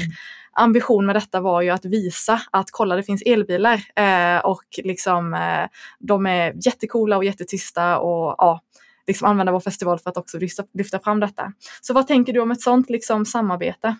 ambition 0.53 1.07
med 1.07 1.17
detta 1.17 1.41
var 1.41 1.63
ju 1.63 1.71
att 1.71 1.85
visa 1.85 2.41
att 2.51 2.71
kolla 2.71 2.97
det 2.97 3.03
finns 3.03 3.23
elbilar 3.23 3.83
eh, 3.97 4.45
och 4.45 4.65
liksom 4.85 5.35
eh, 5.35 5.69
de 5.99 6.27
är 6.27 6.53
jättekola 6.67 7.17
och 7.17 7.25
jättetysta 7.25 7.99
och 7.99 8.35
ja, 8.39 8.61
liksom 9.07 9.29
använda 9.29 9.53
vår 9.53 9.61
festival 9.61 9.99
för 9.99 10.11
att 10.11 10.17
också 10.17 10.39
lyfta, 10.39 10.65
lyfta 10.75 10.99
fram 10.99 11.21
detta. 11.21 11.53
Så 11.81 11.95
vad 11.95 12.07
tänker 12.07 12.33
du 12.33 12.41
om 12.41 12.51
ett 12.51 12.63
sånt 12.63 12.91
liksom 12.91 13.27
samarbete? 13.27 13.97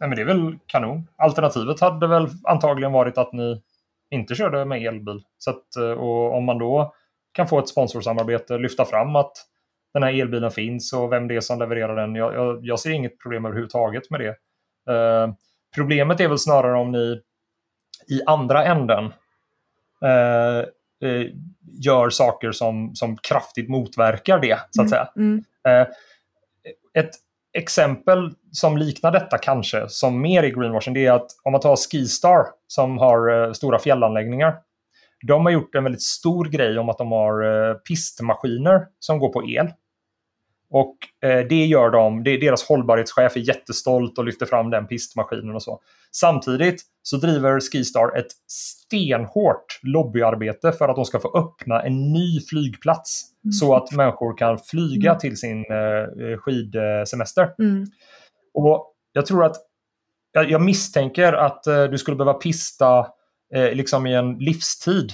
Nej, 0.00 0.08
men 0.08 0.16
det 0.16 0.22
är 0.22 0.26
väl 0.26 0.58
kanon. 0.66 1.08
Alternativet 1.16 1.80
hade 1.80 2.06
väl 2.06 2.28
antagligen 2.44 2.92
varit 2.92 3.18
att 3.18 3.32
ni 3.32 3.62
inte 4.10 4.34
körde 4.34 4.64
med 4.64 4.82
elbil. 4.82 5.22
Så 5.38 5.50
att, 5.50 5.76
eh, 5.76 5.90
och 5.90 6.36
om 6.36 6.44
man 6.44 6.58
då 6.58 6.94
kan 7.32 7.48
få 7.48 7.58
ett 7.58 7.68
sponsorsamarbete, 7.68 8.58
lyfta 8.58 8.84
fram 8.84 9.16
att 9.16 9.32
den 9.94 10.02
här 10.02 10.20
elbilen 10.20 10.50
finns 10.50 10.92
och 10.92 11.12
vem 11.12 11.28
det 11.28 11.36
är 11.36 11.40
som 11.40 11.58
levererar 11.58 11.96
den. 11.96 12.14
Jag, 12.14 12.34
jag, 12.34 12.58
jag 12.62 12.80
ser 12.80 12.90
inget 12.90 13.18
problem 13.18 13.44
överhuvudtaget 13.44 14.10
med 14.10 14.20
det. 14.20 14.36
Eh, 14.94 15.32
problemet 15.74 16.20
är 16.20 16.28
väl 16.28 16.38
snarare 16.38 16.78
om 16.78 16.92
ni 16.92 17.22
i 18.08 18.22
andra 18.26 18.64
änden 18.64 19.04
eh, 20.02 20.58
eh, 21.08 21.26
gör 21.84 22.10
saker 22.10 22.52
som, 22.52 22.94
som 22.94 23.16
kraftigt 23.16 23.68
motverkar 23.68 24.38
det, 24.38 24.58
så 24.70 24.82
att 24.82 24.90
säga. 24.90 25.08
Mm, 25.16 25.44
Eh, 25.68 25.86
ett 26.94 27.10
exempel 27.52 28.30
som 28.52 28.76
liknar 28.76 29.12
detta 29.12 29.38
kanske, 29.38 29.88
som 29.88 30.20
mer 30.20 30.42
i 30.42 30.50
greenwashing, 30.50 30.94
det 30.94 31.06
är 31.06 31.12
att 31.12 31.26
om 31.44 31.52
man 31.52 31.60
tar 31.60 31.76
Skistar 31.76 32.46
som 32.66 32.98
har 32.98 33.46
eh, 33.46 33.52
stora 33.52 33.78
fjällanläggningar. 33.78 34.54
De 35.26 35.44
har 35.44 35.52
gjort 35.52 35.74
en 35.74 35.84
väldigt 35.84 36.02
stor 36.02 36.44
grej 36.44 36.78
om 36.78 36.88
att 36.88 36.98
de 36.98 37.12
har 37.12 37.42
eh, 37.42 37.74
pistmaskiner 37.74 38.86
som 38.98 39.18
går 39.18 39.32
på 39.32 39.48
el. 39.48 39.70
Och 40.70 40.96
eh, 41.28 41.46
det 41.48 41.66
gör 41.66 41.90
de, 41.90 42.24
det, 42.24 42.36
deras 42.36 42.68
hållbarhetschef 42.68 43.36
är 43.36 43.40
jättestolt 43.40 44.18
och 44.18 44.24
lyfter 44.24 44.46
fram 44.46 44.70
den 44.70 44.86
pistmaskinen 44.86 45.54
och 45.54 45.62
så. 45.62 45.80
Samtidigt 46.12 46.82
så 47.02 47.16
driver 47.16 47.60
Skistar 47.60 48.18
ett 48.18 48.32
stenhårt 48.46 49.80
lobbyarbete 49.82 50.72
för 50.72 50.88
att 50.88 50.96
de 50.96 51.04
ska 51.04 51.20
få 51.20 51.38
öppna 51.38 51.82
en 51.82 52.12
ny 52.12 52.40
flygplats 52.40 53.24
Mm. 53.48 53.52
så 53.52 53.74
att 53.74 53.92
människor 53.92 54.36
kan 54.36 54.58
flyga 54.58 55.10
Mm. 55.10 55.18
till 55.20 55.36
sin 55.36 55.58
eh, 55.58 56.38
skidsemester. 56.38 57.54
mm, 57.58 57.86
Och 58.54 58.94
jag 59.12 59.26
tror 59.26 59.44
att 59.44 59.56
jag, 60.32 60.60
misstänker 60.60 61.32
att 61.32 61.66
eh, 61.66 61.84
du 61.84 61.98
skulle 61.98 62.16
behöva 62.16 62.34
pista 62.38 63.06
eh, 63.54 63.72
liksom 63.72 64.06
i 64.06 64.14
en 64.14 64.38
livstid 64.38 65.12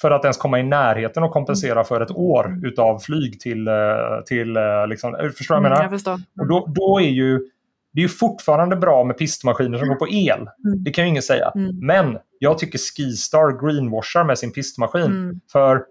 för 0.00 0.10
att 0.10 0.24
ens 0.24 0.36
komma 0.36 0.60
i 0.60 0.62
närheten 0.62 1.22
och 1.22 1.30
kompensera 1.32 1.84
för 1.84 2.00
ett 2.00 2.10
år 2.10 2.60
utav 2.64 2.98
flyg 2.98 3.40
till, 3.40 3.68
till 4.26 4.56
liksom, 4.88 5.16
förstår 5.36 5.54
du 5.54 5.60
vad 5.60 5.64
jag 5.64 5.66
mm, 5.66 5.70
menar? 5.70 5.82
jag 5.82 5.90
förstår. 5.90 6.20
Och 6.40 6.46
då, 6.48 6.66
då 6.74 7.00
är 7.00 7.08
ju 7.08 7.40
det 7.92 8.00
är 8.00 8.02
ju 8.02 8.08
fortfarande 8.08 8.76
bra 8.76 9.04
med 9.04 9.18
pistmaskiner 9.18 9.78
som 9.78 9.88
går 9.88 9.94
på 9.94 10.08
el. 10.08 10.38
Mm. 10.64 10.84
Det 10.84 10.90
kan 10.90 11.04
ju 11.04 11.08
ingen 11.10 11.22
säga. 11.22 11.52
Mm. 11.54 11.86
Men 11.86 12.18
jag 12.38 12.58
tycker 12.58 12.78
Skistar 12.78 13.66
greenwashar 13.66 14.24
med 14.24 14.38
sin 14.38 14.52
pistmaskin. 14.52 15.02
Mm, 15.02 15.40
För 15.52 15.84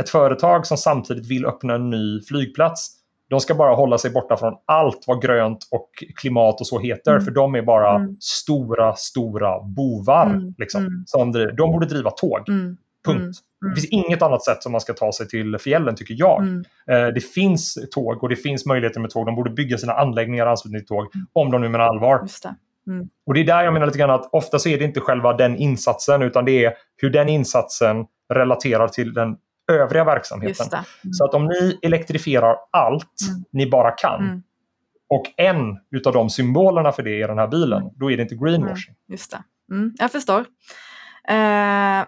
ett 0.00 0.08
företag 0.08 0.66
som 0.66 0.76
samtidigt 0.76 1.26
vill 1.30 1.46
öppna 1.46 1.74
en 1.74 1.90
ny 1.90 2.20
flygplats, 2.22 2.90
de 3.30 3.40
ska 3.40 3.54
bara 3.54 3.74
hålla 3.74 3.98
sig 3.98 4.10
borta 4.10 4.36
från 4.36 4.54
allt 4.66 5.04
vad 5.06 5.22
grönt 5.22 5.58
och 5.70 5.90
klimat 6.16 6.60
och 6.60 6.66
så 6.66 6.78
heter. 6.80 7.10
Mm. 7.12 7.24
För 7.24 7.30
de 7.30 7.54
är 7.54 7.62
bara 7.62 7.94
Mm. 7.96 8.16
stora, 8.20 8.94
stora 8.94 9.60
bovar. 9.62 10.26
Mm. 10.26 10.54
Liksom, 10.58 10.80
Mm. 10.86 11.02
som. 11.06 11.32
De 11.32 11.72
borde 11.72 11.86
driva 11.86 12.10
tåg. 12.10 12.48
mm, 12.48 12.76
Punkt. 13.06 13.20
Mm. 13.20 13.74
Det 13.74 13.80
finns 13.80 13.92
inget 13.92 14.22
annat 14.22 14.44
sätt 14.44 14.62
som 14.62 14.72
man 14.72 14.80
ska 14.80 14.92
ta 14.92 15.12
sig 15.12 15.28
till 15.28 15.58
fjällen, 15.58 15.94
tycker 15.96 16.14
jag. 16.18 16.42
mm, 16.42 16.64
Eh, 16.90 17.06
det 17.06 17.20
finns 17.20 17.78
tåg 17.90 18.22
och 18.22 18.28
det 18.28 18.36
finns 18.36 18.66
möjligheter 18.66 19.00
med 19.00 19.10
tåg. 19.10 19.26
De 19.26 19.34
borde 19.34 19.50
bygga 19.50 19.78
sina 19.78 19.92
anläggningar 19.92 20.46
i 20.46 20.48
anslutning 20.48 20.80
till 20.80 20.88
tåg, 20.88 21.06
Mm. 21.14 21.26
om 21.32 21.50
de 21.50 21.60
nu 21.60 21.68
menar 21.68 21.84
allvar. 21.84 22.18
det. 22.18 22.28
Och 23.26 23.34
det 23.34 23.40
är 23.40 23.44
där 23.44 23.64
jag 23.64 23.72
menar 23.72 23.86
lite 23.86 23.98
grann 23.98 24.10
att 24.10 24.28
ofta 24.32 24.58
så 24.58 24.68
är 24.68 24.78
det 24.78 24.84
inte 24.84 25.00
själva 25.00 25.32
den 25.32 25.56
insatsen, 25.56 26.22
utan 26.22 26.44
det 26.44 26.64
är 26.64 26.72
hur 26.96 27.10
den 27.10 27.28
insatsen 27.28 27.96
relaterar 28.34 28.88
till 28.88 29.14
den 29.14 29.36
övriga 29.72 30.04
verksamheten. 30.04 30.66
Mm. 30.72 31.12
Så 31.12 31.24
att 31.24 31.34
om 31.34 31.46
ni 31.46 31.78
elektrifierar 31.82 32.56
allt 32.70 33.16
Mm. 33.30 33.44
ni 33.52 33.70
bara 33.70 33.90
kan 33.90 34.20
Mm. 34.20 34.42
och 35.08 35.24
en 35.36 35.78
utav 35.90 36.12
de 36.12 36.30
symbolerna 36.30 36.92
för 36.92 37.02
det 37.02 37.22
är 37.22 37.28
den 37.28 37.38
här 37.38 37.48
bilen, 37.48 37.82
Mm. 37.82 37.92
då 37.96 38.10
är 38.10 38.16
det 38.16 38.22
inte 38.22 38.34
greenwashing. 38.34 38.94
Just 39.08 39.30
det. 39.30 39.42
Jag 39.98 40.12
förstår. 40.12 40.40
Eh, 41.28 42.04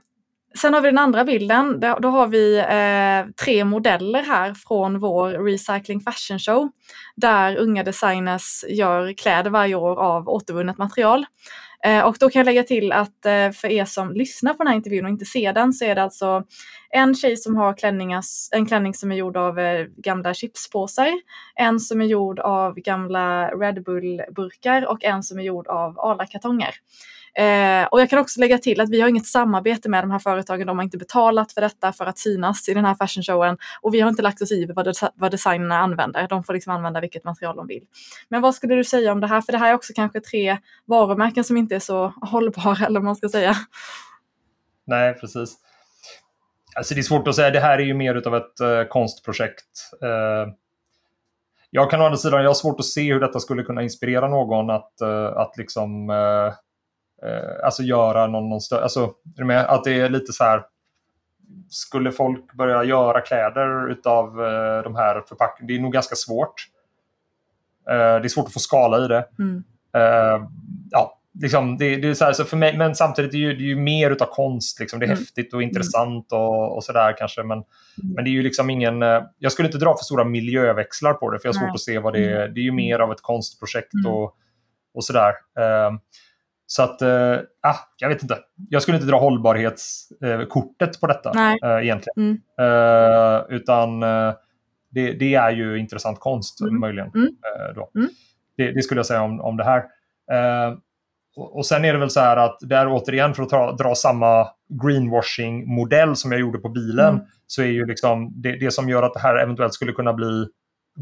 sen 0.59 0.74
har 0.74 0.80
vi 0.80 0.88
den 0.88 0.98
andra 0.98 1.24
bilden. 1.24 1.80
Då, 1.80 1.98
då 2.00 2.09
har 2.09 2.26
vi 2.26 2.59
eh, 2.59 3.32
tre 3.44 3.64
modeller 3.64 4.22
här 4.22 4.54
från 4.54 4.98
vår 5.00 5.30
Recycling 5.30 6.00
Fashion 6.00 6.38
Show. 6.38 6.68
Där 7.16 7.56
unga 7.56 7.84
designers 7.84 8.64
gör 8.68 9.12
kläder 9.12 9.50
varje 9.50 9.74
år 9.74 10.00
av 10.00 10.28
återvunnet 10.28 10.78
material. 10.78 11.26
Eh, 11.85 12.05
och 12.05 12.16
då 12.20 12.31
kan 12.31 12.41
jag 12.41 12.47
lägga 12.47 12.62
till 12.62 12.93
att 12.93 13.26
eh, 13.26 13.51
för 13.51 13.68
er 13.68 13.85
som 13.85 14.12
lyssnar 14.12 14.55
på 14.55 14.59
den 14.59 14.66
här 14.66 14.76
intervjun 14.76 15.05
och 15.05 15.11
inte 15.11 15.24
ser 15.24 15.53
den 15.53 15.72
så 15.72 15.85
är 15.85 15.95
det 15.95 16.03
alltså 16.03 16.45
en 16.91 17.14
tjej 17.14 17.37
som 17.37 17.57
har 17.57 17.76
en 18.53 18.66
klänning 18.66 18.95
som 18.95 19.12
är 19.12 19.16
gjord 19.16 19.37
av 19.37 19.59
eh, 19.59 19.87
gamla 19.97 20.35
chipspåsar, 20.35 21.12
en 21.55 21.81
som 21.81 22.01
är 22.01 22.07
gjord 22.07 22.41
av 22.41 22.74
gamla 22.74 23.51
Red 23.51 23.85
Bull-burkar 23.85 24.87
och 24.87 25.05
en 25.05 25.22
som 25.22 25.39
är 25.39 25.43
gjord 25.43 25.66
av 25.66 25.99
Arla-kartonger. 25.99 26.74
Eh, 27.39 27.84
och 27.84 28.01
jag 28.01 28.11
kan 28.11 28.18
också 28.18 28.41
lägga 28.41 28.59
till 28.59 28.80
att 28.80 28.91
vi 28.91 29.01
har 29.01 29.09
inget 29.09 29.26
samarbete 29.26 29.89
med 29.89 30.03
de 30.03 30.11
här 30.11 30.18
företagen. 30.18 30.66
De 30.66 30.78
har 30.78 30.84
inte 30.84 30.99
betalat 30.99 31.53
för 31.53 31.61
detta 31.61 31.93
för 31.93 32.07
att 32.07 32.18
synas 32.18 32.68
i 32.68 32.74
den 32.74 32.84
här 32.84 32.95
fashion 32.95 33.22
showen. 33.22 33.59
Och 33.80 33.95
vi 33.95 34.01
har 34.01 34.09
inte 34.09 34.22
lagt 34.22 34.43
oss 34.43 34.53
i 34.53 34.66
vad, 34.66 34.86
des- 34.86 35.12
vad 35.14 35.30
designerna 35.30 35.78
använder. 35.78 36.28
De 36.28 36.45
får 36.45 36.55
liksom 36.55 36.72
använda 36.72 37.01
vilket 37.01 37.24
material 37.24 37.57
de 37.57 37.66
vill. 37.66 37.82
Men 38.28 38.43
vad 38.43 38.55
skulle 38.55 38.74
du 38.74 38.84
säga 38.84 39.12
om 39.12 39.20
det 39.20 39.26
här? 39.26 39.41
För 39.41 39.53
det 39.53 39.59
här 39.59 39.70
är 39.70 39.74
också 39.74 39.93
kanske 39.97 40.20
tre 40.20 40.59
varumärken 40.84 41.45
som 41.45 41.57
inte 41.57 41.74
är 41.74 41.80
så 41.80 42.12
hållbara, 42.20 42.86
eller 42.86 43.01
vad 43.01 43.05
man 43.05 43.16
ska 43.16 43.28
säga. 43.28 43.55
Nej, 44.86 45.14
precis. 45.14 45.57
Alltså 46.76 46.95
det 46.95 47.01
är 47.01 47.03
svårt 47.03 47.28
att 47.28 47.34
säga. 47.34 47.51
Det 47.51 47.61
här 47.61 47.78
är 47.78 47.82
ju 47.82 47.95
mer 47.95 48.14
utav 48.14 48.36
ett 48.36 48.61
uh, 48.62 48.84
konstprojekt. 48.89 49.91
Uh, 50.03 50.53
jag 51.70 51.91
kan 51.91 52.01
å 52.01 52.05
andra 52.05 52.16
sidan, 52.16 52.43
jag 52.43 52.49
har 52.49 52.55
svårt 52.55 52.80
att 52.80 52.86
se 52.86 53.12
hur 53.12 53.20
detta 53.20 53.41
skulle 53.41 53.62
kunna 53.62 53.82
inspirera 53.82 54.28
någon 54.28 54.70
att, 54.70 55.01
eh, 55.01 55.26
att 55.26 55.57
liksom 55.57 56.11
eh, 57.23 57.64
alltså 57.64 57.83
göra 57.83 58.27
någon, 58.27 58.49
någon 58.49 58.59
stö- 58.59 58.83
alltså, 58.83 59.12
är 59.39 59.45
med? 59.45 59.66
Att 59.66 59.85
det 59.85 60.01
är 60.01 60.09
lite 60.09 60.33
så 60.33 60.45
här 60.45 60.62
skulle 61.71 62.12
folk 62.12 62.53
börja 62.53 62.85
göra 62.85 63.21
kläder 63.21 63.91
utav 63.91 64.45
eh, 64.45 64.83
de 64.83 64.97
här 64.97 65.23
förpackningarna? 65.29 65.66
Det 65.69 65.77
är 65.77 65.81
nog 65.83 65.93
ganska 65.93 66.14
svårt. 66.14 66.55
Eh, 67.91 67.95
det 67.97 68.27
är 68.27 68.29
svårt 68.29 68.47
att 68.47 68.53
få 68.53 68.59
skala 68.59 69.05
i 69.05 69.09
det. 69.09 69.29
Mm. 69.39 69.64
Eh, 69.97 70.49
ja, 70.91 71.19
liksom, 71.43 71.79
det, 71.79 71.97
det 71.97 72.09
är 72.09 72.14
så 72.14 72.25
här, 72.25 72.33
så 72.33 72.45
för 72.45 72.57
mig, 72.57 72.77
men 72.79 72.95
samtidigt 72.95 73.35
är 73.35 73.39
det 73.39 73.43
ju, 73.45 73.55
det 73.55 73.62
är 73.62 73.66
ju 73.69 73.77
mer 73.77 74.11
utav 74.11 74.27
konst. 74.27 74.81
Liksom. 74.81 74.99
Det 75.01 75.05
är 75.05 75.09
Mm. 75.09 75.19
häftigt 75.19 75.55
och 75.55 75.62
intressant 75.62 76.33
och, 76.33 76.77
och 76.77 76.85
sådär 76.85 77.14
kanske. 77.19 77.43
Men, 77.43 77.62
men 78.14 78.25
det 78.25 78.31
är 78.31 78.33
ju 78.33 78.43
liksom 78.43 78.71
ingen... 78.71 79.03
eh, 79.03 79.23
Jag 79.39 79.53
skulle 79.53 79.69
inte 79.69 79.79
dra 79.79 79.97
för 79.97 80.05
stora 80.05 80.25
miljöväxlar 80.25 81.14
på 81.14 81.31
det, 81.31 81.39
för 81.39 81.49
jag 81.49 81.55
har 81.55 81.61
Nej. 81.61 81.69
svårt 81.69 81.75
att 81.75 81.81
se 81.81 81.99
vad 81.99 82.12
det 82.12 82.33
är. 82.33 82.49
Det 82.49 82.61
är 82.61 82.64
ju 82.64 82.73
mer 82.73 82.99
av 82.99 83.12
ett 83.12 83.23
konstprojekt 83.23 83.95
Mm. 83.95 84.12
och, 84.12 84.37
och 84.95 85.05
sådär. 85.05 85.33
Eh, 85.59 85.93
så 86.71 86.83
att, 86.83 87.03
ah, 87.62 87.77
jag 87.99 88.09
vet 88.09 88.23
inte. 88.23 88.39
Jag 88.71 88.83
skulle 88.83 88.97
inte 88.97 89.07
dra 89.09 89.19
hållbarhetskortet 89.19 91.01
på 91.01 91.07
detta 91.07 91.33
eh, 91.64 91.83
egentligen. 91.85 92.16
Mm. 92.16 92.41
Eh, 92.61 93.41
utan 93.49 94.01
det, 94.91 95.12
det 95.12 95.35
är 95.35 95.51
ju 95.51 95.79
intressant 95.79 96.21
konst 96.21 96.61
Mm. 96.61 96.81
möjligen. 96.81 97.11
Mm. 97.14 97.29
Då. 97.75 97.91
Mm. 97.95 98.09
Det, 98.57 98.73
det 98.73 98.83
skulle 98.83 98.99
jag 98.99 99.07
säga 99.07 99.23
om, 99.23 99.41
om 99.41 99.57
det 99.57 99.64
här. 99.64 99.85
Och, 101.37 101.57
och 101.57 101.66
sen 101.66 101.85
är 101.85 101.93
det 101.93 101.99
väl 101.99 102.11
så 102.11 102.21
här 102.21 102.37
att 102.37 102.59
där 102.61 102.87
återigen 102.89 103.35
för 103.35 103.43
att 103.43 103.49
ta, 103.49 103.73
dra 103.73 103.95
samma 103.95 104.49
greenwashing-modell 104.83 106.16
som 106.16 106.33
jag 106.33 106.41
gjorde 106.41 106.59
på 106.59 106.69
bilen 106.69 107.14
Mm. 107.14 107.27
så 107.47 107.62
är 107.62 107.66
ju 107.66 107.87
liksom 107.87 108.43
det, 108.43 108.57
det 108.57 108.71
som 108.71 108.89
gör 108.89 109.03
att 109.03 109.14
det 109.14 109.21
här 109.21 109.37
eventuellt 109.37 109.75
skulle 109.75 109.93
kunna 109.93 110.12
bli 110.12 110.47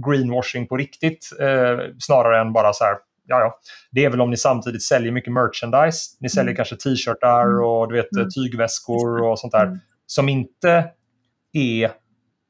greenwashing 0.07 0.67
på 0.67 0.77
riktigt 0.77 1.31
eh, 1.41 1.79
snarare 1.99 2.41
än 2.41 2.53
bara 2.53 2.73
så 2.73 2.85
här 2.85 2.95
ja, 3.27 3.41
ja. 3.41 3.59
Det 3.91 4.05
är 4.05 4.11
väl 4.11 4.21
om 4.21 4.31
ni 4.31 4.37
samtidigt 4.37 4.83
säljer 4.83 5.13
mycket 5.13 5.33
merchandise. 5.33 6.17
Ni 6.21 6.29
säljer 6.29 6.51
Mm. 6.51 6.57
kanske 6.57 6.77
t-shirtar 6.77 7.43
Mm. 7.47 7.65
och 7.65 7.89
du 7.89 7.95
vet, 7.95 8.13
Mm. 8.17 8.29
tygväskor 8.31 9.23
och 9.23 9.39
sånt 9.39 9.53
där 9.53 9.67
Mm. 9.67 9.79
som 10.07 10.29
inte 10.29 10.85
är 11.53 11.91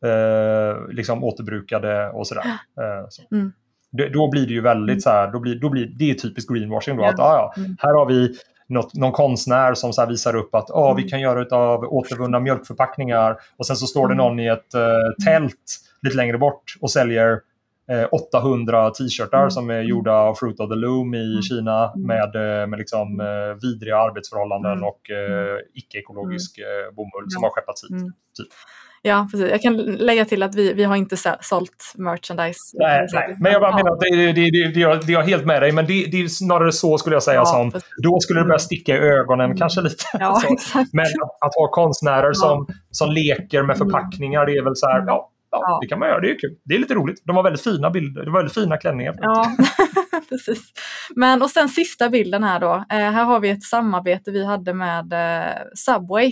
eh, 0.04 0.88
liksom 0.88 1.24
återbrukade 1.24 2.10
och 2.10 2.26
sådär. 2.26 2.44
Eh, 2.46 3.06
så. 3.08 3.22
Mm. 3.34 3.52
Det, 3.92 4.08
då 4.08 4.30
blir 4.30 4.46
det 4.46 4.52
ju 4.52 4.60
väldigt 4.60 4.94
Mm. 4.94 5.00
så 5.00 5.10
här, 5.10 5.32
då 5.32 5.40
blir, 5.40 5.54
då 5.60 5.68
blir, 5.70 5.86
det 5.98 6.10
är 6.10 6.14
typiskt 6.14 6.50
greenwashing 6.50 6.96
då. 6.96 7.02
Ja. 7.02 7.08
Att, 7.08 7.20
ah, 7.20 7.52
ja, 7.56 7.62
här 7.78 7.94
har 7.94 8.06
vi 8.06 8.36
något, 8.68 8.94
någon 8.94 9.12
konstnär 9.12 9.74
som 9.74 9.92
så 9.92 10.06
visar 10.06 10.36
upp 10.36 10.54
att 10.54 10.70
ah, 10.70 10.94
vi 10.94 11.02
kan 11.02 11.20
göra 11.20 11.42
utav 11.42 11.84
återvunna 11.84 12.40
mjölkförpackningar 12.40 13.36
och 13.56 13.66
sen 13.66 13.76
så 13.76 13.86
står 13.86 14.08
det 14.08 14.14
någon 14.14 14.40
i 14.40 14.46
ett 14.46 14.74
eh, 14.74 15.24
tält 15.24 15.76
lite 16.02 16.16
längre 16.16 16.38
bort 16.38 16.62
och 16.80 16.90
säljer 16.90 17.40
800 18.10 18.90
t-shirtar 18.90 19.38
Mm. 19.38 19.50
som 19.50 19.70
är 19.70 19.80
gjorda 19.82 20.12
av 20.12 20.34
Fruit 20.34 20.60
of 20.60 20.68
the 20.70 20.74
Loom 20.76 21.14
i 21.14 21.30
Mm. 21.32 21.42
Kina 21.42 21.92
Mm. 21.92 22.06
med, 22.06 22.60
eh, 22.62 22.66
med 22.66 22.78
liksom, 22.78 23.20
eh, 23.20 23.60
vidriga 23.62 23.96
arbetsförhållanden 23.96 24.72
Mm. 24.72 24.84
och 24.84 25.10
eh, 25.10 25.56
icke-ekologisk 25.74 26.58
eh, 26.58 26.94
bomull 26.96 27.26
som 27.30 27.42
Ja. 27.42 27.46
har 27.48 27.52
skeppats 27.54 27.84
hit. 27.84 27.90
Mm. 27.90 28.04
Typ. 28.38 28.48
Ja, 29.02 29.28
precis. 29.30 29.50
Jag 29.50 29.62
kan 29.62 29.76
lägga 29.76 30.24
till 30.24 30.42
att 30.42 30.54
vi, 30.54 30.72
vi 30.72 30.84
har 30.84 30.96
inte 30.96 31.16
sålt 31.40 31.92
merchandise. 31.96 32.58
Nej, 32.74 33.06
nej, 33.12 33.36
men 33.40 33.52
jag 33.52 33.60
bara 33.60 33.70
Ja. 33.70 33.76
menar 33.76 33.90
att 33.92 34.00
det, 34.00 34.16
det, 34.16 34.32
det, 34.32 34.50
det, 34.50 34.68
det, 34.74 34.80
jag, 34.80 35.06
det 35.06 35.12
är 35.14 35.22
helt 35.22 35.44
med 35.46 35.62
dig, 35.62 35.72
men 35.72 35.86
det, 35.86 36.04
det 36.10 36.22
är 36.22 36.28
snarare 36.28 36.72
så 36.72 36.98
skulle 36.98 37.16
jag 37.16 37.22
säga 37.22 37.36
Ja, 37.36 37.44
som 37.44 37.72
precis. 37.72 37.88
då 38.02 38.20
skulle 38.20 38.40
det 38.40 38.44
börja 38.44 38.54
Mm. 38.54 38.58
sticka 38.60 38.96
i 38.96 38.98
ögonen 38.98 39.44
Mm. 39.44 39.56
kanske 39.56 39.80
lite. 39.80 40.04
Ja. 40.12 40.40
Men 40.92 41.04
att, 41.06 41.46
att 41.46 41.54
ha 41.54 41.68
konstnärer 41.72 42.32
som, 42.32 42.66
som 42.90 43.10
leker 43.10 43.62
med 43.62 43.76
Mm. 43.76 43.78
förpackningar, 43.88 44.46
det 44.46 44.52
är 44.56 44.64
väl 44.64 44.76
så 44.76 44.86
här, 44.86 44.96
Mm. 44.96 45.08
ja, 45.08 45.30
ja, 45.62 45.78
det 45.82 45.88
kan 45.88 45.98
man 45.98 46.08
göra, 46.08 46.20
det 46.20 46.30
är 46.30 46.38
kul. 46.38 46.56
Det 46.64 46.74
är 46.74 46.78
lite 46.78 46.94
roligt. 46.94 47.22
De 47.24 47.36
har 47.36 47.42
väldigt 47.42 47.62
fina 47.62 47.90
bilder, 47.90 48.24
det 48.24 48.30
var 48.30 48.38
väldigt 48.38 48.54
fina 48.54 48.76
klänningar. 48.76 49.14
Ja, 49.20 49.56
precis. 50.28 50.72
Men 51.16 51.42
och 51.42 51.50
sen 51.50 51.68
sista 51.68 52.08
bilden 52.08 52.44
här 52.44 52.60
då. 52.60 52.74
Eh, 52.74 53.10
här 53.10 53.24
har 53.24 53.40
vi 53.40 53.50
ett 53.50 53.62
samarbete 53.62 54.30
vi 54.30 54.44
hade 54.44 54.74
med 54.74 55.12
eh, 55.12 55.62
Subway. 55.74 56.26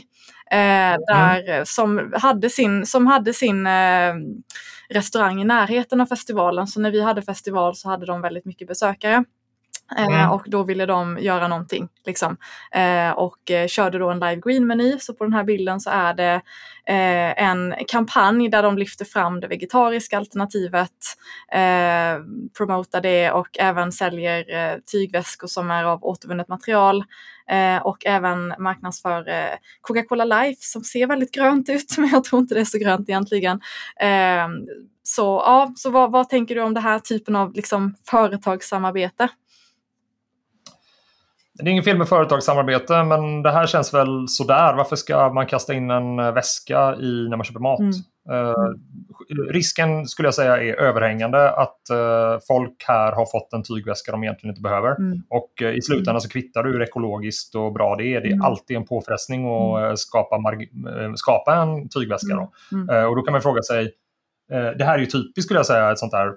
Eh, 0.51 0.97
där, 1.09 1.51
eh, 1.51 1.65
som 1.65 2.13
hade 2.15 2.51
sin, 2.51 2.87
som 2.87 3.07
hade 3.07 3.35
sin 3.35 3.67
eh, 3.67 4.15
restaurang 4.89 5.41
i 5.41 5.45
närheten 5.45 6.01
av 6.01 6.07
festivalen. 6.07 6.67
Så 6.67 6.81
när 6.81 6.91
vi 6.91 7.01
hade 7.01 7.23
festival 7.23 7.77
så 7.77 7.89
hade 7.89 8.07
de 8.07 8.21
väldigt 8.21 8.45
mycket 8.45 8.69
besökare. 8.69 9.25
Eh, 9.99 10.05
Mm. 10.05 10.31
Och 10.31 10.43
då 10.47 10.63
ville 10.63 10.87
de 10.87 11.19
göra 11.21 11.49
någonting. 11.49 11.89
Liksom. 12.07 12.37
Eh, 12.73 13.11
och 13.11 13.51
eh, 13.51 13.67
körde 13.67 13.99
då 13.99 14.11
en 14.11 14.21
live 14.21 14.41
green-meny. 14.45 14.99
Så 14.99 15.15
på 15.15 15.25
den 15.25 15.33
här 15.33 15.45
bilden 15.45 15.81
så 15.81 15.91
är 15.91 16.15
det 16.15 16.43
en 16.87 17.75
kampanj 17.89 18.49
där 18.49 18.63
de 18.63 18.79
lyfter 18.79 19.05
fram 19.05 19.41
det 19.41 19.47
vegetariska 19.47 20.19
alternativet, 20.19 20.91
promotar 22.57 23.01
det 23.01 23.31
och 23.31 23.59
även 23.59 23.93
säljer 23.93 24.81
tygväskor 24.93 25.49
som 25.49 25.71
är 25.71 25.85
av 25.85 26.05
återvunnet 26.05 26.49
material. 26.49 27.05
Och 27.83 28.07
även 28.07 28.55
marknadsför 28.59 29.25
Coca-Cola 29.81 30.25
Life 30.25 30.61
som 30.61 30.85
ser 30.85 31.07
väldigt 31.07 31.35
grönt 31.35 31.69
ut, 31.69 31.95
men 31.99 32.09
jag 32.09 32.25
tror 32.25 32.41
inte 32.43 32.55
det 32.55 32.61
är 32.61 32.65
så 32.65 32.79
grönt 32.79 33.09
egentligen. 33.09 33.61
Så 35.03 35.23
ja, 35.23 35.73
så 35.77 35.91
vad, 35.91 36.13
vad 36.13 36.29
tänker 36.29 36.55
du 36.55 36.61
om 36.61 36.75
det 36.75 36.81
här 36.81 36.99
typen 36.99 37.37
av 37.37 37.53
liksom, 37.55 37.95
företagssamarbete? 38.11 39.29
Det 41.63 41.69
är 41.69 41.73
ingen 41.73 41.85
fel 41.85 41.99
med 41.99 42.09
företagssamarbete, 42.09 43.05
men 43.05 43.43
det 43.43 43.51
här 43.51 43.67
känns 43.67 43.95
väl 43.95 44.29
sådär. 44.29 44.75
Varför 44.77 44.97
ska 44.97 45.33
man 45.33 45.47
kasta 45.47 45.75
in 45.75 45.91
en 45.91 46.19
eh, 46.19 46.33
väska 46.33 46.95
i 46.97 47.29
när 47.29 47.37
man 47.37 47.45
köper 47.45 47.61
mat? 47.61 47.81
Mm. 47.81 47.93
Eh, 48.31 48.55
risken 49.53 50.07
skulle 50.07 50.27
jag 50.27 50.35
säga 50.35 50.57
är 50.57 50.81
överhängande 50.81 51.51
att 51.51 51.91
eh, 51.91 52.39
folk 52.49 52.85
här 52.89 53.13
har 53.13 53.27
fått 53.27 53.53
en 53.53 53.63
tygväska 53.63 54.13
de 54.13 54.23
egentligen 54.25 54.53
inte 54.53 54.63
behöver. 54.63 54.97
Mm. 54.99 55.23
Och 55.31 55.63
eh, 55.63 55.75
i 55.75 55.83
slutändan 55.83 56.21
så 56.21 56.29
kvittar 56.29 56.63
du 56.63 56.73
hur 56.73 56.83
ekologiskt 56.83 57.55
och 57.55 57.73
bra 57.73 57.97
det 57.97 58.15
är. 58.15 58.21
Det 58.21 58.29
är 58.29 58.33
Mm. 58.33 58.45
alltid 58.45 58.77
en 58.77 58.87
påfrestning 58.87 59.45
att 59.47 59.83
eh, 59.83 59.95
skapa, 59.95 60.37
eh, 60.37 61.13
skapa 61.15 61.55
en 61.55 61.89
tygväska. 61.89 62.35
Då. 62.35 62.53
Mm. 62.73 63.09
Och 63.09 63.17
då 63.17 63.23
kan 63.23 63.33
man 63.33 63.43
fråga 63.43 63.63
sig, 63.63 63.91
det 64.49 64.85
här 64.85 64.95
är 64.95 64.99
ju 64.99 65.07
typiskt 65.07 65.45
skulle 65.45 65.59
jag 65.59 65.67
säga, 65.67 65.93
ett 65.93 65.99
sånt 65.99 66.13
där 66.13 66.33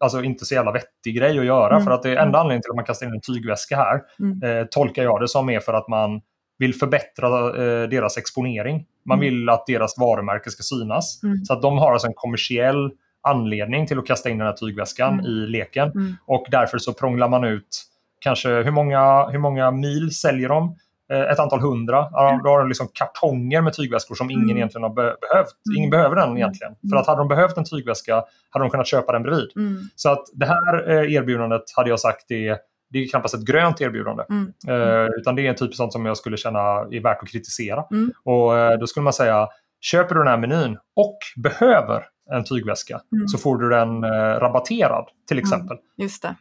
Alltså 0.00 0.22
inte 0.22 0.44
så 0.44 0.54
jävla 0.54 0.72
vettig 0.72 1.16
grej 1.16 1.38
att 1.38 1.44
göra. 1.44 1.74
Mm. 1.74 1.84
För 1.84 1.90
att 1.90 2.02
det 2.02 2.16
enda 2.16 2.38
anledningen 2.38 2.62
till 2.62 2.70
att 2.70 2.76
man 2.76 2.84
kastar 2.84 3.06
in 3.06 3.12
en 3.12 3.20
tygväska 3.20 3.76
här 3.76 4.00
Mm. 4.20 4.42
eh, 4.60 4.64
tolkar 4.66 5.02
jag 5.02 5.20
det 5.20 5.28
som 5.28 5.50
är 5.50 5.60
för 5.60 5.72
att 5.74 5.88
man 5.88 6.20
vill 6.58 6.74
förbättra 6.74 7.28
eh, 7.48 7.88
deras 7.88 8.18
exponering. 8.18 8.86
Man 9.04 9.18
Mm. 9.18 9.30
vill 9.30 9.48
att 9.48 9.66
deras 9.66 9.98
varumärke 9.98 10.50
ska 10.50 10.62
synas. 10.62 11.22
Mm. 11.22 11.44
Så 11.44 11.52
att 11.52 11.62
de 11.62 11.78
har 11.78 11.92
alltså 11.92 12.06
en 12.08 12.14
kommersiell 12.16 12.90
anledning 13.22 13.86
till 13.86 13.98
att 13.98 14.06
kasta 14.06 14.30
in 14.30 14.38
den 14.38 14.46
här 14.46 14.54
tygväskan 14.54 15.12
Mm. 15.14 15.26
i 15.26 15.46
leken. 15.46 15.88
Mm. 15.90 16.14
Och 16.26 16.46
därför 16.50 16.78
så 16.78 16.92
prånglar 16.92 17.28
man 17.28 17.44
ut 17.44 17.84
kanske 18.20 18.48
hur 18.48 18.70
många, 18.70 19.26
hur 19.28 19.38
många 19.38 19.70
mil 19.70 20.14
säljer 20.14 20.48
de? 20.48 20.76
Eh, 21.12 21.20
Ett 21.20 21.38
antal 21.38 21.60
hundra. 21.60 21.96
Ja, 22.12 22.40
Då 22.44 22.50
har 22.50 22.58
de 22.58 22.68
liksom 22.68 22.88
kartonger 22.92 23.60
med 23.62 23.72
tygväskor 23.72 24.14
som 24.14 24.30
ingen 24.30 24.44
Mm. 24.44 24.56
egentligen 24.56 24.82
har 24.82 24.90
be- 24.90 25.16
behövt. 25.30 25.48
Ingen 25.76 25.88
Mm. 25.88 25.90
behöver 25.98 26.16
den 26.16 26.24
Mm. 26.24 26.36
egentligen. 26.36 26.72
Mm. 26.72 26.90
För 26.90 26.96
att 26.96 27.06
hade 27.06 27.20
de 27.20 27.28
behövt 27.28 27.56
en 27.58 27.64
tygväska 27.64 28.24
hade 28.50 28.64
de 28.64 28.70
kunnat 28.70 28.86
köpa 28.86 29.12
den 29.12 29.22
bredvid. 29.22 29.48
Mm. 29.56 29.82
Så 29.96 30.08
att 30.10 30.24
det 30.32 30.46
här 30.46 30.90
eh, 30.90 31.12
erbjudandet 31.14 31.62
hade 31.76 31.90
jag 31.90 32.00
sagt 32.00 32.30
är, 32.30 32.56
det 32.90 32.98
är 32.98 33.08
knappast 33.08 33.34
ett 33.34 33.44
grönt 33.46 33.80
erbjudande. 33.80 34.24
Mm. 34.30 34.52
Eh, 34.68 35.06
utan 35.18 35.34
det 35.36 35.46
är 35.46 35.48
en 35.50 35.56
typ 35.56 35.74
sånt 35.74 35.92
som 35.92 36.06
jag 36.06 36.16
skulle 36.16 36.36
känna 36.36 36.58
är 36.90 37.02
värt 37.02 37.22
att 37.22 37.28
kritisera. 37.28 37.84
Mm. 37.90 38.12
Och 38.24 38.58
eh, 38.58 38.78
då 38.78 38.86
skulle 38.86 39.04
man 39.04 39.12
säga, 39.12 39.48
köper 39.80 40.14
du 40.14 40.20
den 40.20 40.28
här 40.28 40.36
menyn 40.38 40.78
och 40.96 41.18
behöver 41.36 42.04
en 42.32 42.44
tygväska 42.44 43.00
Mm. 43.12 43.28
så 43.28 43.38
får 43.38 43.56
du 43.56 43.68
den 43.68 44.04
eh, 44.04 44.10
rabatterad 44.40 45.04
till 45.28 45.38
exempel. 45.38 45.76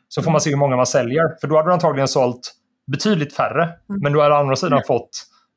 Så 0.08 0.22
får 0.22 0.32
man 0.32 0.42
se 0.42 0.50
hur 0.50 0.58
många 0.58 0.76
man 0.76 0.86
säljer. 0.86 1.24
För 1.42 1.48
då 1.48 1.56
hade 1.58 1.70
du 1.70 1.74
antagligen 1.74 2.08
sålt 2.08 2.54
betydligt 2.92 3.34
färre. 3.36 3.64
Mm. 3.64 4.02
Men 4.02 4.14
du 4.14 4.22
hade 4.22 4.36
å 4.36 4.38
andra 4.38 4.56
sidan 4.56 4.82
fått 4.88 5.10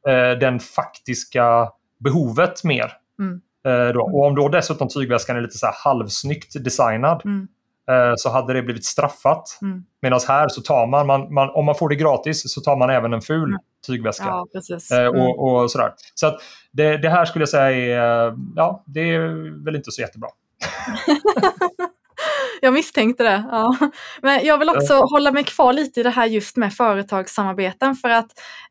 eh, 0.09 0.39
den 0.39 0.61
faktiska 0.61 1.69
behovet 2.05 2.65
mer. 2.65 2.93
Mm. 3.19 3.41
Eh, 3.67 3.93
då. 3.93 4.01
Och 4.01 4.27
om 4.27 4.35
då 4.35 4.49
dessutom 4.49 4.89
tygväskan 4.89 5.37
är 5.37 5.41
lite 5.41 5.59
så 5.59 5.67
här 5.67 5.75
halvsnyggt 5.85 6.65
designad 6.65 7.23
Mm. 7.25 7.49
eh, 7.91 8.13
så 8.17 8.31
hade 8.31 8.53
det 8.53 8.63
blivit 8.63 8.85
straffat. 8.85 9.59
Mm. 9.63 9.85
Medan 10.03 10.21
här 10.29 10.49
så 10.49 10.61
tar 10.61 10.87
man, 10.87 11.07
man, 11.07 11.35
man, 11.35 11.51
om 11.51 11.65
man 11.65 11.75
får 11.75 11.89
det 11.89 11.95
gratis 11.97 12.53
så 12.55 12.61
tar 12.61 12.77
man 12.77 12.91
även 12.91 13.13
en 13.13 13.21
ful 13.21 13.49
Mm. 13.49 13.59
tygväska. 13.87 14.25
Ja. 14.27 14.47
Eh, 14.93 14.99
Mm. 15.07 15.21
och, 15.21 15.63
och 15.63 15.71
sådär. 15.71 15.93
Så 16.15 16.27
att 16.27 16.41
det, 16.73 16.97
det 16.97 17.09
här 17.09 17.25
skulle 17.25 17.43
jag 17.43 17.49
säga 17.49 17.71
är, 17.73 18.29
eh, 18.29 18.35
ja, 18.57 18.85
det 18.87 19.01
är 19.01 19.65
väl 19.65 19.77
inte 19.77 19.91
så 19.91 20.01
jättebra. 20.01 20.29
Jag 22.63 22.73
misstänkte 22.73 23.23
det. 23.23 23.45
Ja. 23.51 23.77
Men 24.23 24.45
jag 24.45 24.59
vill 24.59 24.69
också 24.69 24.95
hålla 24.95 25.33
mig 25.33 25.45
kvar 25.45 25.73
lite 25.73 26.01
i 26.01 26.03
det 26.03 26.11
här 26.11 26.27
just 26.27 26.57
med 26.57 26.75
företagssamarbeten 26.75 27.95
för 27.95 28.09
att 28.09 28.31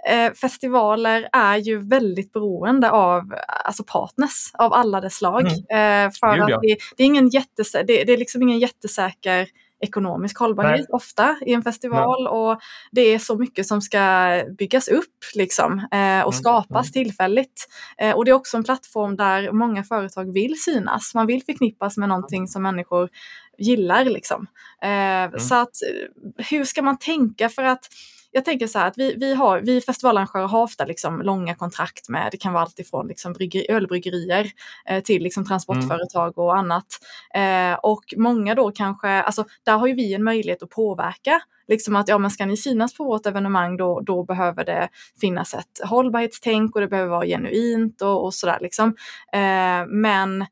eh, 0.09 0.33
festivaler 0.33 1.29
är 1.31 1.57
ju 1.57 1.89
väldigt 1.89 2.33
beroende 2.33 2.91
av 2.91 3.33
alltså 3.65 3.83
partners 3.83 4.51
av 4.53 4.73
alla 4.73 5.01
dess 5.01 5.15
slag. 5.15 5.45
Eh, 5.45 6.11
för 6.19 6.33
Gud, 6.33 6.43
att 6.43 6.49
ja. 6.49 6.59
det, 6.61 6.77
det, 6.97 7.03
är 7.03 7.07
ingen 7.07 7.29
det, 7.29 7.83
det 7.83 8.13
är 8.13 8.17
liksom 8.17 8.41
ingen 8.41 8.59
jättesäker 8.59 9.47
ekonomisk 9.81 10.37
hållbarhet 10.37 10.79
Nej. 10.79 10.87
ofta 10.89 11.35
i 11.45 11.53
en 11.53 11.63
festival 11.63 12.27
och 12.27 12.59
det 12.91 13.01
är 13.01 13.19
så 13.19 13.37
mycket 13.37 13.67
som 13.67 13.81
ska 13.81 14.43
byggas 14.57 14.87
upp 14.87 15.15
liksom, 15.35 15.79
eh, 15.79 16.21
och 16.21 16.33
Mm, 16.33 16.41
skapas 16.41 16.87
mm. 16.87 16.91
tillfälligt. 16.91 17.67
Eh, 17.97 18.15
och 18.15 18.25
det 18.25 18.31
är 18.31 18.35
också 18.35 18.57
en 18.57 18.63
plattform 18.63 19.15
där 19.15 19.51
många 19.51 19.83
företag 19.83 20.33
vill 20.33 20.61
synas. 20.61 21.11
Man 21.15 21.27
vill 21.27 21.43
förknippas 21.43 21.97
med 21.97 22.09
någonting 22.09 22.47
som 22.47 22.63
människor 22.63 23.09
gillar. 23.57 24.05
Liksom. 24.05 24.47
Eh, 24.81 25.37
Så 25.39 25.55
att, 25.55 25.69
eh, 25.81 26.45
hur 26.49 26.65
ska 26.65 26.81
man 26.81 26.97
tänka? 26.97 27.49
För 27.49 27.63
att 27.63 27.89
jag 28.31 28.45
tänker 28.45 28.67
så 28.67 28.79
här 28.79 28.87
att 28.87 28.97
vi, 28.97 29.15
vi, 29.15 29.33
har, 29.33 29.59
vi 29.59 29.81
festivalarrangörer 29.81 30.47
har 30.47 30.61
ofta 30.61 30.85
liksom 30.85 31.21
långa 31.21 31.55
kontrakt 31.55 32.09
med, 32.09 32.27
det 32.31 32.37
kan 32.37 32.53
vara 32.53 32.63
alltifrån 32.63 33.07
liksom 33.07 33.35
ölbryggerier 33.69 34.51
eh, 34.89 35.03
till 35.03 35.23
liksom 35.23 35.45
transportföretag 35.45 36.27
mm. 36.37 36.45
och 36.45 36.57
annat. 36.57 36.85
Eh, 37.33 37.73
och 37.73 38.03
många 38.17 38.55
då 38.55 38.71
kanske, 38.71 39.09
alltså 39.09 39.45
där 39.65 39.77
har 39.77 39.87
ju 39.87 39.93
vi 39.93 40.13
en 40.13 40.23
möjlighet 40.23 40.63
att 40.63 40.69
påverka 40.69 41.41
liksom 41.67 41.95
att 41.95 42.07
ja, 42.07 42.17
men 42.17 42.31
ska 42.31 42.45
ni 42.45 42.57
synas 42.57 42.93
på 42.97 43.03
vårt 43.03 43.25
evenemang 43.25 43.77
då, 43.77 43.99
då 43.99 44.23
behöver 44.23 44.65
det 44.65 44.89
finnas 45.21 45.53
ett 45.53 45.89
hållbarhetstänk 45.89 46.75
och 46.75 46.81
det 46.81 46.87
behöver 46.87 47.09
vara 47.09 47.25
genuint 47.25 48.01
och, 48.01 48.25
och 48.25 48.33
sådär 48.33 48.57
liksom. 48.61 48.95
Eh, 49.33 49.85
men 49.87 50.45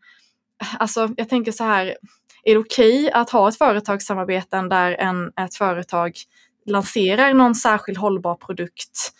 alltså 0.79 1.09
jag 1.17 1.29
tänker 1.29 1.51
så 1.51 1.63
här, 1.63 1.97
är 2.43 2.53
det 2.53 2.57
okej 2.57 2.99
okay 2.99 3.11
att 3.11 3.29
ha 3.29 3.49
ett 3.49 3.57
företagssamarbete 3.57 4.61
där 4.61 4.91
en, 4.91 5.31
ett 5.39 5.55
företag 5.55 6.13
lanserar 6.67 7.33
någon 7.33 7.55
särskild 7.55 7.97
hållbar 7.97 8.35
produkt 8.35 9.13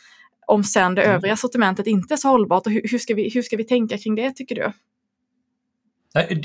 om 0.47 0.63
sen 0.63 0.95
det 0.95 1.01
mm. 1.01 1.15
övriga 1.15 1.35
sortimentet 1.35 1.87
inte 1.87 2.13
är 2.13 2.17
så 2.17 2.27
hållbart? 2.27 2.65
Och 2.65 2.71
hur, 2.71 2.81
hur, 2.91 2.97
ska 2.97 3.13
vi, 3.13 3.29
hur 3.33 3.41
ska 3.41 3.57
vi 3.57 3.63
tänka 3.63 3.97
kring 3.97 4.15
det 4.15 4.31
tycker 4.31 4.55
du? 4.55 4.71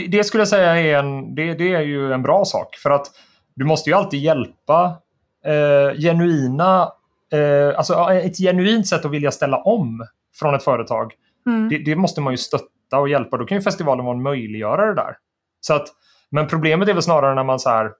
Det 0.09 0.25
skulle 0.25 0.41
jag 0.41 0.49
säga 0.49 0.77
är 0.77 0.99
en, 0.99 1.35
det, 1.35 1.55
det 1.55 1.75
är 1.75 1.81
ju 1.81 2.13
en 2.13 2.23
bra 2.23 2.45
sak 2.45 2.77
för 2.77 2.91
att 2.91 3.07
du 3.55 3.65
måste 3.65 3.91
ju 3.91 3.97
alltid 3.97 4.21
hjälpa 4.21 4.97
eh, 5.45 6.01
genuina, 6.01 6.93
eh, 7.33 7.79
alltså 7.79 7.95
ett 8.11 8.39
genuint 8.39 8.87
sätt 8.87 9.05
att 9.05 9.11
vilja 9.11 9.31
ställa 9.31 9.57
om 9.57 10.07
från 10.39 10.55
ett 10.55 10.65
företag. 10.65 11.13
Mm. 11.47 11.69
Det, 11.69 11.79
det, 11.79 11.97
måste 11.97 12.21
man 12.21 12.33
ju 12.33 12.37
stötta 12.37 12.99
och 12.99 13.09
hjälpa. 13.09 13.37
Då 13.37 13.45
kan 13.45 13.59
ju 13.59 13.63
festivalen 13.63 14.05
vara 14.05 14.17
en 14.17 14.23
möjliggörare 14.23 14.95
där. 14.95 15.17
Så 15.61 15.75
att, 15.75 15.89
men 16.31 16.47
problemet 16.47 16.89
är 16.89 16.93
väl 16.93 17.03
snarare 17.03 17.35
när 17.35 17.45
man 17.45 17.59
så 17.59 17.71
här, 17.71 17.91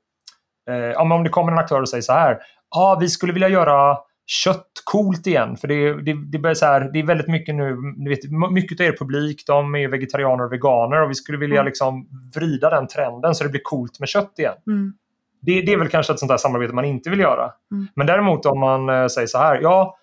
eh, 0.71 1.01
om 1.01 1.25
det 1.25 1.31
kommer 1.31 1.53
en 1.53 1.59
aktör 1.59 1.81
och 1.81 1.89
säger 1.89 2.03
så 2.03 2.13
här, 2.13 2.39
ah, 2.77 2.99
vi 3.01 3.09
skulle 3.09 3.33
vilja 3.33 3.49
göra 3.49 3.99
kött 4.27 4.73
coolt 4.85 5.27
igen. 5.27 5.57
För 5.57 5.69
det, 5.69 6.03
det, 6.03 6.31
det, 6.33 6.39
börjar 6.39 6.55
så 6.55 6.67
här, 6.67 6.91
det 6.93 6.99
är 6.99 7.07
väldigt 7.07 7.29
mycket 7.29 7.55
nu, 7.55 7.77
ni 7.97 8.11
vet, 8.11 8.21
mycket 8.53 8.81
av 8.81 8.87
er 8.87 8.97
publik 8.99 9.47
de 9.47 9.75
är 9.75 9.89
vegetarianer 9.89 10.45
och 10.45 10.53
veganer 10.53 11.03
och 11.03 11.11
vi 11.11 11.15
skulle 11.15 11.39
vilja 11.39 11.57
mm. 11.57 11.67
liksom 11.67 12.09
vrida 12.35 12.71
den 12.71 12.87
trenden 12.87 13.35
så 13.35 13.45
det 13.45 13.51
blir 13.51 13.61
coolt 13.65 14.01
med 14.01 14.09
kött 14.09 14.39
igen. 14.39 14.55
Mm. 14.67 14.93
Det, 15.41 15.61
det, 15.61 15.73
är 15.73 15.79
väl 15.79 15.89
kanske 15.89 16.13
ett 16.13 16.19
sånt 16.19 16.31
där 16.31 16.37
samarbete 16.37 16.75
man 16.75 16.85
inte 16.85 17.11
vill 17.11 17.21
göra. 17.21 17.53
Mm. 17.73 17.87
Men 17.97 18.07
däremot 18.07 18.47
om 18.47 18.61
man 18.61 18.89
eh, 18.89 19.07
säger 19.07 19.27
så 19.27 19.39
här, 19.39 19.61
ja, 19.63 19.97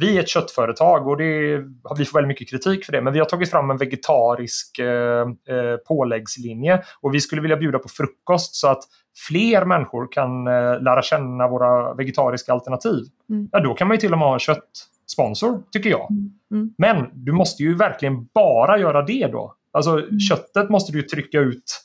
vi 0.00 0.16
är 0.16 0.20
ett 0.20 0.28
köttföretag 0.28 1.08
och 1.08 1.16
det, 1.16 1.58
vi 1.98 2.04
får 2.04 2.18
väldigt 2.18 2.28
mycket 2.28 2.50
kritik 2.50 2.84
för 2.84 2.92
det, 2.92 3.00
men 3.00 3.12
vi 3.12 3.18
har 3.18 3.26
tagit 3.26 3.50
fram 3.50 3.70
en 3.70 3.76
vegetarisk 3.76 4.78
eh, 4.78 5.20
eh, 5.48 5.76
påläggslinje 5.88 6.82
och 7.00 7.14
vi 7.14 7.20
skulle 7.20 7.42
vilja 7.42 7.56
bjuda 7.56 7.78
på 7.78 7.88
frukost 7.88 8.54
så 8.54 8.68
att 8.68 8.82
fler 9.28 9.64
människor 9.64 10.12
kan 10.12 10.46
eh, 10.46 10.82
lära 10.82 11.02
känna 11.02 11.48
våra 11.48 11.94
vegetariska 11.94 12.52
alternativ. 12.52 13.04
Mm. 13.30 13.48
Ja, 13.52 13.60
då 13.60 13.74
kan 13.74 13.88
man 13.88 13.94
ju 13.94 14.00
till 14.00 14.12
och 14.12 14.18
med 14.18 14.28
ha 14.28 14.34
en 14.34 14.40
köttsponsor, 14.40 15.62
tycker 15.72 15.90
jag. 15.90 16.10
Mm. 16.10 16.32
Mm. 16.52 16.74
Men 16.78 17.10
du 17.12 17.32
måste 17.32 17.62
ju 17.62 17.74
verkligen 17.74 18.28
bara 18.34 18.78
göra 18.78 19.02
det 19.02 19.26
då. 19.26 19.54
Alltså 19.72 19.90
mm. 19.90 20.20
köttet 20.20 20.70
måste 20.70 20.92
du 20.92 21.02
trycka 21.02 21.38
ut 21.38 21.84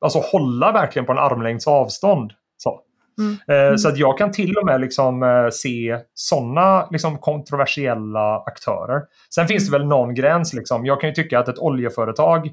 alltså 0.00 0.18
hålla 0.18 0.72
verkligen 0.72 1.06
på 1.06 1.12
en 1.12 1.18
armlängds 1.18 1.66
avstånd. 1.66 2.32
Så. 2.56 2.80
Mm. 3.18 3.36
Eh, 3.48 3.66
mm. 3.66 3.78
Så 3.78 3.88
att 3.88 3.98
jag 3.98 4.18
kan 4.18 4.32
till 4.32 4.56
och 4.56 4.66
med 4.66 4.80
liksom, 4.80 5.22
eh, 5.22 5.48
se 5.52 5.98
sådana 6.14 6.88
liksom, 6.90 7.18
kontroversiella 7.18 8.36
aktörer. 8.46 9.02
Sen 9.34 9.48
finns 9.48 9.70
det 9.70 9.76
mm. 9.76 9.80
väl 9.80 9.88
någon 9.88 10.14
gräns. 10.14 10.54
Liksom. 10.54 10.86
Jag 10.86 11.00
kan 11.00 11.10
ju 11.10 11.14
tycka 11.14 11.38
att 11.38 11.48
ett 11.48 11.58
oljeföretag 11.58 12.50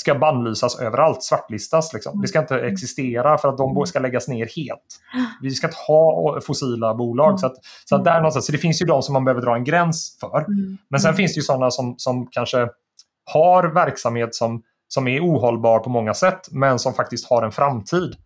ska 0.00 0.14
bannlysas 0.14 0.80
överallt, 0.80 1.22
svartlistas. 1.22 1.92
Liksom. 1.94 2.20
Det 2.20 2.28
ska 2.28 2.38
inte 2.38 2.58
mm. 2.58 2.72
existera 2.72 3.38
för 3.38 3.48
att 3.48 3.58
de 3.58 3.86
ska 3.86 3.98
läggas 3.98 4.28
ner 4.28 4.48
helt. 4.56 5.00
Vi 5.42 5.50
ska 5.50 5.66
inte 5.66 5.78
ha 5.86 6.40
fossila 6.40 6.94
bolag. 6.94 7.40
Så, 7.40 7.46
att, 7.46 7.56
så, 7.84 7.96
att 7.96 8.04
där 8.04 8.16
någonstans, 8.16 8.46
så 8.46 8.52
det 8.52 8.58
finns 8.58 8.82
ju 8.82 8.86
de 8.86 9.02
som 9.02 9.12
man 9.12 9.24
behöver 9.24 9.42
dra 9.42 9.54
en 9.54 9.64
gräns 9.64 10.16
för. 10.20 10.44
Men 10.88 11.00
sen 11.00 11.14
finns 11.14 11.34
det 11.34 11.38
ju 11.38 11.42
sådana 11.42 11.70
som, 11.70 11.94
som 11.96 12.26
kanske 12.26 12.68
har 13.24 13.74
verksamhet 13.74 14.34
som 14.34 14.62
som 14.92 15.08
är 15.08 15.20
ohållbar 15.20 15.78
på 15.78 15.90
många 15.90 16.14
sätt 16.14 16.48
men 16.50 16.78
som 16.78 16.94
faktiskt 16.94 17.30
har 17.30 17.42
en 17.42 17.52
framtid. 17.52 18.16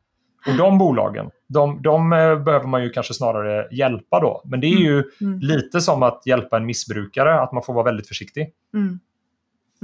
Och 0.46 0.56
de 0.56 0.78
bolagen, 0.78 1.30
de, 1.48 1.82
de 1.82 2.12
eh, 2.12 2.38
behöver 2.38 2.66
man 2.66 2.82
ju 2.82 2.90
kanske 2.90 3.14
snarare 3.14 3.68
hjälpa 3.74 4.20
då. 4.20 4.42
Men 4.44 4.60
det 4.60 4.66
är 4.66 4.78
ju 4.78 4.92
mm. 4.92 5.12
mm. 5.20 5.38
lite 5.38 5.80
som 5.80 6.02
att 6.02 6.22
hjälpa 6.26 6.56
en 6.56 6.66
missbrukare, 6.66 7.40
att 7.40 7.52
man 7.52 7.62
får 7.62 7.74
vara 7.74 7.84
väldigt 7.84 8.08
försiktig. 8.08 8.52
Mm. 8.74 9.00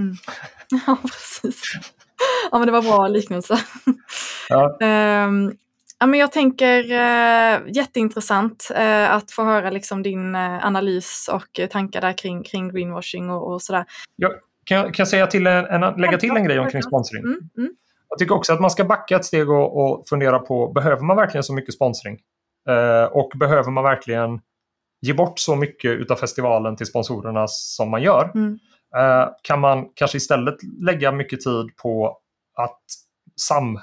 Mm. 0.00 0.14
Ja, 0.86 0.98
precis. 1.02 1.62
Ja, 2.50 2.58
men 2.58 2.66
det 2.66 2.72
var 2.72 2.82
bra 2.82 3.08
liknelse. 3.08 3.58
Ja. 4.48 4.78
um, 5.26 5.56
ja, 5.98 6.06
men 6.06 6.20
jag 6.20 6.32
tänker 6.32 6.84
uh, 6.84 7.72
jätteintressant 7.72 8.68
uh, 8.70 9.14
att 9.14 9.30
få 9.30 9.44
höra 9.44 9.70
liksom 9.70 10.02
din 10.02 10.34
uh, 10.34 10.66
analys 10.66 11.30
och 11.32 11.70
tankar 11.70 12.00
där 12.00 12.18
kring, 12.18 12.42
kring 12.42 12.68
greenwashing 12.68 13.30
och, 13.30 13.52
och 13.52 13.62
sådär. 13.62 13.84
Ja, 14.16 14.30
kan 14.64 14.76
jag, 14.76 14.86
kan 14.86 14.94
jag 14.98 15.08
säga 15.08 15.26
till 15.26 15.46
en, 15.46 15.64
en, 15.64 16.00
lägga 16.00 16.18
till 16.18 16.36
en 16.36 16.44
grej 16.44 16.58
omkring 16.58 16.82
sponsring? 16.82 17.22
Mm, 17.22 17.38
mm. 17.56 17.72
Jag 18.08 18.18
tycker 18.18 18.34
också 18.34 18.52
att 18.52 18.60
man 18.60 18.70
ska 18.70 18.84
backa 18.84 19.16
ett 19.16 19.24
steg 19.24 19.50
och, 19.50 19.76
och 19.76 20.08
fundera 20.08 20.38
på, 20.38 20.72
behöver 20.72 21.02
man 21.02 21.16
verkligen 21.16 21.44
så 21.44 21.54
mycket 21.54 21.74
sponsring? 21.74 22.18
Eh, 22.68 23.04
och 23.04 23.32
behöver 23.34 23.70
man 23.70 23.84
verkligen 23.84 24.40
ge 25.00 25.12
bort 25.12 25.38
så 25.38 25.56
mycket 25.56 26.10
av 26.10 26.16
festivalen 26.16 26.76
till 26.76 26.86
sponsorerna 26.86 27.46
som 27.48 27.90
man 27.90 28.02
gör? 28.02 28.30
Mm. 28.34 28.58
Eh, 28.96 29.28
kan 29.42 29.60
man 29.60 29.88
kanske 29.94 30.16
istället 30.16 30.56
lägga 30.80 31.12
mycket 31.12 31.40
tid 31.40 31.76
på 31.82 32.18
att 32.56 32.82
sam, 33.40 33.76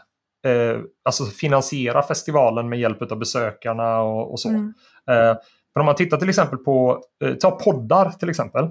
eh, 0.45 0.79
alltså 1.05 1.25
finansiera 1.25 2.03
festivalen 2.03 2.69
med 2.69 2.79
hjälp 2.79 3.11
av 3.11 3.19
besökarna 3.19 4.01
och, 4.01 4.31
och 4.31 4.39
så? 4.39 4.49
Mm. 4.49 4.73
Eh, 5.09 5.35
men 5.75 5.79
om 5.79 5.85
man 5.85 5.95
tittar 5.95 6.17
till 6.17 6.29
exempel 6.29 6.57
på, 6.57 7.01
eh, 7.23 7.33
ta 7.33 7.51
poddar 7.51 8.09
till 8.09 8.29
exempel 8.29 8.69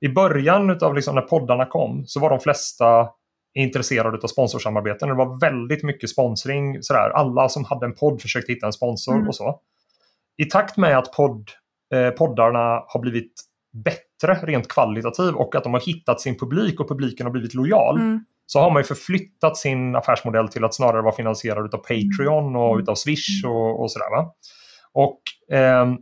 i 0.00 0.08
början 0.08 0.78
av 0.82 0.94
liksom 0.94 1.14
när 1.14 1.22
poddarna 1.22 1.66
kom 1.66 2.06
så 2.06 2.20
var 2.20 2.30
de 2.30 2.40
flesta 2.40 3.08
intresserade 3.54 4.18
av 4.22 4.26
sponsorsamarbeten. 4.26 5.08
Det 5.08 5.14
var 5.14 5.40
väldigt 5.40 5.82
mycket 5.82 6.10
sponsring. 6.10 6.82
Sådär. 6.82 7.10
Alla 7.10 7.48
som 7.48 7.64
hade 7.64 7.86
en 7.86 7.94
podd 7.94 8.22
försökte 8.22 8.52
hitta 8.52 8.66
en 8.66 8.72
sponsor 8.72 9.14
mm. 9.14 9.28
och 9.28 9.34
så. 9.34 9.60
I 10.36 10.44
takt 10.44 10.76
med 10.76 10.98
att 10.98 11.12
podd, 11.12 11.50
eh, 11.94 12.10
poddarna 12.10 12.84
har 12.86 13.00
blivit 13.00 13.32
bättre 13.84 14.09
rent 14.24 14.68
kvalitativ 14.68 15.34
och 15.34 15.54
att 15.54 15.64
de 15.64 15.72
har 15.72 15.80
hittat 15.80 16.20
sin 16.20 16.38
publik 16.38 16.80
och 16.80 16.88
publiken 16.88 17.26
har 17.26 17.32
blivit 17.32 17.54
lojal 17.54 17.96
mm. 17.96 18.24
så 18.46 18.60
har 18.60 18.70
man 18.70 18.84
förflyttat 18.84 19.56
sin 19.56 19.96
affärsmodell 19.96 20.48
till 20.48 20.64
att 20.64 20.74
snarare 20.74 21.02
vara 21.02 21.14
finansierad 21.14 21.74
av 21.74 21.78
Patreon 21.78 22.56
och 22.56 22.70
mm. 22.70 22.82
utav 22.82 22.94
Swish 22.94 23.44
och, 23.44 23.82
och 23.82 23.92
sådär. 23.92 24.10
Va? 24.10 24.34
Och 24.92 25.20
eh, 25.56 25.94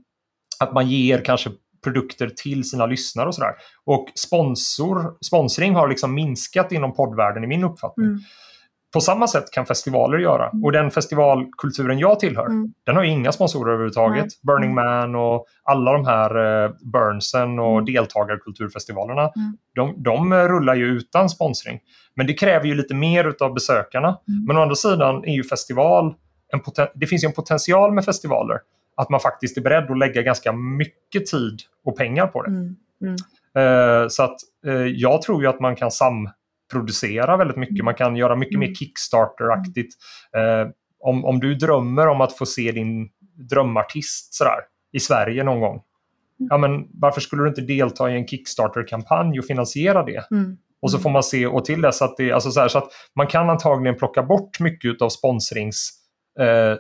att 0.61 0.73
man 0.73 0.89
ger 0.89 1.25
kanske 1.25 1.51
produkter 1.85 2.29
till 2.29 2.71
sina 2.71 2.87
lyssnare 2.87 3.29
och 3.29 3.35
sådär. 3.35 3.53
Och 3.85 4.09
sponsor, 4.15 5.17
sponsring 5.25 5.75
har 5.75 5.89
liksom 5.89 6.15
minskat 6.15 6.73
inom 6.73 6.95
poddvärlden 6.95 7.45
i 7.45 7.47
min 7.47 7.65
uppfattning. 7.65 8.07
Mm. 8.07 8.21
På 8.93 9.01
samma 9.01 9.29
sätt 9.29 9.51
kan 9.51 9.67
festivaler 9.67 10.19
göra. 10.19 10.49
Mm. 10.49 10.65
Och 10.65 10.73
den 10.73 10.91
festivalkulturen 10.91 11.99
jag 11.99 12.21
tillhör, 12.21 12.47
mm. 12.47 12.73
den 12.87 12.97
har 12.97 13.03
inga 13.03 13.33
sponsorer 13.33 13.73
överhuvudtaget. 13.73 14.25
Nej. 14.25 14.31
Burning 14.43 14.71
mm. 14.71 14.85
Man 14.85 15.15
och 15.15 15.47
alla 15.63 15.93
de 15.93 16.07
här 16.07 16.65
eh, 16.65 16.71
Burnsen 16.93 17.59
och 17.59 17.73
mm. 17.73 17.85
deltagarkulturfestivalerna, 17.85 19.23
mm. 19.23 19.57
de, 19.75 20.03
de 20.03 20.35
rullar 20.35 20.75
ju 20.75 20.85
utan 20.85 21.31
sponsring. 21.31 21.81
Men 22.15 22.27
det 22.27 22.35
kräver 22.35 22.67
ju 22.67 22.75
lite 22.75 22.95
mer 22.95 23.35
av 23.41 23.55
besökarna. 23.55 24.09
Mm. 24.09 24.45
Men 24.47 24.57
å 24.57 24.63
andra 24.63 24.75
sidan 24.75 25.25
är 25.25 25.35
ju 25.35 25.45
festival, 25.45 26.15
en 26.53 26.61
det 26.95 27.07
finns 27.07 27.25
ju 27.25 27.27
en 27.27 27.33
potential 27.33 27.93
med 27.93 28.05
festivaler 28.05 28.59
att 28.99 29.09
man 29.09 29.21
faktiskt 29.21 29.57
är 29.57 29.61
beredd 29.61 29.91
att 29.91 29.99
lägga 29.99 30.23
ganska 30.23 30.53
mycket 30.53 31.27
tid 31.27 31.61
och 31.85 31.97
pengar 31.97 32.27
på 32.27 32.43
det. 32.43 32.51
Uh, 33.61 34.09
så 34.09 34.23
att 34.23 34.37
uh, 34.67 34.87
jag 34.87 35.23
tror 35.23 35.43
ju 35.43 35.49
att 35.49 35.61
man 35.61 35.77
kan 35.77 35.91
samproducera 36.69 37.37
väldigt 37.37 37.57
mycket. 37.57 37.85
Man 37.85 37.95
kan 37.95 38.17
göra 38.17 38.37
mycket 38.37 38.59
mer 38.59 38.67
mm. 38.67 38.75
Kickstarter-aktigt. 38.75 39.95
Uh, 40.37 40.71
om, 41.01 41.25
om 41.25 41.41
du 41.41 41.55
drömmer 41.55 42.07
om 42.07 42.21
att 42.21 42.39
få 42.39 42.47
se 42.47 42.73
din 42.73 43.09
drömartist 43.51 44.35
sådär, 44.35 44.61
i 44.93 45.01
Sverige 45.01 45.45
någon 45.45 45.61
gång. 45.61 45.75
Mm. 46.41 46.49
Ja, 46.51 46.59
men 46.59 46.89
varför 46.93 47.21
skulle 47.21 47.43
du 47.43 47.49
inte 47.49 47.61
delta 47.61 48.11
i 48.11 48.17
en 48.17 48.27
Kickstarter-kampanj 48.27 49.39
och 49.39 49.45
finansiera 49.45 50.03
det? 50.03 50.31
Mm. 50.31 50.57
Och 50.83 50.91
så 50.91 50.97
mm. 50.97 51.03
får 51.03 51.11
man 51.11 51.23
se 51.23 51.47
och 51.47 51.65
till 51.65 51.81
dess 51.81 52.03
att 52.03 52.17
det, 52.17 52.33
alltså 52.33 52.51
så, 52.51 52.61
här, 52.61 52.69
så 52.69 52.79
att 52.79 52.89
man 53.17 53.27
kan 53.27 53.51
antagligen 53.51 53.99
plocka 53.99 54.23
bort 54.23 54.61
mycket 54.61 55.03
av 55.03 55.09
sponsrings 55.09 55.95
Eh, 56.41 56.77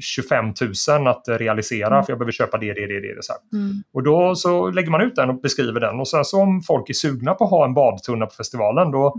25 0.00 0.44
000 0.88 1.06
att 1.08 1.28
eh, 1.28 1.34
realisera 1.34 1.86
Mm. 1.94 2.04
för 2.04 2.12
jag 2.12 2.18
behöver 2.18 2.32
köpa 2.32 2.58
det, 2.58 2.72
det, 2.72 2.86
det, 2.86 3.00
det. 3.00 3.22
så. 3.22 3.32
Mm. 3.56 3.72
Och 3.92 4.02
då 4.02 4.34
så 4.34 4.70
lägger 4.70 4.90
man 4.90 5.00
ut 5.00 5.16
den 5.16 5.30
och 5.30 5.40
beskriver 5.40 5.80
den. 5.80 6.00
Och 6.00 6.08
sen 6.08 6.24
så 6.24 6.40
om 6.42 6.60
folk 6.62 6.90
är 6.90 6.94
sugna 6.94 7.34
på 7.34 7.44
att 7.44 7.50
ha 7.50 7.64
en 7.64 7.74
badtunna 7.74 8.26
på 8.26 8.32
festivalen 8.34 8.90
då 8.90 9.14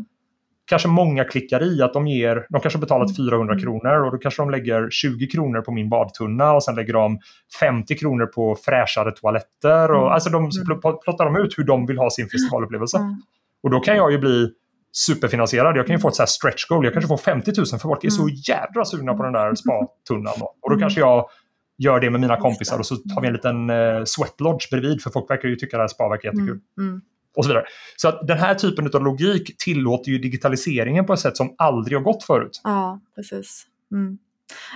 kanske 0.66 0.88
många 0.88 1.24
klickar 1.24 1.64
i 1.64 1.82
att 1.82 1.94
de 1.94 2.08
ger, 2.08 2.46
de 2.50 2.62
kanske 2.62 2.80
betalat 2.80 3.16
400 3.16 3.54
Mm. 3.54 3.64
kronor 3.64 4.06
och 4.06 4.12
då 4.12 4.18
kanske 4.18 4.42
de 4.42 4.50
lägger 4.50 4.90
20 4.90 5.28
kronor 5.28 5.62
på 5.62 5.72
min 5.72 5.90
badtunna 5.90 6.52
och 6.54 6.64
sen 6.64 6.76
lägger 6.76 6.94
de 6.94 7.20
50 7.60 7.96
kronor 7.98 8.26
på 8.26 8.56
fräschare 8.66 9.12
toaletter. 9.12 9.92
Och, 9.92 9.98
Mm. 10.02 10.12
Alltså 10.14 10.30
de 10.30 10.38
Mm. 10.44 10.80
plottar 11.04 11.26
de 11.26 11.36
ut 11.36 11.58
hur 11.58 11.64
de 11.64 11.86
vill 11.86 11.98
ha 11.98 12.10
sin 12.10 12.28
festivalupplevelse. 12.30 12.98
Mm. 12.98 13.16
Och 13.64 13.70
då 13.70 13.80
kan 13.80 13.96
jag 13.98 14.12
ju 14.12 14.18
bli 14.18 14.50
superfinansierad. 14.94 15.78
Jag 15.78 15.88
kan 15.88 15.96
ju 15.96 16.00
få 16.00 16.08
ett 16.08 16.16
så 16.16 16.22
här 16.22 16.28
stretch 16.28 16.66
goal. 16.68 16.84
Jag 16.86 16.94
kanske 16.94 17.08
får 17.08 17.18
50 17.18 17.52
000 17.58 17.66
för 17.66 17.78
folk 17.78 18.04
är 18.04 18.10
så 18.10 18.22
Mm. 18.22 18.36
jädra 18.48 18.86
sugna 18.86 19.14
på 19.14 19.24
den 19.24 19.34
där 19.34 19.56
spatunnan. 19.56 20.34
Då. 20.40 20.46
Och 20.62 20.70
då 20.70 20.76
Mm. 20.76 20.80
kanske 20.80 21.00
jag 21.00 21.30
gör 21.78 22.00
det 22.00 22.10
med 22.10 22.22
mina 22.22 22.38
kompisar 22.38 22.80
och 22.80 22.86
så 22.86 22.96
tar 22.96 23.22
vi 23.22 23.28
en 23.28 23.34
liten 23.34 23.70
eh, 23.70 24.04
sweat 24.06 24.42
lodge 24.42 24.70
bredvid 24.72 25.02
för 25.04 25.10
folk 25.10 25.30
verkar 25.30 25.50
ju 25.50 25.56
tycka 25.56 25.78
det 25.78 25.84
här 25.84 25.88
spa 25.88 26.10
verkar 26.10 26.30
jättekul. 26.30 26.60
Mm. 26.78 26.90
Mm. 26.90 27.02
Och 27.36 27.44
så 27.46 27.50
vidare. 27.50 27.66
Så 27.98 28.08
att 28.08 28.28
den 28.28 28.38
här 28.38 28.56
typen 28.56 28.90
av 28.94 29.04
logik 29.04 29.58
tillåter 29.58 30.12
ju 30.12 30.18
digitaliseringen 30.18 31.06
på 31.06 31.14
ett 31.14 31.20
sätt 31.20 31.38
som 31.38 31.56
aldrig 31.58 31.98
har 31.98 32.04
gått 32.04 32.24
förut. 32.24 32.62
Ja, 32.64 33.00
precis. 33.16 33.66
Mm. 33.92 34.18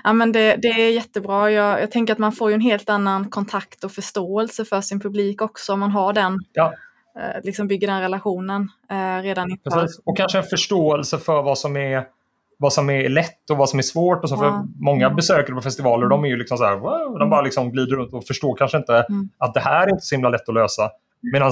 Ja, 0.04 0.14
men 0.14 0.32
det, 0.32 0.56
det 0.62 0.68
är 0.68 0.92
jättebra. 0.92 1.52
Jag, 1.52 1.82
jag 1.82 1.92
tänker 1.92 2.14
att 2.14 2.20
man 2.20 2.32
får 2.32 2.50
ju 2.50 2.54
en 2.56 2.62
helt 2.62 2.90
annan 2.90 3.30
kontakt 3.30 3.84
och 3.84 3.92
förståelse 3.92 4.66
för 4.66 4.82
sin 4.82 5.00
publik 5.00 5.42
också 5.42 5.74
om 5.74 5.80
man 5.80 5.92
har 5.92 6.14
den, 6.14 6.38
Ja. 6.54 6.74
Eh, 7.20 7.42
liksom 7.44 7.68
bygger 7.68 7.88
den 7.88 8.02
relationen 8.02 8.70
eh, 8.92 9.22
redan 9.24 9.52
inför. 9.52 9.70
Precis. 9.72 10.02
Och 10.06 10.18
kanske 10.18 10.38
en 10.38 10.44
förståelse 10.44 11.18
för 11.18 11.42
vad 11.42 11.58
som 11.58 11.78
är 11.78 12.06
vad 12.60 12.74
som 12.74 12.90
är 12.90 13.10
lätt 13.10 13.50
och 13.52 13.58
vad 13.58 13.70
som 13.70 13.80
är 13.80 13.84
svårt. 13.84 14.24
Och 14.24 14.30
så, 14.30 14.36
Ja. 14.36 14.40
för 14.40 14.84
många 14.84 15.06
Mm. 15.06 15.16
besökare 15.16 15.56
på 15.56 15.62
festivaler 15.62 16.08
de 16.08 16.24
är 16.24 16.28
ju 16.28 16.38
liksom 16.38 16.58
så 16.58 16.64
här, 16.66 16.76
wow, 16.76 17.20
de 17.20 17.30
bara 17.30 17.42
liksom 17.42 17.72
glider 17.72 17.96
runt 17.96 18.14
och 18.14 18.26
förstår 18.26 18.56
kanske 18.56 18.78
inte 18.78 18.94
Mm. 19.10 19.30
att 19.38 19.54
det 19.54 19.60
här 19.60 19.88
är 19.88 19.92
inte 19.92 20.06
så 20.06 20.16
himla 20.16 20.30
lätt 20.30 20.50
att 20.50 20.56
lösa. 20.56 20.90
Medan 21.34 21.52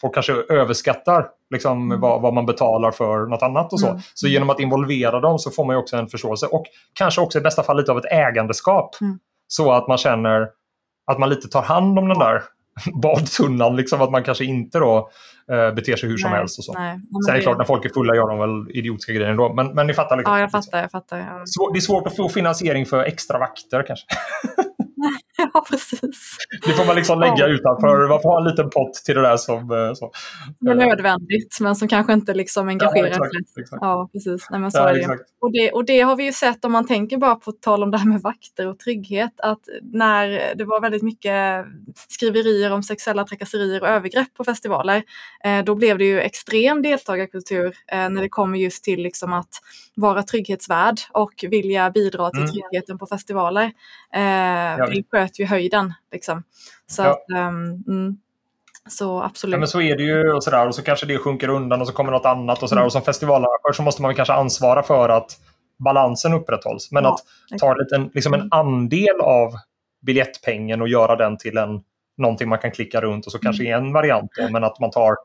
folk 0.00 0.14
kanske 0.14 0.32
överskattar 0.48 1.26
liksom, 1.50 1.82
Mm. 1.82 2.00
vad, 2.00 2.22
vad 2.22 2.34
man 2.34 2.46
betalar 2.46 2.90
för 2.90 3.26
något 3.26 3.42
annat 3.42 3.72
och 3.72 3.80
så. 3.80 3.88
Mm. 3.88 4.00
Så 4.14 4.28
genom 4.28 4.50
att 4.50 4.60
involvera 4.60 5.20
dem 5.20 5.38
så 5.38 5.50
får 5.50 5.64
man 5.64 5.76
också 5.76 5.96
en 5.96 6.08
förståelse. 6.08 6.46
Och 6.46 6.64
kanske 6.92 7.20
också 7.20 7.38
i 7.38 7.40
bästa 7.40 7.62
fall 7.62 7.76
lite 7.76 7.92
av 7.92 7.98
ett 7.98 8.12
ägandeskap. 8.12 8.90
Mm. 9.00 9.18
Så 9.46 9.72
att 9.72 9.88
man 9.88 9.98
känner 9.98 10.48
att 11.06 11.18
man 11.18 11.28
lite 11.28 11.48
tar 11.48 11.62
hand 11.62 11.98
om 11.98 12.08
den 12.08 12.18
där 12.18 12.42
badtunnan. 13.02 13.76
Liksom, 13.76 14.02
att 14.02 14.10
man 14.10 14.24
kanske 14.24 14.44
inte 14.44 14.78
då 14.78 15.10
eh, 15.52 15.74
beter 15.74 15.96
sig 15.96 16.08
hur 16.08 16.16
som 16.16 16.30
Nej, 16.30 16.38
helst. 16.38 16.58
Och 16.58 16.64
så. 16.64 16.72
Nej. 16.72 17.00
Sen 17.26 17.34
är 17.34 17.38
det 17.38 17.42
klart, 17.42 17.58
när 17.58 17.64
folk 17.64 17.84
är 17.84 17.88
fulla 17.88 18.14
gör 18.14 18.28
de 18.28 18.38
väl 18.38 18.76
idiotiska 18.76 19.12
grejer 19.12 19.30
ändå. 19.30 19.54
Men, 19.54 19.74
men 19.74 19.86
ni 19.86 19.94
fattar. 19.94 20.16
Liksom. 20.16 20.34
Ja, 20.34 20.40
jag 20.40 20.50
fattar. 20.50 20.80
Jag 20.80 20.90
fattar 20.90 21.18
ja. 21.18 21.70
Det 21.72 21.78
är 21.78 21.80
svårt 21.80 22.06
att 22.06 22.16
få 22.16 22.28
finansiering 22.28 22.86
för 22.86 23.04
extra 23.04 23.38
vakter 23.38 23.84
kanske. 23.86 24.06
ja, 25.54 25.64
precis. 25.70 26.36
Det 26.66 26.72
får 26.72 26.84
man 26.86 26.96
liksom 26.96 27.20
lägga 27.20 27.34
Ja. 27.38 27.46
utanför. 27.46 28.08
Man 28.08 28.22
får 28.22 28.28
ha 28.28 28.38
en 28.38 28.44
liten 28.48 28.70
pott 28.70 28.94
till 28.94 29.14
det 29.14 29.22
där 29.22 29.36
som... 29.36 29.94
Så. 29.96 30.10
Det 30.60 30.70
är 30.70 30.74
nödvändigt, 30.74 31.58
men 31.60 31.76
som 31.76 31.88
kanske 31.88 32.12
inte 32.12 32.34
liksom 32.34 32.68
engagerar 32.68 33.06
Ja, 33.06 33.26
exakt, 33.26 33.58
exakt. 33.60 33.78
Ja, 33.82 34.08
precis. 34.12 34.50
Nej, 34.50 34.60
men 34.60 34.70
så 34.70 34.78
Ja, 34.78 34.88
är 34.90 34.94
det. 34.94 35.18
Och 35.40 35.52
det, 35.52 35.72
och 35.72 35.84
det 35.84 36.00
har 36.00 36.16
vi 36.16 36.24
ju 36.24 36.32
sett 36.32 36.64
om 36.64 36.72
man 36.72 36.86
tänker 36.86 37.16
bara 37.16 37.34
på 37.34 37.52
tal 37.52 37.82
om 37.82 37.90
det 37.90 37.98
här 37.98 38.06
med 38.08 38.20
vakter 38.22 38.66
och 38.66 38.78
trygghet 38.78 39.32
att 39.36 39.60
när 39.82 40.54
det 40.54 40.64
var 40.64 40.80
väldigt 40.80 41.02
mycket 41.02 41.66
skriverier 42.08 42.72
om 42.72 42.82
sexuella 42.82 43.24
trakasserier 43.24 43.82
och 43.82 43.88
övergrepp 43.88 44.34
på 44.34 44.44
festivaler 44.44 45.02
eh, 45.44 45.64
då 45.64 45.74
blev 45.74 45.98
det 45.98 46.04
ju 46.04 46.20
extrem 46.20 46.82
deltagarkultur 46.82 47.74
eh, 47.92 48.08
när 48.10 48.22
det 48.22 48.28
kommer 48.28 48.58
just 48.58 48.84
till 48.84 49.02
liksom 49.02 49.32
att 49.32 49.48
vara 50.00 50.22
trygghetsvärd 50.22 50.96
och 51.12 51.44
vilja 51.50 51.90
bidra 51.90 52.30
till 52.30 52.38
Mm. 52.40 52.52
tryggheten 52.52 52.98
på 52.98 53.06
festivaler. 53.06 53.64
Eh, 54.14 54.86
det 54.90 55.02
sköt 55.10 55.38
ju 55.40 55.44
höjden 55.46 55.94
liksom. 56.12 56.42
Så 56.86 57.02
Ja. 57.02 57.08
att, 57.10 57.28
mm, 57.88 58.16
så 58.88 59.22
absolut. 59.22 59.52
Ja, 59.52 59.58
men 59.58 59.68
så 59.68 59.80
är 59.80 59.96
det 59.96 60.02
ju 60.02 60.32
och 60.32 60.44
sådär. 60.44 60.66
Och 60.68 60.74
så 60.74 60.82
kanske 60.82 61.06
det 61.06 61.18
sjunker 61.18 61.48
undan 61.48 61.80
och 61.80 61.86
så 61.86 61.92
kommer 61.92 62.12
något 62.12 62.26
annat 62.26 62.62
och 62.62 62.68
sådär. 62.68 62.80
Mm. 62.80 62.86
Och 62.86 62.92
som 62.92 63.02
festivalarrangör 63.02 63.72
så 63.72 63.82
måste 63.82 64.02
man 64.02 64.14
kanske 64.14 64.34
ansvara 64.34 64.82
för 64.82 65.08
att 65.08 65.36
balansen 65.78 66.32
upprätthålls. 66.32 66.92
Men 66.92 67.04
Ja, 67.04 67.16
att 67.52 67.58
ta 67.58 67.76
en, 67.94 68.10
liksom 68.14 68.34
en 68.34 68.48
andel 68.50 69.20
av 69.20 69.52
biljettpengen 70.00 70.80
och 70.82 70.88
göra 70.88 71.16
den 71.16 71.36
till 71.38 71.56
en, 71.58 71.80
någonting 72.16 72.48
man 72.48 72.58
kan 72.58 72.70
klicka 72.70 73.00
runt 73.00 73.26
och 73.26 73.32
så 73.32 73.38
kanske 73.38 73.64
Mm. 73.66 73.84
en 73.84 73.92
variant. 73.92 74.30
Då, 74.36 74.48
men 74.48 74.64
att 74.64 74.80
man 74.80 74.90
tar 74.90 75.16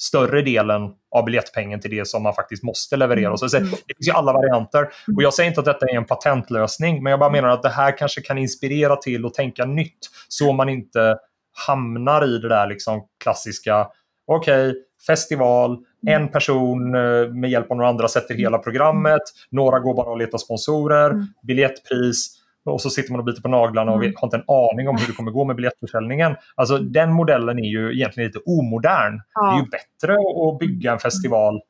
större 0.00 0.42
delen 0.42 0.82
av 1.14 1.24
biljettpengen 1.24 1.80
till 1.80 1.90
det 1.90 2.08
som 2.08 2.22
man 2.22 2.34
faktiskt 2.34 2.62
måste 2.62 2.96
leverera. 2.96 3.32
Och 3.32 3.40
så, 3.40 3.56
Mm. 3.56 3.70
det 3.70 3.94
finns 3.96 4.08
ju 4.08 4.12
alla 4.12 4.32
varianter. 4.32 4.82
Och 5.16 5.22
jag 5.22 5.34
säger 5.34 5.48
inte 5.50 5.60
att 5.60 5.66
detta 5.66 5.86
är 5.86 5.94
en 5.96 6.04
patentlösning, 6.04 7.02
men 7.02 7.10
jag 7.10 7.20
bara 7.20 7.30
menar 7.30 7.48
att 7.48 7.62
det 7.62 7.68
här 7.68 7.98
kanske 7.98 8.20
kan 8.20 8.38
inspirera 8.38 8.96
till 8.96 9.26
att 9.26 9.34
tänka 9.34 9.64
nytt. 9.64 9.98
Så 10.28 10.52
man 10.52 10.68
inte 10.68 11.18
hamnar 11.66 12.24
i 12.24 12.38
det 12.38 12.48
där 12.48 12.66
liksom 12.66 13.02
klassiska, 13.24 13.86
okej, 14.26 14.74
festival, 15.06 15.78
en 16.06 16.28
person 16.28 16.94
eh, 16.94 17.28
med 17.34 17.50
hjälp 17.50 17.70
av 17.70 17.76
några 17.76 17.88
andra 17.90 18.08
sätter 18.08 18.34
hela 18.34 18.58
programmet, 18.58 19.22
några 19.50 19.78
går 19.78 19.94
bara 19.94 20.10
och 20.10 20.18
letar 20.18 20.38
sponsorer, 20.38 21.10
Mm. 21.10 21.26
biljettpris, 21.42 22.36
och 22.64 22.80
så 22.80 22.90
sitter 22.90 23.10
man 23.12 23.18
och 23.20 23.24
biter 23.26 23.42
på 23.42 23.48
naglarna 23.48 23.92
och 23.92 24.04
Mm. 24.04 24.12
har 24.16 24.26
inte 24.26 24.36
en 24.36 24.44
aning 24.72 24.88
om 24.88 24.96
hur 24.96 25.06
det 25.06 25.12
kommer 25.12 25.30
gå 25.30 25.44
med 25.44 25.56
biljettförsäljningen. 25.56 26.36
Alltså 26.54 26.78
den 26.78 27.12
modellen 27.12 27.58
är 27.58 27.68
ju 27.68 27.92
egentligen 27.94 28.26
lite 28.26 28.38
omodern. 28.46 29.12
Det 29.12 29.40
är 29.40 29.46
ja, 29.46 29.58
ju 29.58 29.70
bättre 29.70 30.12
att 30.14 30.58
bygga 30.58 30.92
en 30.92 30.98
festival. 30.98 31.60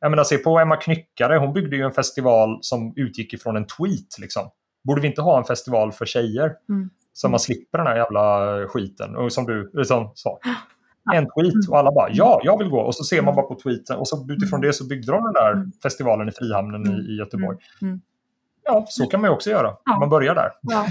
Jag 0.00 0.10
menar, 0.10 0.24
se 0.24 0.38
på 0.38 0.58
Emma 0.58 0.76
Knyckare, 0.76 1.36
hon 1.36 1.52
byggde 1.52 1.76
ju 1.76 1.82
en 1.82 1.92
festival 1.92 2.58
som 2.60 2.92
utgick 2.96 3.32
ifrån 3.32 3.56
en 3.56 3.66
tweet. 3.66 4.18
Liksom. 4.20 4.42
Borde 4.84 5.00
vi 5.00 5.08
inte 5.08 5.22
ha 5.22 5.38
en 5.38 5.44
festival 5.44 5.92
för 5.92 6.06
tjejer? 6.06 6.52
Mm. 6.68 6.90
Så 7.12 7.28
man 7.28 7.40
slipper 7.40 7.78
den 7.78 7.86
här 7.86 7.96
jävla 7.96 8.48
skiten. 8.68 9.16
Och 9.16 9.32
som 9.32 9.44
du 9.46 9.70
liksom 9.74 10.10
sa. 10.14 10.38
En 11.14 11.24
tweet 11.26 11.68
och 11.70 11.78
alla 11.78 11.92
bara 11.92 12.08
ja, 12.12 12.40
jag 12.44 12.58
vill 12.58 12.68
gå. 12.68 12.80
Och 12.80 12.94
så 12.94 13.04
ser 13.04 13.22
man 13.22 13.34
bara 13.34 13.46
på 13.46 13.54
tweeten 13.54 13.96
och 13.96 14.08
så 14.08 14.26
utifrån 14.30 14.60
det 14.60 14.72
så 14.72 14.86
byggde 14.88 15.12
de 15.12 15.24
den 15.24 15.32
där 15.32 15.52
Mm. 15.52 15.72
festivalen 15.82 16.28
i 16.28 16.32
Frihamnen 16.32 16.86
i, 16.86 17.12
i 17.12 17.16
Göteborg. 17.18 17.58
Mm. 17.82 18.00
Ja, 18.64 18.84
så 18.88 19.06
kan 19.06 19.20
man 19.20 19.30
ju 19.30 19.34
också 19.34 19.50
göra. 19.50 19.70
Ja. 19.84 19.98
Man 19.98 20.08
börjar 20.08 20.34
där. 20.34 20.50
Ja. 20.60 20.86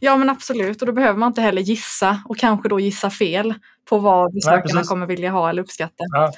ja 0.00 0.16
men 0.16 0.30
absolut 0.30 0.80
och 0.80 0.86
då 0.86 0.92
behöver 0.92 1.18
man 1.18 1.26
inte 1.26 1.40
heller 1.40 1.62
gissa 1.62 2.18
och 2.28 2.36
kanske 2.38 2.68
då 2.68 2.80
gissa 2.80 3.10
fel 3.10 3.54
på 3.88 3.98
vad 3.98 4.34
besökarna 4.34 4.62
precis. 4.62 4.88
kommer 4.88 5.06
vilja 5.06 5.30
ha 5.30 5.50
eller 5.50 5.62
uppskatta. 5.62 5.94
Ja. 6.14 6.32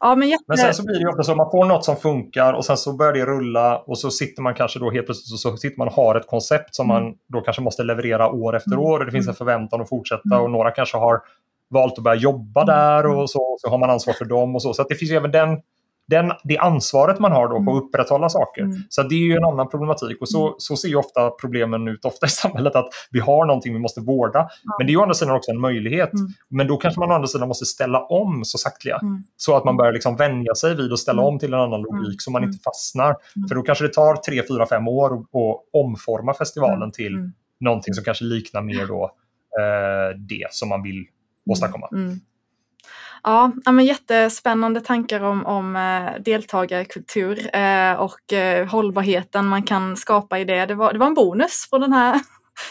Ja 0.00 0.14
men 0.14 0.28
jätte... 0.28 0.44
Men 0.48 0.58
sen 0.58 0.74
så 0.74 0.84
blir 0.84 0.94
det 0.94 1.00
ju 1.00 1.08
ofta 1.08 1.22
så 1.22 1.30
att 1.30 1.36
man 1.36 1.50
får 1.50 1.64
något 1.64 1.84
som 1.84 1.96
funkar 1.96 2.52
och 2.52 2.64
sen 2.64 2.76
så 2.76 2.92
börjar 2.92 3.12
det 3.12 3.24
rulla 3.26 3.78
och 3.78 3.98
så 3.98 4.10
sitter 4.10 4.42
man 4.42 4.54
kanske 4.54 4.78
då 4.78 4.90
helt 4.90 5.06
plötsligt 5.06 5.40
så 5.40 5.56
sitter 5.56 5.78
man 5.78 5.88
och 5.88 5.94
har 5.94 6.14
ett 6.14 6.26
koncept 6.26 6.74
som 6.74 6.90
Mm. 6.90 7.02
man 7.04 7.14
då 7.28 7.40
kanske 7.40 7.62
måste 7.62 7.82
leverera 7.82 8.28
år 8.30 8.56
efter 8.56 8.72
Mm. 8.72 8.84
år 8.84 8.98
och 9.00 9.06
det 9.06 9.12
finns 9.12 9.28
en 9.28 9.34
förväntan 9.34 9.80
att 9.80 9.88
fortsätta 9.88 10.22
Mm. 10.34 10.40
och 10.42 10.50
några 10.50 10.70
kanske 10.70 10.96
har 10.96 11.20
valt 11.70 11.98
att 11.98 12.04
börja 12.04 12.20
jobba 12.20 12.62
Mm. 12.62 12.74
där 12.76 13.06
och 13.06 13.30
så, 13.30 13.56
så 13.60 13.70
har 13.70 13.78
man 13.78 13.90
ansvar 13.90 14.14
för 14.14 14.24
dem 14.24 14.54
och 14.54 14.62
så. 14.62 14.74
Så 14.74 14.82
det 14.82 14.94
finns 14.94 15.10
ju 15.10 15.16
även 15.16 15.30
den, 15.30 15.48
den, 16.10 16.32
det 16.44 16.58
ansvaret 16.58 17.18
man 17.18 17.32
har 17.32 17.48
då 17.48 17.54
på 17.54 17.60
Mm. 17.60 17.76
att 17.76 17.82
upprätthålla 17.82 18.28
saker. 18.28 18.62
Mm. 18.62 18.76
Så 18.88 19.02
det 19.02 19.14
är 19.14 19.18
ju 19.18 19.36
en 19.36 19.44
annan 19.44 19.68
problematik 19.68 20.20
och 20.20 20.28
så, 20.28 20.54
så 20.58 20.76
ser 20.76 20.88
ju 20.88 20.96
ofta 20.96 21.30
problemen 21.30 21.88
ut 21.88 22.04
ofta 22.04 22.26
i 22.26 22.28
samhället 22.42 22.76
att 22.76 22.88
vi 23.10 23.20
har 23.20 23.46
någonting 23.46 23.72
vi 23.72 23.78
måste 23.78 24.00
vårda. 24.00 24.48
Men 24.78 24.86
det 24.86 24.90
är 24.90 24.94
ju 24.94 24.98
å 24.98 25.02
andra 25.02 25.14
sidan 25.14 25.36
också 25.36 25.50
en 25.50 25.60
möjlighet. 25.60 26.12
Mm. 26.12 26.26
Men 26.48 26.66
då 26.66 26.76
kanske 26.76 27.00
man 27.00 27.10
å 27.10 27.14
andra 27.14 27.28
sidan 27.28 27.48
måste 27.48 27.64
ställa 27.66 28.00
om 28.06 28.44
så 28.44 28.58
sakteliga. 28.58 28.98
Mm. 29.02 29.22
Så 29.36 29.56
att 29.56 29.64
man 29.64 29.76
börjar 29.76 29.92
liksom 29.92 30.16
vänja 30.16 30.54
sig 30.54 30.74
vid 30.74 30.92
att 30.92 30.98
ställa 30.98 31.22
Mm. 31.22 31.32
om 31.34 31.38
till 31.38 31.54
en 31.54 31.60
annan 31.60 31.82
logik 31.82 32.22
så 32.22 32.30
man 32.30 32.42
Mm. 32.42 32.50
inte 32.50 32.62
fastnar. 32.62 33.16
Mm. 33.36 33.48
För 33.48 33.54
då 33.54 33.62
kanske 33.62 33.84
det 33.84 33.92
tar 33.92 34.16
tre, 34.16 34.42
fyra, 34.48 34.66
fem 34.66 34.88
år 34.88 35.14
att 35.14 35.26
omforma 35.72 36.34
festivalen 36.34 36.76
Mm. 36.76 36.90
till 36.90 37.14
Mm. 37.14 37.32
någonting 37.60 37.94
som 37.94 38.04
kanske 38.04 38.24
liknar 38.24 38.62
mer 38.62 38.86
då, 38.86 39.04
eh, 39.60 40.16
det 40.18 40.46
som 40.50 40.68
man 40.68 40.82
vill 40.82 41.04
åstadkomma. 41.50 41.88
Mm. 41.92 42.20
Ja, 43.22 43.52
men 43.64 43.84
jättespännande 43.84 44.80
tankar 44.80 45.20
om, 45.20 45.46
om 45.46 45.76
eh, 45.76 46.22
deltagarkultur 46.22 47.56
eh, 47.56 47.92
och 47.92 48.32
eh, 48.32 48.68
hållbarheten 48.68 49.46
man 49.46 49.62
kan 49.62 49.96
skapa 49.96 50.38
i 50.38 50.44
det. 50.44 50.66
Det 50.66 50.74
var, 50.74 50.92
det 50.92 50.98
var 50.98 51.06
en 51.06 51.14
bonus 51.14 51.66
från 51.70 51.80
den 51.80 51.92
här 51.92 52.20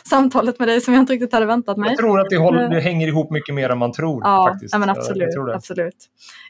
samtalet 0.03 0.60
med 0.60 0.68
dig 0.68 0.82
som 0.82 0.94
jag 0.94 1.02
inte 1.02 1.14
riktigt 1.14 1.34
hade 1.34 1.45
väntat 1.45 1.78
mig. 1.78 1.90
Jag 1.90 1.98
tror 1.98 2.20
att 2.20 2.30
det, 2.30 2.38
håller, 2.38 2.70
det 2.70 2.80
hänger 2.80 3.07
ihop 3.07 3.32
mycket 3.32 3.56
mer 3.56 3.70
än 3.70 3.78
man 3.78 3.91
tror. 3.91 4.22
Ja, 4.24 4.49
faktiskt. 4.52 4.78
men 4.78 4.90
absolut, 4.90 5.30
jag, 5.36 5.49
absolut. 5.49 5.95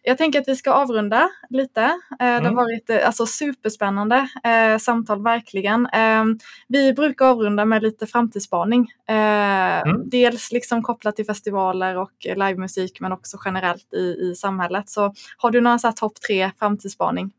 Jag 0.04 0.18
tänker 0.18 0.42
att 0.42 0.48
vi 0.48 0.56
ska 0.56 0.72
avrunda 0.72 1.30
lite. 1.50 1.82
Mm. 1.82 2.00
Det 2.20 2.26
har 2.26 2.40
mm. 2.40 2.56
varit 2.56 2.90
alltså, 2.90 3.26
superspännande 3.26 4.30
eh, 4.44 4.78
samtal, 4.78 5.24
verkligen. 5.24 5.86
Eh, 5.86 6.24
vi 6.68 6.94
brukar 6.94 7.26
avrunda 7.26 7.66
med 7.66 7.84
lite 7.84 8.08
framtidsspaning. 8.08 8.88
Eh, 9.10 9.82
mm. 9.82 10.10
Dels 10.10 10.52
liksom 10.52 10.84
kopplat 10.84 11.16
till 11.16 11.26
festivaler 11.26 11.98
och 11.98 12.12
livemusik 12.36 13.00
men 13.00 13.12
också 13.12 13.38
generellt 13.46 13.94
i, 13.94 14.30
i 14.32 14.36
samhället. 14.36 14.90
Så 14.90 15.14
har 15.38 15.52
du 15.52 15.62
några 15.62 15.92
topp 15.92 16.22
tre 16.28 16.52
framtidsspaning? 16.60 17.32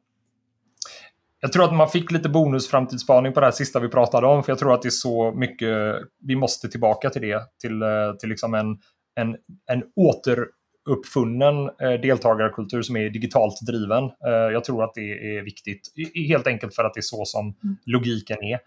Jag 1.40 1.52
tror 1.52 1.64
att 1.64 1.74
man 1.74 1.90
fick 1.90 2.10
lite 2.10 2.28
bonusframtidsspaning 2.28 3.32
på 3.32 3.40
det 3.40 3.46
här 3.46 3.50
sista 3.52 3.80
vi 3.80 3.88
pratade 3.88 4.26
om. 4.26 4.42
För 4.42 4.52
jag 4.52 4.58
tror 4.58 4.74
att 4.74 4.82
det 4.82 4.88
är 4.88 4.90
så 4.90 5.32
mycket, 5.32 5.96
vi 6.26 6.36
måste 6.36 6.68
tillbaka 6.68 7.10
till 7.10 7.22
det. 7.22 7.42
Till, 7.60 7.82
eh, 7.82 8.12
till 8.18 8.28
liksom 8.28 8.54
en, 8.54 8.78
en, 9.14 9.36
en 9.70 9.82
återuppfunnen 9.96 11.70
eh, 11.82 12.00
deltagarkultur 12.02 12.82
som 12.82 12.96
är 12.96 13.10
digitalt 13.10 13.60
driven. 13.66 14.04
Eh, 14.04 14.52
jag 14.52 14.64
tror 14.64 14.84
att 14.84 14.94
det 14.94 15.36
är 15.36 15.42
viktigt. 15.42 15.80
Helt 16.28 16.46
enkelt 16.46 16.74
för 16.74 16.84
att 16.84 16.94
det 16.94 17.00
är 17.00 17.02
så 17.02 17.24
som 17.24 17.44
mm. 17.44 17.76
logiken 17.86 18.38
är. 18.44 18.60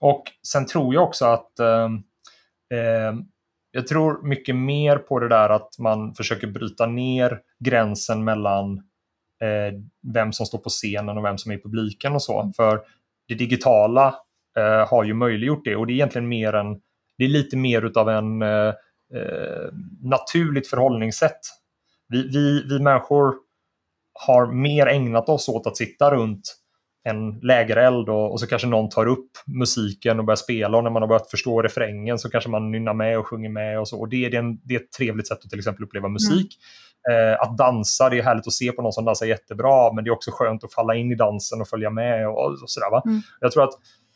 Och 0.00 0.22
sen 0.46 0.66
tror 0.66 0.94
jag 0.94 1.02
också 1.02 1.24
att 1.24 1.52
jag 3.70 3.86
tror 3.86 4.26
mycket 4.26 4.56
mer 4.56 4.96
på 4.96 5.18
det 5.18 5.28
där 5.28 5.48
att 5.48 5.78
man 5.78 6.14
försöker 6.14 6.46
bryta 6.46 6.86
ner 6.86 7.40
gränsen 7.64 8.24
mellan 8.24 8.82
vem 10.14 10.32
som 10.32 10.46
står 10.46 10.58
på 10.58 10.68
scenen 10.68 11.18
och 11.18 11.24
vem 11.24 11.38
som 11.38 11.52
är 11.52 11.56
i 11.56 11.62
publiken 11.62 12.14
och 12.14 12.22
så. 12.22 12.40
Mm. 12.40 12.52
För 12.52 12.80
det 13.28 13.34
digitala 13.34 14.14
eh, 14.56 14.88
har 14.88 15.04
ju 15.04 15.14
möjliggjort 15.14 15.64
det 15.64 15.76
och 15.76 15.86
det 15.86 15.92
är 15.92 15.94
egentligen 15.94 16.28
mer 16.28 16.52
en, 16.52 16.80
det 17.18 17.24
är 17.24 17.28
lite 17.28 17.56
mer 17.56 17.82
utav 17.82 18.08
en 18.08 18.42
eh, 18.42 18.74
eh, 19.14 19.72
naturligt 20.02 20.68
förhållningssätt. 20.68 21.40
Vi, 22.08 22.28
vi, 22.28 22.62
vi 22.68 22.78
människor 22.78 23.34
har 24.26 24.52
mer 24.52 24.86
ägnat 24.86 25.28
oss 25.28 25.48
åt 25.48 25.66
att 25.66 25.76
sitta 25.76 26.14
runt 26.14 26.56
en 27.02 27.38
lägereld 27.38 28.08
och, 28.08 28.32
och, 28.32 28.40
så 28.40 28.46
kanske 28.46 28.68
någon 28.68 28.88
tar 28.88 29.06
upp 29.06 29.30
musiken 29.46 30.18
och 30.18 30.24
börjar 30.24 30.36
spela 30.36 30.76
och 30.76 30.84
när 30.84 30.90
man 30.90 31.02
har 31.02 31.08
börjat 31.08 31.30
förstå 31.30 31.62
refrängen 31.62 32.18
så 32.18 32.30
kanske 32.30 32.50
man 32.50 32.70
nynnar 32.70 32.94
med 32.94 33.18
och 33.18 33.26
sjunger 33.26 33.48
med 33.48 33.80
och 33.80 33.88
så. 33.88 34.00
Och 34.00 34.08
det, 34.08 34.24
är, 34.24 34.30
det, 34.30 34.36
är, 34.36 34.42
en, 34.42 34.60
det 34.64 34.74
är 34.74 34.80
ett 34.80 34.92
trevligt 34.92 35.28
sätt 35.28 35.38
att 35.44 35.50
till 35.50 35.58
exempel 35.58 35.84
uppleva 35.84 36.08
musik. 36.08 36.56
Mm. 36.56 36.89
Eh, 37.10 37.42
att 37.42 37.58
dansa, 37.58 38.08
det 38.08 38.18
är 38.18 38.22
härligt 38.22 38.46
att 38.46 38.52
se 38.52 38.72
på 38.72 38.82
någon 38.82 38.92
som 38.92 39.04
dansar 39.04 39.26
jättebra 39.26 39.92
men 39.92 40.04
det 40.04 40.08
är 40.08 40.12
också 40.12 40.30
skönt 40.34 40.64
att 40.64 40.72
falla 40.72 40.94
in 40.94 41.12
i 41.12 41.14
dansen 41.14 41.60
och 41.60 41.68
följa 41.68 41.90
med 41.90 42.28
och, 42.28 42.44
och 42.62 42.70
sådär. 42.70 42.90
Va? 42.90 43.02
Mm. 43.06 43.20
Jag 43.40 43.52
tror 43.52 43.64
att 43.64 43.74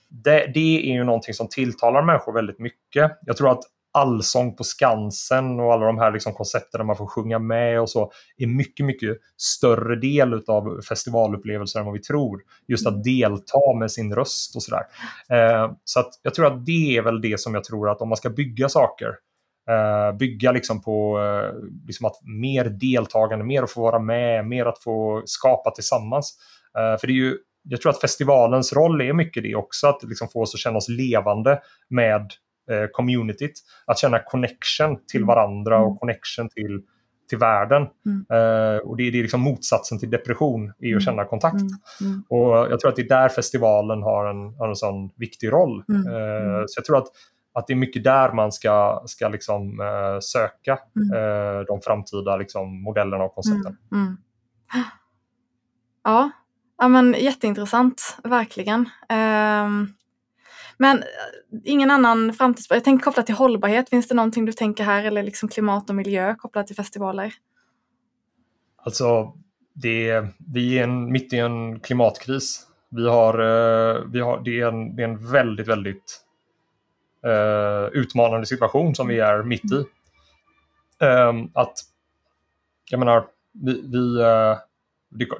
det, 0.08 0.50
det, 0.54 0.90
är 0.90 0.94
ju 0.94 1.04
någonting 1.04 1.34
som 1.34 1.48
tilltalar 1.48 2.02
människor 2.02 2.32
väldigt 2.32 2.58
mycket. 2.58 3.18
Jag 3.26 3.36
tror 3.36 3.50
att 3.50 3.62
allsång 3.92 4.56
på 4.56 4.64
Skansen 4.64 5.60
och 5.60 5.72
alla 5.72 5.86
de 5.86 5.98
här 5.98 6.12
liksom 6.12 6.32
koncepten 6.32 6.78
där 6.78 6.84
man 6.84 6.96
får 6.96 7.06
sjunga 7.06 7.38
med 7.38 7.80
och 7.80 7.90
så 7.90 8.12
är 8.36 8.46
mycket, 8.46 8.86
mycket 8.86 9.16
större 9.36 9.96
del 9.96 10.42
av 10.46 10.80
festivalupplevelser 10.88 11.80
än 11.80 11.86
vad 11.86 11.94
vi 11.94 12.00
tror. 12.00 12.42
Just 12.68 12.86
att 12.86 12.92
mm. 12.92 13.02
delta 13.02 13.74
med 13.78 13.90
sin 13.90 14.14
röst 14.14 14.56
och 14.56 14.62
sådär. 14.62 14.82
Eh, 15.28 15.72
så 15.84 16.00
att 16.00 16.10
jag 16.22 16.34
tror 16.34 16.46
att 16.46 16.66
det 16.66 16.96
är 16.96 17.02
väl 17.02 17.20
det 17.20 17.40
som 17.40 17.54
jag 17.54 17.64
tror 17.64 17.90
att 17.90 18.00
om 18.00 18.08
man 18.08 18.16
ska 18.16 18.30
bygga 18.30 18.68
saker 18.68 19.14
bygga 20.18 20.52
liksom 20.52 20.82
på 20.82 21.18
uh, 21.18 21.86
liksom 21.86 22.06
att 22.06 22.16
mer 22.22 22.64
deltagande, 22.64 23.44
mer 23.44 23.62
att 23.62 23.70
få 23.70 23.82
vara 23.82 23.98
med, 23.98 24.46
mer 24.46 24.66
att 24.66 24.78
få 24.78 25.22
skapa 25.26 25.70
tillsammans. 25.70 26.38
Uh, 26.78 26.98
för 27.00 27.06
det 27.06 27.12
är 27.12 27.14
ju, 27.14 27.36
jag 27.68 27.80
tror 27.80 27.92
att 27.92 28.00
festivalens 28.00 28.72
roll 28.72 29.00
är 29.00 29.12
mycket 29.12 29.42
det 29.42 29.54
också, 29.54 29.86
att 29.86 30.02
liksom 30.02 30.28
få 30.28 30.42
oss 30.42 30.54
att 30.54 30.60
känna 30.60 30.76
oss 30.76 30.88
levande 30.88 31.60
med 31.90 32.32
eh, 32.70 32.86
communityt. 32.92 33.52
Att 33.86 33.98
känna 33.98 34.18
connection 34.18 34.98
till 35.06 35.22
mm. 35.22 35.26
varandra 35.26 35.78
och 35.78 35.86
mm. 35.86 35.98
connection 35.98 36.48
till, 36.48 36.82
till 37.28 37.38
världen. 37.38 37.86
Mm. 38.06 38.26
Eh, 38.30 38.78
och 38.78 38.96
det, 38.96 39.10
det 39.10 39.18
är 39.18 39.22
liksom 39.22 39.40
motsatsen 39.40 39.98
till 39.98 40.10
depression, 40.10 40.72
är 40.78 40.96
att 40.96 41.02
känna 41.02 41.24
kontakt. 41.24 41.54
Mm. 42.00 42.22
Och 42.28 42.50
jag 42.50 42.80
tror 42.80 42.90
att 42.90 42.96
det 42.96 43.02
är 43.02 43.08
där 43.08 43.28
festivalen 43.28 44.02
har 44.02 44.26
en, 44.26 44.54
har 44.54 44.68
en 44.68 44.76
sån 44.76 45.10
viktig 45.16 45.52
roll. 45.52 45.78
Eh, 45.78 46.64
så 46.66 46.78
jag 46.78 46.84
tror 46.84 46.98
att 46.98 47.08
att 47.54 47.66
det 47.66 47.72
är 47.72 47.76
mycket 47.76 48.04
där 48.04 48.32
man 48.32 48.52
ska, 48.52 49.02
ska 49.06 49.28
liksom, 49.28 49.80
eh, 49.80 50.20
söka 50.20 50.78
mm. 50.96 51.12
eh, 51.12 51.60
de 51.60 51.80
framtida 51.80 52.36
liksom, 52.36 52.82
modellerna 52.82 53.24
och 53.24 53.34
koncepten. 53.34 53.76
Mm. 53.92 54.04
Mm. 54.04 54.16
Ja. 56.04 56.30
ja, 56.78 56.88
men 56.88 57.14
jätteintressant, 57.18 58.18
verkligen. 58.24 58.80
Um, 58.80 59.94
men 60.78 60.98
eh, 60.98 61.04
ingen 61.64 61.90
annan 61.90 62.32
framtidsspår. 62.32 62.76
Jag 62.76 62.84
tänker 62.84 63.04
kopplat 63.04 63.26
till 63.26 63.34
hållbarhet. 63.34 63.88
Finns 63.88 64.08
det 64.08 64.14
någonting 64.14 64.44
du 64.44 64.52
tänker 64.52 64.84
här 64.84 65.04
eller 65.04 65.22
liksom 65.22 65.48
klimat 65.48 65.90
och 65.90 65.96
miljö 65.96 66.34
kopplat 66.34 66.66
till 66.66 66.76
festivaler? 66.76 67.34
Alltså, 68.76 69.32
det, 69.74 70.24
vi 70.54 70.78
är 70.78 70.84
en, 70.84 71.12
mitt 71.12 71.32
i 71.32 71.38
en 71.38 71.80
klimatkris. 71.80 72.66
Vi 72.90 73.08
har, 73.08 73.34
eh, 73.34 74.02
vi 74.12 74.20
har, 74.20 74.44
det, 74.44 74.60
är 74.60 74.68
en, 74.68 74.96
det 74.96 75.02
är 75.02 75.08
en 75.08 75.30
väldigt, 75.30 75.68
väldigt 75.68 76.23
utmanande 77.92 78.46
situation 78.46 78.94
som 78.94 79.08
vi 79.08 79.20
är 79.20 79.42
mitt 79.42 79.72
i. 79.72 79.84
Um, 81.04 81.50
att, 81.54 81.74
jag 82.90 82.98
menar, 82.98 83.26
vi, 83.52 83.82
vi 83.84 84.22
uh, 84.22 84.56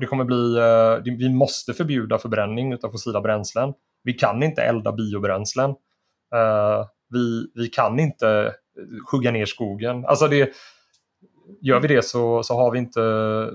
det, 0.01 0.07
kommer 0.07 0.25
bli, 0.25 0.55
det, 1.05 1.17
vi 1.17 1.29
måste 1.29 1.75
förbjuda 1.75 2.19
förbränning 2.19 2.75
av 2.75 2.91
fossila 2.91 3.21
bränslen. 3.21 3.73
Vi 4.03 4.13
kan 4.13 4.43
inte 4.43 4.63
elda 4.63 4.93
biobränslen. 4.93 5.75
Vi, 7.11 7.47
vi 7.55 7.69
kan 7.69 7.99
inte 8.01 8.55
hugga 9.13 9.31
ner 9.31 9.47
skogen. 9.47 10.07
Alltså 10.07 10.29
det, 10.29 10.53
gör 11.61 11.81
vi 11.81 11.89
det 11.89 12.05
så, 12.05 12.43
så 12.43 12.55
har 12.55 12.71
vi 12.71 12.79
inte 12.79 13.01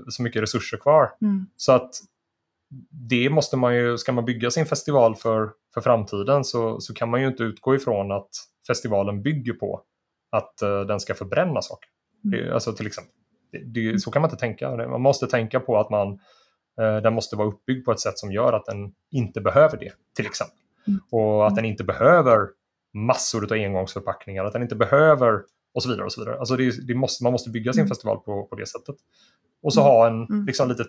så 0.08 0.22
mycket 0.22 0.42
resurser 0.42 0.76
kvar. 0.76 1.10
Mm. 1.22 1.46
Så 1.56 1.72
att 1.72 1.90
det 2.90 3.30
måste 3.30 3.56
man 3.56 3.74
ju, 3.74 3.98
ska 3.98 4.12
man 4.12 4.24
bygga 4.24 4.50
sin 4.50 4.66
festival 4.66 5.16
för, 5.16 5.50
för 5.74 5.80
framtiden 5.80 6.44
så, 6.44 6.80
så 6.80 6.94
kan 6.94 7.10
man 7.10 7.20
ju 7.20 7.26
inte 7.26 7.42
utgå 7.42 7.74
ifrån 7.74 8.12
att 8.12 8.28
festivalen 8.66 9.22
bygger 9.22 9.52
på 9.52 9.82
att 10.30 10.54
uh, 10.62 10.80
den 10.80 11.00
ska 11.00 11.14
förbränna 11.14 11.62
saker. 11.62 11.90
Mm. 12.24 12.40
Det, 12.40 12.54
alltså 12.54 12.72
till 12.72 12.86
exempel. 12.86 13.14
Det, 13.52 13.58
det, 13.58 13.98
så 13.98 14.10
kan 14.10 14.22
man 14.22 14.30
inte 14.30 14.40
tänka. 14.40 14.76
Man 14.76 15.00
måste 15.00 15.26
tänka 15.26 15.60
på 15.60 15.78
att 15.78 15.90
man 15.90 16.18
Eh, 16.80 17.02
den 17.02 17.14
måste 17.14 17.36
vara 17.36 17.48
uppbyggd 17.48 17.84
på 17.84 17.92
ett 17.92 18.00
sätt 18.00 18.18
som 18.18 18.32
gör 18.32 18.52
att 18.52 18.66
den 18.66 18.92
inte 19.10 19.40
behöver 19.40 19.76
det, 19.76 19.92
till 20.16 20.26
exempel. 20.26 20.56
Mm. 20.86 21.00
Och 21.10 21.46
att 21.46 21.56
den 21.56 21.64
inte 21.64 21.84
behöver 21.84 22.48
massor 22.92 23.44
av 23.44 23.52
engångsförpackningar, 23.52 24.44
att 24.44 24.52
den 24.52 24.62
inte 24.62 24.76
behöver 24.76 25.42
och 25.74 25.82
så 25.82 25.88
vidare. 25.88 26.04
och 26.04 26.12
så 26.12 26.20
vidare. 26.20 26.38
Alltså 26.38 26.56
det, 26.56 26.86
det 26.86 26.94
måste, 26.94 27.24
man 27.24 27.32
måste 27.32 27.50
bygga 27.50 27.72
sin 27.72 27.80
mm. 27.80 27.88
festival 27.88 28.18
på, 28.18 28.46
på 28.46 28.56
det 28.56 28.66
sättet. 28.66 28.96
Och 29.62 29.74
så 29.74 29.80
mm. 29.80 29.92
ha 29.92 30.06
en 30.06 30.24
mm. 30.24 30.46
liksom, 30.46 30.68
lite, 30.68 30.84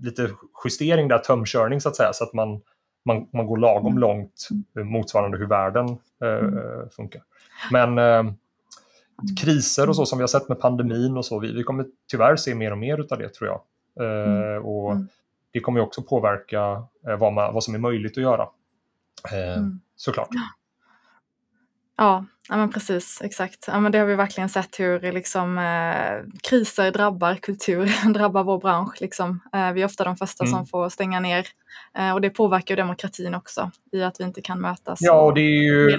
lite 0.00 0.30
justering 0.64 1.08
där, 1.08 1.18
tömkörning 1.18 1.80
så 1.80 1.88
att 1.88 1.96
säga, 1.96 2.12
så 2.12 2.24
att 2.24 2.32
man, 2.32 2.60
man, 3.04 3.28
man 3.32 3.46
går 3.46 3.56
lagom 3.56 3.86
mm. 3.86 3.98
långt 3.98 4.48
eh, 4.78 4.84
motsvarande 4.84 5.38
hur 5.38 5.46
världen 5.46 5.88
eh, 6.24 6.88
funkar. 6.96 7.22
Men 7.70 7.98
eh, 7.98 8.32
kriser 9.44 9.88
och 9.88 9.96
så 9.96 10.06
som 10.06 10.18
vi 10.18 10.22
har 10.22 10.28
sett 10.28 10.48
med 10.48 10.60
pandemin 10.60 11.16
och 11.16 11.24
så, 11.24 11.38
vi, 11.38 11.52
vi 11.52 11.62
kommer 11.62 11.86
tyvärr 12.10 12.36
se 12.36 12.54
mer 12.54 12.70
och 12.70 12.78
mer 12.78 13.06
av 13.12 13.18
det 13.18 13.28
tror 13.28 13.50
jag. 13.50 13.60
Eh, 14.06 14.56
och 14.56 14.96
det 15.52 15.60
kommer 15.60 15.80
också 15.80 16.02
påverka 16.02 16.84
eh, 17.08 17.16
vad, 17.16 17.32
man, 17.32 17.54
vad 17.54 17.64
som 17.64 17.74
är 17.74 17.78
möjligt 17.78 18.18
att 18.18 18.22
göra. 18.22 18.48
Eh, 19.32 19.58
mm. 19.58 19.80
Såklart. 19.96 20.28
Ja, 21.96 22.24
ja 22.48 22.56
men 22.56 22.72
precis, 22.72 23.22
exakt. 23.22 23.64
Ja, 23.66 23.80
men 23.80 23.92
det 23.92 23.98
har 23.98 24.06
vi 24.06 24.14
verkligen 24.14 24.48
sett 24.48 24.80
hur 24.80 25.12
liksom, 25.12 25.58
eh, 25.58 26.32
kriser 26.42 26.90
drabbar 26.90 27.34
kultur, 27.34 28.12
drabbar 28.14 28.44
vår 28.44 28.58
bransch. 28.58 29.00
Liksom. 29.00 29.40
Eh, 29.54 29.72
vi 29.72 29.82
är 29.82 29.86
ofta 29.86 30.04
de 30.04 30.16
första 30.16 30.44
mm. 30.44 30.52
som 30.52 30.66
får 30.66 30.88
stänga 30.88 31.20
ner 31.20 31.46
eh, 31.98 32.12
och 32.12 32.20
det 32.20 32.30
påverkar 32.30 32.76
demokratin 32.76 33.34
också 33.34 33.70
i 33.92 34.02
att 34.02 34.20
vi 34.20 34.24
inte 34.24 34.42
kan 34.42 34.60
mötas. 34.60 34.98
Ja, 35.02 35.22
och 35.22 35.34
det 35.34 35.40
är 35.40 35.62
ju 35.62 35.98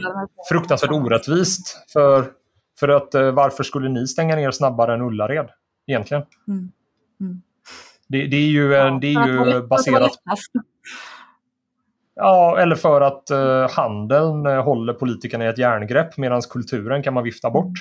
fruktansvärt 0.50 0.92
orättvist. 0.92 1.92
För, 1.94 2.32
för 2.80 2.90
att 2.90 3.16
eh, 3.16 3.32
varför 3.32 3.64
skulle 3.64 3.90
ni 3.90 4.08
stänga 4.08 4.36
ner 4.36 4.52
snabbare 4.52 4.94
än 4.94 5.02
Ullared 5.02 5.50
egentligen? 5.88 6.24
Mm. 6.48 6.72
Mm. 7.22 7.42
Det, 8.08 8.28
det 8.28 8.38
är 8.38 8.48
ju, 8.48 8.72
ja, 8.72 9.00
det 9.02 9.14
är 9.14 9.28
ju 9.28 9.62
baserat... 9.68 10.12
Ja, 12.16 12.58
eller 12.60 12.76
för 12.76 13.02
att 13.02 13.32
uh, 13.32 13.70
handeln 13.70 14.46
uh, 14.46 14.64
håller 14.64 14.94
politikerna 14.94 15.46
i 15.46 15.48
ett 15.48 15.58
järngrepp 15.58 16.18
medan 16.18 16.42
kulturen 16.42 17.04
kan 17.04 17.14
man 17.14 17.24
vifta 17.24 17.50
bort. 17.50 17.74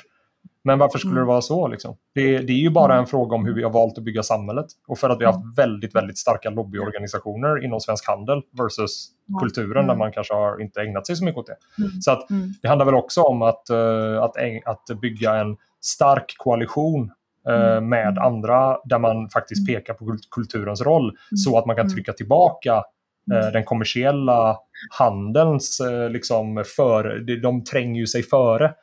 Men 0.64 0.78
varför 0.78 0.98
skulle 0.98 1.12
mm. 1.12 1.24
det 1.24 1.28
vara 1.28 1.40
så? 1.40 1.68
Liksom? 1.68 1.96
Det, 2.14 2.38
det, 2.38 2.52
är 2.52 2.56
ju 2.56 2.70
bara 2.70 2.98
en 2.98 3.06
fråga 3.06 3.36
om 3.36 3.44
hur 3.44 3.54
vi 3.54 3.62
har 3.62 3.70
valt 3.70 3.98
att 3.98 4.04
bygga 4.04 4.22
samhället. 4.22 4.66
Och 4.86 4.98
för 4.98 5.10
att 5.10 5.20
vi 5.20 5.24
har 5.24 5.32
haft 5.32 5.58
väldigt, 5.58 5.94
väldigt 5.94 6.18
starka 6.18 6.50
lobbyorganisationer 6.50 7.64
inom 7.64 7.80
svensk 7.80 8.08
handel 8.08 8.42
versus 8.58 9.08
kulturen 9.40 9.76
mm. 9.76 9.86
där 9.86 9.96
man 9.96 10.12
kanske 10.12 10.34
har 10.34 10.60
inte 10.60 10.80
ägnat 10.80 11.06
sig 11.06 11.16
så 11.16 11.24
mycket 11.24 11.38
åt 11.38 11.46
det. 11.46 11.56
Mm. 11.82 12.00
Så 12.00 12.10
att, 12.10 12.30
mm. 12.30 12.48
det 12.62 12.68
handlar 12.68 12.86
väl 12.86 12.94
också 12.94 13.22
om 13.22 13.42
att, 13.42 13.62
uh, 13.70 14.22
att, 14.22 14.36
att 14.64 15.00
bygga 15.00 15.34
en 15.34 15.56
stark 15.80 16.34
koalition 16.38 17.10
Eh, 17.48 17.72
mm. 17.72 17.88
med 17.88 18.18
andra 18.18 18.78
där 18.84 18.98
man 18.98 19.28
faktiskt 19.28 19.68
mm. 19.68 19.80
pekar 19.80 19.94
på 19.94 20.16
kulturens 20.30 20.82
roll 20.82 21.02
mm. 21.02 21.36
så 21.36 21.58
att 21.58 21.66
man 21.66 21.76
kan 21.76 21.88
trycka 21.88 22.12
tillbaka 22.12 22.72
Mm. 22.72 22.82
Den 23.26 23.64
kommersiella 23.64 24.56
handelns 24.90 25.80
liksom 26.10 26.64
för, 26.76 27.18
de 27.42 27.64
tränger 27.64 28.00
ju 28.00 28.06
sig 28.06 28.22
före 28.22 28.74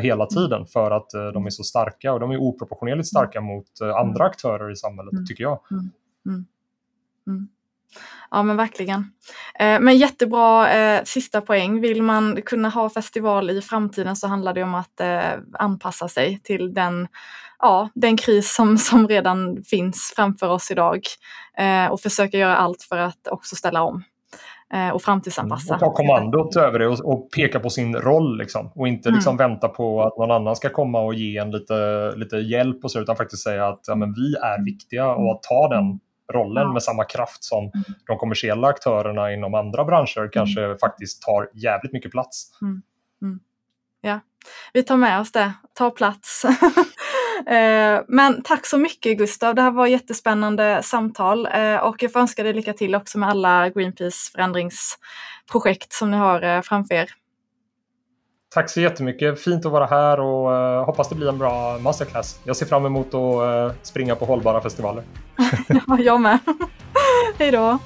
hela 0.00 0.26
tiden 0.26 0.66
för 0.66 0.90
att 0.90 1.10
de 1.34 1.46
är 1.46 1.50
så 1.50 1.62
starka 1.62 2.12
och 2.12 2.20
de 2.20 2.30
är 2.30 2.36
oproportionerligt 2.36 3.08
starka 3.08 3.40
mot 3.40 3.66
andra 3.94 4.24
aktörer 4.24 4.72
i 4.72 4.76
samhället, 4.76 5.26
tycker 5.28 5.44
jag. 5.44 5.60
Mm. 5.70 5.90
Mm. 7.26 7.48
Ja 8.30 8.42
men 8.42 8.56
verkligen. 8.56 9.12
Eh, 9.58 9.80
men 9.80 9.98
jättebra 9.98 10.72
eh, 10.72 11.04
sista 11.04 11.40
poäng. 11.40 11.80
Vill 11.80 12.02
man 12.02 12.42
kunna 12.42 12.68
ha 12.68 12.90
festival 12.90 13.50
i 13.50 13.62
framtiden 13.62 14.16
så 14.16 14.26
handlar 14.26 14.54
det 14.54 14.62
om 14.62 14.74
att 14.74 15.00
eh, 15.00 15.32
anpassa 15.52 16.08
sig 16.08 16.40
till 16.42 16.74
den, 16.74 17.08
ja, 17.62 17.88
den 17.94 18.16
kris 18.16 18.54
som, 18.54 18.78
som 18.78 19.08
redan 19.08 19.62
finns 19.64 20.12
framför 20.16 20.48
oss 20.48 20.70
idag. 20.70 21.00
Eh, 21.58 21.92
och 21.92 22.00
försöka 22.00 22.38
göra 22.38 22.56
allt 22.56 22.82
för 22.82 22.98
att 22.98 23.28
också 23.30 23.56
ställa 23.56 23.82
om 23.82 24.04
eh, 24.74 24.88
och 24.88 25.02
framtidsanpassa. 25.02 25.74
Och 25.74 25.80
ta 25.80 25.92
kommandot 25.92 26.56
över 26.56 26.78
det 26.78 26.88
och, 26.88 27.00
och, 27.00 27.30
peka 27.30 27.60
på 27.60 27.70
sin 27.70 27.96
roll. 27.96 28.38
Liksom. 28.38 28.72
Och 28.74 28.88
inte 28.88 29.08
mm. 29.08 29.16
liksom 29.16 29.36
vänta 29.36 29.68
på 29.68 30.02
att 30.02 30.18
någon 30.18 30.30
annan 30.30 30.56
ska 30.56 30.68
komma 30.68 31.00
och 31.00 31.14
ge 31.14 31.38
en 31.38 31.50
lite, 31.50 32.12
lite 32.16 32.36
hjälp 32.36 32.84
och 32.84 32.90
så, 32.90 33.00
utan 33.00 33.16
faktiskt 33.16 33.42
säga 33.42 33.68
att 33.68 33.84
ja, 33.86 33.94
men 33.94 34.12
vi 34.12 34.34
är 34.34 34.64
viktiga 34.64 35.06
och 35.06 35.32
att 35.32 35.42
ta 35.42 35.68
den 35.68 36.00
rollen 36.32 36.72
med 36.72 36.82
samma 36.82 37.04
kraft 37.04 37.44
som 37.44 37.58
mm. 37.58 37.84
de 38.06 38.18
kommersiella 38.18 38.68
aktörerna 38.68 39.32
inom 39.32 39.54
andra 39.54 39.84
branscher 39.84 40.18
mm. 40.18 40.30
kanske 40.30 40.76
faktiskt 40.80 41.22
tar 41.22 41.48
jävligt 41.54 41.92
mycket 41.92 42.10
plats. 42.10 42.58
Mm. 42.62 42.82
mm. 43.22 43.40
Ja, 44.00 44.20
vi 44.72 44.82
tar 44.82 44.96
med 44.96 45.20
oss 45.20 45.32
det. 45.32 45.52
Ta 45.74 45.90
plats. 45.90 46.42
Eh, 47.46 48.04
men 48.08 48.42
tack 48.42 48.66
så 48.66 48.78
mycket 48.78 49.18
Gustav. 49.18 49.54
Det 49.54 49.62
här 49.62 49.70
var 49.70 49.86
jättespännande 49.86 50.80
samtal 50.82 51.46
eh, 51.46 51.76
och 51.76 52.02
jag 52.02 52.12
får 52.12 52.20
önska 52.20 52.42
dig 52.42 52.52
lycka 52.52 52.72
till 52.72 52.94
också 52.94 53.18
med 53.18 53.28
alla 53.28 53.68
Greenpeace 53.68 54.32
förändringsprojekt 54.32 55.92
som 55.92 56.10
ni 56.10 56.16
har 56.16 56.42
eh, 56.42 56.60
framför 56.60 56.94
er. 56.94 57.10
Tack 58.54 58.70
så 58.70 58.80
jättemycket. 58.80 59.40
Fint 59.40 59.66
att 59.66 59.72
vara 59.72 59.86
här 59.86 60.20
och 60.20 60.86
hoppas 60.86 61.08
det 61.08 61.14
blir 61.14 61.28
en 61.28 61.38
bra 61.38 61.78
masterclass. 61.78 62.40
Jag 62.44 62.56
ser 62.56 62.66
fram 62.66 62.86
emot 62.86 63.14
att 63.14 63.86
springa 63.86 64.16
på 64.16 64.24
hållbara 64.24 64.60
festivaler. 64.60 65.04
ja, 65.86 65.98
jag 65.98 66.20
med. 66.20 66.38
Hej 67.38 67.50
då. 67.50 67.78